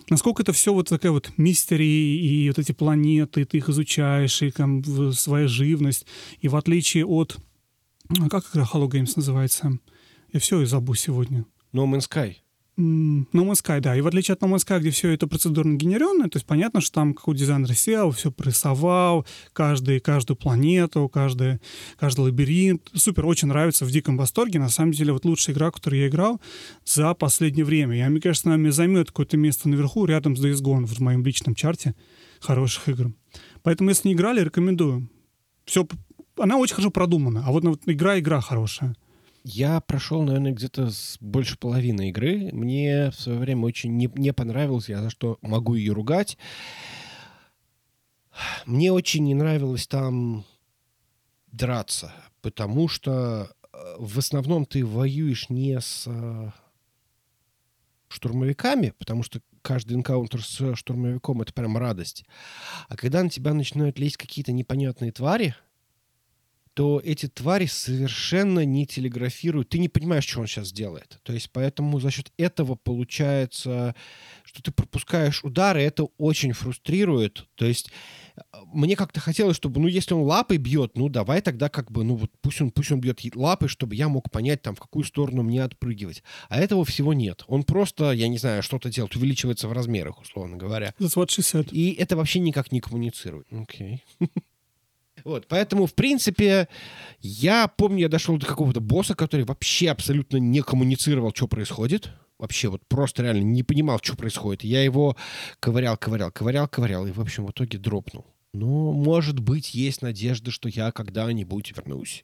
насколько 0.09 0.43
это 0.43 0.53
все 0.53 0.73
вот 0.73 0.87
такая 0.87 1.11
вот 1.11 1.33
мистери 1.35 1.83
и 1.83 2.47
вот 2.47 2.57
эти 2.57 2.71
планеты, 2.71 3.43
ты 3.43 3.57
их 3.57 3.67
изучаешь, 3.67 4.41
и 4.43 4.51
там 4.51 4.81
своя 5.11 5.49
живность. 5.49 6.05
И 6.39 6.47
в 6.47 6.55
отличие 6.55 7.05
от... 7.05 7.37
А 8.17 8.29
как 8.29 8.45
игра 8.49 8.63
Hollow 8.63 8.87
Games 8.87 9.11
называется? 9.17 9.77
Я 10.31 10.39
все 10.39 10.61
и 10.61 10.65
забыл 10.65 10.95
сегодня. 10.95 11.43
No 11.73 11.85
Man's 11.85 12.07
Sky. 12.09 12.35
No 12.79 13.25
Man's 13.33 13.61
Sky, 13.63 13.81
да. 13.81 13.95
И 13.95 14.01
в 14.01 14.07
отличие 14.07 14.33
от 14.33 14.41
No 14.41 14.49
Man's 14.49 14.65
Sky, 14.65 14.79
где 14.79 14.89
все 14.91 15.09
это 15.11 15.27
процедурно 15.27 15.75
генеренное, 15.75 16.29
то 16.29 16.37
есть 16.37 16.45
понятно, 16.45 16.81
что 16.81 16.93
там 16.95 17.13
какой 17.13 17.35
дизайнер 17.35 17.73
сел, 17.75 18.11
все 18.11 18.31
прессовал, 18.31 19.25
каждый, 19.53 19.99
каждую 19.99 20.37
планету, 20.37 21.09
каждый, 21.09 21.59
каждый 21.99 22.21
лабиринт. 22.21 22.89
Супер, 22.93 23.25
очень 23.25 23.49
нравится, 23.49 23.85
в 23.85 23.91
диком 23.91 24.17
восторге. 24.17 24.59
На 24.59 24.69
самом 24.69 24.93
деле, 24.93 25.13
вот 25.13 25.25
лучшая 25.25 25.55
игра, 25.55 25.71
которую 25.71 26.01
я 26.01 26.07
играл 26.07 26.39
за 26.85 27.13
последнее 27.13 27.65
время. 27.65 27.97
Я, 27.97 28.09
мне 28.09 28.21
кажется, 28.21 28.49
она 28.49 28.57
мне 28.57 28.71
займет 28.71 29.07
какое-то 29.07 29.37
место 29.37 29.67
наверху, 29.69 30.05
рядом 30.05 30.35
с 30.37 30.43
Days 30.43 30.61
Gone, 30.63 30.85
в 30.85 30.99
моем 30.99 31.25
личном 31.25 31.55
чарте 31.55 31.95
хороших 32.39 32.87
игр. 32.89 33.11
Поэтому, 33.63 33.89
если 33.89 34.07
не 34.07 34.13
играли, 34.13 34.41
рекомендую. 34.41 35.09
Все, 35.65 35.87
она 36.37 36.57
очень 36.57 36.75
хорошо 36.75 36.91
продумана, 36.91 37.43
а 37.45 37.51
вот, 37.51 37.63
игра-игра 37.85 38.41
хорошая. 38.41 38.95
Я 39.51 39.81
прошел, 39.81 40.21
наверное, 40.21 40.51
где-то 40.51 40.91
больше 41.21 41.57
половины 41.57 42.09
игры. 42.09 42.51
Мне 42.51 43.09
в 43.09 43.15
свое 43.15 43.39
время 43.39 43.65
очень 43.65 43.97
не, 43.97 44.07
не 44.13 44.31
понравилось, 44.31 44.89
я 44.89 45.01
за 45.01 45.09
что 45.09 45.39
могу 45.41 45.73
ее 45.73 45.93
ругать. 45.93 46.37
Мне 48.67 48.91
очень 48.91 49.23
не 49.23 49.33
нравилось 49.33 49.87
там 49.87 50.45
драться, 51.47 52.13
потому 52.43 52.87
что 52.87 53.51
э, 53.73 53.95
в 53.97 54.19
основном 54.19 54.67
ты 54.67 54.85
воюешь 54.85 55.49
не 55.49 55.81
с 55.81 56.03
э, 56.05 56.51
штурмовиками, 58.07 58.93
потому 58.99 59.23
что 59.23 59.41
каждый 59.63 59.97
энкаунтер 59.97 60.45
с 60.45 60.75
штурмовиком— 60.75 61.41
это 61.41 61.53
прям 61.53 61.75
радость. 61.75 62.23
А 62.87 62.95
когда 62.95 63.23
на 63.23 63.31
тебя 63.31 63.55
начинают 63.55 63.97
лезть 63.97 64.17
какие-то 64.17 64.51
непонятные 64.51 65.11
твари— 65.11 65.55
то 66.79 67.01
эти 67.03 67.27
твари 67.27 67.65
совершенно 67.65 68.63
не 68.63 68.87
телеграфируют. 68.87 69.67
Ты 69.67 69.79
не 69.79 69.89
понимаешь, 69.89 70.25
что 70.25 70.39
он 70.39 70.47
сейчас 70.47 70.71
делает. 70.71 71.19
То 71.23 71.33
есть 71.33 71.49
поэтому 71.51 71.99
за 71.99 72.09
счет 72.09 72.31
этого 72.37 72.75
получается, 72.75 73.95
что 74.45 74.63
ты 74.63 74.71
пропускаешь 74.71 75.43
удары, 75.43 75.81
это 75.81 76.05
очень 76.17 76.53
фрустрирует. 76.53 77.49
То 77.55 77.65
есть 77.65 77.91
э, 78.37 78.41
мне 78.67 78.95
как-то 78.95 79.19
хотелось, 79.19 79.57
чтобы, 79.57 79.81
ну, 79.81 79.87
если 79.87 80.13
он 80.13 80.21
лапой 80.21 80.55
бьет, 80.55 80.95
ну, 80.95 81.09
давай 81.09 81.41
тогда 81.41 81.67
как 81.67 81.91
бы, 81.91 82.05
ну, 82.05 82.15
вот 82.15 82.31
пусть 82.39 82.61
он, 82.61 82.71
пусть 82.71 82.93
он 82.93 83.01
бьет 83.01 83.19
лапой, 83.35 83.67
чтобы 83.67 83.95
я 83.95 84.07
мог 84.07 84.31
понять, 84.31 84.61
там, 84.61 84.73
в 84.73 84.79
какую 84.79 85.03
сторону 85.03 85.43
мне 85.43 85.61
отпрыгивать. 85.61 86.23
А 86.47 86.61
этого 86.61 86.85
всего 86.85 87.11
нет. 87.11 87.43
Он 87.47 87.63
просто, 87.63 88.13
я 88.13 88.29
не 88.29 88.37
знаю, 88.37 88.63
что-то 88.63 88.89
делает, 88.89 89.17
увеличивается 89.17 89.67
в 89.67 89.73
размерах, 89.73 90.21
условно 90.21 90.55
говоря. 90.55 90.93
That's 90.97 91.17
what 91.17 91.27
she 91.27 91.41
said. 91.41 91.67
И 91.73 91.91
это 91.91 92.15
вообще 92.15 92.39
никак 92.39 92.71
не 92.71 92.79
коммуницирует. 92.79 93.47
Окей. 93.51 94.01
Okay. 94.21 94.29
Вот, 95.23 95.47
поэтому, 95.47 95.85
в 95.85 95.93
принципе, 95.93 96.67
я 97.21 97.67
помню, 97.67 98.01
я 98.01 98.09
дошел 98.09 98.37
до 98.37 98.45
какого-то 98.45 98.79
босса, 98.79 99.15
который 99.15 99.45
вообще 99.45 99.89
абсолютно 99.89 100.37
не 100.37 100.61
коммуницировал, 100.61 101.31
что 101.33 101.47
происходит. 101.47 102.11
Вообще 102.37 102.69
вот 102.69 102.81
просто 102.87 103.23
реально 103.23 103.43
не 103.43 103.63
понимал, 103.63 103.99
что 104.01 104.15
происходит. 104.15 104.63
Я 104.63 104.83
его 104.83 105.17
ковырял, 105.59 105.97
ковырял, 105.97 106.31
ковырял, 106.31 106.67
ковырял, 106.67 107.05
и, 107.05 107.11
в 107.11 107.19
общем, 107.19 107.45
в 107.45 107.51
итоге 107.51 107.77
дропнул. 107.77 108.25
Но, 108.53 108.93
может 108.93 109.39
быть, 109.39 109.75
есть 109.75 110.01
надежда, 110.01 110.49
что 110.49 110.69
я 110.69 110.91
когда-нибудь 110.91 111.71
вернусь. 111.75 112.23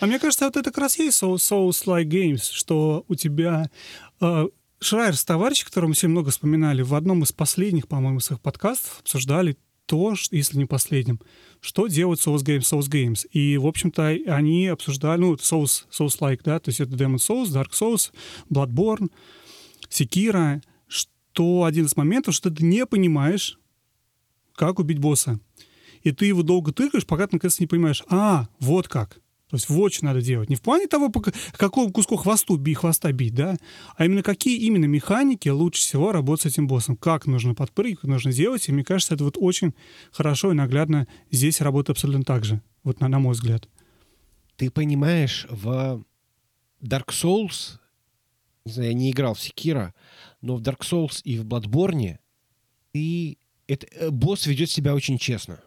А 0.00 0.06
мне 0.06 0.18
кажется, 0.18 0.44
вот 0.44 0.56
это 0.56 0.70
как 0.70 0.78
раз 0.78 0.98
есть 0.98 1.20
Souls-like 1.22 2.04
Games, 2.04 2.50
что 2.52 3.04
у 3.08 3.14
тебя... 3.14 3.70
Э, 4.20 4.46
Шрайерс, 4.80 5.24
товарищ, 5.24 5.64
которого 5.64 5.88
мы 5.88 5.94
сегодня 5.96 6.12
много 6.12 6.30
вспоминали, 6.30 6.82
в 6.82 6.94
одном 6.94 7.24
из 7.24 7.32
последних, 7.32 7.88
по-моему, 7.88 8.20
своих 8.20 8.40
подкастов 8.40 9.00
обсуждали 9.00 9.56
то, 9.88 10.14
если 10.30 10.58
не 10.58 10.66
последним, 10.66 11.18
что 11.60 11.86
делают 11.86 12.20
Souls 12.20 12.44
Games, 12.44 12.60
Souls 12.60 12.90
Games. 12.90 13.26
И, 13.32 13.56
в 13.56 13.66
общем-то, 13.66 14.06
они 14.26 14.66
обсуждали, 14.66 15.22
ну, 15.22 15.34
Souls, 15.36 15.86
Souls-like, 15.90 16.40
да, 16.44 16.60
то 16.60 16.68
есть 16.68 16.80
это 16.80 16.92
Demon 16.92 17.16
Souls, 17.16 17.46
Dark 17.46 17.70
Souls, 17.70 18.12
Bloodborne, 18.50 19.10
Sekiro, 19.88 20.62
что 20.86 21.64
один 21.64 21.86
из 21.86 21.96
моментов, 21.96 22.34
что 22.34 22.50
ты 22.50 22.62
не 22.62 22.84
понимаешь, 22.84 23.58
как 24.54 24.78
убить 24.78 24.98
босса. 24.98 25.40
И 26.02 26.12
ты 26.12 26.26
его 26.26 26.42
долго 26.42 26.70
тыкаешь, 26.72 27.06
пока 27.06 27.26
ты 27.26 27.36
наконец 27.36 27.58
не 27.58 27.66
понимаешь, 27.66 28.04
а, 28.10 28.48
вот 28.60 28.88
как. 28.88 29.20
То 29.48 29.56
есть 29.56 29.68
вот 29.70 29.94
что 29.94 30.04
надо 30.04 30.20
делать. 30.20 30.50
Не 30.50 30.56
в 30.56 30.62
плане 30.62 30.86
того, 30.86 31.08
по 31.08 31.22
какому 31.56 31.90
куску 31.90 32.16
хвосту 32.16 32.56
би, 32.56 32.74
хвоста 32.74 33.10
бить, 33.12 33.34
да, 33.34 33.56
а 33.96 34.04
именно 34.04 34.22
какие 34.22 34.58
именно 34.58 34.84
механики 34.84 35.48
лучше 35.48 35.80
всего 35.80 36.12
работать 36.12 36.42
с 36.42 36.54
этим 36.54 36.66
боссом. 36.66 36.96
Как 36.96 37.26
нужно 37.26 37.54
подпрыгивать, 37.54 38.00
как 38.00 38.10
нужно 38.10 38.32
делать. 38.32 38.68
И 38.68 38.72
мне 38.72 38.84
кажется, 38.84 39.14
это 39.14 39.24
вот 39.24 39.36
очень 39.38 39.74
хорошо 40.12 40.52
и 40.52 40.54
наглядно 40.54 41.08
здесь 41.30 41.62
работает 41.62 41.96
абсолютно 41.96 42.24
так 42.24 42.44
же. 42.44 42.60
Вот 42.84 43.00
на, 43.00 43.08
на 43.08 43.18
мой 43.18 43.32
взгляд. 43.32 43.68
Ты 44.56 44.70
понимаешь, 44.70 45.46
в 45.48 46.04
Dark 46.82 47.08
Souls, 47.08 47.78
не 48.66 48.72
знаю, 48.72 48.90
я 48.90 48.94
не 48.94 49.10
играл 49.10 49.34
в 49.34 49.40
Секира, 49.40 49.94
но 50.42 50.56
в 50.56 50.62
Dark 50.62 50.80
Souls 50.80 51.22
и 51.24 51.38
в 51.38 51.46
Bloodborne 51.46 52.18
ты, 52.92 53.38
это, 53.66 53.86
э, 53.92 54.10
босс 54.10 54.46
ведет 54.46 54.70
себя 54.70 54.94
очень 54.94 55.18
честно. 55.18 55.60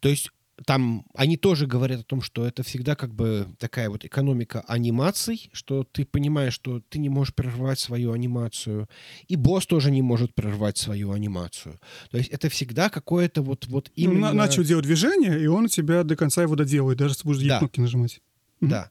То 0.00 0.08
есть 0.08 0.30
там 0.64 1.04
они 1.14 1.36
тоже 1.36 1.66
говорят 1.66 2.00
о 2.00 2.04
том, 2.04 2.22
что 2.22 2.46
это 2.46 2.62
всегда 2.62 2.96
как 2.96 3.14
бы 3.14 3.46
такая 3.58 3.90
вот 3.90 4.04
экономика 4.04 4.64
анимаций, 4.66 5.50
что 5.52 5.84
ты 5.84 6.06
понимаешь, 6.06 6.54
что 6.54 6.80
ты 6.88 6.98
не 6.98 7.08
можешь 7.10 7.34
прервать 7.34 7.78
свою 7.78 8.12
анимацию, 8.12 8.88
и 9.28 9.36
босс 9.36 9.66
тоже 9.66 9.90
не 9.90 10.00
может 10.02 10.34
прервать 10.34 10.78
свою 10.78 11.12
анимацию. 11.12 11.78
То 12.10 12.16
есть 12.18 12.30
это 12.30 12.48
всегда 12.48 12.88
какое-то 12.88 13.42
вот, 13.42 13.66
вот 13.66 13.88
Ну, 13.96 14.02
именно... 14.02 14.28
на- 14.28 14.32
начал 14.32 14.62
делать 14.64 14.86
движение, 14.86 15.38
и 15.42 15.46
он 15.46 15.66
у 15.66 15.68
тебя 15.68 16.04
до 16.04 16.16
конца 16.16 16.42
его 16.42 16.56
доделает, 16.56 16.98
даже 16.98 17.12
если 17.12 17.28
будешь 17.28 17.46
Да. 17.46 17.58
кнопки 17.58 17.80
нажимать. 17.80 18.20
Да. 18.60 18.90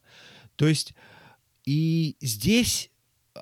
То 0.54 0.68
есть 0.68 0.94
и 1.64 2.16
здесь... 2.20 2.90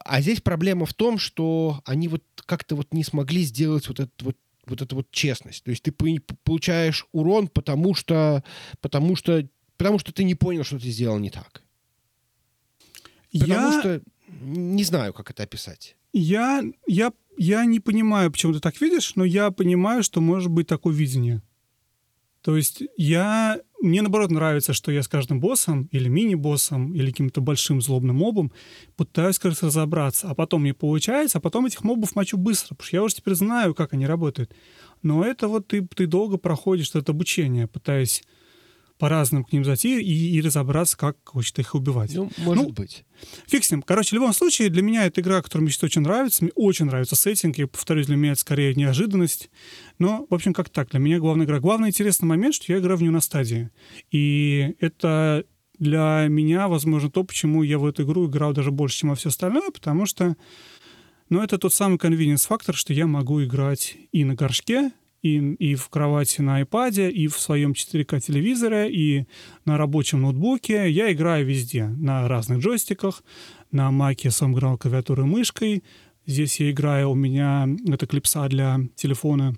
А 0.05 0.20
здесь 0.20 0.40
проблема 0.40 0.86
в 0.86 0.94
том, 0.94 1.18
что 1.18 1.80
они 1.84 2.09
вот 2.09 2.24
как-то 2.46 2.74
вот 2.74 2.92
не 2.92 3.05
смогли 3.05 3.42
сделать 3.44 3.86
вот 3.86 4.01
этот 4.01 4.22
вот 4.22 4.36
вот 4.66 4.82
эту 4.82 4.97
вот 4.97 5.11
честность. 5.11 5.65
То 5.65 5.70
есть 5.70 5.82
ты 5.82 5.93
по- 5.93 6.35
получаешь 6.45 7.07
урон, 7.12 7.49
потому 7.49 7.95
что, 7.95 8.43
потому 8.81 9.16
что, 9.16 9.47
потому 9.77 9.99
что 9.99 10.12
ты 10.12 10.24
не 10.24 10.35
понял, 10.35 10.65
что 10.65 10.78
ты 10.78 10.89
сделал 10.91 11.19
не 11.19 11.31
так. 11.31 11.62
Потому 13.32 13.53
Я, 13.53 13.81
что 13.81 14.03
не 14.41 14.85
знаю, 14.85 15.12
как 15.12 15.31
это 15.31 15.43
описать. 15.43 15.97
я, 16.12 16.62
я, 16.86 17.12
я 17.36 17.65
не 17.65 17.81
понимаю, 17.81 18.31
почему 18.31 18.53
ты 18.53 18.61
так 18.61 18.81
видишь, 18.81 19.16
но 19.16 19.24
я 19.24 19.51
понимаю, 19.51 20.03
что 20.03 20.20
может 20.20 20.51
быть 20.51 20.66
такое 20.69 20.95
видение. 20.95 21.43
То 22.43 22.57
есть 22.57 22.82
я... 22.97 23.59
Мне, 23.85 24.01
наоборот, 24.01 24.31
нравится, 24.31 24.73
что 24.73 24.90
я 24.90 25.02
с 25.02 25.09
каждым 25.09 25.40
боссом 25.40 25.90
или 25.93 26.09
мини-боссом 26.09 26.94
или 26.94 27.11
каким-то 27.11 27.43
большим 27.43 27.82
злобным 27.82 28.16
мобом 28.16 28.51
пытаюсь, 28.97 29.39
кажется, 29.39 29.66
разобраться. 29.66 30.31
А 30.31 30.35
потом 30.35 30.62
мне 30.62 30.73
получается, 30.73 31.36
а 31.36 31.40
потом 31.43 31.66
этих 31.66 31.85
мобов 31.85 32.16
мочу 32.16 32.39
быстро, 32.39 32.74
потому 32.74 32.86
что 32.86 32.97
я 32.97 33.02
уже 33.02 33.16
теперь 33.16 33.35
знаю, 33.35 33.74
как 33.74 33.93
они 33.93 34.06
работают. 34.06 34.55
Но 35.02 35.23
это 35.23 35.48
вот 35.48 35.66
ты, 35.66 35.86
ты 35.86 36.06
долго 36.06 36.39
проходишь 36.39 36.94
это 36.94 37.12
обучение, 37.12 37.66
пытаясь 37.66 38.23
по-разному 38.99 39.45
к 39.45 39.53
ним 39.53 39.65
зайти 39.65 40.01
и, 40.01 40.37
и 40.37 40.41
разобраться, 40.41 40.97
как 40.97 41.16
хочет 41.25 41.59
их 41.59 41.75
убивать. 41.75 42.15
Ну, 42.15 42.31
может 42.39 42.65
Ну, 42.65 42.73
быть. 42.73 43.05
Фиг 43.47 43.65
с 43.65 43.71
ним. 43.71 43.83
Короче, 43.83 44.11
в 44.11 44.12
любом 44.15 44.33
случае, 44.33 44.71
для 44.71 44.83
меня 44.83 45.05
эта 45.07 45.21
игра, 45.21 45.43
которая 45.43 45.62
мне 45.65 45.73
сейчас 45.73 45.85
очень 45.85 46.03
нравится. 46.03 46.45
Мне 46.45 46.53
очень 46.55 46.87
нравится 46.87 47.16
сеттинг. 47.16 47.59
Я 47.59 47.66
повторюсь, 47.66 48.07
для 48.07 48.16
меня 48.16 48.33
это 48.33 48.41
скорее 48.41 48.75
неожиданность. 48.75 49.51
Но, 49.99 50.27
в 50.31 50.35
общем, 50.35 50.53
как 50.55 50.71
так. 50.71 50.91
Для 50.91 51.01
меня 51.01 51.19
главная 51.19 51.45
игра. 51.47 51.59
Главный 51.61 51.89
интересный 51.89 52.27
момент, 52.27 52.55
что 52.55 52.73
я 52.73 52.79
играю 52.79 52.99
в 52.99 53.03
нее 53.03 53.11
на 53.11 53.21
стадии. 53.21 53.71
И 54.11 54.75
это 54.79 55.45
для 55.79 56.27
меня, 56.29 56.69
возможно, 56.69 57.11
то, 57.11 57.25
почему 57.25 57.62
я 57.65 57.79
в 57.79 57.87
эту 57.87 58.05
игру 58.05 58.29
играл 58.29 58.53
даже 58.53 58.71
больше, 58.71 58.99
чем 58.99 59.11
во 59.11 59.16
все 59.16 59.29
остальное, 59.29 59.71
потому 59.71 60.07
что, 60.07 60.37
ну, 61.31 61.43
это 61.43 61.59
тот 61.59 61.75
самый 61.75 61.99
convenience 61.99 62.47
фактор, 62.47 62.77
что 62.77 62.93
я 62.93 63.09
могу 63.09 63.43
играть 63.43 63.97
и 64.12 64.23
на 64.25 64.35
горшке, 64.37 64.93
и, 65.24 65.38
и 65.55 65.74
в 65.74 65.88
кровати 65.88 66.42
на 66.42 66.60
iPad, 66.60 67.10
и 67.10 67.28
в 67.28 67.38
своем 67.38 67.72
4К 67.72 68.20
телевизоре, 68.20 68.92
и 68.92 69.26
на 69.64 69.78
рабочем 69.78 70.20
ноутбуке. 70.20 70.90
Я 70.90 71.10
играю 71.12 71.46
везде, 71.46 71.86
на 71.86 72.28
разных 72.28 72.59
джойстиках. 72.59 73.24
На 73.72 73.90
маке 73.90 74.30
сам 74.30 74.52
играл 74.55 74.76
клавиатурой 74.76 75.26
мышкой. 75.26 75.82
Здесь 76.26 76.60
я 76.60 76.70
играю, 76.70 77.10
у 77.10 77.14
меня 77.14 77.66
это 77.88 78.06
клипса 78.06 78.46
для 78.48 78.80
телефона 78.96 79.56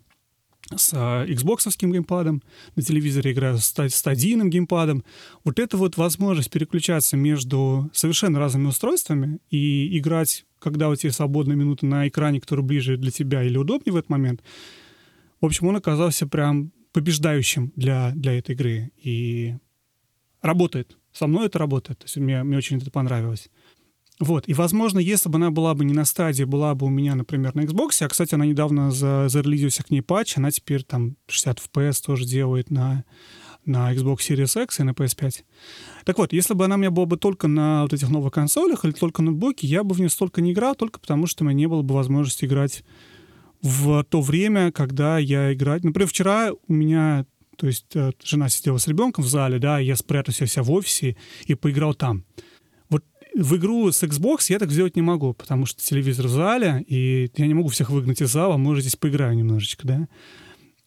с 0.75 0.93
а, 0.95 1.25
Xbox 1.27 1.69
геймпадом, 1.81 2.43
на 2.75 2.83
телевизоре 2.83 3.33
играю 3.33 3.59
с 3.59 3.65
ста- 3.65 3.89
стадийным 3.89 4.51
геймпадом. 4.51 5.05
Вот 5.45 5.59
это 5.59 5.77
вот 5.77 5.97
возможность 5.97 6.51
переключаться 6.51 7.17
между 7.17 7.91
совершенно 7.93 8.39
разными 8.39 8.69
устройствами 8.69 9.39
и 9.51 9.99
играть, 9.99 10.45
когда 10.61 10.89
у 10.89 10.97
тебя 10.97 11.13
свободная 11.13 11.57
минута 11.57 11.87
на 11.87 12.07
экране, 12.07 12.41
который 12.41 12.65
ближе 12.65 12.97
для 12.97 13.11
тебя 13.11 13.43
или 13.43 13.59
удобнее 13.59 13.93
в 13.93 13.97
этот 13.97 14.11
момент. 14.11 14.43
В 15.41 15.47
общем, 15.47 15.67
он 15.69 15.77
оказался 15.77 16.27
прям 16.27 16.73
побеждающим 16.93 17.73
для, 17.77 18.13
для 18.15 18.39
этой 18.39 18.55
игры. 18.55 18.91
И 18.97 19.55
работает. 20.41 20.97
Со 21.13 21.27
мной 21.27 21.47
это 21.47 21.59
работает. 21.59 21.99
То 22.01 22.05
есть 22.05 22.17
мне, 22.17 22.43
мне 22.43 22.57
очень 22.57 22.79
это 22.79 22.91
понравилось. 22.91 23.51
Вот. 24.19 24.49
И, 24.49 24.55
возможно, 24.55 24.99
если 24.99 25.29
бы 25.29 25.37
она 25.37 25.51
была 25.51 25.75
бы 25.75 25.85
не 25.85 25.93
на 25.93 26.07
стадии, 26.07 26.45
была 26.45 26.75
бы 26.75 26.87
у 26.87 26.89
меня, 26.89 27.15
например, 27.15 27.55
на 27.55 27.61
Xbox, 27.61 28.03
а, 28.03 28.09
кстати, 28.09 28.35
она 28.35 28.47
недавно 28.47 28.91
за, 28.91 29.29
зарелизился 29.29 29.83
к 29.83 29.91
ней 29.91 30.01
патч, 30.01 30.39
она 30.39 30.51
теперь 30.51 30.85
там 30.85 31.17
60 31.27 31.59
FPS 31.59 32.03
тоже 32.03 32.25
делает 32.25 32.71
на, 32.71 33.05
на 33.67 33.93
Xbox 33.93 34.19
Series 34.19 34.63
X 34.63 34.81
и 34.81 34.85
на 34.85 34.91
PS5. 34.91 35.45
Так 36.07 36.17
вот, 36.17 36.33
если 36.33 36.55
бы 36.55 36.65
она 36.65 36.77
у 36.77 36.79
меня 36.79 36.91
была 36.91 37.05
бы 37.05 37.19
только 37.19 37.47
на 37.47 37.83
вот 37.83 37.93
этих 37.93 38.09
новых 38.09 38.33
консолях 38.33 38.87
или 38.87 38.93
только 38.93 39.21
на 39.21 39.33
ноутбуке, 39.33 39.67
я 39.67 39.85
бы 39.85 39.95
в 39.95 39.99
нее 39.99 40.09
столько 40.09 40.41
не 40.41 40.53
играл, 40.53 40.75
только 40.75 40.99
потому 40.99 41.27
что 41.27 41.45
у 41.45 41.47
меня 41.47 41.55
не 41.55 41.67
было 41.67 41.83
бы 41.83 41.95
возможности 41.95 42.47
играть 42.47 42.85
в 43.67 44.05
то 44.05 44.21
время, 44.21 44.73
когда 44.73 45.19
я 45.19 45.53
играю. 45.53 45.81
Например, 45.83 46.09
вчера 46.09 46.51
у 46.69 46.73
меня, 46.73 47.27
то 47.57 47.67
есть 47.67 47.95
э, 47.95 48.13
жена 48.25 48.49
сидела 48.49 48.79
с 48.79 48.87
ребенком 48.87 49.25
в 49.25 49.29
зале, 49.29 49.59
да, 49.59 49.79
я 49.79 49.97
спрятался 49.97 50.47
вся 50.47 50.63
в 50.63 50.71
офисе 50.71 51.17
и 51.47 51.55
поиграл 51.55 51.95
там. 51.95 52.25
Вот 52.89 53.05
в 53.35 53.57
игру 53.57 53.91
с 53.91 54.03
Xbox 54.03 54.47
я 54.49 54.59
так 54.59 54.71
сделать 54.71 54.97
не 54.97 55.03
могу, 55.03 55.35
потому 55.35 55.67
что 55.67 55.83
телевизор 55.83 56.27
в 56.27 56.31
зале, 56.31 56.85
и 56.87 57.31
я 57.37 57.47
не 57.47 57.55
могу 57.55 57.69
всех 57.69 57.91
выгнать 57.91 58.23
из 58.23 58.31
зала, 58.31 58.57
может, 58.57 58.83
здесь 58.83 58.97
поиграю 58.97 59.37
немножечко, 59.37 59.87
да. 59.87 60.09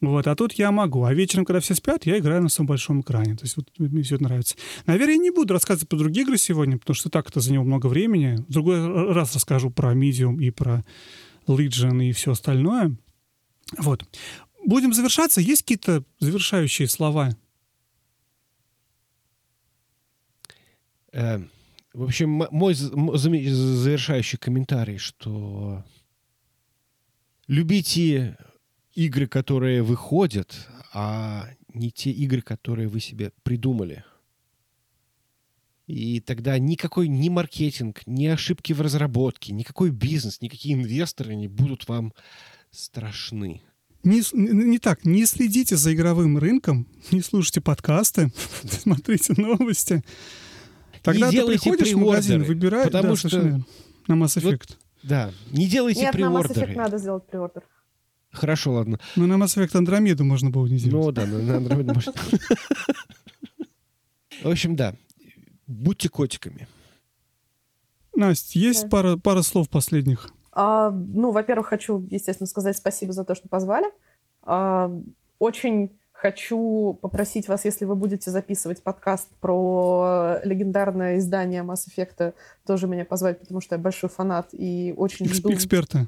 Вот, 0.02 0.28
а 0.28 0.36
тут 0.36 0.54
я 0.54 0.72
могу. 0.72 1.04
А 1.04 1.14
вечером, 1.14 1.44
когда 1.44 1.60
все 1.60 1.76
спят, 1.76 2.06
я 2.06 2.18
играю 2.18 2.42
на 2.42 2.48
самом 2.48 2.68
большом 2.68 3.02
экране. 3.02 3.36
То 3.36 3.44
есть 3.44 3.58
вот 3.58 3.68
мне 3.78 4.02
все 4.02 4.16
это 4.16 4.24
нравится. 4.24 4.56
Наверное, 4.86 5.16
я 5.16 5.22
не 5.22 5.30
буду 5.30 5.54
рассказывать 5.54 5.90
про 5.90 5.98
другие 5.98 6.24
игры 6.24 6.38
сегодня, 6.38 6.78
потому 6.78 6.96
что 6.96 7.10
так 7.10 7.30
это 7.30 7.42
занял 7.42 7.66
много 7.66 7.88
времени. 7.88 8.38
В 8.48 8.52
другой 8.52 9.12
раз 9.12 9.36
расскажу 9.36 9.72
про 9.72 9.94
Medium 9.94 10.42
и 10.42 10.52
про 10.52 10.86
Legion 11.58 12.04
и 12.04 12.12
все 12.12 12.32
остальное. 12.32 12.96
Вот. 13.78 14.06
Будем 14.66 14.94
завершаться. 14.94 15.42
Есть 15.42 15.64
какие-то 15.64 16.04
завершающие 16.20 16.88
слова? 16.88 17.36
Э, 21.12 21.40
в 21.94 22.04
общем, 22.04 22.46
мой 22.52 22.74
завершающий 22.74 24.38
комментарий, 24.38 24.98
что 24.98 25.84
любите 27.48 28.38
игры, 28.94 29.28
которые 29.28 29.82
выходят, 29.82 30.68
а 30.94 31.50
не 31.74 31.92
те 31.92 32.12
игры, 32.12 32.42
которые 32.42 32.88
вы 32.88 33.00
себе 33.00 33.32
придумали. 33.44 34.04
И 35.90 36.20
тогда 36.20 36.60
никакой 36.60 37.08
ни 37.08 37.30
маркетинг, 37.30 38.02
ни 38.06 38.28
ошибки 38.28 38.74
в 38.74 38.82
разработке, 38.82 39.54
никакой 39.54 39.90
бизнес, 39.90 40.40
никакие 40.40 40.76
инвесторы 40.76 41.34
не 41.34 41.48
будут 41.48 41.88
вам 41.88 42.14
страшны. 42.70 43.64
Не, 44.04 44.22
не- 44.34 44.66
не 44.66 44.78
так, 44.78 45.04
не 45.04 45.26
следите 45.26 45.78
за 45.78 45.96
игровым 45.96 46.38
рынком, 46.38 46.88
не 47.12 47.22
слушайте 47.22 47.60
подкасты, 47.60 48.32
смотрите 48.70 49.34
новости. 49.36 50.04
Тогда 51.02 51.30
ты 51.30 51.38
делайте 51.38 51.72
приходишь 51.72 51.94
в 51.94 51.98
магазин, 51.98 52.44
выбираешь, 52.44 52.86
потому 52.86 53.10
да, 53.10 53.16
что 53.16 53.30
совершенно 53.30 53.66
на 54.08 54.14
Mass 54.14 54.40
вот 54.40 54.54
Effect. 54.54 54.78
Да, 55.02 55.32
не 55.50 55.66
делайте 55.66 56.02
Нет, 56.02 56.14
на 56.14 56.26
Mass 56.26 56.54
Effect 56.54 56.76
надо 56.76 57.00
сделать 57.00 57.26
приордер. 57.26 57.64
Хорошо, 58.30 58.74
ладно. 58.74 59.00
Ну, 59.16 59.26
на 59.26 59.44
Mass 59.44 59.58
Effect 59.58 59.76
Андромеду 59.76 60.24
можно 60.24 60.52
было 60.52 60.68
не 60.68 60.78
делать. 60.78 61.04
Ну 61.04 61.12
да, 61.12 61.26
на, 61.26 61.58
Android 61.58 61.96
может. 61.96 62.16
В 64.44 64.48
общем, 64.48 64.76
да. 64.76 64.94
Будьте 65.70 66.10
котиками. 66.10 66.68
Настя, 68.16 68.58
есть 68.58 68.84
Да. 68.84 68.90
пара, 68.90 69.18
пара 69.18 69.44
слов 69.44 69.70
последних? 69.70 70.30
А, 70.52 70.90
ну, 70.90 71.30
во-первых, 71.32 71.68
хочу, 71.68 72.06
естественно, 72.10 72.48
сказать 72.48 72.76
спасибо 72.76 73.14
за 73.14 73.24
то, 73.24 73.36
что 73.36 73.48
позвали. 73.48 73.86
А, 74.42 74.92
очень 75.38 75.92
хочу 76.12 76.98
попросить 77.04 77.48
вас, 77.48 77.66
если 77.66 77.86
вы 77.86 77.96
будете 77.96 78.32
записывать 78.32 78.82
подкаст 78.82 79.30
про 79.40 80.40
легендарное 80.44 81.20
издание 81.20 81.62
Mass 81.62 81.82
Effect, 81.88 82.34
тоже 82.66 82.88
меня 82.88 83.06
позвать, 83.06 83.40
потому 83.40 83.62
что 83.62 83.76
я 83.76 83.80
большой 83.80 84.10
фанат 84.10 84.50
и 84.54 84.94
очень 84.98 85.28
Экс- 85.28 85.36
жду. 85.38 85.54
Эксперты. 85.54 86.08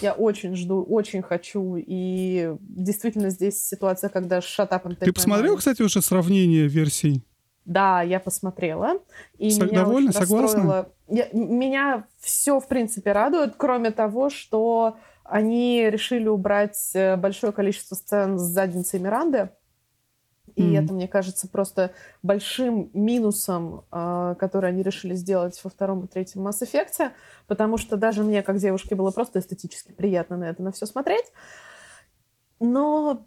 Я 0.00 0.14
очень 0.14 0.56
жду, 0.56 0.82
очень 0.82 1.20
хочу. 1.22 1.76
И 1.76 2.56
действительно 2.60 3.28
здесь 3.28 3.62
ситуация, 3.62 4.08
когда 4.08 4.38
shut 4.38 4.70
up 4.70 4.84
and 4.84 4.92
take 4.98 5.04
Ты 5.04 5.12
посмотрел, 5.12 5.58
кстати, 5.58 5.82
уже 5.82 6.00
сравнение 6.00 6.66
версий? 6.66 7.22
Да, 7.64 8.02
я 8.02 8.18
посмотрела. 8.20 9.00
И 9.38 9.50
Со- 9.50 9.64
меня 9.66 9.84
довольна? 9.84 10.12
Согласна? 10.12 10.88
Я- 11.08 11.28
меня 11.32 12.06
все, 12.20 12.58
в 12.58 12.66
принципе, 12.66 13.12
радует, 13.12 13.54
кроме 13.56 13.90
того, 13.90 14.30
что 14.30 14.96
они 15.24 15.88
решили 15.88 16.26
убрать 16.28 16.90
э, 16.94 17.16
большое 17.16 17.52
количество 17.52 17.94
сцен 17.94 18.38
с 18.38 18.42
задницей 18.42 18.98
Миранды. 18.98 19.50
И 20.56 20.62
Мгм. 20.62 20.74
это, 20.84 20.92
мне 20.92 21.08
кажется, 21.08 21.48
просто 21.48 21.92
большим 22.22 22.90
минусом, 22.92 23.84
э, 23.90 24.34
который 24.38 24.70
они 24.70 24.82
решили 24.82 25.14
сделать 25.14 25.58
во 25.62 25.70
втором 25.70 26.04
и 26.04 26.08
третьем 26.08 26.46
Mass 26.46 26.60
Effect, 26.62 27.12
потому 27.46 27.78
что 27.78 27.96
даже 27.96 28.22
мне, 28.22 28.42
как 28.42 28.58
девушке, 28.58 28.94
было 28.94 29.10
просто 29.12 29.38
эстетически 29.38 29.92
приятно 29.92 30.36
на 30.36 30.44
это 30.50 30.62
на 30.62 30.72
все 30.72 30.84
смотреть. 30.84 31.24
Но 32.60 33.26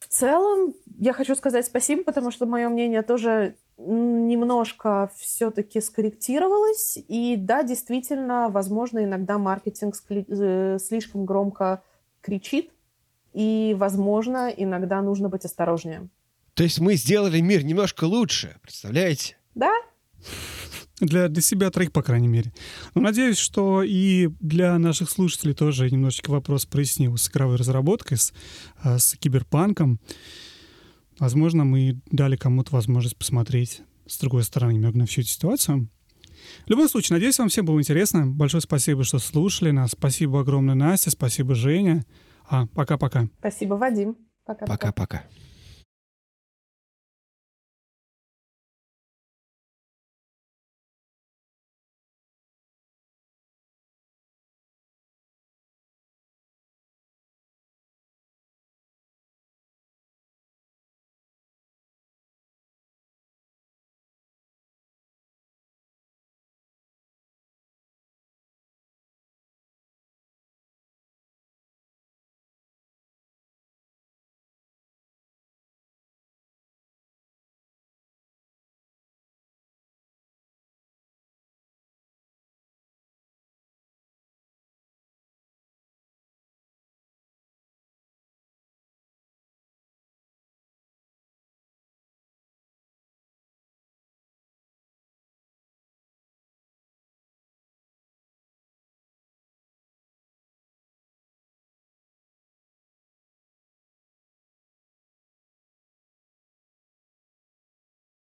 в 0.00 0.06
целом 0.08 0.74
я 0.98 1.12
хочу 1.12 1.34
сказать 1.34 1.66
спасибо, 1.66 2.04
потому 2.04 2.30
что 2.30 2.44
мое 2.46 2.68
мнение 2.68 3.02
тоже 3.02 3.56
немножко 3.78 5.10
все-таки 5.16 5.80
скорректировалось. 5.80 6.98
И 7.08 7.36
да, 7.36 7.62
действительно, 7.62 8.48
возможно, 8.48 9.04
иногда 9.04 9.38
маркетинг 9.38 9.94
э, 10.10 10.78
слишком 10.80 11.24
громко 11.24 11.82
кричит. 12.20 12.70
И, 13.32 13.74
возможно, 13.78 14.52
иногда 14.54 15.00
нужно 15.00 15.28
быть 15.28 15.44
осторожнее. 15.44 16.08
То 16.54 16.64
есть 16.64 16.80
мы 16.80 16.96
сделали 16.96 17.40
мир 17.40 17.64
немножко 17.64 18.04
лучше, 18.04 18.56
представляете? 18.62 19.36
Да, 19.54 19.72
Для, 21.00 21.28
для 21.28 21.42
себя 21.42 21.70
троих, 21.70 21.92
по 21.92 22.02
крайней 22.02 22.26
мере. 22.26 22.52
Но 22.94 23.02
надеюсь, 23.02 23.38
что 23.38 23.84
и 23.84 24.28
для 24.40 24.76
наших 24.78 25.10
слушателей 25.10 25.54
тоже 25.54 25.88
немножечко 25.88 26.30
вопрос 26.30 26.66
прояснил 26.66 27.16
с 27.16 27.30
игровой 27.30 27.56
разработкой, 27.56 28.16
с, 28.18 28.32
а, 28.82 28.98
с 28.98 29.14
киберпанком. 29.14 30.00
Возможно, 31.18 31.64
мы 31.64 32.00
дали 32.10 32.36
кому-то 32.36 32.72
возможность 32.72 33.16
посмотреть 33.16 33.82
с 34.06 34.18
другой 34.18 34.44
стороны 34.44 34.74
немного 34.74 34.98
на 34.98 35.06
всю 35.06 35.22
эту 35.22 35.30
ситуацию. 35.30 35.88
В 36.66 36.70
любом 36.70 36.88
случае, 36.88 37.16
надеюсь, 37.16 37.38
вам 37.38 37.48
всем 37.48 37.66
было 37.66 37.78
интересно. 37.78 38.26
Большое 38.26 38.60
спасибо, 38.60 39.04
что 39.04 39.18
слушали 39.18 39.70
нас. 39.70 39.90
Спасибо 39.92 40.40
огромное, 40.40 40.74
Настя. 40.74 41.10
Спасибо, 41.10 41.54
Женя. 41.54 42.04
А, 42.48 42.66
пока-пока. 42.66 43.28
спасибо, 43.38 43.74
Вадим. 43.74 44.16
Пока-пока. 44.44 44.72
Пока-пока. 44.72 45.24